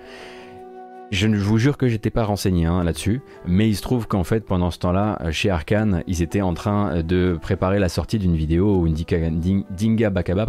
Je 1.15 1.29
vous 1.29 1.59
jure 1.59 1.79
que 1.79 1.87
j'étais 1.87 2.11
pas 2.11 2.25
renseigné 2.25 2.67
hein, 2.67 2.83
là-dessus, 2.83 3.21
mais 3.47 3.69
il 3.69 3.77
se 3.77 3.83
trouve 3.83 4.09
qu'en 4.09 4.25
fait 4.25 4.45
pendant 4.45 4.73
ce 4.73 4.81
temps-là, 4.81 5.17
euh, 5.21 5.31
chez 5.31 5.49
Arkane, 5.49 6.03
ils 6.09 6.23
étaient 6.23 6.43
en 6.43 6.55
train 6.55 6.91
euh, 6.91 7.03
de 7.05 7.39
préparer 7.41 7.79
la 7.79 7.89
sortie 7.89 8.19
d'une 8.19 8.35
vidéo 8.35 8.79
où 8.79 8.89
Dinga 8.89 10.11
Bakaba 10.11 10.45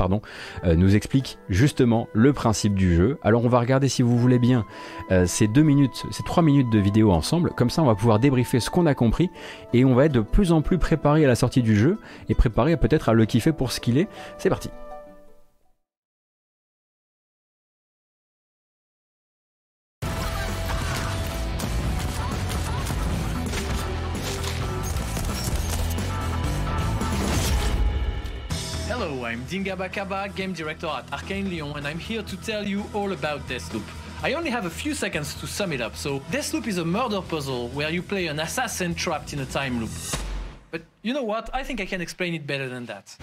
euh, 0.66 0.76
nous 0.76 0.96
explique 0.96 1.38
justement 1.50 2.08
le 2.14 2.34
principe 2.34 2.74
du 2.74 2.96
jeu. 2.96 3.20
Alors 3.22 3.46
on 3.46 3.48
va 3.48 3.60
regarder 3.60 3.88
si 3.90 4.02
vous 4.02 4.18
voulez 4.18 4.40
bien 4.40 4.66
ces 5.26 5.48
deux 5.48 5.62
minutes, 5.62 6.04
ces 6.10 6.24
trois 6.24 6.42
minutes 6.42 6.72
de 6.72 6.80
vidéo 6.80 7.12
ensemble, 7.12 7.52
comme 7.52 7.70
ça 7.70 7.84
on 7.84 7.86
va 7.86 7.94
pouvoir 7.94 8.18
débriefer 8.18 8.60
ce 8.60 8.72
qu'on 8.72 8.88
a 8.88 8.96
compris 8.96 9.30
et 9.74 9.86
on 9.86 9.94
va 9.94 10.06
être 10.06 10.14
de 10.14 10.22
plus 10.22 10.52
en 10.52 10.64
plus 10.64 10.80
préparé 10.80 11.26
à 11.26 11.28
la 11.28 11.36
sortie 11.36 11.62
du 11.62 11.76
jeu 11.76 12.00
et 12.28 12.34
préparé 12.34 12.76
peut-être 12.76 13.10
à 13.10 13.14
le 13.14 13.26
kiffer 13.26 13.52
pour 13.52 13.72
ce 13.72 13.80
qu'il 13.80 14.00
est. 14.00 14.08
C'est 14.40 14.50
parti. 14.50 14.72
I'm 29.66 29.78
Dinga 29.78 29.90
Bakaba, 29.90 30.36
game 30.36 30.54
director 30.54 30.86
at 30.86 31.12
Arcane 31.12 31.50
Lyon, 31.50 31.76
and 31.78 31.88
I'm 31.88 31.98
here 31.98 32.22
to 32.22 32.38
tell 32.38 32.64
you 32.64 32.84
all 32.94 33.14
about 33.14 33.48
Deathloop. 33.48 33.82
I 34.22 34.34
only 34.34 34.52
have 34.52 34.66
a 34.66 34.70
few 34.70 34.94
seconds 34.94 35.34
to 35.36 35.48
sum 35.48 35.74
it 35.74 35.82
up, 35.82 35.96
so 35.96 36.20
Deathloop 36.32 36.68
is 36.68 36.78
a 36.78 36.86
murder 36.86 37.20
puzzle 37.20 37.70
where 37.70 37.90
you 37.90 38.04
play 38.04 38.28
an 38.28 38.40
assassin 38.40 38.94
trapped 38.94 39.34
in 39.34 39.40
a 39.40 39.46
time 39.46 39.80
loop. 39.80 39.90
But 40.70 40.84
you 41.02 41.14
know 41.14 41.24
what? 41.24 41.50
I 41.52 41.64
think 41.64 41.82
I 41.82 41.86
can 41.88 42.00
explain 42.00 42.36
it 42.36 42.46
better 42.46 42.70
than 42.70 42.86
that. 42.86 43.18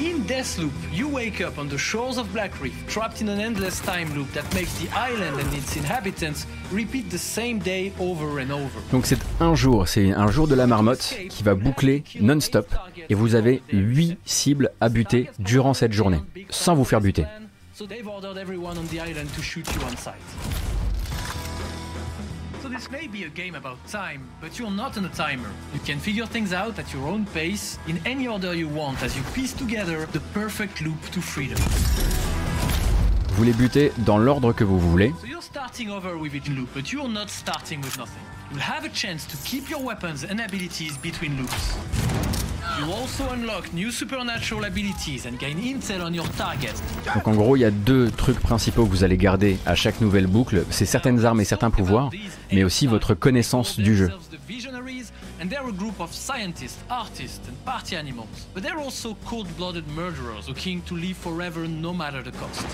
In 0.00 0.22
Deathloop, 0.28 0.70
you 0.92 1.08
wake 1.08 1.40
up 1.40 1.58
on 1.58 1.68
the 1.68 1.76
shores 1.76 2.18
of 2.18 2.32
Black 2.32 2.52
Reef, 2.62 2.72
trapped 2.86 3.20
in 3.20 3.28
an 3.28 3.40
endless 3.40 3.80
time 3.80 4.06
loop 4.14 4.32
that 4.32 4.44
makes 4.54 4.72
the 4.78 4.88
island 4.96 5.40
and 5.40 5.52
its 5.52 5.76
inhabitants 5.76 6.46
repeat 6.70 7.10
the 7.10 7.18
same 7.18 7.58
day 7.58 7.92
over 7.98 8.38
and 8.38 8.52
over. 8.52 8.80
Donc 8.92 9.06
c'est 9.06 9.18
un 9.40 9.56
jour, 9.56 9.88
c'est 9.88 10.12
un 10.12 10.30
jour 10.30 10.46
de 10.46 10.54
la 10.54 10.68
marmotte 10.68 11.16
qui 11.28 11.42
va 11.42 11.56
boucler 11.56 12.04
non-stop 12.20 12.72
et 13.08 13.14
vous 13.14 13.34
avez 13.34 13.60
8 13.72 14.18
cibles 14.24 14.70
à 14.80 14.88
buter 14.88 15.30
durant 15.40 15.74
cette 15.74 15.92
journée, 15.92 16.20
sans 16.48 16.76
vous 16.76 16.84
faire 16.84 17.00
buter. 17.00 17.24
So 17.74 17.84
they've 17.84 18.06
ordered 18.06 18.38
everyone 18.38 18.78
on 18.78 18.86
the 18.86 19.00
island 19.00 19.26
to 19.34 19.42
shoot 19.42 19.66
you 19.74 19.80
on 19.84 19.96
sight. 19.96 20.14
So 22.68 22.74
this 22.74 22.90
may 22.90 23.06
be 23.06 23.24
a 23.24 23.30
game 23.30 23.54
about 23.54 23.78
time, 23.88 24.28
but 24.42 24.58
you're 24.58 24.70
not 24.70 24.98
on 24.98 25.04
a 25.06 25.08
timer. 25.08 25.48
You 25.72 25.80
can 25.80 25.98
figure 25.98 26.26
things 26.26 26.52
out 26.52 26.78
at 26.78 26.92
your 26.92 27.08
own 27.08 27.24
pace, 27.24 27.78
in 27.86 27.98
any 28.04 28.28
order 28.28 28.52
you 28.52 28.68
want, 28.68 29.02
as 29.02 29.16
you 29.16 29.22
piece 29.32 29.54
together 29.54 30.04
the 30.12 30.20
perfect 30.34 30.82
loop 30.82 31.00
to 31.12 31.22
freedom. 31.22 31.56
Vous 33.36 33.44
les 33.44 33.54
butez 33.54 33.90
dans 34.04 34.18
l'ordre 34.18 34.52
que 34.52 34.64
vous 34.64 34.78
voulez. 34.78 35.14
So 35.18 35.26
you're 35.26 35.40
starting 35.40 35.88
over 35.88 36.18
with 36.18 36.34
each 36.34 36.50
loop, 36.50 36.68
but 36.74 36.92
you're 36.92 37.08
not 37.08 37.30
starting 37.30 37.80
with 37.80 37.96
nothing. 37.96 38.22
You'll 38.50 38.60
have 38.60 38.84
a 38.84 38.90
chance 38.90 39.24
to 39.24 39.36
keep 39.48 39.70
your 39.70 39.82
weapons 39.82 40.24
and 40.24 40.38
abilities 40.38 40.98
between 40.98 41.38
loops. 41.38 42.37
Donc 47.14 47.28
en 47.28 47.34
gros, 47.34 47.56
il 47.56 47.60
y 47.60 47.64
a 47.64 47.70
deux 47.70 48.10
trucs 48.10 48.40
principaux 48.40 48.84
que 48.84 48.90
vous 48.90 49.04
allez 49.04 49.16
garder 49.16 49.58
à 49.66 49.74
chaque 49.74 50.00
nouvelle 50.00 50.26
boucle, 50.26 50.64
c'est 50.70 50.86
certaines 50.86 51.24
armes 51.24 51.40
et 51.40 51.44
certains 51.44 51.70
pouvoirs, 51.70 52.10
mais 52.52 52.64
aussi 52.64 52.86
votre 52.86 53.14
connaissance 53.14 53.78
du 53.78 53.96
jeu. 53.96 54.10
and 55.40 55.48
they're 55.48 55.68
a 55.68 55.72
group 55.72 56.00
of 56.00 56.12
scientists, 56.12 56.82
artists, 56.90 57.46
and 57.48 57.54
party 57.64 57.96
animals. 57.96 58.46
But 58.54 58.62
they're 58.62 58.78
also 58.78 59.16
cold-blooded 59.24 59.86
murderers 59.88 60.46
to 60.46 60.94
live 60.94 61.16
forever 61.16 61.68
no 61.68 61.92
matter 61.92 62.22
the 62.22 62.32
cost. 62.32 62.66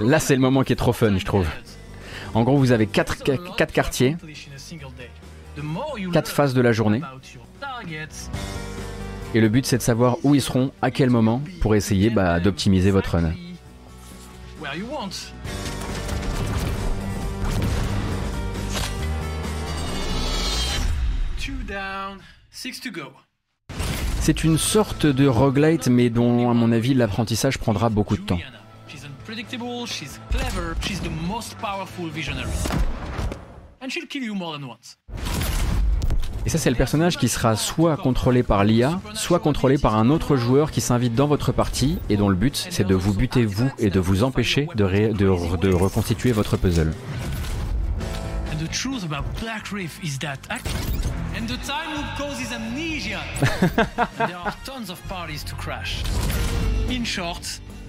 Là, 0.00 0.18
c'est 0.18 0.34
le 0.34 0.40
moment 0.40 0.64
qui 0.64 0.72
est 0.72 0.76
trop 0.76 0.92
fun, 0.92 1.18
je 1.18 1.24
trouve. 1.24 1.46
En 2.36 2.42
gros, 2.42 2.58
vous 2.58 2.70
avez 2.70 2.86
quatre, 2.86 3.16
quartiers, 3.72 4.14
quatre 6.12 6.30
phases 6.30 6.52
de 6.52 6.60
la 6.60 6.70
journée. 6.70 7.00
Et 9.32 9.40
le 9.40 9.48
but, 9.48 9.64
c'est 9.64 9.78
de 9.78 9.82
savoir 9.82 10.18
où 10.22 10.34
ils 10.34 10.42
seront, 10.42 10.70
à 10.82 10.90
quel 10.90 11.08
moment, 11.08 11.40
pour 11.62 11.74
essayer 11.74 12.10
bah, 12.10 12.38
d'optimiser 12.38 12.90
votre 12.90 13.16
run. 13.16 13.32
C'est 24.20 24.44
une 24.44 24.58
sorte 24.58 25.06
de 25.06 25.26
roguelite, 25.26 25.88
mais 25.88 26.10
dont, 26.10 26.50
à 26.50 26.52
mon 26.52 26.70
avis, 26.70 26.92
l'apprentissage 26.92 27.56
prendra 27.56 27.88
beaucoup 27.88 28.18
de 28.18 28.22
temps. 28.22 28.40
Et 36.44 36.48
ça, 36.48 36.58
c'est 36.58 36.70
le 36.70 36.76
personnage 36.76 37.16
qui 37.18 37.28
sera 37.28 37.56
soit 37.56 37.96
contrôlé 37.96 38.44
par 38.44 38.62
l'IA, 38.62 39.00
soit 39.14 39.40
contrôlé 39.40 39.78
par 39.78 39.96
un 39.96 40.10
autre 40.10 40.36
joueur 40.36 40.70
qui 40.70 40.80
s'invite 40.80 41.16
dans 41.16 41.26
votre 41.26 41.50
partie 41.50 41.98
et 42.08 42.16
dont 42.16 42.28
le 42.28 42.36
but, 42.36 42.68
c'est 42.70 42.86
de 42.86 42.94
vous 42.94 43.14
buter 43.14 43.44
vous 43.44 43.68
et 43.80 43.90
de 43.90 43.98
vous 43.98 44.22
empêcher 44.22 44.68
de, 44.76 44.86
de, 45.12 45.56
de 45.56 45.74
reconstituer 45.74 46.30
votre 46.30 46.56
puzzle. 46.56 46.94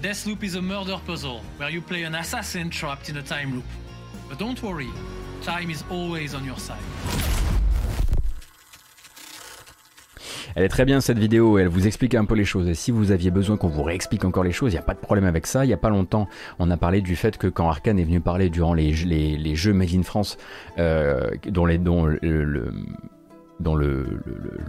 Deathloop 0.00 0.44
is 0.44 0.54
a 0.54 0.62
murder 0.62 0.96
puzzle 1.04 1.40
where 1.56 1.70
you 1.70 1.80
play 1.80 2.04
an 2.04 2.14
assassin 2.14 2.70
trapped 2.70 3.08
in 3.08 3.16
a 3.16 3.22
time 3.22 3.52
loop. 3.52 3.64
But 4.28 4.38
don't 4.38 4.62
worry, 4.62 4.86
time 5.42 5.70
is 5.70 5.82
always 5.90 6.36
on 6.36 6.44
your 6.44 6.58
side. 6.60 6.76
Elle 10.54 10.62
est 10.62 10.68
très 10.68 10.84
bien 10.84 11.00
cette 11.00 11.18
vidéo, 11.18 11.58
elle 11.58 11.68
vous 11.68 11.88
explique 11.88 12.14
un 12.14 12.24
peu 12.24 12.36
les 12.36 12.44
choses. 12.44 12.68
Et 12.68 12.74
si 12.74 12.92
vous 12.92 13.10
aviez 13.10 13.32
besoin 13.32 13.56
qu'on 13.56 13.68
vous 13.68 13.82
réexplique 13.82 14.24
encore 14.24 14.44
les 14.44 14.52
choses, 14.52 14.72
il 14.72 14.76
n'y 14.76 14.80
a 14.80 14.84
pas 14.84 14.94
de 14.94 15.00
problème 15.00 15.24
avec 15.24 15.48
ça. 15.48 15.64
Il 15.64 15.68
n'y 15.68 15.74
a 15.74 15.78
pas 15.78 15.90
longtemps, 15.90 16.28
on 16.60 16.70
a 16.70 16.76
parlé 16.76 17.00
du 17.00 17.16
fait 17.16 17.36
que 17.36 17.48
quand 17.48 17.68
Arkane 17.68 17.98
est 17.98 18.04
venu 18.04 18.20
parler 18.20 18.50
durant 18.50 18.74
les, 18.74 18.92
les, 18.92 19.56
jeux 19.56 19.72
Made 19.72 19.94
in 19.94 20.04
France, 20.04 20.38
euh, 20.78 21.28
dont, 21.48 21.66
les, 21.66 21.78
dont 21.78 22.06
le 22.06 22.72
dont 23.60 23.78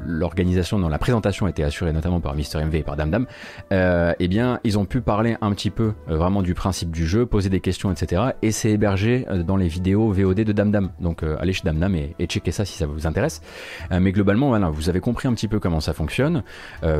l'organisation, 0.05 0.79
dans 0.79 0.89
la 0.89 0.97
présentation 0.97 1.47
était 1.47 1.63
assurée 1.63 1.93
notamment 1.93 2.19
par 2.19 2.35
Mister 2.35 2.63
MV 2.63 2.75
et 2.75 2.83
par 2.83 2.95
Dam 2.95 3.11
Dam, 3.11 3.25
euh, 3.71 4.13
eh 4.19 4.27
bien, 4.27 4.59
ils 4.63 4.77
ont 4.77 4.85
pu 4.85 5.01
parler 5.01 5.37
un 5.41 5.51
petit 5.51 5.69
peu 5.69 5.93
euh, 6.09 6.17
vraiment 6.17 6.41
du 6.41 6.53
principe 6.53 6.91
du 6.91 7.05
jeu, 7.05 7.25
poser 7.25 7.49
des 7.49 7.59
questions, 7.59 7.91
etc. 7.91 8.21
Et 8.41 8.51
c'est 8.51 8.71
hébergé 8.71 9.25
euh, 9.29 9.43
dans 9.43 9.57
les 9.57 9.67
vidéos 9.67 10.11
VOD 10.11 10.41
de 10.41 10.51
Dam 10.51 10.71
Dam. 10.71 10.91
Donc, 10.99 11.23
allez 11.23 11.53
chez 11.53 11.63
Dam 11.63 11.79
Dam 11.79 11.95
et, 11.95 12.15
et 12.19 12.25
checkez 12.25 12.51
ça 12.51 12.65
si 12.65 12.77
ça 12.77 12.85
vous 12.85 13.07
intéresse. 13.07 13.41
mais 13.91 14.11
globalement, 14.11 14.49
voilà, 14.49 14.69
vous 14.69 14.89
avez 14.89 14.99
compris 14.99 15.27
un 15.27 15.33
petit 15.33 15.47
peu 15.47 15.59
comment 15.59 15.79
ça 15.79 15.93
fonctionne. 15.93 16.43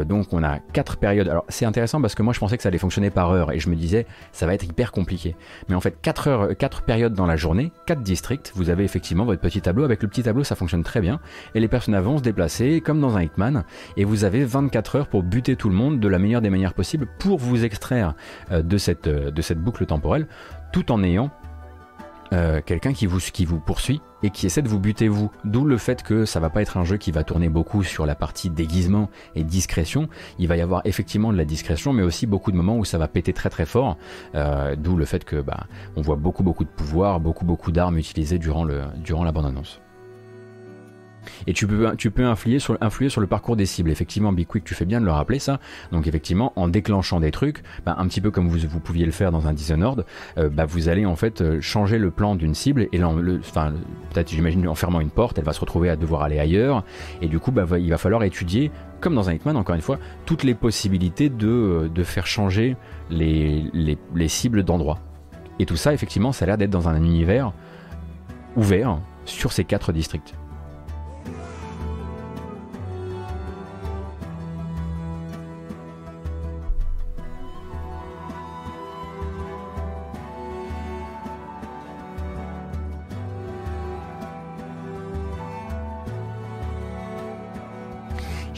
donc, 0.06 0.34
on 0.34 0.44
a 0.44 0.60
quatre 0.74 0.98
périodes. 0.98 1.28
Alors, 1.28 1.46
c'est 1.50 1.66
intéressant 1.66 2.02
parce 2.02 2.16
que 2.16 2.24
moi, 2.24 2.34
je 2.34 2.40
pensais 2.40 2.58
que 2.58 2.64
ça 2.64 2.70
allait 2.70 2.78
fonctionner 2.78 3.10
par 3.10 3.32
heure 3.32 3.52
et 3.52 3.60
je 3.60 3.70
me 3.70 3.76
disais, 3.76 4.06
ça 4.32 4.46
va 4.46 4.54
être 4.54 4.66
hyper 4.66 4.92
compliqué. 4.92 5.36
Mais 5.68 5.76
en 5.76 5.82
fait, 5.82 5.98
quatre 6.02 6.28
heures, 6.28 6.58
quatre 6.58 6.82
périodes 6.84 7.14
dans 7.14 7.26
la 7.26 7.36
journée, 7.36 7.72
quatre 7.86 8.02
districts. 8.02 8.52
Vous 8.56 8.70
avez 8.70 8.84
effectivement 8.84 9.26
votre 9.26 9.42
petit 9.42 9.62
tableau. 9.62 9.84
Avec 9.84 10.02
le 10.02 10.08
petit 10.08 10.24
tableau, 10.24 10.44
ça 10.44 10.56
fonctionne 10.56 10.84
très 10.84 11.02
bien. 11.02 11.20
Et 11.56 11.60
les 11.60 11.68
personnages 11.80 12.18
se 12.18 12.24
déplacer 12.24 12.82
comme 12.82 13.00
dans 13.00 13.16
un 13.16 13.24
Hitman 13.24 13.64
et 13.96 14.04
vous 14.04 14.26
avez 14.26 14.44
24 14.44 14.96
heures 14.98 15.08
pour 15.08 15.24
buter 15.24 15.56
tout 15.56 15.70
le 15.70 15.76
monde 15.76 16.02
de 16.02 16.08
la 16.10 16.20
meilleure 16.20 16.42
des 16.42 16.50
manières 16.50 16.74
possibles 16.74 17.08
pour 17.20 17.38
vous 17.38 17.64
extraire 17.64 18.16
euh, 18.52 18.62
de 18.62 18.78
cette, 18.78 19.08
euh, 19.08 19.32
de 19.32 19.42
cette 19.42 19.60
boucle 19.60 19.86
temporelle 19.86 20.28
tout 20.74 20.92
en 20.92 21.02
ayant 21.04 21.32
euh, 22.34 22.60
quelqu'un 22.64 22.92
qui 22.92 23.06
vous, 23.06 23.20
poursuit 23.60 24.02
et 24.24 24.30
qui 24.30 24.46
essaie 24.46 24.62
de 24.62 24.68
vous 24.68 24.80
buter 24.80 25.08
vous. 25.08 25.32
D'où 25.46 25.64
le 25.64 25.78
fait 25.78 26.04
que 26.04 26.26
ça 26.26 26.42
va 26.42 26.50
pas 26.50 26.62
être 26.62 26.76
un 26.76 26.84
jeu 26.84 26.98
qui 26.98 27.12
va 27.12 27.24
tourner 27.24 27.48
beaucoup 27.48 27.82
sur 27.84 28.06
la 28.06 28.14
partie 28.14 28.50
déguisement 28.50 29.10
et 29.36 29.46
discrétion. 29.46 30.10
Il 30.38 30.50
va 30.50 30.58
y 30.58 30.62
avoir 30.62 30.82
effectivement 30.84 31.32
de 31.32 31.38
la 31.38 31.46
discrétion, 31.46 31.94
mais 31.94 32.04
aussi 32.04 32.28
beaucoup 32.28 32.52
de 32.52 32.58
moments 32.58 32.78
où 32.78 32.84
ça 32.84 32.98
va 32.98 33.08
péter 33.08 33.32
très 33.34 33.50
très 33.50 33.66
fort. 33.66 33.98
D'où 34.78 34.98
le 34.98 35.06
fait 35.06 35.24
que 35.24 35.38
bah, 35.38 35.66
on 35.96 36.02
voit 36.02 36.18
beaucoup 36.18 36.44
beaucoup 36.44 36.66
de 36.66 36.70
pouvoir, 36.70 37.20
beaucoup 37.20 37.46
beaucoup 37.46 37.72
d'armes 37.72 37.98
utilisées 37.98 38.38
durant 38.38 38.66
la 38.66 39.32
bande 39.32 39.46
annonce. 39.46 39.82
Et 41.48 41.54
tu 41.54 41.68
peux, 41.68 41.88
influer, 42.26 42.60
sur, 42.60 42.78
le 43.22 43.28
parcours 43.28 43.56
des 43.56 43.66
cibles. 43.66 43.92
Effectivement, 43.92 44.32
Big 44.32 44.48
Quick, 44.48 44.64
tu 44.64 44.74
fais 44.74 44.86
bien 44.86 45.00
de 45.00 45.06
le 45.06 45.12
rappeler 45.12 45.40
ça. 45.40 45.60
Donc 45.92 46.08
effectivement, 46.08 46.54
en 46.56 46.68
déclenchant 46.68 47.20
des 47.20 47.32
trucs, 47.32 47.64
bah, 47.86 47.96
un 47.98 48.08
petit 48.08 48.22
peu 48.22 48.32
comme 48.32 48.48
vous, 48.48 48.80
pouviez 48.80 49.06
le 49.06 49.12
faire 49.12 49.32
dans 49.32 49.48
un 49.48 49.54
Dishonored, 49.54 50.06
euh, 50.38 50.50
bah, 50.50 50.66
vous 50.66 50.90
allez 50.90 51.06
en 51.06 51.16
fait 51.16 51.42
euh, 51.42 51.62
changer 51.62 51.98
le 51.98 52.12
plan 52.12 52.36
d'une 52.36 52.54
cible 52.54 52.88
et 52.92 53.00
peut-être 53.00 54.30
j'imagine 54.30 54.68
en 54.68 54.76
fermant 54.76 55.00
une 55.00 55.10
porte, 55.10 55.38
elle 55.38 55.46
va 55.46 55.54
se 55.54 55.60
retrouver 55.60 55.90
à 55.90 55.96
devoir 55.96 56.24
aller 56.24 56.40
ailleurs. 56.40 56.84
Et 57.22 57.28
du 57.28 57.40
coup, 57.40 57.52
bah, 57.52 57.66
il 57.78 57.90
va 57.90 57.98
falloir 57.98 58.24
étudier, 58.24 58.72
comme 59.02 59.16
dans 59.16 59.30
un 59.30 59.34
Hitman, 59.34 59.58
encore 59.58 59.76
une 59.76 59.82
fois, 59.82 60.00
toutes 60.26 60.44
les 60.44 60.56
possibilités 60.56 61.30
de, 61.30 61.48
euh, 61.48 62.04
faire 62.04 62.28
changer 62.28 62.76
les 63.10 63.98
cibles 64.28 64.64
d'endroit. 64.64 65.00
Et 65.60 65.66
tout 65.66 65.76
ça, 65.76 65.94
effectivement, 65.94 66.32
ça 66.32 66.46
a 66.46 66.48
l'air 66.48 66.58
d'être 66.58 66.70
dans 66.70 66.88
un 66.88 66.96
univers 66.96 67.52
ouvert 68.56 69.00
sur 69.26 69.52
ces 69.52 69.66
quatre 69.66 69.92
districts. 69.92 70.34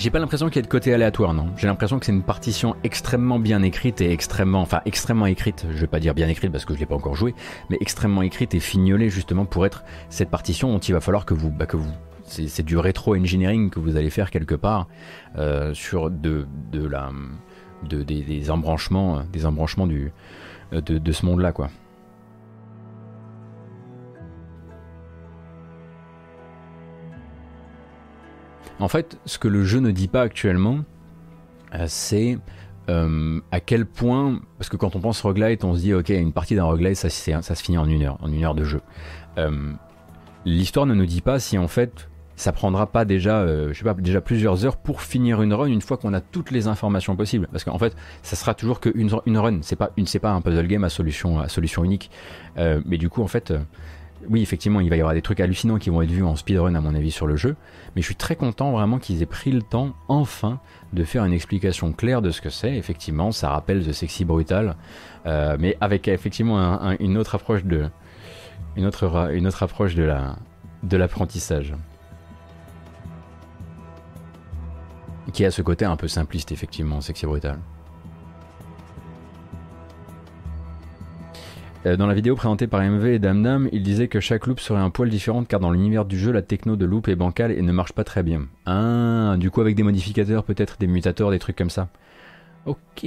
J'ai 0.02 0.10
pas 0.10 0.18
l'impression 0.18 0.48
qu'il 0.48 0.56
y 0.56 0.60
ait 0.62 0.64
de 0.64 0.68
côté 0.68 0.96
aléatoire, 0.96 1.32
non. 1.36 1.50
J'ai 1.58 1.68
l'impression 1.68 2.00
que 2.00 2.08
c'est 2.08 2.12
une 2.12 2.24
partition 2.24 2.76
extrêmement 2.84 3.38
bien 3.38 3.62
écrite 3.62 4.02
et 4.02 4.12
extrêmement, 4.12 4.62
enfin 4.62 4.82
extrêmement 4.86 5.28
écrite. 5.28 5.68
Je 5.70 5.78
vais 5.78 5.86
pas 5.86 6.00
dire 6.00 6.16
bien 6.16 6.28
écrite 6.28 6.52
parce 6.52 6.66
que 6.66 6.74
je 6.74 6.80
l'ai 6.80 6.88
pas 6.88 6.96
encore 6.96 7.14
joué, 7.14 7.36
mais 7.70 7.78
extrêmement 7.80 8.24
écrite 8.24 8.56
et 8.56 8.60
fignolée 8.60 9.12
justement 9.12 9.46
pour 9.46 9.64
être 9.64 9.84
cette 10.10 10.32
partition 10.32 10.72
dont 10.72 10.80
il 10.80 10.92
va 10.94 11.02
falloir 11.02 11.24
que 11.24 11.36
vous, 11.36 11.52
bah, 11.52 11.68
que 11.68 11.78
vous, 11.78 11.92
c'est 12.24 12.66
du 12.66 12.78
rétro 12.78 13.16
engineering 13.16 13.70
que 13.70 13.80
vous 13.80 13.96
allez 13.96 14.10
faire 14.10 14.32
quelque 14.32 14.56
part 14.56 14.88
euh, 15.38 15.76
sur 15.76 16.10
de, 16.10 16.48
de 16.72 16.84
la, 16.84 17.12
de, 17.88 18.02
des, 18.02 18.50
embranchements, 18.50 19.22
des 19.32 19.46
embranchements 19.46 19.86
du, 19.86 20.12
de, 20.72 20.80
de 20.80 21.12
ce 21.12 21.28
monde-là, 21.28 21.52
quoi. 21.52 21.70
En 28.82 28.88
fait, 28.88 29.20
ce 29.26 29.38
que 29.38 29.48
le 29.48 29.64
jeu 29.64 29.80
ne 29.80 29.92
dit 29.92 30.08
pas 30.08 30.22
actuellement, 30.22 30.80
euh, 31.76 31.86
c'est 31.88 32.40
euh, 32.90 33.40
à 33.52 33.60
quel 33.60 33.86
point, 33.86 34.42
parce 34.58 34.70
que 34.70 34.76
quand 34.76 34.96
on 34.96 35.00
pense 35.00 35.22
roguelite, 35.22 35.64
on 35.64 35.76
se 35.76 35.82
dit 35.82 35.94
ok, 35.94 36.10
une 36.10 36.34
partie 36.34 36.56
d'un 36.56 36.64
roguelite, 36.64 36.96
ça, 36.96 37.10
ça, 37.10 37.56
se 37.56 37.64
finit 37.64 37.78
en 37.78 37.88
une 37.88 38.02
heure, 38.02 38.18
en 38.22 38.32
une 38.32 38.44
heure 38.44 38.56
de 38.56 38.64
jeu. 38.64 38.82
Euh, 39.38 39.72
l'histoire 40.46 40.88
ne 40.88 40.96
nous 40.96 41.06
dit 41.06 41.22
pas 41.22 41.40
si 41.40 41.60
en 41.60 41.68
fait 41.68 42.10
ça 42.36 42.52
prendra 42.52 42.88
pas 42.88 43.06
déjà, 43.06 43.46
je 43.46 43.72
sais 43.72 43.84
pas, 43.84 43.94
déjà 43.94 44.20
plusieurs 44.20 44.66
heures 44.66 44.78
pour 44.78 45.04
finir 45.04 45.44
une 45.44 45.54
run 45.54 45.68
une 45.68 45.82
fois 45.82 45.98
qu'on 45.98 46.12
a 46.12 46.22
toutes 46.22 46.50
les 46.50 46.66
informations 46.66 47.16
possibles. 47.16 47.48
Parce 47.52 47.64
qu'en 47.64 47.78
fait, 47.78 47.96
ça 48.24 48.36
sera 48.36 48.56
toujours 48.56 48.80
qu'une 48.80 49.12
une 49.28 49.38
run. 49.38 49.60
C'est 49.62 49.76
pas 49.76 49.92
pas 50.22 50.32
un 50.32 50.42
puzzle 50.42 50.66
game 50.66 50.84
à 50.84 50.90
solution 50.90 51.40
unique. 51.84 52.10
mais 52.58 52.98
du 52.98 53.10
coup, 53.10 53.22
en 53.22 53.28
fait, 53.28 53.54
oui, 54.30 54.42
effectivement, 54.42 54.80
il 54.80 54.90
va 54.90 54.96
y 54.96 55.00
avoir 55.00 55.14
des 55.14 55.22
trucs 55.22 55.40
hallucinants 55.40 55.78
qui 55.78 55.90
vont 55.90 56.02
être 56.02 56.12
vus 56.12 56.24
en 56.24 56.36
speedrun, 56.36 56.76
à 56.76 56.82
mon 56.82 56.96
avis, 56.96 57.12
sur 57.12 57.28
le 57.28 57.36
jeu. 57.36 57.56
Mais 57.96 58.02
je 58.02 58.08
suis 58.08 58.16
très 58.16 58.36
content 58.36 58.72
vraiment 58.72 59.00
qu'ils 59.00 59.22
aient 59.22 59.26
pris 59.26 59.52
le 59.52 59.62
temps, 59.62 59.94
enfin, 60.08 60.60
de 60.94 61.04
faire 61.04 61.26
une 61.26 61.34
explication 61.34 61.92
claire 61.92 62.22
de 62.22 62.32
ce 62.32 62.42
que 62.42 62.50
c'est. 62.50 62.76
Effectivement, 62.76 63.32
ça 63.32 63.50
rappelle 63.50 63.86
The 63.86 63.92
Sexy 63.92 64.26
Brutal, 64.26 64.76
euh, 65.26 65.58
mais 65.60 65.78
avec 65.82 66.08
effectivement 66.08 66.58
une 67.00 67.18
autre 67.18 67.36
approche 67.36 67.64
de, 67.64 67.88
de 70.84 70.98
l'apprentissage. 70.98 71.74
Qui 75.34 75.46
a 75.46 75.52
ce 75.52 75.62
côté 75.62 75.86
un 75.86 75.96
peu 75.96 76.08
simpliste, 76.08 76.52
effectivement, 76.52 77.00
Sexy 77.02 77.26
Brutal. 77.26 77.60
Dans 81.84 82.06
la 82.06 82.14
vidéo 82.14 82.36
présentée 82.36 82.68
par 82.68 82.82
MV 82.82 83.06
et 83.08 83.20
Damnam, 83.20 83.68
il 83.72 83.82
disait 83.82 84.08
que 84.08 84.20
chaque 84.20 84.46
loop 84.46 84.60
serait 84.60 84.80
un 84.80 84.92
poil 84.92 85.10
différent 85.10 85.44
car 85.44 85.60
dans 85.60 85.72
l'univers 85.72 86.06
du 86.06 86.18
jeu, 86.18 86.32
la 86.32 86.44
techno 86.44 86.76
de 86.76 86.86
loop 86.86 87.08
est 87.08 87.16
bancale 87.16 87.52
et 87.52 87.62
ne 87.62 87.72
marche 87.72 87.94
pas 87.94 88.04
très 88.04 88.22
bien. 88.22 88.48
Ah, 88.68 89.36
du 89.40 89.50
coup 89.50 89.62
avec 89.62 89.76
des 89.76 89.82
modificateurs, 89.82 90.44
peut-être 90.44 90.78
des 90.80 90.86
mutateurs, 90.86 91.32
des 91.32 91.40
trucs 91.40 91.56
comme 91.56 91.72
ça. 91.72 91.90
Ok. 92.68 93.06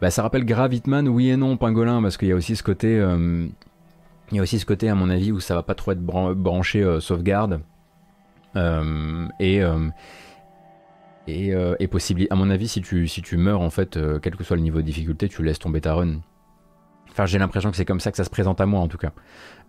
Bah 0.00 0.10
ça 0.10 0.22
rappelle 0.22 0.44
Gravitman, 0.44 1.06
oui 1.06 1.30
et 1.30 1.36
non, 1.36 1.56
Pingolin, 1.56 2.02
parce 2.02 2.16
qu'il 2.16 2.28
y 2.28 2.32
a 2.32 2.36
aussi 2.36 2.56
ce 2.56 2.64
côté... 2.64 2.98
Euh, 2.98 3.46
il 4.30 4.36
y 4.36 4.40
a 4.40 4.42
aussi 4.42 4.58
ce 4.58 4.66
côté, 4.66 4.88
à 4.88 4.94
mon 4.94 5.08
avis, 5.08 5.32
où 5.32 5.40
ça 5.40 5.54
va 5.54 5.62
pas 5.62 5.74
trop 5.74 5.92
être 5.92 6.02
branché 6.02 6.82
euh, 6.82 6.98
sauvegarde. 7.00 7.60
et... 8.56 9.62
et, 11.28 11.54
et 11.78 11.86
possible. 11.86 12.26
À 12.30 12.34
mon 12.34 12.50
avis, 12.50 12.66
si 12.66 12.82
tu, 12.82 13.06
si 13.06 13.22
tu 13.22 13.36
meurs, 13.36 13.60
en 13.60 13.70
fait, 13.70 13.96
quel 14.20 14.34
que 14.34 14.42
soit 14.42 14.56
le 14.56 14.62
niveau 14.62 14.78
de 14.78 14.86
difficulté, 14.86 15.28
tu 15.28 15.44
laisses 15.44 15.60
tomber 15.60 15.80
ta 15.80 15.94
run. 15.94 16.20
Enfin, 17.18 17.26
j'ai 17.26 17.40
l'impression 17.40 17.72
que 17.72 17.76
c'est 17.76 17.84
comme 17.84 17.98
ça 17.98 18.12
que 18.12 18.16
ça 18.16 18.22
se 18.22 18.30
présente 18.30 18.60
à 18.60 18.66
moi 18.66 18.78
en 18.78 18.86
tout 18.86 18.96
cas. 18.96 19.10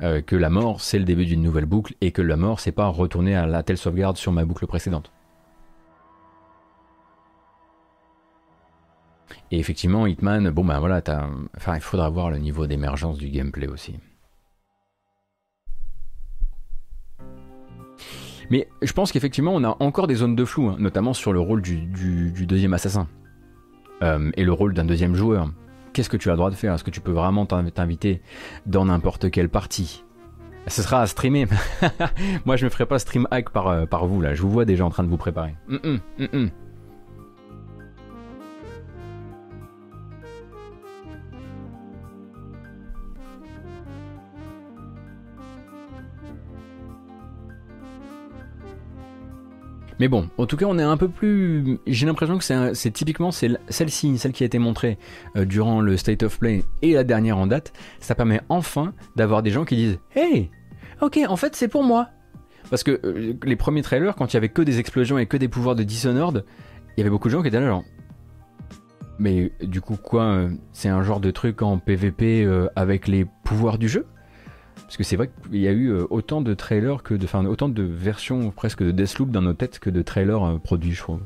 Euh, 0.04 0.22
que 0.22 0.36
la 0.36 0.52
mort, 0.52 0.82
c'est 0.82 1.00
le 1.00 1.04
début 1.04 1.26
d'une 1.26 1.42
nouvelle 1.42 1.66
boucle 1.66 1.96
et 2.00 2.12
que 2.12 2.22
la 2.22 2.38
mort, 2.38 2.60
c'est 2.60 2.72
pas 2.72 2.86
retourner 2.86 3.36
à 3.36 3.48
la 3.48 3.64
telle 3.64 3.80
sauvegarde 3.80 4.18
sur 4.18 4.32
ma 4.32 4.46
boucle 4.46 4.68
précédente. 4.68 5.12
Et 9.50 9.58
effectivement, 9.58 10.06
Hitman, 10.06 10.52
bon 10.52 10.64
ben 10.64 10.80
voilà, 10.80 11.02
enfin, 11.58 11.74
il 11.74 11.82
faudra 11.82 12.08
voir 12.12 12.30
le 12.30 12.38
niveau 12.38 12.68
d'émergence 12.68 13.18
du 13.18 13.30
gameplay 13.30 13.66
aussi. 13.66 13.96
Mais 18.52 18.70
je 18.84 18.94
pense 18.94 19.12
qu'effectivement, 19.12 19.56
on 19.56 19.64
a 19.64 19.76
encore 19.80 20.06
des 20.06 20.16
zones 20.16 20.36
de 20.36 20.46
flou, 20.46 20.70
hein, 20.70 20.76
notamment 20.78 21.14
sur 21.14 21.34
le 21.34 21.40
rôle 21.40 21.64
du, 21.64 22.46
deuxième 22.46 22.76
assassin. 22.76 23.08
Euh, 24.04 24.30
et 24.38 24.44
le 24.44 24.54
rôle 24.54 24.76
d'un 24.76 24.86
deuxième 24.86 25.16
joueur 25.16 25.50
qu'est-ce 25.94 26.10
que 26.10 26.18
tu 26.18 26.30
as 26.30 26.34
le 26.34 26.38
droit 26.38 26.50
de 26.50 26.56
faire? 26.56 26.74
Est-ce 26.74 26.84
que 26.84 26.92
tu 26.92 27.02
peux 27.02 27.12
vraiment 27.12 27.46
t'inviter 27.46 28.22
dans 28.66 28.86
n'importe 28.86 29.32
quelle 29.32 29.50
partie? 29.50 30.04
Ce 30.68 30.84
sera 30.84 31.02
à 31.02 31.08
streamer. 31.08 31.48
Moi, 32.46 32.56
je 32.56 32.66
me 32.66 32.70
ferai 32.70 32.86
pas 32.86 33.00
stream 33.00 33.28
hack 33.32 33.50
par, 33.50 33.68
euh, 33.68 33.86
par 33.86 34.06
vous 34.06 34.22
là. 34.22 34.36
Je 34.36 34.42
vous 34.42 34.52
vois 34.52 34.66
déjà 34.66 34.86
en 34.86 34.90
train 34.90 35.04
de 35.04 35.10
vous 35.10 35.18
préparer. 35.18 35.56
Mm, 35.68 35.98
mm, 36.20 36.50
Mais 50.00 50.08
bon, 50.08 50.30
en 50.38 50.46
tout 50.46 50.56
cas, 50.56 50.66
on 50.66 50.80
est 50.80 50.84
un 50.84 50.96
peu 50.96 51.10
plus. 51.10 51.78
J'ai 51.86 52.06
l'impression 52.06 52.38
que 52.38 52.74
c'est 52.74 52.92
typiquement 52.92 53.32
celle-ci, 53.32 54.18
celle 54.18 54.32
qui 54.32 54.44
a 54.44 54.46
été 54.46 54.58
montrée 54.58 54.98
euh, 55.36 55.44
durant 55.44 55.82
le 55.82 55.98
State 55.98 56.24
of 56.24 56.40
Play 56.40 56.64
et 56.82 56.94
la 56.94 57.04
dernière 57.04 57.38
en 57.38 57.48
date. 57.48 57.74
Ça 58.00 58.16
permet 58.16 58.42
enfin 58.48 58.94
d'avoir 59.18 59.44
des 59.44 59.52
gens 59.52 59.66
qui 59.66 59.76
disent 59.76 60.00
Hey, 60.16 60.52
ok, 61.02 61.20
en 61.28 61.36
fait, 61.36 61.56
c'est 61.56 61.68
pour 61.68 61.84
moi. 61.84 62.08
Parce 62.70 62.84
que 62.84 63.00
euh, 63.04 63.34
les 63.44 63.56
premiers 63.58 63.82
trailers, 63.82 64.16
quand 64.16 64.32
il 64.32 64.36
y 64.36 64.38
avait 64.38 64.50
que 64.50 64.62
des 64.62 64.80
explosions 64.80 65.18
et 65.18 65.26
que 65.26 65.36
des 65.36 65.50
pouvoirs 65.50 65.76
de 65.76 65.84
Dishonored, 65.84 66.46
il 66.96 67.00
y 67.00 67.02
avait 67.02 67.10
beaucoup 67.10 67.28
de 67.28 67.34
gens 67.34 67.42
qui 67.42 67.50
étaient 67.50 67.60
là, 67.60 67.68
genre. 67.68 67.84
Mais 69.18 69.52
du 69.62 69.82
coup, 69.82 69.98
quoi 69.98 70.24
euh, 70.24 70.50
C'est 70.72 70.88
un 70.88 71.04
genre 71.04 71.20
de 71.20 71.32
truc 71.32 71.62
en 71.62 71.78
PVP 71.78 72.48
avec 72.78 73.10
les 73.10 73.26
pouvoirs 73.44 73.78
du 73.78 73.90
jeu? 73.90 74.06
Parce 74.90 74.98
que 74.98 75.04
c'est 75.04 75.18
vrai 75.18 75.30
qu'il 75.30 75.62
y 75.62 75.68
a 75.68 75.72
eu 75.72 75.90
euh, 75.90 76.08
autant 76.10 76.42
de 76.42 76.52
trailers 76.56 77.04
que 77.04 77.14
de. 77.14 77.26
Enfin, 77.26 77.46
autant 77.46 77.70
de 77.70 77.84
versions 77.84 78.50
presque 78.50 78.82
de 78.82 78.90
Deathloop 78.90 79.30
dans 79.30 79.44
nos 79.44 79.54
têtes 79.54 79.78
que 79.78 79.92
de 79.92 80.02
trailers 80.02 80.44
euh, 80.44 80.58
produits, 80.58 80.94
je 80.94 81.02
trouve. 81.04 81.20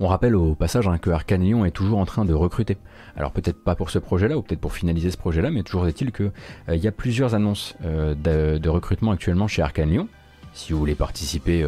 On 0.00 0.08
rappelle 0.08 0.34
au 0.34 0.56
passage 0.56 0.88
hein, 0.88 0.98
que 0.98 1.08
Arcanion 1.08 1.64
est 1.64 1.70
toujours 1.70 2.00
en 2.00 2.04
train 2.04 2.24
de 2.24 2.34
recruter. 2.34 2.78
Alors 3.14 3.30
peut-être 3.30 3.62
pas 3.62 3.76
pour 3.76 3.90
ce 3.90 4.00
projet-là, 4.00 4.36
ou 4.36 4.42
peut-être 4.42 4.60
pour 4.60 4.72
finaliser 4.72 5.12
ce 5.12 5.16
projet-là, 5.16 5.52
mais 5.52 5.62
toujours 5.62 5.86
est-il 5.86 6.10
qu'il 6.10 6.32
euh, 6.68 6.74
y 6.74 6.88
a 6.88 6.92
plusieurs 6.92 7.36
annonces 7.36 7.76
de, 7.80 8.68
recrutement 8.68 9.12
actuellement 9.12 9.46
chez 9.46 9.62
Arcanion. 9.62 10.08
Si 10.52 10.72
vous 10.72 10.80
voulez 10.80 10.96
participer 10.96 11.64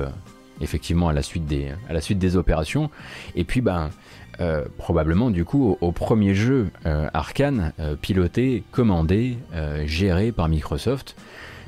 effectivement 0.61 1.09
à 1.09 1.13
la 1.13 1.23
suite 1.23 1.47
des, 1.47 1.71
à 1.89 1.93
la 1.93 2.01
suite 2.01 2.19
des 2.19 2.37
opérations. 2.37 2.91
Et 3.37 3.45
puis 3.45 3.61
ben 3.61 3.91
euh, 4.41 4.65
probablement 4.77 5.31
du 5.31 5.45
coup 5.45 5.77
au, 5.81 5.93
premier 5.93 6.35
jeu 6.35 6.71
euh, 6.87 7.09
Arkane 7.13 7.73
euh, 7.81 7.97
piloté, 7.97 8.63
commandé, 8.71 9.39
géré 9.85 10.33
par 10.33 10.49
Microsoft, 10.49 11.17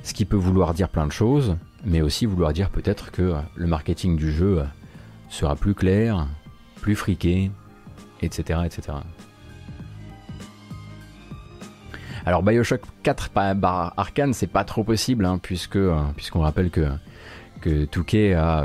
ce 0.03 0.15
qui 0.15 0.25
peut 0.25 0.37
vouloir 0.37 0.75
dire 0.75 0.89
plein 0.89 1.07
de 1.07 1.13
choses, 1.13 1.57
mais 1.85 2.01
aussi 2.01 2.27
vouloir 2.27 2.53
dire 2.53 2.71
peut-être 2.71 3.11
que 3.11 3.35
le 3.57 3.67
marketing 3.67 4.17
du 4.17 4.31
jeu 4.31 4.63
sera 5.29 5.57
plus 5.57 5.75
clair, 5.75 6.27
plus 6.81 6.95
friqué, 6.95 7.51
etc. 8.23 8.61
etc. 8.65 8.99
Alors 12.25 12.43
Bioshock 12.43 12.83
4 13.03 13.31
par 13.31 13.95
Arkane, 13.97 14.33
c'est 14.33 14.47
pas 14.47 14.65
trop 14.65 14.85
possible, 14.85 15.25
hein, 15.25 15.39
puisque 15.43 15.79
puisqu'on 16.17 16.41
rappelle 16.41 16.71
que, 16.71 16.87
que 17.61 17.85
Touquet 17.87 18.35
a 18.35 18.65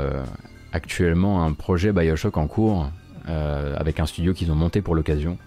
actuellement 0.76 1.44
un 1.44 1.52
projet 1.52 1.92
Bioshock 1.92 2.36
en 2.36 2.46
cours 2.46 2.84
euh, 2.84 2.88
avec 3.26 4.00
un 4.00 4.06
studio 4.06 4.34
qu'ils 4.34 4.50
ont 4.52 4.56
monté 4.56 4.82
pour 4.82 4.94
l'occasion. 4.94 5.38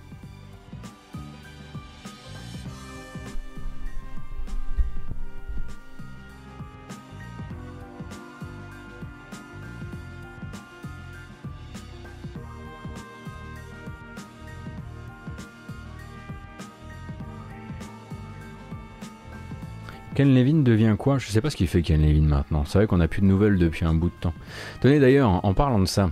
Ken 20.15 20.33
Levin 20.33 20.63
devient 20.63 20.95
quoi? 20.97 21.17
Je 21.17 21.27
sais 21.27 21.41
pas 21.41 21.49
ce 21.49 21.55
qu'il 21.55 21.67
fait 21.67 21.81
Ken 21.81 22.01
Levin 22.01 22.27
maintenant. 22.27 22.65
C'est 22.65 22.77
vrai 22.79 22.87
qu'on 22.87 22.99
a 22.99 23.07
plus 23.07 23.21
de 23.21 23.27
nouvelles 23.27 23.57
depuis 23.57 23.85
un 23.85 23.93
bout 23.93 24.09
de 24.09 24.15
temps. 24.19 24.33
Tenez 24.81 24.99
d'ailleurs, 24.99 25.45
en 25.45 25.53
parlant 25.53 25.79
de 25.79 25.85
ça, 25.85 26.11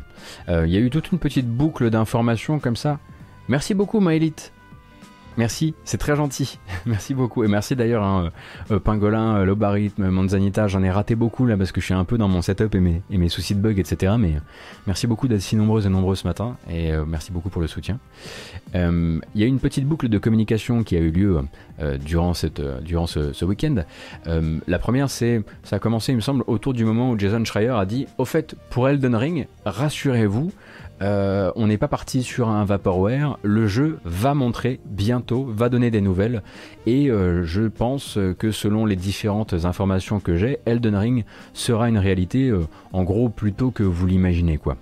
euh, 0.49 0.65
il 0.67 0.73
y 0.73 0.77
a 0.77 0.79
eu 0.79 0.89
toute 0.89 1.11
une 1.11 1.19
petite 1.19 1.47
boucle 1.47 1.89
d'informations 1.89 2.59
comme 2.59 2.75
ça. 2.75 2.99
Merci 3.47 3.73
beaucoup 3.73 3.99
Maëlite 3.99 4.51
Merci, 5.37 5.75
c'est 5.83 5.99
très 5.99 6.15
gentil. 6.15 6.57
merci 6.87 7.13
beaucoup. 7.13 7.43
Et 7.43 7.47
merci 7.47 7.75
d'ailleurs, 7.75 8.03
hein, 8.03 8.31
euh, 8.71 8.75
euh, 8.75 8.79
Pingolin, 8.79 9.37
euh, 9.37 9.45
Lobarithme, 9.45 10.09
Manzanita. 10.09 10.67
J'en 10.67 10.81
ai 10.81 10.89
raté 10.89 11.13
beaucoup 11.13 11.45
là 11.45 11.55
parce 11.55 11.71
que 11.71 11.79
je 11.79 11.85
suis 11.85 11.93
un 11.93 12.05
peu 12.05 12.17
dans 12.17 12.27
mon 12.27 12.41
setup 12.41 12.73
et 12.73 12.79
mes, 12.79 13.03
et 13.11 13.19
mes 13.19 13.29
soucis 13.29 13.53
de 13.53 13.59
bug, 13.59 13.77
etc. 13.77 14.15
Mais 14.19 14.33
merci 14.87 15.05
beaucoup 15.05 15.27
d'être 15.27 15.41
si 15.41 15.55
nombreuses 15.55 15.85
et 15.85 15.89
nombreux 15.89 16.15
ce 16.15 16.25
matin. 16.27 16.57
Et 16.71 16.91
merci 17.05 17.31
beaucoup 17.31 17.49
pour 17.49 17.61
le 17.61 17.67
soutien. 17.67 17.99
Il 18.73 19.21
y 19.35 19.43
a 19.43 19.45
une 19.45 19.59
petite 19.59 19.85
boucle 19.85 20.09
de 20.09 20.17
communication 20.17 20.83
qui 20.83 20.95
a 20.95 20.99
eu 20.99 21.11
lieu 21.11 21.39
durant, 22.03 22.33
cette, 22.33 22.61
durant 22.83 23.07
ce, 23.07 23.33
ce 23.33 23.45
week-end. 23.45 23.75
la 24.67 24.79
première, 24.79 25.09
c'est 25.09 25.43
ça 25.63 25.77
a 25.77 25.79
commencé, 25.79 26.11
il 26.11 26.15
me 26.15 26.21
semble, 26.21 26.43
autour 26.47 26.73
du 26.73 26.83
moment 26.83 27.11
où 27.11 27.19
Jason 27.19 27.43
Schreier 27.45 27.69
a 27.69 27.85
dit 27.85 28.07
Au 28.17 28.25
fait, 28.25 28.55
pour 28.69 28.89
Elden 28.89 29.15
Ring, 29.15 29.47
rassurez-vous, 29.65 30.51
euh, 31.01 31.51
on 31.55 31.67
n'est 31.67 31.77
pas 31.77 31.87
parti 31.87 32.23
sur 32.23 32.49
un 32.49 32.65
vaporware. 32.65 33.37
Le 33.43 33.67
jeu 33.67 33.99
va 34.03 34.33
montrer 34.33 34.79
bientôt, 34.85 35.45
va 35.45 35.69
donner 35.69 35.91
des 35.91 36.01
nouvelles. 36.01 36.41
Et 36.85 37.09
euh, 37.09 37.43
je 37.43 37.63
pense 37.63 38.17
que 38.39 38.51
selon 38.51 38.85
les 38.85 38.95
différentes 38.95 39.53
informations 39.53 40.19
que 40.19 40.35
j'ai, 40.35 40.59
Elden 40.65 40.95
Ring 40.95 41.25
sera 41.53 41.89
une 41.89 41.97
réalité 41.97 42.49
euh, 42.49 42.67
en 42.93 43.03
gros 43.03 43.29
plutôt 43.29 43.71
que 43.71 43.83
vous 43.83 44.07
l'imaginez 44.07 44.57
quoi. 44.57 44.77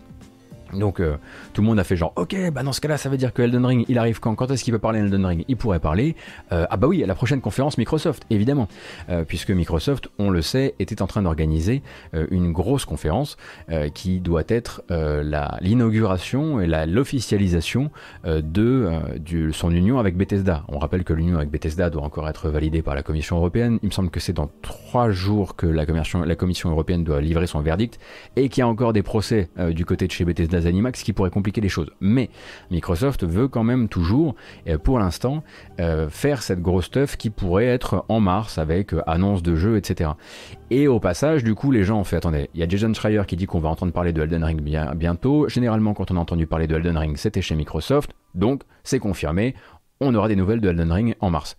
Donc 0.79 0.99
euh, 0.99 1.17
tout 1.53 1.61
le 1.61 1.67
monde 1.67 1.79
a 1.79 1.83
fait 1.83 1.95
genre 1.95 2.13
ok 2.15 2.35
bah 2.51 2.63
dans 2.63 2.73
ce 2.73 2.81
cas 2.81 2.87
là 2.87 2.97
ça 2.97 3.09
veut 3.09 3.17
dire 3.17 3.33
que 3.33 3.41
Elden 3.41 3.65
Ring 3.65 3.85
il 3.87 3.97
arrive 3.97 4.19
quand? 4.19 4.35
Quand 4.35 4.51
est-ce 4.51 4.63
qu'il 4.63 4.73
peut 4.73 4.79
parler 4.79 4.99
Elden 4.99 5.25
Ring? 5.25 5.45
Il 5.47 5.57
pourrait 5.57 5.79
parler 5.79 6.15
euh, 6.51 6.65
ah 6.69 6.77
bah 6.77 6.87
oui 6.87 7.03
à 7.03 7.07
la 7.07 7.15
prochaine 7.15 7.41
conférence 7.41 7.77
Microsoft 7.77 8.23
évidemment 8.29 8.67
euh, 9.09 9.23
puisque 9.23 9.51
Microsoft 9.51 10.09
on 10.19 10.29
le 10.29 10.41
sait 10.41 10.75
était 10.79 11.01
en 11.01 11.07
train 11.07 11.21
d'organiser 11.21 11.81
une 12.31 12.51
grosse 12.51 12.85
conférence 12.85 13.37
qui 13.93 14.19
doit 14.19 14.43
être 14.47 14.83
l'inauguration 15.61 16.59
et 16.61 16.67
l'officialisation 16.85 17.91
de 18.25 18.89
son 19.51 19.71
union 19.71 19.99
avec 19.99 20.15
Bethesda. 20.15 20.63
On 20.67 20.79
rappelle 20.79 21.03
que 21.03 21.13
l'union 21.13 21.37
avec 21.37 21.49
Bethesda 21.49 21.89
doit 21.89 22.03
encore 22.03 22.27
être 22.29 22.49
validée 22.49 22.81
par 22.81 22.95
la 22.95 23.03
Commission 23.03 23.37
européenne. 23.37 23.79
Il 23.83 23.87
me 23.87 23.91
semble 23.91 24.09
que 24.09 24.19
c'est 24.19 24.33
dans 24.33 24.49
trois 24.61 25.09
jours 25.09 25.55
que 25.55 25.67
la 25.67 25.85
commission, 25.85 26.23
la 26.23 26.35
commission 26.35 26.69
européenne 26.69 27.03
doit 27.03 27.21
livrer 27.21 27.47
son 27.47 27.61
verdict 27.61 27.99
et 28.35 28.49
qu'il 28.49 28.61
y 28.61 28.63
a 28.63 28.67
encore 28.67 28.93
des 28.93 29.03
procès 29.03 29.49
du 29.71 29.85
côté 29.85 30.07
de 30.07 30.11
chez 30.11 30.25
Bethesda 30.25 30.61
Zenimax 30.65 31.03
qui 31.03 31.13
pourrait 31.13 31.29
compliquer 31.29 31.61
les 31.61 31.69
choses. 31.69 31.91
Mais 32.01 32.29
Microsoft 32.71 33.25
veut 33.25 33.47
quand 33.47 33.63
même 33.63 33.87
toujours, 33.87 34.35
pour 34.83 34.99
l'instant, 34.99 35.43
euh, 35.79 36.09
faire 36.09 36.41
cette 36.41 36.61
grosse 36.61 36.85
stuff 36.85 37.17
qui 37.17 37.29
pourrait 37.29 37.65
être 37.65 38.05
en 38.09 38.19
mars 38.19 38.57
avec 38.57 38.93
euh, 38.93 39.01
annonce 39.07 39.43
de 39.43 39.55
jeux, 39.55 39.77
etc. 39.77 40.11
Et 40.69 40.87
au 40.87 40.99
passage, 40.99 41.43
du 41.43 41.55
coup, 41.55 41.71
les 41.71 41.83
gens 41.83 41.99
ont 41.99 42.03
fait 42.03 42.17
attendez, 42.17 42.49
il 42.53 42.59
y 42.59 42.63
a 42.63 42.67
Jason 42.67 42.93
Schreier 42.93 43.23
qui 43.27 43.35
dit 43.35 43.45
qu'on 43.45 43.59
va 43.59 43.69
entendre 43.69 43.91
parler 43.91 44.13
de 44.13 44.21
Elden 44.21 44.43
Ring 44.43 44.61
bien, 44.61 44.93
bientôt. 44.95 45.47
Généralement, 45.47 45.93
quand 45.93 46.11
on 46.11 46.17
a 46.17 46.19
entendu 46.19 46.47
parler 46.47 46.67
de 46.67 46.75
Elden 46.75 46.97
Ring, 46.97 47.17
c'était 47.17 47.41
chez 47.41 47.55
Microsoft. 47.55 48.11
Donc, 48.33 48.63
c'est 48.83 48.99
confirmé. 48.99 49.55
On 49.99 50.13
aura 50.15 50.27
des 50.27 50.35
nouvelles 50.35 50.61
de 50.61 50.69
Elden 50.69 50.91
Ring 50.91 51.15
en 51.19 51.29
mars. 51.29 51.55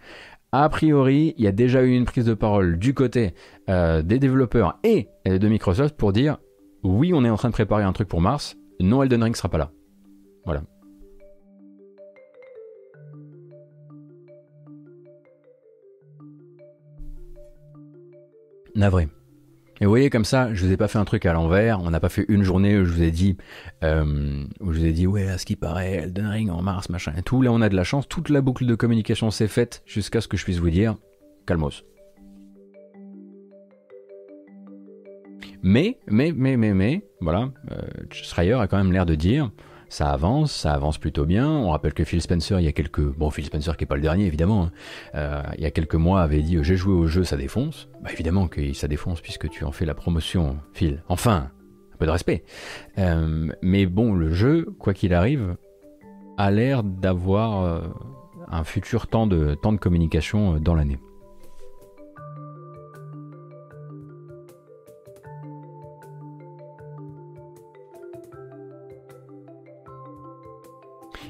A 0.53 0.69
priori, 0.69 1.35
il 1.37 1.45
y 1.45 1.49
a 1.49 1.53
déjà 1.53 1.83
eu 1.83 1.95
une 1.95 2.05
prise 2.05 2.25
de 2.25 2.35
parole 2.35 2.79
du 2.79 2.95
côté 2.95 3.35
euh, 3.69 4.03
des 4.03 4.19
développeurs 4.19 4.79
et 4.85 5.09
de 5.27 5.49
Microsoft 5.49 5.97
pour 5.97 6.13
dire 6.13 6.39
oui, 6.83 7.13
on 7.13 7.25
est 7.25 7.31
en 7.31 7.37
train 7.37 7.49
de 7.49 7.55
préparer 7.55 7.83
un 7.83 7.93
truc 7.93 8.09
pour 8.09 8.21
mars, 8.21 8.57
non, 8.81 9.03
Elden 9.03 9.23
Ring 9.23 9.37
sera 9.37 9.49
pas 9.49 9.59
là. 9.59 9.71
Voilà. 10.45 10.63
Navré. 18.75 19.09
Et 19.81 19.85
vous 19.85 19.91
voyez 19.91 20.09
comme 20.09 20.25
ça, 20.25 20.55
je 20.55 20.65
vous 20.65 20.73
ai 20.73 20.77
pas 20.77 20.89
fait 20.89 20.99
un 20.99 21.05
truc 21.05 21.27
à 21.27 21.35
l'envers, 21.35 21.81
on 21.83 21.91
n'a 21.91 22.01
pas 22.01 22.09
fait 22.09 22.25
une 22.29 22.43
journée 22.43 22.79
où 22.79 22.87
je 22.87 22.93
vous 22.93 23.03
ai 23.03 23.11
dit, 23.11 23.37
euh, 23.85 24.45
où 24.61 24.73
je 24.73 24.79
vous 24.79 24.85
ai 24.87 24.93
dit 24.93 25.07
ouais, 25.07 25.29
à 25.29 25.37
ce 25.37 25.45
qui 25.45 25.57
paraît, 25.57 25.93
Elden 25.95 26.27
Ring 26.27 26.51
en 26.51 26.63
mars, 26.63 26.89
machin 26.89 27.13
et 27.17 27.23
tout. 27.23 27.43
Là, 27.43 27.53
on 27.53 27.61
a 27.61 27.69
de 27.69 27.77
la 27.77 27.85
chance, 27.85 28.09
toute 28.09 28.31
la 28.31 28.41
boucle 28.41 28.65
de 28.65 28.75
communication 28.75 29.31
s'est 29.31 29.49
faite 29.49 29.83
jusqu'à 29.85 30.23
ce 30.23 30.29
que 30.29 30.39
je 30.39 30.45
puisse 30.45 30.59
vous 30.59 30.71
dire, 30.71 30.97
calmos. 31.47 31.85
Mais, 35.63 35.99
mais, 36.07 36.33
mais, 36.35 36.57
mais, 36.57 36.75
mais, 36.75 37.03
voilà, 37.21 37.51
euh, 37.73 37.83
Schreier 38.11 38.55
a 38.55 38.67
quand 38.67 38.77
même 38.77 38.93
l'air 38.93 39.07
de 39.07 39.15
dire 39.15 39.51
ça 39.89 40.11
avance, 40.11 40.53
ça 40.53 40.73
avance 40.73 40.99
plutôt 40.99 41.25
bien. 41.25 41.49
On 41.49 41.71
rappelle 41.71 41.95
que 41.95 42.05
Phil 42.05 42.21
Spencer, 42.21 42.61
il 42.61 42.65
y 42.65 42.69
a 42.69 42.73
quelques. 42.73 43.01
Bon, 43.01 43.31
Phil 43.31 43.45
Spencer 43.45 43.77
qui 43.77 43.85
est 43.85 43.87
pas 43.87 43.97
le 43.97 44.03
dernier, 44.03 44.27
évidemment, 44.27 44.65
hein, 44.65 44.73
euh, 45.15 45.43
il 45.57 45.63
y 45.63 45.67
a 45.67 45.71
quelques 45.71 45.95
mois 45.95 46.23
avait 46.23 46.43
dit 46.43 46.59
J'ai 46.63 46.77
joué 46.77 46.93
au 46.93 47.07
jeu, 47.07 47.25
ça 47.25 47.37
défonce. 47.37 47.89
Bah, 48.03 48.11
évidemment 48.13 48.49
que 48.49 48.73
ça 48.73 48.89
défonce 48.89 49.21
puisque 49.21 49.49
tu 49.49 49.65
en 49.65 49.73
fais 49.73 49.85
la 49.85 49.95
promotion, 49.95 50.59
Phil. 50.73 51.03
Enfin, 51.09 51.51
un 51.95 51.97
peu 51.99 52.07
de 52.07 52.11
respect. 52.11 52.45
Euh, 52.99 53.49
mais 53.63 53.87
bon, 53.87 54.13
le 54.15 54.33
jeu, 54.33 54.67
quoi 54.79 54.93
qu'il 54.93 55.15
arrive, 55.15 55.57
a 56.37 56.51
l'air 56.51 56.83
d'avoir 56.83 57.95
un 58.49 58.65
futur 58.65 59.07
temps 59.07 59.27
de, 59.27 59.55
temps 59.55 59.73
de 59.73 59.79
communication 59.79 60.59
dans 60.59 60.75
l'année. 60.75 60.99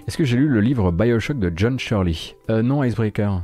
Est-ce 0.07 0.17
que 0.17 0.25
j'ai 0.25 0.37
lu 0.37 0.47
le 0.47 0.61
livre 0.61 0.93
Bioshock 0.93 1.39
de 1.41 1.53
John 1.55 1.81
Shirley 1.81 2.15
euh, 2.49 2.63
Non, 2.63 2.85
Icebreaker. 2.85 3.43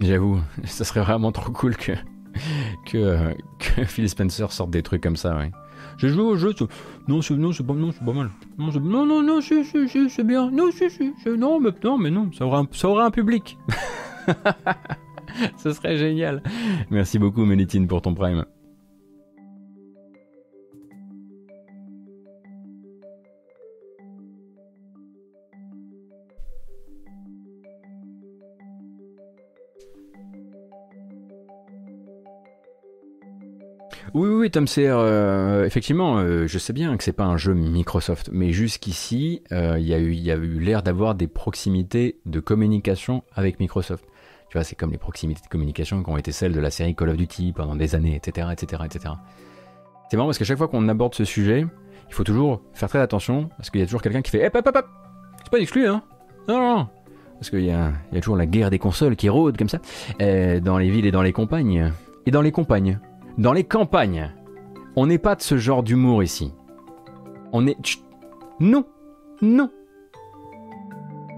J'avoue, 0.00 0.40
ça 0.64 0.84
serait 0.84 1.02
vraiment 1.02 1.30
trop 1.30 1.52
cool 1.52 1.76
que, 1.76 1.92
que, 2.86 3.34
que, 3.58 3.84
Phil 3.84 4.08
Spencer 4.08 4.50
sorte 4.50 4.70
des 4.70 4.82
trucs 4.82 5.02
comme 5.02 5.16
ça, 5.16 5.36
ouais. 5.36 5.52
J'ai 5.98 6.08
joué 6.08 6.22
au 6.22 6.36
jeu, 6.36 6.54
non, 7.06 7.22
c'est 7.22 7.34
non, 7.34 7.52
c'est 7.52 7.64
pas, 7.64 7.74
mal. 7.74 8.30
Non, 8.58 8.72
non, 8.80 9.06
non, 9.06 9.22
non, 9.22 9.40
c'est, 9.40 9.62
c'est, 9.64 9.86
c'est 9.86 10.24
bien. 10.24 10.50
Non, 10.50 10.70
c'est, 10.72 10.88
non, 11.36 11.60
mais 11.60 11.70
non, 11.84 11.98
mais 11.98 12.10
non, 12.10 12.30
ça 12.32 12.46
aura 12.46 12.60
un, 12.60 12.68
ça 12.72 12.88
aura 12.88 13.04
un 13.04 13.10
public. 13.10 13.58
Ce 15.56 15.72
serait 15.72 15.96
génial. 15.96 16.42
Merci 16.90 17.18
beaucoup, 17.18 17.44
Ménitine, 17.44 17.86
pour 17.86 18.02
ton 18.02 18.14
prime. 18.14 18.44
Oui, 34.12 34.28
oui, 34.28 34.50
Tom 34.50 34.66
Seer, 34.66 34.96
euh, 34.98 35.64
effectivement, 35.64 36.18
euh, 36.18 36.48
je 36.48 36.58
sais 36.58 36.72
bien 36.72 36.96
que 36.96 37.04
c'est 37.04 37.12
pas 37.12 37.24
un 37.24 37.36
jeu 37.36 37.54
Microsoft, 37.54 38.30
mais 38.32 38.50
jusqu'ici, 38.50 39.42
euh, 39.52 39.78
il 39.78 39.86
y 39.86 39.94
a 39.94 39.98
eu, 39.98 40.58
l'air 40.58 40.82
d'avoir 40.82 41.14
des 41.14 41.28
proximités 41.28 42.18
de 42.26 42.40
communication 42.40 43.22
avec 43.36 43.60
Microsoft. 43.60 44.04
Tu 44.48 44.58
vois, 44.58 44.64
c'est 44.64 44.74
comme 44.74 44.90
les 44.90 44.98
proximités 44.98 45.42
de 45.44 45.48
communication 45.48 46.02
qui 46.02 46.10
ont 46.10 46.16
été 46.16 46.32
celles 46.32 46.52
de 46.52 46.58
la 46.58 46.70
série 46.70 46.96
Call 46.96 47.10
of 47.10 47.16
Duty 47.16 47.52
pendant 47.52 47.76
des 47.76 47.94
années, 47.94 48.16
etc., 48.16 48.48
etc., 48.50 48.82
etc. 48.84 49.14
C'est 50.10 50.16
marrant 50.16 50.26
parce 50.26 50.38
qu'à 50.38 50.44
chaque 50.44 50.58
fois 50.58 50.66
qu'on 50.66 50.88
aborde 50.88 51.14
ce 51.14 51.24
sujet, 51.24 51.64
il 52.08 52.14
faut 52.14 52.24
toujours 52.24 52.62
faire 52.72 52.88
très 52.88 52.98
attention 52.98 53.48
parce 53.58 53.70
qu'il 53.70 53.80
y 53.80 53.84
a 53.84 53.86
toujours 53.86 54.02
quelqu'un 54.02 54.22
qui 54.22 54.32
fait, 54.32 54.44
hop, 54.44 54.56
hop, 54.56 54.74
hop, 54.74 54.86
c'est 55.44 55.50
pas 55.50 55.58
exclu, 55.58 55.86
hein 55.86 56.02
Non, 56.48 56.58
non, 56.58 56.78
non. 56.78 56.88
Parce 57.34 57.50
qu'il 57.50 57.60
y, 57.60 57.66
y 57.66 57.70
a 57.70 57.92
toujours 58.20 58.36
la 58.36 58.46
guerre 58.46 58.70
des 58.70 58.80
consoles 58.80 59.14
qui 59.14 59.28
rôde 59.28 59.56
comme 59.56 59.68
ça, 59.68 59.78
dans 60.18 60.78
les 60.78 60.90
villes 60.90 61.06
et 61.06 61.12
dans 61.12 61.22
les 61.22 61.32
campagnes. 61.32 61.92
Et 62.26 62.32
dans 62.32 62.42
les 62.42 62.52
campagnes 62.52 62.98
dans 63.38 63.52
les 63.52 63.64
campagnes. 63.64 64.30
On 64.96 65.06
n'est 65.06 65.18
pas 65.18 65.34
de 65.34 65.42
ce 65.42 65.56
genre 65.56 65.82
d'humour 65.82 66.22
ici. 66.22 66.52
On 67.52 67.66
est... 67.66 67.76
non 68.60 68.84
Non 69.40 69.70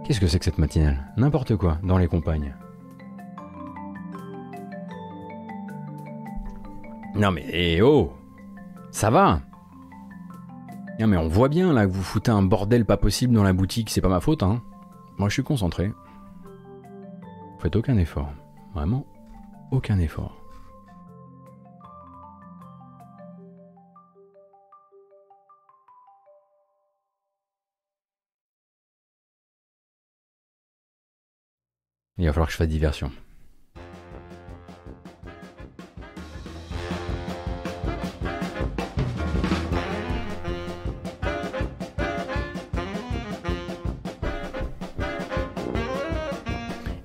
Qu'est-ce 0.05 0.21
que 0.21 0.27
c'est 0.27 0.39
que 0.39 0.45
cette 0.45 0.59
matinale? 0.59 1.13
N'importe 1.17 1.57
quoi, 1.57 1.79
dans 1.83 1.99
les 1.99 2.09
campagnes. 2.09 2.55
Non 7.15 7.31
mais, 7.31 7.81
oh 7.83 8.13
Ça 8.91 9.11
va? 9.11 9.41
Non 10.99 11.07
mais 11.07 11.17
on 11.17 11.29
voit 11.29 11.49
bien 11.49 11.73
là 11.73 11.87
que 11.87 11.93
vous 11.93 12.03
foutez 12.03 12.31
un 12.31 12.43
bordel 12.43 12.85
pas 12.85 12.97
possible 12.97 13.35
dans 13.35 13.43
la 13.43 13.53
boutique, 13.53 13.91
c'est 13.91 14.01
pas 14.01 14.09
ma 14.09 14.21
faute, 14.21 14.43
hein. 14.43 14.63
Moi 15.19 15.29
je 15.29 15.35
suis 15.35 15.43
concentré. 15.43 15.93
Faites 17.59 17.77
aucun 17.77 17.97
effort. 17.97 18.31
Vraiment, 18.75 19.05
aucun 19.71 19.99
effort. 19.99 20.42
Il 32.23 32.27
va 32.27 32.33
falloir 32.33 32.47
que 32.47 32.53
je 32.53 32.59
fasse 32.59 32.69
diversion. 32.69 33.11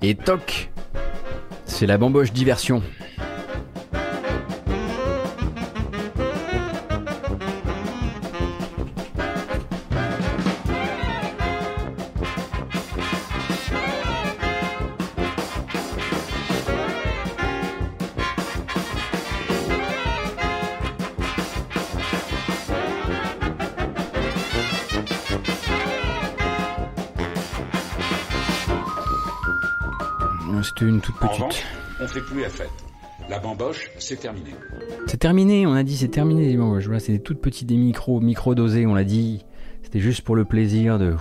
Et 0.03 0.13
toc 0.13 0.69
C'est 1.65 1.87
la 1.87 1.97
bamboche 1.97 2.31
diversion. 2.31 2.83
C'est 34.07 34.15
terminé. 34.15 34.51
C'est 35.07 35.17
terminé, 35.17 35.67
on 35.67 35.73
a 35.73 35.83
dit 35.83 35.97
c'est 35.97 36.07
terminé 36.07 36.55
bamboches. 36.55 36.85
Voilà, 36.85 37.01
c'est 37.01 37.11
des 37.11 37.19
toutes 37.19 37.41
petites, 37.41 37.67
des 37.67 37.75
micros, 37.75 38.21
micro 38.21 38.55
dosés, 38.55 38.85
on 38.85 38.95
l'a 38.95 39.03
dit. 39.03 39.43
C'était 39.83 39.99
juste 39.99 40.21
pour 40.21 40.37
le 40.37 40.45
plaisir 40.45 40.97
de. 40.97 41.15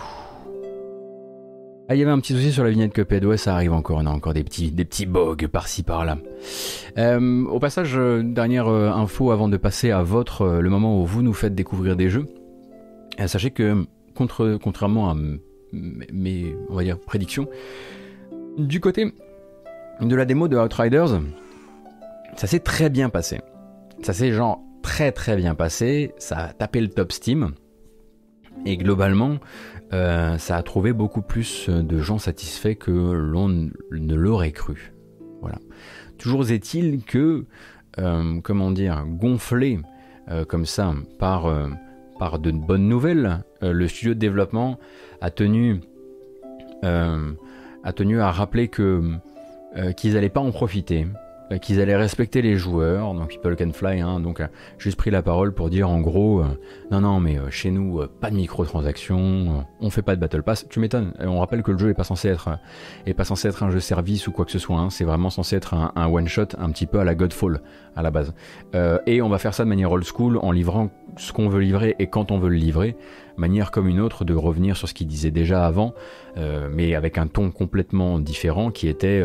Ah, 1.88 1.94
il 1.94 1.98
y 1.98 2.02
avait 2.02 2.12
un 2.12 2.18
petit 2.20 2.32
souci 2.32 2.52
sur 2.52 2.62
la 2.62 2.70
vignette 2.70 2.92
Cuphead. 2.92 3.24
Ouais, 3.24 3.36
ça 3.36 3.54
arrive 3.54 3.72
encore. 3.72 3.98
On 3.98 4.06
a 4.06 4.10
encore 4.10 4.34
des 4.34 4.44
petits, 4.44 4.70
des 4.70 4.84
petits 4.84 5.06
bugs 5.06 5.36
par-ci 5.50 5.82
par-là. 5.82 6.18
Euh, 6.96 7.44
au 7.46 7.58
passage, 7.58 7.96
euh, 7.96 8.22
dernière 8.22 8.68
euh, 8.68 8.90
info 8.90 9.32
avant 9.32 9.48
de 9.48 9.56
passer 9.56 9.90
à 9.90 10.02
votre 10.02 10.60
le 10.60 10.70
moment 10.70 11.00
où 11.00 11.06
vous 11.06 11.22
nous 11.22 11.34
faites 11.34 11.56
découvrir 11.56 11.96
des 11.96 12.08
jeux. 12.08 12.26
sachez 13.26 13.50
que 13.50 13.84
contre, 14.14 14.58
contrairement 14.62 15.10
à 15.10 15.16
mes, 15.72 16.56
on 16.70 16.76
va 16.76 16.84
dire 16.84 17.00
prédictions, 17.00 17.48
du 18.58 18.80
côté 18.80 19.12
de 20.00 20.14
la 20.14 20.24
démo 20.24 20.46
de 20.46 20.56
Outriders, 20.56 21.20
ça 22.36 22.46
s'est 22.46 22.60
très 22.60 22.90
bien 22.90 23.08
passé. 23.08 23.40
Ça 24.02 24.12
s'est 24.12 24.32
genre 24.32 24.60
très 24.82 25.10
très 25.10 25.36
bien 25.36 25.54
passé, 25.54 26.12
ça 26.18 26.38
a 26.38 26.52
tapé 26.52 26.80
le 26.80 26.88
top 26.88 27.10
Steam. 27.12 27.52
Et 28.64 28.76
globalement, 28.76 29.36
euh, 29.92 30.38
ça 30.38 30.56
a 30.56 30.62
trouvé 30.62 30.92
beaucoup 30.92 31.22
plus 31.22 31.68
de 31.68 31.98
gens 31.98 32.18
satisfaits 32.18 32.74
que 32.74 32.90
l'on 32.90 33.48
ne 33.48 34.14
l'aurait 34.14 34.52
cru. 34.52 34.92
Voilà. 35.40 35.58
Toujours 36.18 36.50
est-il 36.50 37.04
que, 37.04 37.46
euh, 37.98 38.40
comment 38.42 38.70
dire, 38.70 39.04
gonflé 39.06 39.80
euh, 40.30 40.44
comme 40.44 40.66
ça 40.66 40.94
par, 41.18 41.50
de 42.38 42.50
bonnes 42.50 42.88
nouvelles, 42.88 43.44
le 43.60 43.88
studio 43.88 44.14
de 44.14 44.18
développement 44.18 44.78
a 45.20 45.30
tenu, 45.30 45.80
à 46.82 48.30
rappeler 48.30 48.68
que 48.68 49.02
qu'ils 49.96 50.14
n'allaient 50.14 50.30
pas 50.30 50.40
en 50.40 50.52
profiter, 50.52 51.06
qu'ils 51.60 51.80
allaient 51.80 51.96
respecter 51.96 52.42
les 52.42 52.56
joueurs, 52.56 53.14
donc 53.14 53.28
People 53.28 53.56
Can 53.56 53.72
Fly, 53.72 54.00
hein, 54.00 54.20
donc 54.20 54.40
euh, 54.40 54.46
juste 54.78 54.96
pris 54.96 55.10
la 55.10 55.22
parole 55.22 55.52
pour 55.52 55.70
dire 55.70 55.88
en 55.88 56.00
gros, 56.00 56.42
non 56.90 57.00
non 57.00 57.20
mais 57.20 57.38
chez 57.50 57.70
nous 57.70 58.02
pas 58.20 58.30
de 58.30 58.36
microtransactions, 58.36 59.64
on 59.80 59.90
fait 59.90 60.02
pas 60.02 60.16
de 60.16 60.20
battle 60.20 60.42
pass. 60.42 60.66
Tu 60.68 60.80
m'étonnes. 60.80 61.12
On 61.20 61.38
rappelle 61.40 61.62
que 61.62 61.70
le 61.70 61.78
jeu 61.78 61.90
est 61.90 61.94
pas 61.94 62.04
censé 62.04 62.28
être 62.28 62.58
est 63.06 63.14
pas 63.14 63.24
censé 63.24 63.48
être 63.48 63.62
un 63.62 63.70
jeu 63.70 63.80
service 63.80 64.26
ou 64.26 64.32
quoi 64.32 64.44
que 64.44 64.50
ce 64.50 64.58
soit. 64.58 64.76
Hein. 64.76 64.90
c'est 64.90 65.04
vraiment 65.04 65.30
censé 65.30 65.56
être 65.56 65.74
un, 65.74 65.92
un, 65.94 66.06
one 66.06 66.28
shot, 66.28 66.48
un 66.58 66.70
petit 66.70 66.86
peu 66.86 66.98
à 66.98 67.04
la 67.04 67.14
Godfall 67.14 67.60
à 67.94 68.02
la 68.02 68.10
base. 68.10 68.34
et 69.06 69.22
on 69.22 69.28
va 69.28 69.38
faire 69.38 69.54
ça 69.54 69.64
de 69.64 69.68
manière 69.68 69.90
old 69.92 70.04
school 70.04 70.38
en 70.38 70.52
livrant 70.52 70.90
ce 71.16 71.32
qu'on 71.32 71.48
veut 71.48 71.60
livrer 71.60 71.96
et 71.98 72.08
quand 72.08 72.30
on 72.30 72.38
veut 72.38 72.50
le 72.50 72.56
livrer 72.56 72.96
manière 73.36 73.70
comme 73.70 73.86
une 73.86 74.00
autre 74.00 74.24
de 74.24 74.34
revenir 74.34 74.76
sur 74.76 74.88
ce 74.88 74.94
qu'il 74.94 75.06
disait 75.06 75.30
déjà 75.30 75.66
avant, 75.66 75.94
mais 76.70 76.94
avec 76.94 77.18
un 77.18 77.26
ton 77.26 77.50
complètement 77.50 78.18
différent 78.18 78.70
qui 78.70 78.88
était 78.88 79.24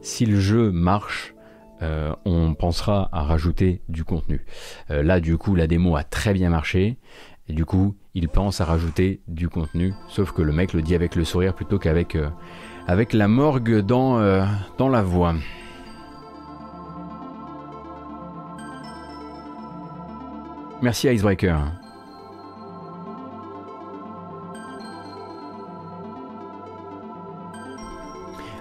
si 0.00 0.24
le 0.24 0.38
jeu 0.38 0.70
marche, 0.70 1.34
euh, 1.82 2.14
on 2.24 2.54
pensera 2.54 3.08
à 3.12 3.22
rajouter 3.22 3.82
du 3.88 4.04
contenu. 4.04 4.44
Euh, 4.90 5.02
là, 5.02 5.20
du 5.20 5.36
coup, 5.36 5.54
la 5.54 5.66
démo 5.66 5.96
a 5.96 6.04
très 6.04 6.32
bien 6.32 6.50
marché. 6.50 6.98
Du 7.48 7.64
coup, 7.64 7.96
il 8.14 8.28
pense 8.28 8.60
à 8.60 8.64
rajouter 8.64 9.20
du 9.28 9.48
contenu. 9.48 9.92
Sauf 10.08 10.32
que 10.32 10.42
le 10.42 10.52
mec 10.52 10.72
le 10.72 10.82
dit 10.82 10.94
avec 10.94 11.14
le 11.14 11.24
sourire 11.24 11.54
plutôt 11.54 11.78
qu'avec 11.78 12.16
euh, 12.16 12.28
avec 12.88 13.12
la 13.12 13.28
morgue 13.28 13.80
dans, 13.80 14.46
dans 14.78 14.88
la 14.88 15.02
voix. 15.02 15.34
Merci 20.82 21.08
Icebreaker. 21.08 21.85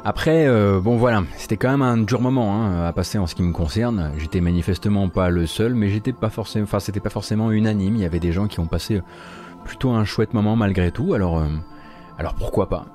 Après, 0.07 0.45
euh, 0.45 0.79
bon 0.79 0.97
voilà, 0.97 1.23
c'était 1.35 1.57
quand 1.57 1.71
même 1.71 1.81
un 1.81 1.97
dur 1.97 2.21
moment 2.21 2.53
hein, 2.53 2.85
à 2.85 2.93
passer 2.93 3.17
en 3.17 3.25
ce 3.25 3.33
qui 3.33 3.41
me 3.41 3.51
concerne. 3.51 4.11
J'étais 4.19 4.39
manifestement 4.39 5.09
pas 5.09 5.31
le 5.31 5.47
seul, 5.47 5.73
mais 5.73 5.89
j'étais 5.89 6.13
pas 6.13 6.29
forcément, 6.29 6.65
enfin 6.65 6.79
c'était 6.79 6.99
pas 6.99 7.09
forcément 7.09 7.51
unanime. 7.51 7.95
Il 7.95 8.01
y 8.01 8.05
avait 8.05 8.19
des 8.19 8.31
gens 8.31 8.45
qui 8.45 8.59
ont 8.59 8.67
passé 8.67 9.01
plutôt 9.63 9.89
un 9.89 10.05
chouette 10.05 10.35
moment 10.35 10.55
malgré 10.55 10.91
tout. 10.91 11.15
Alors, 11.15 11.39
euh, 11.39 11.47
alors 12.19 12.35
pourquoi 12.35 12.69
pas? 12.69 12.85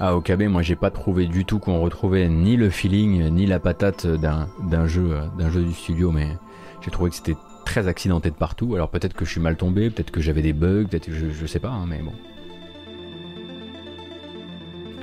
Ah, 0.00 0.14
au 0.14 0.20
KB, 0.20 0.42
moi 0.50 0.60
j'ai 0.60 0.76
pas 0.76 0.90
trouvé 0.90 1.26
du 1.26 1.46
tout 1.46 1.58
qu'on 1.58 1.80
retrouvait 1.80 2.28
ni 2.28 2.58
le 2.58 2.68
feeling 2.68 3.30
ni 3.30 3.46
la 3.46 3.58
patate 3.58 4.06
d'un 4.06 4.86
jeu, 4.86 5.18
d'un 5.38 5.48
jeu 5.48 5.62
du 5.62 5.72
studio, 5.72 6.12
mais 6.12 6.36
j'ai 6.82 6.90
trouvé 6.90 7.08
que 7.08 7.16
c'était 7.16 7.36
très 7.64 7.88
accidenté 7.88 8.30
de 8.30 8.34
partout. 8.34 8.74
Alors 8.74 8.90
peut-être 8.90 9.14
que 9.14 9.24
je 9.24 9.30
suis 9.30 9.40
mal 9.40 9.56
tombé, 9.56 9.90
peut-être 9.90 10.10
que 10.10 10.20
j'avais 10.20 10.42
des 10.42 10.52
bugs, 10.52 10.86
peut-être 10.90 11.10
je, 11.10 11.30
je 11.30 11.46
sais 11.46 11.58
pas, 11.58 11.70
hein, 11.70 11.86
mais 11.88 11.98
bon. 11.98 12.12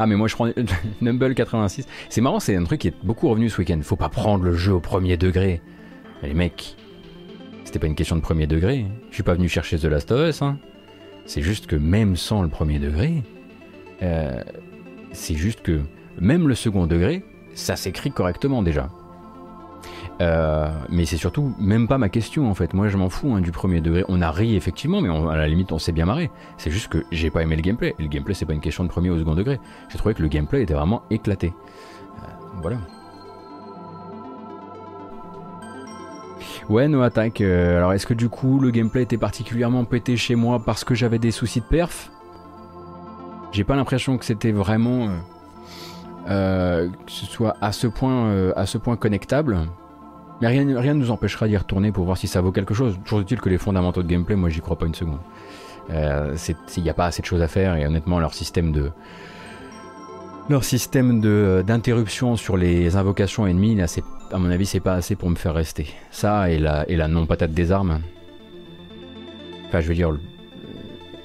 Ah 0.02 0.07
mais 0.07 0.15
moi 0.15 0.30
je 0.30 0.36
prends 0.36 0.48
Numble 1.02 1.36
86. 1.36 1.86
C'est 2.10 2.22
marrant, 2.22 2.40
c'est 2.40 2.56
un 2.56 2.64
truc 2.64 2.81
qui 2.81 2.88
est 2.88 2.95
beaucoup 3.03 3.27
revenu 3.27 3.49
ce 3.49 3.57
week-end. 3.60 3.80
Faut 3.84 3.98
pas 3.98 4.10
prendre 4.10 4.45
le 4.45 4.53
jeu 4.53 4.73
au 4.73 4.80
premier 4.80 5.18
degré. 5.18 5.61
les 6.23 6.34
mecs, 6.34 6.77
c'était 7.65 7.80
pas 7.80 7.88
une 7.88 7.95
question 7.95 8.15
de 8.15 8.22
premier 8.22 8.48
degré. 8.48 8.86
Je 9.10 9.15
suis 9.15 9.23
pas 9.23 9.34
venu 9.34 9.49
chercher 9.49 9.77
The 9.77 9.86
Last 9.86 10.11
of 10.11 10.30
Us. 10.30 10.41
Hein. 10.41 10.57
C'est 11.26 11.41
juste 11.41 11.68
que 11.68 11.76
même 11.76 12.15
sans 12.15 12.41
le 12.41 12.48
premier 12.48 12.80
degré, 12.80 13.23
euh, 14.02 14.41
c'est 15.11 15.36
juste 15.36 15.61
que 15.61 15.81
même 16.19 16.48
le 16.48 16.56
second 16.56 16.88
degré, 16.88 17.23
ça 17.53 17.76
s'écrit 17.76 18.11
correctement 18.11 18.64
déjà. 18.64 18.90
Euh, 20.22 20.70
mais 20.90 21.06
c'est 21.06 21.16
surtout 21.16 21.54
même 21.60 21.88
pas 21.88 21.98
ma 21.98 22.10
question 22.10 22.50
en 22.50 22.54
fait. 22.54 22.74
Moi 22.74 22.90
je 22.90 22.98
m'en 22.98 23.10
fous 23.10 23.34
hein, 23.34 23.41
du 23.41 23.52
premier 23.52 23.80
degré. 23.80 24.04
On 24.10 24.22
a 24.22 24.32
ri 24.32 24.56
effectivement, 24.56 25.02
mais 25.02 25.10
à 25.10 25.38
la 25.38 25.48
limite 25.48 25.72
on 25.72 25.80
s'est 25.80 25.94
bien 25.94 26.06
marré. 26.06 26.30
C'est 26.58 26.72
juste 26.72 26.90
que 26.90 27.06
j'ai 27.12 27.30
pas 27.30 27.41
aimé 27.41 27.56
le 27.56 27.62
gameplay. 27.62 27.96
Et 28.00 28.04
le 28.04 28.10
gameplay 28.10 28.34
c'est 28.34 28.46
pas 28.46 28.54
une 28.54 28.60
question 28.60 28.84
de 28.84 28.90
premier 28.90 29.10
ou 29.10 29.18
second 29.18 29.36
degré. 29.36 29.60
J'ai 29.90 29.98
trouvé 29.98 30.14
que 30.14 30.22
le 30.22 30.28
gameplay 30.28 30.64
était 30.64 30.74
vraiment 30.74 31.04
éclaté. 31.10 31.54
Euh, 32.18 32.28
voilà. 32.62 32.78
Ouais, 36.68 36.88
no 36.88 37.02
attack. 37.02 37.40
Euh, 37.40 37.78
alors 37.78 37.94
est-ce 37.94 38.06
que 38.06 38.14
du 38.14 38.28
coup 38.28 38.60
le 38.60 38.72
gameplay 38.72 39.04
était 39.04 39.18
particulièrement 39.18 39.86
pété 39.86 40.18
chez 40.18 40.36
moi 40.36 40.62
parce 40.64 40.84
que 40.84 40.96
j'avais 40.96 41.20
des 41.20 41.32
soucis 41.32 41.62
de 41.62 41.66
perf? 41.66 42.12
J'ai 43.54 43.64
pas 43.64 43.78
l'impression 43.78 44.18
que 44.18 44.26
c'était 44.26 44.52
vraiment 44.52 45.10
que 46.28 46.91
ce 47.08 47.26
soit 47.26 47.56
à 47.60 47.72
ce 47.72 47.88
point, 47.88 48.52
à 48.56 48.68
ce 48.68 48.78
point 48.78 48.96
connectable. 48.98 49.58
Mais 50.41 50.48
rien, 50.48 50.64
ne 50.64 50.94
nous 50.94 51.11
empêchera 51.11 51.48
d'y 51.48 51.57
retourner 51.57 51.91
pour 51.91 52.06
voir 52.06 52.18
si 52.18 52.28
ça 52.28 52.41
vaut 52.41 52.52
quelque 52.52 52.74
chose. 52.74 52.98
Toujours 53.03 53.22
est-il 53.22 53.41
que 53.41 53.49
les 53.49 53.57
fondamentaux 53.57 54.03
de 54.03 54.07
gameplay, 54.07 54.36
moi 54.36 54.49
j'y 54.49 54.61
crois 54.61 54.78
pas 54.78 54.86
une 54.86 54.95
seconde. 54.95 55.20
Euh, 55.91 56.36
il 56.78 56.84
n'y 56.84 56.90
a 56.90 56.94
pas 56.94 57.07
assez 57.07 57.22
de 57.22 57.28
choses 57.28 57.41
à 57.41 57.48
faire 57.48 57.76
et 57.76 57.86
honnêtement 57.86 58.20
leur 58.20 58.34
système 58.34 58.72
de 58.72 58.91
leur 60.49 60.64
système 60.64 61.22
euh, 61.26 61.61
d'interruption 61.61 62.36
sur 62.36 62.57
les 62.57 62.95
invocations 62.95 63.45
ennemies, 63.45 63.76
là, 63.76 63.86
à 64.32 64.38
mon 64.40 64.49
avis, 64.49 64.66
c'est 64.66 64.80
pas 64.80 64.95
assez 64.95 65.16
pour 65.16 65.30
me 65.30 65.36
faire 65.36 65.53
rester. 65.53 65.88
Ça 66.11 66.49
et 66.49 66.57
la, 66.57 66.90
et 66.90 66.95
la 66.95 67.07
non-patate 67.07 67.52
des 67.52 67.72
armes. 67.72 68.02
Enfin, 69.68 69.82
je 69.82 69.88
veux 69.88 69.94
dire, 69.94 70.18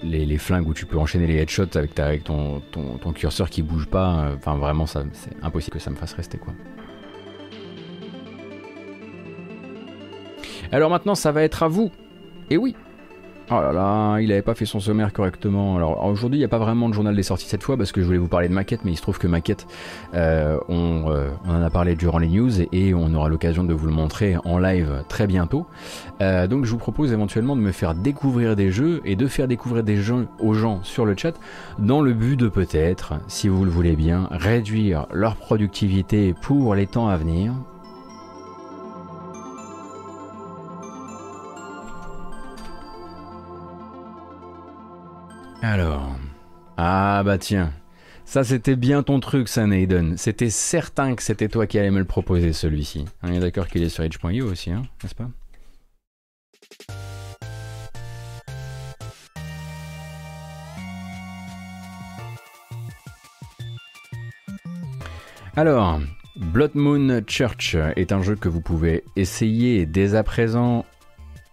les, 0.02 0.36
flingues 0.36 0.68
où 0.68 0.74
tu 0.74 0.84
peux 0.84 0.98
enchaîner 0.98 1.26
les 1.26 1.36
headshots 1.36 1.76
avec, 1.76 2.24
ton, 2.24 2.60
ton, 2.70 3.12
curseur 3.12 3.48
qui 3.48 3.62
bouge 3.62 3.86
pas, 3.86 4.18
euh, 4.18 4.36
enfin, 4.36 4.56
vraiment, 4.56 4.84
c'est 4.86 5.00
impossible 5.42 5.74
que 5.74 5.82
ça 5.82 5.90
me 5.90 5.96
fasse 5.96 6.12
rester, 6.12 6.36
quoi. 6.36 6.52
Alors 10.74 10.90
maintenant, 10.90 11.14
ça 11.14 11.30
va 11.30 11.44
être 11.44 11.62
à 11.62 11.68
vous. 11.68 11.92
Et 12.50 12.56
oui. 12.56 12.74
Oh 13.48 13.60
là 13.60 13.72
là, 13.72 14.18
il 14.18 14.32
avait 14.32 14.42
pas 14.42 14.56
fait 14.56 14.66
son 14.66 14.80
sommaire 14.80 15.12
correctement. 15.12 15.76
Alors 15.76 16.04
aujourd'hui, 16.04 16.38
il 16.38 16.40
n'y 16.40 16.44
a 16.44 16.48
pas 16.48 16.58
vraiment 16.58 16.88
de 16.88 16.94
journal 16.94 17.14
des 17.14 17.22
sorties 17.22 17.46
cette 17.46 17.62
fois 17.62 17.76
parce 17.76 17.92
que 17.92 18.00
je 18.00 18.06
voulais 18.06 18.18
vous 18.18 18.26
parler 18.26 18.48
de 18.48 18.54
maquette, 18.54 18.80
mais 18.84 18.90
il 18.90 18.96
se 18.96 19.02
trouve 19.02 19.20
que 19.20 19.28
maquette, 19.28 19.68
euh, 20.14 20.58
euh, 20.68 21.30
on, 21.46 21.48
en 21.48 21.62
a 21.62 21.70
parlé 21.70 21.94
durant 21.94 22.18
les 22.18 22.26
news 22.26 22.50
et 22.72 22.92
on 22.92 23.14
aura 23.14 23.28
l'occasion 23.28 23.62
de 23.62 23.72
vous 23.72 23.86
le 23.86 23.92
montrer 23.92 24.36
en 24.44 24.58
live 24.58 25.04
très 25.08 25.28
bientôt. 25.28 25.64
Euh, 26.20 26.48
donc 26.48 26.64
je 26.64 26.72
vous 26.72 26.78
propose 26.78 27.12
éventuellement 27.12 27.54
de 27.54 27.60
me 27.60 27.70
faire 27.70 27.94
découvrir 27.94 28.56
des 28.56 28.72
jeux 28.72 29.00
et 29.04 29.14
de 29.14 29.28
faire 29.28 29.46
découvrir 29.46 29.84
des 29.84 29.98
jeux 29.98 30.26
aux 30.40 30.54
gens 30.54 30.80
sur 30.82 31.04
le 31.04 31.14
chat 31.16 31.38
dans 31.78 32.00
le 32.00 32.14
but 32.14 32.36
de 32.36 32.48
peut-être, 32.48 33.14
si 33.28 33.46
vous 33.46 33.64
le 33.64 33.70
voulez 33.70 33.94
bien, 33.94 34.26
réduire 34.32 35.06
leur 35.12 35.36
productivité 35.36 36.34
pour 36.42 36.74
les 36.74 36.88
temps 36.88 37.06
à 37.06 37.16
venir 37.16 37.52
Alors. 45.64 46.14
Ah 46.76 47.22
bah 47.24 47.38
tiens. 47.38 47.72
Ça 48.26 48.44
c'était 48.44 48.76
bien 48.76 49.02
ton 49.02 49.18
truc 49.18 49.48
ça 49.48 49.66
Naiden. 49.66 50.18
C'était 50.18 50.50
certain 50.50 51.14
que 51.14 51.22
c'était 51.22 51.48
toi 51.48 51.66
qui 51.66 51.78
allais 51.78 51.90
me 51.90 52.00
le 52.00 52.04
proposer 52.04 52.52
celui-ci. 52.52 53.06
On 53.22 53.32
est 53.32 53.40
d'accord 53.40 53.68
qu'il 53.68 53.82
est 53.82 53.88
sur 53.88 54.04
Edge.io 54.04 54.46
aussi, 54.46 54.72
hein, 54.72 54.82
n'est-ce 55.02 55.14
pas? 55.14 55.30
Alors, 65.56 65.98
Blood 66.36 66.74
Moon 66.74 67.22
Church 67.26 67.74
est 67.96 68.12
un 68.12 68.20
jeu 68.20 68.36
que 68.36 68.50
vous 68.50 68.60
pouvez 68.60 69.02
essayer 69.16 69.86
dès 69.86 70.14
à 70.14 70.24
présent 70.24 70.84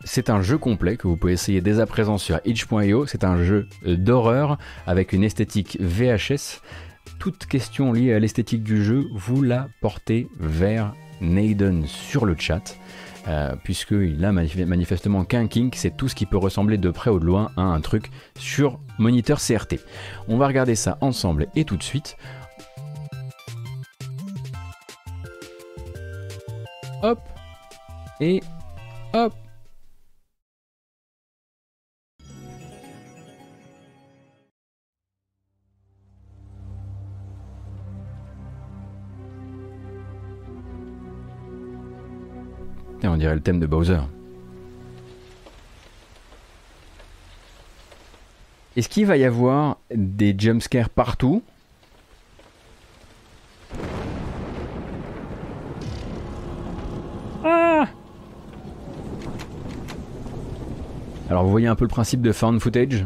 c'est 0.03 0.30
un 0.30 0.41
jeu 0.41 0.57
complet 0.57 0.98
que 0.98 1.07
vous 1.07 1.18
pouvez 1.18 1.34
essayer 1.34 1.61
dès 1.61 1.80
à 1.80 1.86
présent 1.86 2.18
sur 2.18 2.40
itch.io. 2.45 3.06
C'est 3.06 3.23
un 3.23 3.44
jeu 3.44 3.68
d'horreur 3.86 4.57
avec 4.88 5.14
une 5.14 5.23
esthétique 5.23 5.78
VHS. 5.80 6.61
Toute 7.19 7.45
question 7.45 7.94
liée 7.94 8.14
à 8.14 8.19
l'esthétique 8.19 8.64
du 8.64 8.84
jeu, 8.84 9.06
vous 9.14 9.41
la 9.41 9.68
portez 9.82 10.28
vers 10.40 10.94
Naden 11.22 11.86
sur 11.86 12.26
le 12.26 12.36
chat. 12.38 12.78
Euh, 13.28 13.56
puisqu'il 13.64 14.26
a 14.26 14.32
manifestement 14.32 15.23
qu'un 15.23 15.45
kink, 15.45 15.76
c'est 15.76 15.95
tout 15.95 16.07
ce 16.07 16.15
qui 16.15 16.26
peut 16.26 16.38
ressembler 16.38 16.80
de 16.80 16.90
près 16.90 17.11
ou 17.11 17.19
de 17.19 17.26
loin 17.26 17.52
à 17.56 17.61
un 17.61 17.80
truc 17.80 18.10
sur 18.40 18.80
moniteur 18.98 19.40
CRT. 19.40 19.76
On 20.28 20.38
va 20.38 20.48
regarder 20.48 20.73
ça 20.73 20.98
ensemble 21.02 21.48
et 21.56 21.64
tout 21.64 21.78
de 21.78 21.84
suite. 21.84 22.18
Hop 27.03 27.19
et 28.19 28.41
hop 29.14 29.34
on 43.07 43.18
dirait 43.18 43.36
le 43.36 43.41
thème 43.41 43.60
de 43.60 43.65
Bowser. 43.65 43.99
Est-ce 48.78 48.88
qu'il 48.88 49.06
va 49.06 49.18
y 49.18 49.26
avoir 49.26 49.78
des 49.94 50.34
jumpscares 50.38 50.90
partout? 50.90 51.44
Ah! 57.44 57.88
Alors 61.30 61.44
vous 61.44 61.52
voyez 61.52 61.68
un 61.68 61.76
peu 61.76 61.84
le 61.84 61.90
principe 61.90 62.22
de 62.22 62.32
found 62.32 62.61
footage? 62.61 63.06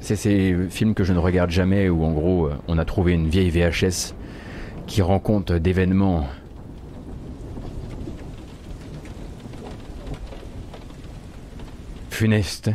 C'est 0.00 0.16
ces 0.16 0.56
films 0.70 0.94
que 0.94 1.04
je 1.04 1.12
ne 1.12 1.18
regarde 1.18 1.50
jamais 1.50 1.88
où 1.88 2.04
en 2.04 2.12
gros 2.12 2.46
euh, 2.46 2.54
on 2.68 2.78
a 2.78 2.84
trouvé 2.84 3.12
une 3.12 3.28
vieille 3.28 3.50
VHS 3.50 4.14
qui 4.86 5.02
rend 5.02 5.18
compte 5.18 5.52
d'événements 5.52 6.26
funeste. 12.16 12.70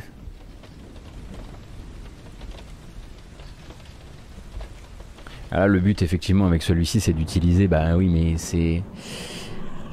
Alors 5.51 5.67
le 5.67 5.79
but 5.79 6.01
effectivement 6.03 6.45
avec 6.45 6.61
celui-ci 6.61 6.99
c'est 7.01 7.11
d'utiliser, 7.11 7.67
bah 7.67 7.97
oui 7.97 8.07
mais 8.07 8.37
c'est... 8.37 8.83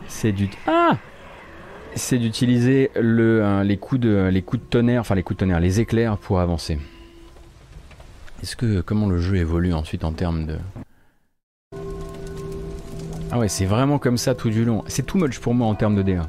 C'est 0.06 0.32
du... 0.32 0.50
Ah 0.66 0.98
C'est 1.94 2.18
d'utiliser 2.18 2.90
le, 2.94 3.62
les, 3.62 3.78
coups 3.78 4.00
de, 4.00 4.28
les 4.30 4.42
coups 4.42 4.62
de 4.62 4.68
tonnerre, 4.68 5.00
enfin 5.00 5.14
les 5.14 5.22
coups 5.22 5.38
de 5.38 5.40
tonnerre, 5.40 5.60
les 5.60 5.80
éclairs 5.80 6.18
pour 6.18 6.40
avancer. 6.40 6.78
Est-ce 8.42 8.54
que... 8.54 8.82
Comment 8.82 9.08
le 9.08 9.18
jeu 9.18 9.36
évolue 9.36 9.72
ensuite 9.72 10.04
en 10.04 10.12
termes 10.12 10.44
de... 10.44 10.58
Ah 13.30 13.38
ouais 13.38 13.48
c'est 13.48 13.66
vraiment 13.66 13.98
comme 13.98 14.18
ça 14.18 14.34
tout 14.34 14.50
du 14.50 14.64
long. 14.64 14.84
C'est 14.86 15.06
too 15.06 15.18
much 15.18 15.38
pour 15.38 15.54
moi 15.54 15.66
en 15.66 15.74
termes 15.74 15.96
de 15.96 16.02
DA. 16.02 16.28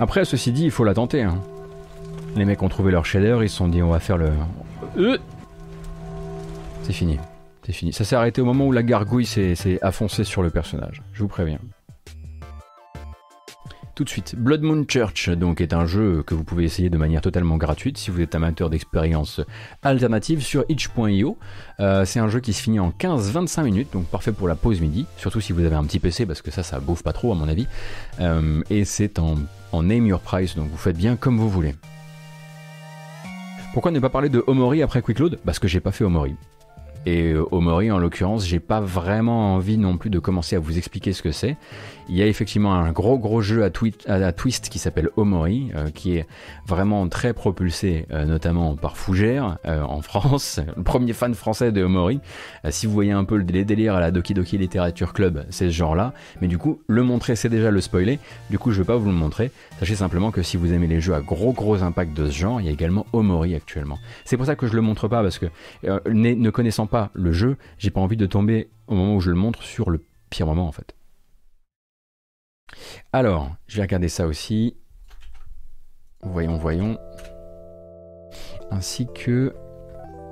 Après, 0.00 0.24
ceci 0.24 0.50
dit, 0.50 0.64
il 0.64 0.70
faut 0.70 0.84
la 0.84 0.94
tenter. 0.94 1.22
Hein. 1.22 1.38
Les 2.34 2.46
mecs 2.46 2.62
ont 2.62 2.70
trouvé 2.70 2.90
leur 2.90 3.04
shader, 3.04 3.38
ils 3.42 3.50
se 3.50 3.56
sont 3.56 3.68
dit 3.68 3.82
on 3.82 3.90
va 3.90 4.00
faire 4.00 4.16
le... 4.16 4.30
Euh. 4.96 5.18
C'est 6.82 6.94
fini. 6.94 7.18
C'est 7.66 7.72
fini. 7.72 7.92
Ça 7.92 8.04
s'est 8.04 8.16
arrêté 8.16 8.40
au 8.40 8.46
moment 8.46 8.66
où 8.66 8.72
la 8.72 8.82
gargouille 8.82 9.26
s'est 9.26 9.78
affoncée 9.82 10.24
sur 10.24 10.42
le 10.42 10.48
personnage. 10.48 11.02
Je 11.12 11.22
vous 11.22 11.28
préviens. 11.28 11.58
Tout 14.00 14.04
de 14.04 14.08
suite, 14.08 14.34
Blood 14.34 14.62
Moon 14.62 14.86
Church 14.88 15.28
donc 15.28 15.60
est 15.60 15.74
un 15.74 15.84
jeu 15.84 16.22
que 16.26 16.32
vous 16.32 16.42
pouvez 16.42 16.64
essayer 16.64 16.88
de 16.88 16.96
manière 16.96 17.20
totalement 17.20 17.58
gratuite 17.58 17.98
si 17.98 18.10
vous 18.10 18.22
êtes 18.22 18.34
amateur 18.34 18.70
d'expériences 18.70 19.42
alternatives 19.82 20.40
sur 20.40 20.64
itch.io. 20.70 21.36
Euh, 21.80 22.06
c'est 22.06 22.18
un 22.18 22.28
jeu 22.28 22.40
qui 22.40 22.54
se 22.54 22.62
finit 22.62 22.80
en 22.80 22.92
15-25 22.98 23.62
minutes, 23.62 23.92
donc 23.92 24.06
parfait 24.06 24.32
pour 24.32 24.48
la 24.48 24.54
pause 24.54 24.80
midi, 24.80 25.04
surtout 25.18 25.42
si 25.42 25.52
vous 25.52 25.62
avez 25.66 25.76
un 25.76 25.84
petit 25.84 25.98
PC 25.98 26.24
parce 26.24 26.40
que 26.40 26.50
ça, 26.50 26.62
ça 26.62 26.80
bouffe 26.80 27.02
pas 27.02 27.12
trop 27.12 27.30
à 27.32 27.34
mon 27.34 27.46
avis. 27.46 27.66
Euh, 28.20 28.62
et 28.70 28.86
c'est 28.86 29.18
en, 29.18 29.34
en 29.70 29.82
name 29.82 30.06
your 30.06 30.20
price, 30.20 30.56
donc 30.56 30.70
vous 30.70 30.78
faites 30.78 30.96
bien 30.96 31.16
comme 31.16 31.36
vous 31.36 31.50
voulez. 31.50 31.74
Pourquoi 33.74 33.90
ne 33.90 34.00
pas 34.00 34.08
parler 34.08 34.30
de 34.30 34.42
Omori 34.46 34.80
après 34.80 35.02
Quick 35.02 35.18
Load? 35.18 35.38
Parce 35.44 35.58
que 35.58 35.68
j'ai 35.68 35.80
pas 35.80 35.92
fait 35.92 36.04
Omori. 36.04 36.36
Et 37.06 37.32
euh, 37.32 37.46
Omori, 37.50 37.90
en 37.90 37.98
l'occurrence, 37.98 38.46
j'ai 38.46 38.60
pas 38.60 38.80
vraiment 38.80 39.54
envie 39.54 39.78
non 39.78 39.96
plus 39.96 40.10
de 40.10 40.18
commencer 40.18 40.56
à 40.56 40.58
vous 40.58 40.76
expliquer 40.76 41.12
ce 41.12 41.22
que 41.22 41.32
c'est. 41.32 41.56
Il 42.08 42.16
y 42.16 42.22
a 42.22 42.26
effectivement 42.26 42.74
un 42.74 42.90
gros 42.90 43.18
gros 43.18 43.40
jeu 43.40 43.64
à, 43.64 43.70
twist 43.70 44.68
qui 44.68 44.78
s'appelle 44.78 45.10
Omori, 45.16 45.70
euh, 45.76 45.90
qui 45.90 46.16
est 46.16 46.26
vraiment 46.66 47.08
très 47.08 47.32
propulsé, 47.32 48.06
euh, 48.10 48.26
notamment 48.26 48.74
par 48.74 48.96
Fougère 48.96 49.58
en 49.64 50.02
France, 50.02 50.60
le 50.76 50.82
premier 50.82 51.12
fan 51.12 51.34
français 51.34 51.72
de 51.72 51.82
Omori. 51.82 52.20
si 52.68 52.86
vous 52.86 52.92
voyez 52.92 53.12
un 53.12 53.24
peu 53.24 53.36
les 53.36 53.64
délires 53.64 53.94
à 53.94 54.00
la 54.00 54.10
Doki 54.10 54.34
Doki 54.34 54.58
Literature 54.58 55.12
Club, 55.12 55.46
c'est 55.50 55.66
ce 55.66 55.74
genre-là. 55.74 56.12
Mais 56.40 56.48
du 56.48 56.58
coup, 56.58 56.80
le 56.88 57.02
montrer, 57.02 57.36
c'est 57.36 57.48
déjà 57.48 57.70
le 57.70 57.80
spoiler. 57.80 58.18
Du 58.50 58.58
coup, 58.58 58.72
je 58.72 58.78
vais 58.82 58.86
pas 58.86 58.96
vous 58.96 59.06
le 59.06 59.14
montrer. 59.14 59.52
Sachez 59.78 59.94
simplement 59.94 60.32
que 60.32 60.42
si 60.42 60.56
vous 60.56 60.72
aimez 60.72 60.88
les 60.88 61.00
jeux 61.00 61.14
à 61.14 61.20
gros 61.20 61.52
gros 61.52 61.82
impact 61.82 62.14
de 62.14 62.26
ce 62.26 62.36
genre, 62.36 62.60
il 62.60 62.66
y 62.66 62.68
a 62.68 62.72
également 62.72 63.06
Omori 63.12 63.54
actuellement. 63.54 63.98
C'est 64.24 64.36
pour 64.36 64.46
ça 64.46 64.56
que 64.56 64.66
je 64.66 64.74
le 64.74 64.82
montre 64.82 65.08
pas 65.08 65.22
parce 65.22 65.38
que 65.38 65.46
ne 65.84 66.50
connaissant 66.50 66.86
pas 66.90 67.10
le 67.14 67.32
jeu, 67.32 67.56
j'ai 67.78 67.90
pas 67.90 68.00
envie 68.00 68.16
de 68.16 68.26
tomber 68.26 68.70
au 68.86 68.94
moment 68.94 69.16
où 69.16 69.20
je 69.20 69.30
le 69.30 69.36
montre 69.36 69.62
sur 69.62 69.90
le 69.90 70.04
pire 70.28 70.46
moment 70.46 70.66
en 70.66 70.72
fait. 70.72 70.94
Alors, 73.12 73.50
je 73.66 73.76
vais 73.76 73.82
regarder 73.82 74.08
ça 74.08 74.26
aussi. 74.26 74.76
Voyons, 76.22 76.56
voyons. 76.56 76.98
Ainsi 78.70 79.08
que 79.14 79.54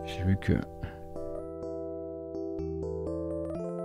j'ai 0.04 0.22
vu 0.22 0.36
que 0.36 0.52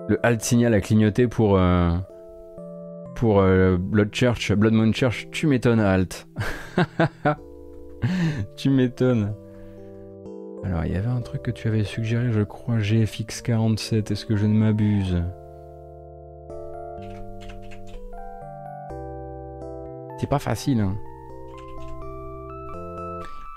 le 0.10 0.20
alt 0.24 0.42
signal 0.42 0.74
a 0.74 0.82
clignoté 0.82 1.28
pour 1.28 1.58
euh, 1.58 1.98
pour 3.16 3.40
euh, 3.40 3.78
Blood 3.78 4.14
Church, 4.14 4.52
Blood 4.52 4.74
Moon 4.74 4.92
Church. 4.92 5.28
Tu 5.32 5.48
m'étonnes, 5.48 5.80
alt. 5.80 6.28
tu 8.58 8.70
m'étonnes. 8.70 9.34
Alors, 10.64 10.86
il 10.86 10.94
y 10.94 10.96
avait 10.96 11.10
un 11.10 11.22
truc 11.22 11.44
que 11.44 11.52
tu 11.52 11.68
avais 11.68 11.84
suggéré, 11.84 12.32
je 12.32 12.42
crois, 12.42 12.78
GFX47, 12.80 14.12
est-ce 14.12 14.26
que 14.26 14.38
je 14.38 14.46
ne 14.46 14.54
m'abuse? 14.54 15.22
C'est 20.20 20.30
pas 20.30 20.40
facile, 20.40 20.80
hein. 20.80 20.96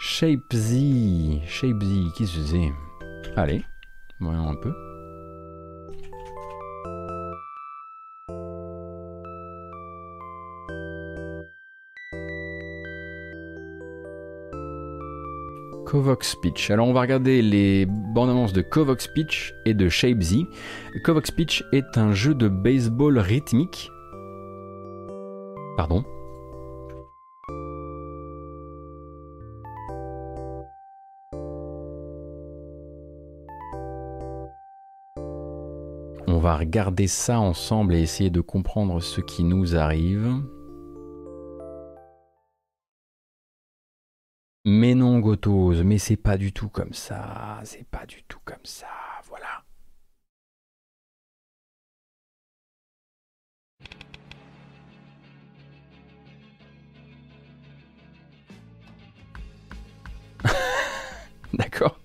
Shape 0.01 0.53
Z, 0.53 1.41
qu'est-ce 2.17 2.37
que 2.37 2.45
c'est? 2.45 2.73
Allez, 3.37 3.63
voyons 4.21 4.49
un 4.49 4.57
peu. 4.57 4.73
Kovox 15.87 16.33
Speech. 16.33 16.71
Alors 16.73 16.89
on 16.89 16.93
va 16.93 17.01
regarder 17.01 17.43
les 17.43 17.87
bandes 17.87 18.29
annonces 18.29 18.53
de 18.53 18.61
Kovox 18.61 19.05
Speech 19.05 19.55
et 19.65 19.73
de 19.73 19.89
Shape 19.89 20.21
Z. 20.21 20.39
Kovox 21.05 21.29
Speech 21.29 21.63
est 21.73 21.97
un 21.97 22.13
jeu 22.13 22.35
de 22.35 22.49
baseball 22.49 23.19
rythmique. 23.19 23.89
Pardon. 25.77 26.05
On 36.27 36.39
va 36.41 36.57
regarder 36.57 37.07
ça 37.07 37.39
ensemble 37.39 37.95
et 37.95 38.03
essayer 38.03 38.31
de 38.31 38.41
comprendre 38.41 39.01
ce 39.01 39.21
qui 39.21 39.45
nous 39.45 39.77
arrive. 39.77 40.43
Mais 45.85 45.99
c'est 45.99 46.17
pas 46.17 46.37
du 46.37 46.53
tout 46.53 46.69
comme 46.69 46.93
ça, 46.93 47.61
c'est 47.65 47.85
pas 47.89 48.07
du 48.07 48.23
tout 48.25 48.39
comme 48.45 48.65
ça, 48.65 48.87
voilà. 49.29 49.65
D'accord. 61.53 61.99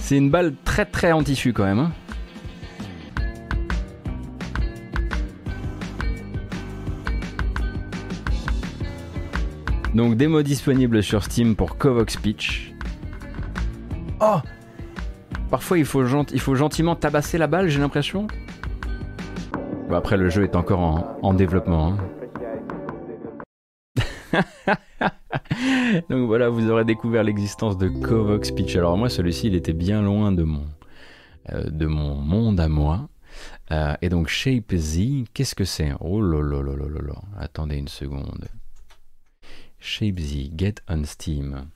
C'est 0.08 0.16
une 0.16 0.30
balle 0.30 0.54
très 0.64 0.86
très 0.86 1.12
en 1.12 1.22
tissu 1.22 1.52
quand 1.52 1.66
même. 1.66 1.80
Hein. 1.80 1.92
Donc 9.94 10.16
démo 10.16 10.40
disponible 10.40 11.02
sur 11.02 11.22
Steam 11.24 11.54
pour 11.54 11.76
Kovox 11.76 12.16
Pitch. 12.16 12.72
Oh 14.20 14.38
Parfois 15.50 15.76
il 15.76 15.84
faut, 15.84 16.06
gentiment 16.06 16.96
tabasser 16.96 17.36
la 17.36 17.46
balle, 17.46 17.68
j'ai 17.68 17.80
l'impression. 17.80 18.28
Bon, 19.90 19.94
après 19.94 20.16
le 20.16 20.30
jeu 20.30 20.44
est 20.44 20.56
encore 20.56 20.80
en, 20.80 21.18
en 21.20 21.34
développement. 21.34 21.98
Hein. 24.32 24.74
Donc 26.08 26.26
voilà, 26.26 26.48
vous 26.48 26.70
aurez 26.70 26.86
découvert 26.86 27.22
l'existence 27.22 27.76
de 27.76 27.88
Kovox 27.88 28.50
Pitch. 28.52 28.76
Alors 28.76 28.96
moi, 28.96 29.10
celui-ci, 29.10 29.48
il 29.48 29.54
était 29.54 29.74
bien 29.74 30.00
loin 30.00 30.32
de 30.32 30.42
mon, 30.42 30.66
euh, 31.52 31.68
de 31.68 31.86
mon 31.86 32.14
monde 32.14 32.60
à 32.60 32.68
moi. 32.68 33.08
Euh, 33.70 33.94
et 34.00 34.08
donc 34.08 34.28
Shape 34.28 34.74
Z, 34.74 35.24
qu'est-ce 35.34 35.54
que 35.54 35.64
c'est? 35.64 35.92
Oh 36.00 36.22
là 36.22 36.42
là 36.42 36.62
là 36.62 36.74
là 36.74 36.86
là 36.86 37.14
Attendez 37.38 37.76
une 37.76 37.88
seconde. 37.88 38.48
Shape 39.78 40.18
Z, 40.18 40.50
Get 40.56 40.76
on 40.88 41.04
Steam. 41.04 41.66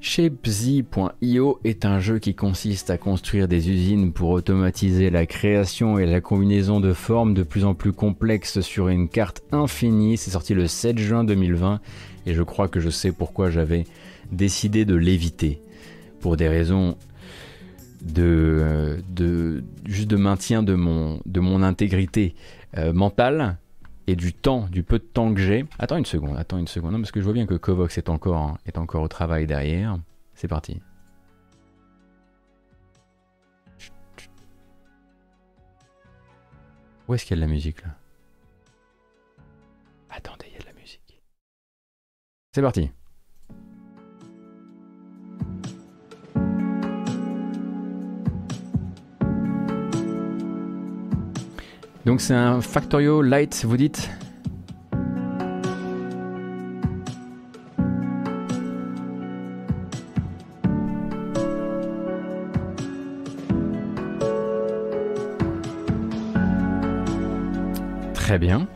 ShapeZ.io 0.00 1.60
est 1.64 1.84
un 1.84 2.00
jeu 2.00 2.18
qui 2.18 2.34
consiste 2.34 2.90
à 2.90 2.98
construire 2.98 3.48
des 3.48 3.70
usines 3.70 4.12
pour 4.12 4.30
automatiser 4.30 5.10
la 5.10 5.26
création 5.26 5.98
et 5.98 6.06
la 6.06 6.20
combinaison 6.20 6.80
de 6.80 6.92
formes 6.92 7.34
de 7.34 7.42
plus 7.42 7.64
en 7.64 7.74
plus 7.74 7.92
complexes 7.92 8.60
sur 8.60 8.88
une 8.88 9.08
carte 9.08 9.42
infinie. 9.52 10.16
C'est 10.16 10.30
sorti 10.30 10.54
le 10.54 10.66
7 10.66 10.98
juin 10.98 11.24
2020 11.24 11.80
et 12.26 12.34
je 12.34 12.42
crois 12.42 12.68
que 12.68 12.80
je 12.80 12.90
sais 12.90 13.12
pourquoi 13.12 13.50
j'avais 13.50 13.84
décidé 14.32 14.84
de 14.84 14.94
l'éviter. 14.94 15.60
Pour 16.20 16.36
des 16.36 16.48
raisons 16.48 16.96
de, 18.02 18.96
de, 19.08 19.64
juste 19.84 20.08
de 20.08 20.16
maintien 20.16 20.62
de 20.62 20.74
mon, 20.74 21.20
de 21.26 21.40
mon 21.40 21.62
intégrité 21.62 22.34
euh, 22.78 22.92
mentale 22.92 23.58
et 24.06 24.16
du 24.16 24.32
temps, 24.32 24.66
du 24.70 24.82
peu 24.82 24.98
de 24.98 25.04
temps 25.04 25.34
que 25.34 25.40
j'ai. 25.40 25.64
Attends 25.78 25.96
une 25.96 26.06
seconde, 26.06 26.36
attends 26.36 26.58
une 26.58 26.68
seconde, 26.68 26.92
non, 26.92 26.98
parce 27.00 27.12
que 27.12 27.20
je 27.20 27.24
vois 27.24 27.32
bien 27.32 27.46
que 27.46 27.54
Kovox 27.54 27.98
est 27.98 28.08
encore, 28.08 28.58
est 28.66 28.78
encore 28.78 29.02
au 29.02 29.08
travail 29.08 29.46
derrière. 29.46 29.98
C'est 30.34 30.48
parti. 30.48 30.80
Où 37.08 37.14
est-ce 37.14 37.24
qu'il 37.24 37.36
y 37.36 37.40
a 37.40 37.44
de 37.44 37.48
la 37.48 37.52
musique 37.52 37.82
là? 37.82 37.96
Attendez, 40.10 40.46
il 40.48 40.54
y 40.54 40.56
a 40.56 40.60
de 40.60 40.66
la 40.66 40.72
musique. 40.72 41.22
C'est 42.52 42.62
parti. 42.62 42.90
Donc 52.06 52.20
c'est 52.20 52.34
un 52.34 52.60
Factorio 52.60 53.20
Light, 53.20 53.64
vous 53.66 53.76
dites 53.76 54.08
Très 68.14 68.38
bien. 68.38 68.68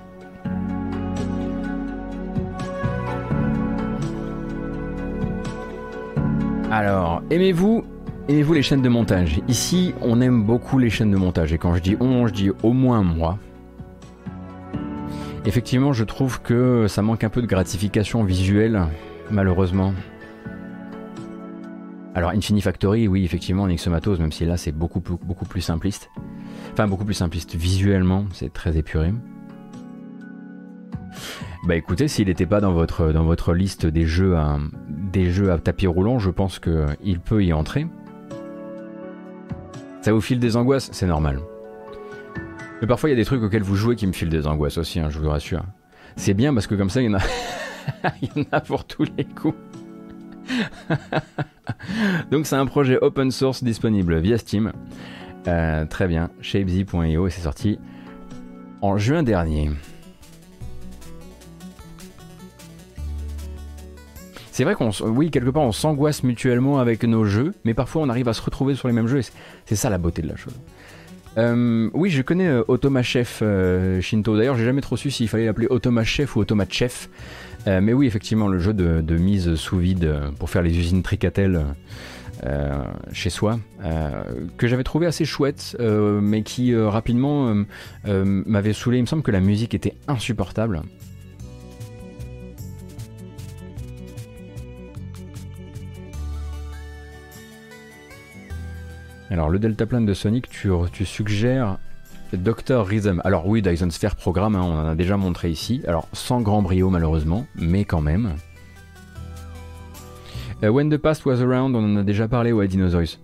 Alors, 6.72 7.22
aimez-vous 7.30 7.84
Aimez-vous 8.30 8.52
les 8.52 8.62
chaînes 8.62 8.80
de 8.80 8.88
montage 8.88 9.40
Ici, 9.48 9.92
on 10.02 10.20
aime 10.20 10.44
beaucoup 10.44 10.78
les 10.78 10.88
chaînes 10.88 11.10
de 11.10 11.16
montage. 11.16 11.52
Et 11.52 11.58
quand 11.58 11.74
je 11.74 11.82
dis 11.82 11.96
on, 11.98 12.28
je 12.28 12.32
dis 12.32 12.50
au 12.62 12.72
moins 12.72 13.02
moi. 13.02 13.40
Effectivement, 15.44 15.92
je 15.92 16.04
trouve 16.04 16.40
que 16.40 16.86
ça 16.86 17.02
manque 17.02 17.24
un 17.24 17.28
peu 17.28 17.42
de 17.42 17.48
gratification 17.48 18.22
visuelle, 18.22 18.82
malheureusement. 19.32 19.94
Alors, 22.14 22.30
Infinifactory, 22.30 23.08
oui, 23.08 23.24
effectivement, 23.24 23.66
Nixomatos, 23.66 24.20
même 24.20 24.30
si 24.30 24.44
là 24.44 24.56
c'est 24.56 24.70
beaucoup, 24.70 25.00
beaucoup 25.00 25.44
plus 25.44 25.60
simpliste. 25.60 26.08
Enfin, 26.72 26.86
beaucoup 26.86 27.04
plus 27.04 27.14
simpliste 27.14 27.56
visuellement, 27.56 28.26
c'est 28.32 28.52
très 28.52 28.76
épuré. 28.76 29.12
Bah 31.66 31.74
écoutez, 31.74 32.06
s'il 32.06 32.28
n'était 32.28 32.46
pas 32.46 32.60
dans 32.60 32.72
votre, 32.72 33.10
dans 33.10 33.24
votre 33.24 33.54
liste 33.54 33.86
des 33.86 34.06
jeux 34.06 34.36
à, 34.36 34.60
des 34.88 35.32
jeux 35.32 35.50
à 35.50 35.58
tapis 35.58 35.88
roulant, 35.88 36.20
je 36.20 36.30
pense 36.30 36.60
qu'il 36.60 37.18
peut 37.18 37.44
y 37.44 37.52
entrer. 37.52 37.88
Ça 40.02 40.12
vous 40.12 40.20
file 40.20 40.40
des 40.40 40.56
angoisses, 40.56 40.88
c'est 40.92 41.06
normal. 41.06 41.40
Mais 42.80 42.86
parfois 42.86 43.10
il 43.10 43.12
y 43.12 43.16
a 43.16 43.16
des 43.16 43.24
trucs 43.24 43.42
auxquels 43.42 43.62
vous 43.62 43.76
jouez 43.76 43.96
qui 43.96 44.06
me 44.06 44.12
filent 44.12 44.30
des 44.30 44.46
angoisses 44.46 44.78
aussi, 44.78 44.98
hein, 44.98 45.10
je 45.10 45.18
vous 45.18 45.28
rassure. 45.28 45.62
C'est 46.16 46.34
bien 46.34 46.54
parce 46.54 46.66
que 46.66 46.74
comme 46.74 46.90
ça 46.90 47.02
il 47.02 47.10
y 47.10 47.14
en 47.14 47.18
a, 47.18 47.22
en 48.40 48.42
a 48.52 48.60
pour 48.60 48.84
tous 48.84 49.04
les 49.16 49.24
coups. 49.24 49.58
Donc 52.30 52.46
c'est 52.46 52.56
un 52.56 52.66
projet 52.66 52.98
open 53.00 53.30
source 53.30 53.62
disponible 53.62 54.18
via 54.18 54.38
Steam. 54.38 54.72
Euh, 55.46 55.84
très 55.86 56.08
bien, 56.08 56.30
shapesy.io 56.40 57.26
et 57.26 57.30
c'est 57.30 57.42
sorti 57.42 57.78
en 58.80 58.96
juin 58.96 59.22
dernier. 59.22 59.70
C'est 64.60 64.64
vrai 64.64 64.74
qu'on, 64.74 64.90
oui, 65.06 65.30
quelque 65.30 65.48
part, 65.48 65.62
on 65.62 65.72
s'angoisse 65.72 66.22
mutuellement 66.22 66.80
avec 66.80 67.04
nos 67.04 67.24
jeux, 67.24 67.54
mais 67.64 67.72
parfois 67.72 68.02
on 68.02 68.10
arrive 68.10 68.28
à 68.28 68.34
se 68.34 68.42
retrouver 68.42 68.74
sur 68.74 68.88
les 68.88 68.92
mêmes 68.92 69.06
jeux. 69.06 69.22
C'est 69.64 69.74
ça 69.74 69.88
la 69.88 69.96
beauté 69.96 70.20
de 70.20 70.28
la 70.28 70.36
chose. 70.36 70.52
Euh, 71.38 71.88
oui, 71.94 72.10
je 72.10 72.20
connais 72.20 72.46
euh, 72.46 72.62
Automa 72.68 73.02
Chef 73.02 73.38
euh, 73.40 74.02
Shinto. 74.02 74.36
D'ailleurs, 74.36 74.58
j'ai 74.58 74.66
jamais 74.66 74.82
trop 74.82 74.98
su 74.98 75.10
s'il 75.10 75.28
fallait 75.28 75.46
l'appeler 75.46 75.66
Automa 75.70 76.04
Chef 76.04 76.36
ou 76.36 76.40
Automa 76.40 76.66
Chef. 76.68 77.08
mais 77.64 77.94
oui, 77.94 78.06
effectivement, 78.06 78.48
le 78.48 78.58
jeu 78.58 78.74
de, 78.74 79.16
mise 79.16 79.54
sous 79.54 79.78
vide 79.78 80.14
pour 80.38 80.50
faire 80.50 80.60
les 80.60 80.78
usines 80.78 81.02
Tricatel 81.02 81.64
chez 83.12 83.30
soi, 83.30 83.58
que 84.58 84.68
j'avais 84.68 84.84
trouvé 84.84 85.06
assez 85.06 85.24
chouette, 85.24 85.74
mais 85.80 86.42
qui 86.42 86.76
rapidement 86.76 87.64
m'avait 88.04 88.74
saoulé. 88.74 88.98
Il 88.98 89.02
me 89.02 89.06
semble 89.06 89.22
que 89.22 89.30
la 89.30 89.40
musique 89.40 89.72
était 89.72 89.94
insupportable. 90.06 90.82
Alors, 99.30 99.48
le 99.48 99.60
deltaplane 99.60 100.04
de 100.04 100.12
Sonic, 100.12 100.48
tu, 100.48 100.70
tu 100.92 101.04
suggères 101.04 101.78
Dr. 102.32 102.84
Rhythm. 102.84 103.20
Alors, 103.24 103.46
oui, 103.46 103.62
Dyson 103.62 103.90
Sphere 103.90 104.16
Programme, 104.16 104.56
hein, 104.56 104.62
on 104.64 104.72
en 104.72 104.88
a 104.88 104.94
déjà 104.96 105.16
montré 105.16 105.50
ici. 105.50 105.82
Alors, 105.86 106.08
sans 106.12 106.40
grand 106.40 106.62
brio, 106.62 106.90
malheureusement, 106.90 107.46
mais 107.54 107.84
quand 107.84 108.00
même. 108.00 108.34
Euh, 110.64 110.68
When 110.70 110.90
the 110.90 110.96
Past 110.96 111.24
Was 111.26 111.40
Around, 111.40 111.76
on 111.76 111.84
en 111.84 111.96
a 111.98 112.02
déjà 112.02 112.26
parlé, 112.26 112.50
ouais, 112.50 112.66
Dinosaurus. 112.66 113.20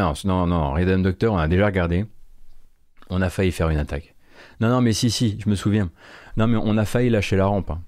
Non, 0.00 0.14
non, 0.24 0.46
non, 0.46 0.72
Rhythm 0.72 1.02
Doctor, 1.02 1.34
on 1.34 1.38
a 1.38 1.48
déjà 1.48 1.66
regardé. 1.66 2.06
On 3.10 3.20
a 3.20 3.30
failli 3.30 3.52
faire 3.52 3.68
une 3.68 3.78
attaque. 3.78 4.14
Non, 4.60 4.68
non, 4.68 4.80
mais 4.80 4.92
si, 4.92 5.10
si, 5.10 5.38
je 5.42 5.48
me 5.48 5.54
souviens. 5.54 5.90
Non, 6.36 6.46
mais 6.46 6.58
on 6.62 6.76
a 6.76 6.84
failli 6.84 7.10
lâcher 7.10 7.36
la 7.36 7.46
rampe. 7.46 7.70
Hein. 7.70 7.82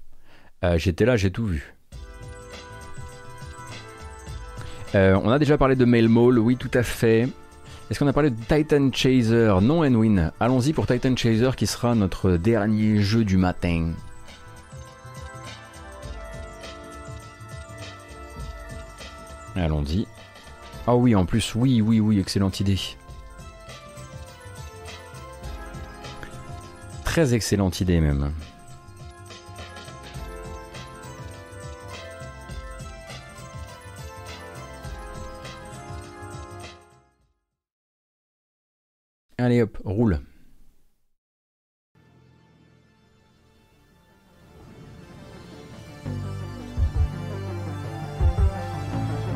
Euh, 0.63 0.77
j'étais 0.77 1.05
là, 1.05 1.17
j'ai 1.17 1.31
tout 1.31 1.45
vu. 1.45 1.73
Euh, 4.95 5.19
on 5.23 5.29
a 5.29 5.39
déjà 5.39 5.57
parlé 5.57 5.75
de 5.75 5.85
Mail 5.85 6.09
Mall, 6.09 6.39
oui, 6.39 6.55
tout 6.55 6.71
à 6.73 6.83
fait. 6.83 7.27
Est-ce 7.89 7.99
qu'on 7.99 8.07
a 8.07 8.13
parlé 8.13 8.31
de 8.31 8.35
Titan 8.35 8.89
Chaser? 8.91 9.53
Non, 9.61 9.83
Enwin. 9.83 10.31
Allons-y 10.39 10.73
pour 10.73 10.87
Titan 10.87 11.15
Chaser 11.15 11.51
qui 11.55 11.67
sera 11.67 11.95
notre 11.95 12.31
dernier 12.31 13.01
jeu 13.01 13.23
du 13.23 13.37
matin. 13.37 13.91
Allons-y. 19.55 20.05
Ah 20.89 20.95
oui, 20.95 21.15
en 21.15 21.25
plus, 21.25 21.53
oui, 21.53 21.81
oui, 21.81 21.99
oui, 21.99 22.17
excellente 22.17 22.61
idée. 22.61 22.79
Très 27.03 27.33
excellente 27.33 27.81
idée 27.81 27.99
même. 27.99 28.31
Allez 39.37 39.61
hop, 39.61 39.77
roule. 39.83 40.21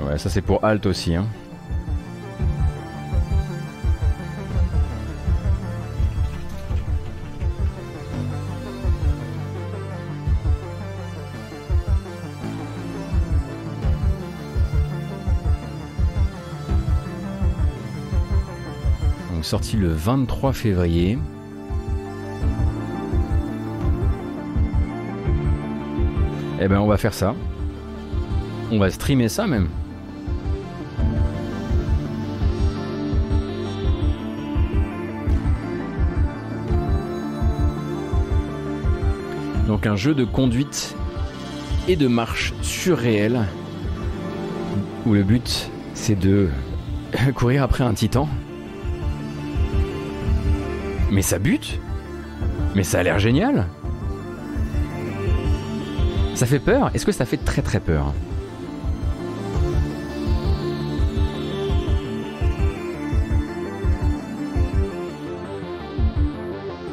Ouais, 0.05 0.17
ça 0.17 0.29
c'est 0.29 0.41
pour 0.41 0.63
Alt 0.63 0.85
aussi. 0.85 1.15
Hein. 1.15 1.25
Sorti 19.51 19.75
le 19.75 19.89
23 19.89 20.53
février. 20.53 21.19
Eh 26.61 26.69
ben 26.69 26.79
on 26.79 26.87
va 26.87 26.95
faire 26.95 27.13
ça. 27.13 27.35
On 28.71 28.79
va 28.79 28.89
streamer 28.89 29.27
ça 29.27 29.47
même. 29.47 29.67
Donc 39.67 39.85
un 39.85 39.97
jeu 39.97 40.15
de 40.15 40.23
conduite 40.23 40.95
et 41.89 41.97
de 41.97 42.07
marche 42.07 42.53
surréel 42.61 43.41
où 45.05 45.13
le 45.13 45.23
but 45.23 45.69
c'est 45.93 46.17
de 46.17 46.47
courir 47.35 47.63
après 47.63 47.83
un 47.83 47.93
titan 47.93 48.29
mais 51.11 51.21
ça 51.21 51.37
bute 51.37 51.79
Mais 52.75 52.83
ça 52.83 52.99
a 52.99 53.03
l'air 53.03 53.19
génial 53.19 53.67
Ça 56.33 56.45
fait 56.45 56.59
peur 56.59 56.89
Est-ce 56.95 57.05
que 57.05 57.11
ça 57.11 57.25
fait 57.25 57.37
très 57.37 57.61
très 57.61 57.79
peur? 57.79 58.13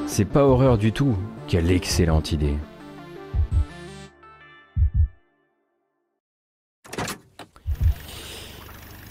C'est 0.07 0.25
pas 0.25 0.43
horreur 0.43 0.79
du 0.79 0.91
tout. 0.91 1.15
Quelle 1.47 1.71
excellente 1.71 2.33
idée. 2.33 2.57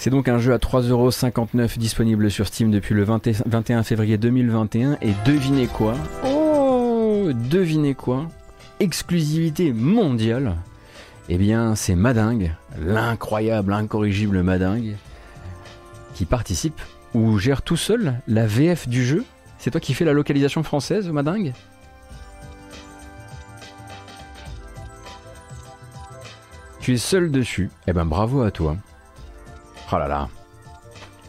C'est 0.08 0.12
donc 0.12 0.30
un 0.30 0.40
jeu 0.40 0.54
à 0.54 0.58
3,59€ 0.58 1.78
disponible 1.78 2.32
sur 2.32 2.48
Steam 2.48 2.72
depuis 2.72 2.96
le 2.96 3.04
21 3.04 3.84
février 3.84 4.18
2021. 4.18 5.00
Et 5.02 5.12
devinez 5.26 5.68
quoi? 5.68 5.96
Oh 6.26 7.28
Devinez 7.34 7.94
quoi? 7.94 8.30
Exclusivité 8.80 9.74
mondiale 9.74 10.56
Eh 11.28 11.38
bien, 11.38 11.76
c'est 11.76 11.96
Madingue, 11.96 12.54
l'incroyable, 12.80 13.74
incorrigible 13.74 14.44
Madingue, 14.44 14.96
qui 16.14 16.24
participe 16.24 16.80
ou 17.14 17.38
gère 17.38 17.62
tout 17.62 17.76
seul 17.76 18.14
la 18.30 18.48
VF 18.48 18.88
du 18.88 19.06
jeu. 19.06 19.26
C'est 19.58 19.72
toi 19.72 19.82
qui 19.82 19.94
fais 19.94 20.06
la 20.06 20.14
localisation 20.14 20.64
française, 20.64 21.10
Madingue? 21.10 21.52
Tu 26.80 26.94
es 26.94 26.98
seul 26.98 27.30
dessus. 27.30 27.70
Eh 27.88 27.92
ben 27.92 28.06
bravo 28.06 28.44
à 28.44 28.52
toi. 28.52 28.78
Oh 29.92 29.98
là 29.98 30.08
là. 30.08 30.28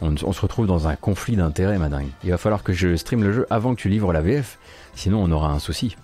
On, 0.01 0.15
se 0.15 0.41
retrouve 0.41 0.65
dans 0.65 0.87
un 0.87 0.95
conflit 0.95 1.35
d'intérêts, 1.35 1.77
madingue. 1.77 2.07
Il 2.23 2.31
va 2.31 2.37
falloir 2.37 2.63
que 2.63 2.71
je 2.71 2.95
stream 2.95 3.23
le 3.23 3.33
jeu 3.33 3.47
avant 3.49 3.75
que 3.75 3.81
tu 3.81 3.89
livres 3.89 4.13
la 4.13 4.21
VF, 4.21 4.57
sinon 4.95 5.21
on 5.21 5.31
aura 5.31 5.49
un 5.51 5.59
souci. 5.59 5.97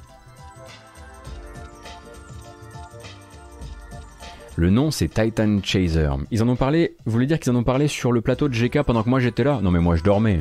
Le 4.58 4.70
nom 4.70 4.92
c'est 4.92 5.08
Titan 5.08 5.60
Chaser. 5.64 6.10
Ils 6.32 6.44
en 6.44 6.50
ont 6.50 6.56
parlé, 6.56 6.96
vous 7.06 7.12
voulez 7.12 7.26
dire 7.26 7.40
qu'ils 7.40 7.52
en 7.54 7.56
ont 7.56 7.64
parlé 7.64 7.88
sur 7.88 8.12
le 8.12 8.22
plateau 8.22 8.50
de 8.50 8.54
GK 8.54 8.84
pendant 8.84 9.04
que 9.04 9.10
moi 9.10 9.20
j'étais 9.20 9.44
là? 9.44 9.60
Non 9.62 9.72
mais 9.72 9.80
moi 9.80 9.96
je 9.96 10.04
dormais. 10.04 10.40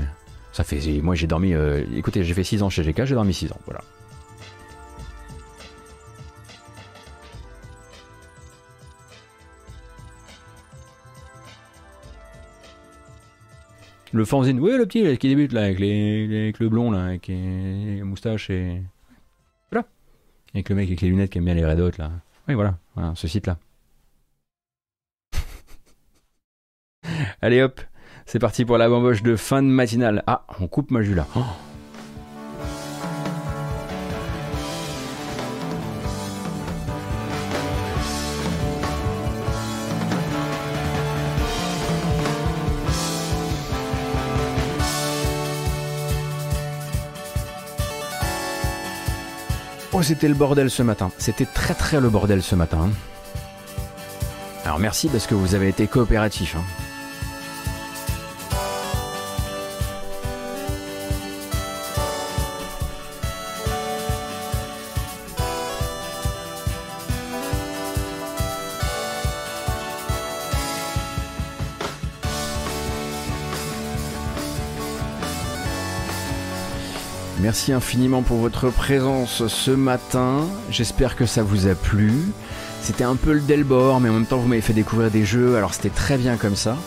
Ça 0.53 0.63
fait, 0.63 0.81
moi 1.03 1.15
j'ai 1.15 1.27
dormi, 1.27 1.53
euh, 1.53 1.85
écoutez 1.97 2.23
j'ai 2.23 2.35
fait 2.35 2.45
6 2.45 2.63
ans 2.63 2.71
chez 2.71 2.83
GK, 2.83 3.05
j'ai 3.05 3.15
dormi 3.15 3.35
6 3.35 3.53
ans, 3.53 3.59
voilà. 3.67 3.81
Le 14.15 14.25
fanzine, 14.25 14.61
oui, 14.61 14.77
le 14.77 14.87
petit 14.87 15.19
qui 15.19 15.27
débute 15.27 15.53
là, 15.53 15.65
avec, 15.65 15.81
les, 15.81 16.43
avec 16.43 16.61
le 16.61 16.69
blond, 16.69 16.93
là, 16.93 17.07
avec 17.07 17.27
les 17.27 18.01
moustaches 18.05 18.49
et. 18.49 18.81
Voilà. 19.73 19.89
Avec 20.55 20.69
le 20.69 20.77
mec 20.77 20.87
avec 20.87 21.01
les 21.01 21.09
lunettes 21.09 21.31
qui 21.31 21.39
aime 21.39 21.47
bien 21.47 21.55
les 21.55 21.67
Red 21.67 21.99
là. 21.99 22.13
Oui, 22.47 22.55
voilà, 22.55 22.79
voilà 22.95 23.15
ce 23.17 23.27
site-là. 23.27 23.59
Allez 27.43 27.61
hop, 27.61 27.81
c'est 28.25 28.39
parti 28.39 28.65
pour 28.65 28.79
la 28.79 28.89
bamboche 28.89 29.25
de 29.25 29.35
fin 29.35 29.65
de 29.65 29.69
matinale. 29.69 30.23
Ah, 30.29 30.47
on 30.61 30.69
coupe 30.69 30.93
ma 30.93 31.03
jus 31.03 31.17
là. 31.17 31.27
Oh 31.35 31.74
c'était 50.05 50.29
le 50.29 50.35
bordel 50.35 50.71
ce 50.71 50.83
matin. 50.83 51.11
C'était 51.19 51.47
très 51.47 51.75
très 51.75 52.01
le 52.01 52.11
bordel 52.11 52.43
ce 52.43 52.55
matin. 52.55 52.91
Alors 54.65 54.79
merci 54.79 55.09
parce 55.09 55.27
que 55.27 55.35
vous 55.35 55.55
avez 55.55 55.69
été 55.69 55.87
coopératif. 55.87 56.57
Hein. 56.57 56.84
Merci 77.45 77.75
infiniment 77.75 78.23
pour 78.23 78.39
votre 78.39 78.71
présence 78.71 79.47
ce 79.49 79.71
matin. 79.71 80.47
J'espère 80.71 81.15
que 81.15 81.27
ça 81.27 81.43
vous 81.43 81.67
a 81.67 81.75
plu. 81.75 82.11
C'était 82.81 83.05
un 83.05 83.17
peu 83.17 83.35
le 83.35 83.41
Delbord, 83.41 84.01
mais 84.01 84.09
en 84.09 84.15
même 84.15 84.25
temps 84.25 84.39
vous 84.39 84.49
m'avez 84.49 84.63
fait 84.63 84.73
découvrir 84.73 85.11
des 85.11 85.27
jeux, 85.27 85.55
alors 85.55 85.75
c'était 85.75 85.91
très 85.91 86.17
bien 86.17 86.39
comme 86.39 86.57
ça. 86.57 86.79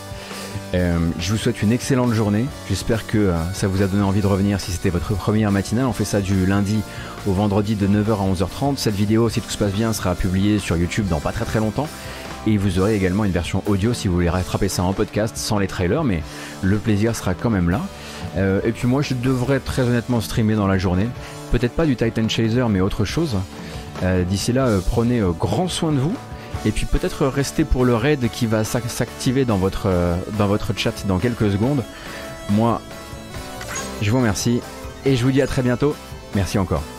Euh, 0.73 0.97
je 1.19 1.31
vous 1.31 1.37
souhaite 1.37 1.61
une 1.61 1.71
excellente 1.71 2.11
journée. 2.13 2.47
J'espère 2.69 3.05
que 3.05 3.19
euh, 3.19 3.53
ça 3.53 3.67
vous 3.67 3.83
a 3.83 3.85
donné 3.85 4.01
envie 4.01 4.21
de 4.21 4.25
revenir 4.25 4.59
si 4.59 4.71
c'était 4.71 4.89
votre 4.89 5.13
première 5.13 5.51
matinale. 5.51 5.85
On 5.85 5.93
fait 5.93 6.05
ça 6.05 6.21
du 6.21 6.47
lundi 6.47 6.79
au 7.27 7.33
vendredi 7.33 7.75
de 7.75 7.87
9h 7.87 8.13
à 8.13 8.33
11h30. 8.33 8.77
Cette 8.77 8.95
vidéo, 8.95 9.29
si 9.29 9.41
tout 9.41 9.51
se 9.51 9.59
passe 9.59 9.73
bien, 9.73 9.93
sera 9.93 10.15
publiée 10.15 10.57
sur 10.57 10.75
YouTube 10.75 11.05
dans 11.07 11.19
pas 11.19 11.33
très 11.33 11.45
très 11.45 11.59
longtemps. 11.59 11.87
Et 12.47 12.57
vous 12.57 12.79
aurez 12.79 12.95
également 12.95 13.25
une 13.25 13.31
version 13.31 13.61
audio 13.67 13.93
si 13.93 14.07
vous 14.07 14.15
voulez 14.15 14.29
rattraper 14.29 14.69
ça 14.69 14.81
en 14.81 14.93
podcast 14.93 15.37
sans 15.37 15.59
les 15.59 15.67
trailers, 15.67 16.03
mais 16.03 16.23
le 16.63 16.77
plaisir 16.77 17.15
sera 17.15 17.35
quand 17.35 17.51
même 17.51 17.69
là. 17.69 17.81
Euh, 18.37 18.61
et 18.63 18.71
puis 18.71 18.87
moi, 18.87 19.01
je 19.01 19.13
devrais 19.13 19.59
très 19.59 19.83
honnêtement 19.83 20.21
streamer 20.21 20.55
dans 20.55 20.67
la 20.67 20.77
journée. 20.77 21.07
Peut-être 21.51 21.73
pas 21.73 21.85
du 21.85 21.95
Titan 21.95 22.27
Chaser, 22.29 22.65
mais 22.69 22.81
autre 22.81 23.05
chose. 23.05 23.37
Euh, 24.03 24.23
d'ici 24.23 24.53
là, 24.53 24.67
euh, 24.67 24.79
prenez 24.85 25.21
grand 25.39 25.67
soin 25.67 25.91
de 25.91 25.97
vous. 25.97 26.15
Et 26.65 26.71
puis 26.71 26.85
peut-être 26.85 27.27
restez 27.27 27.63
pour 27.63 27.85
le 27.85 27.95
raid 27.95 28.29
qui 28.31 28.45
va 28.45 28.63
s'activer 28.63 29.45
dans 29.45 29.57
votre, 29.57 29.89
dans 30.37 30.47
votre 30.47 30.73
chat 30.75 31.05
dans 31.05 31.19
quelques 31.19 31.51
secondes. 31.51 31.83
Moi, 32.49 32.81
je 34.01 34.09
vous 34.09 34.17
remercie 34.17 34.59
et 35.05 35.15
je 35.15 35.23
vous 35.23 35.31
dis 35.31 35.41
à 35.41 35.47
très 35.47 35.61
bientôt. 35.61 35.95
Merci 36.35 36.57
encore. 36.57 36.96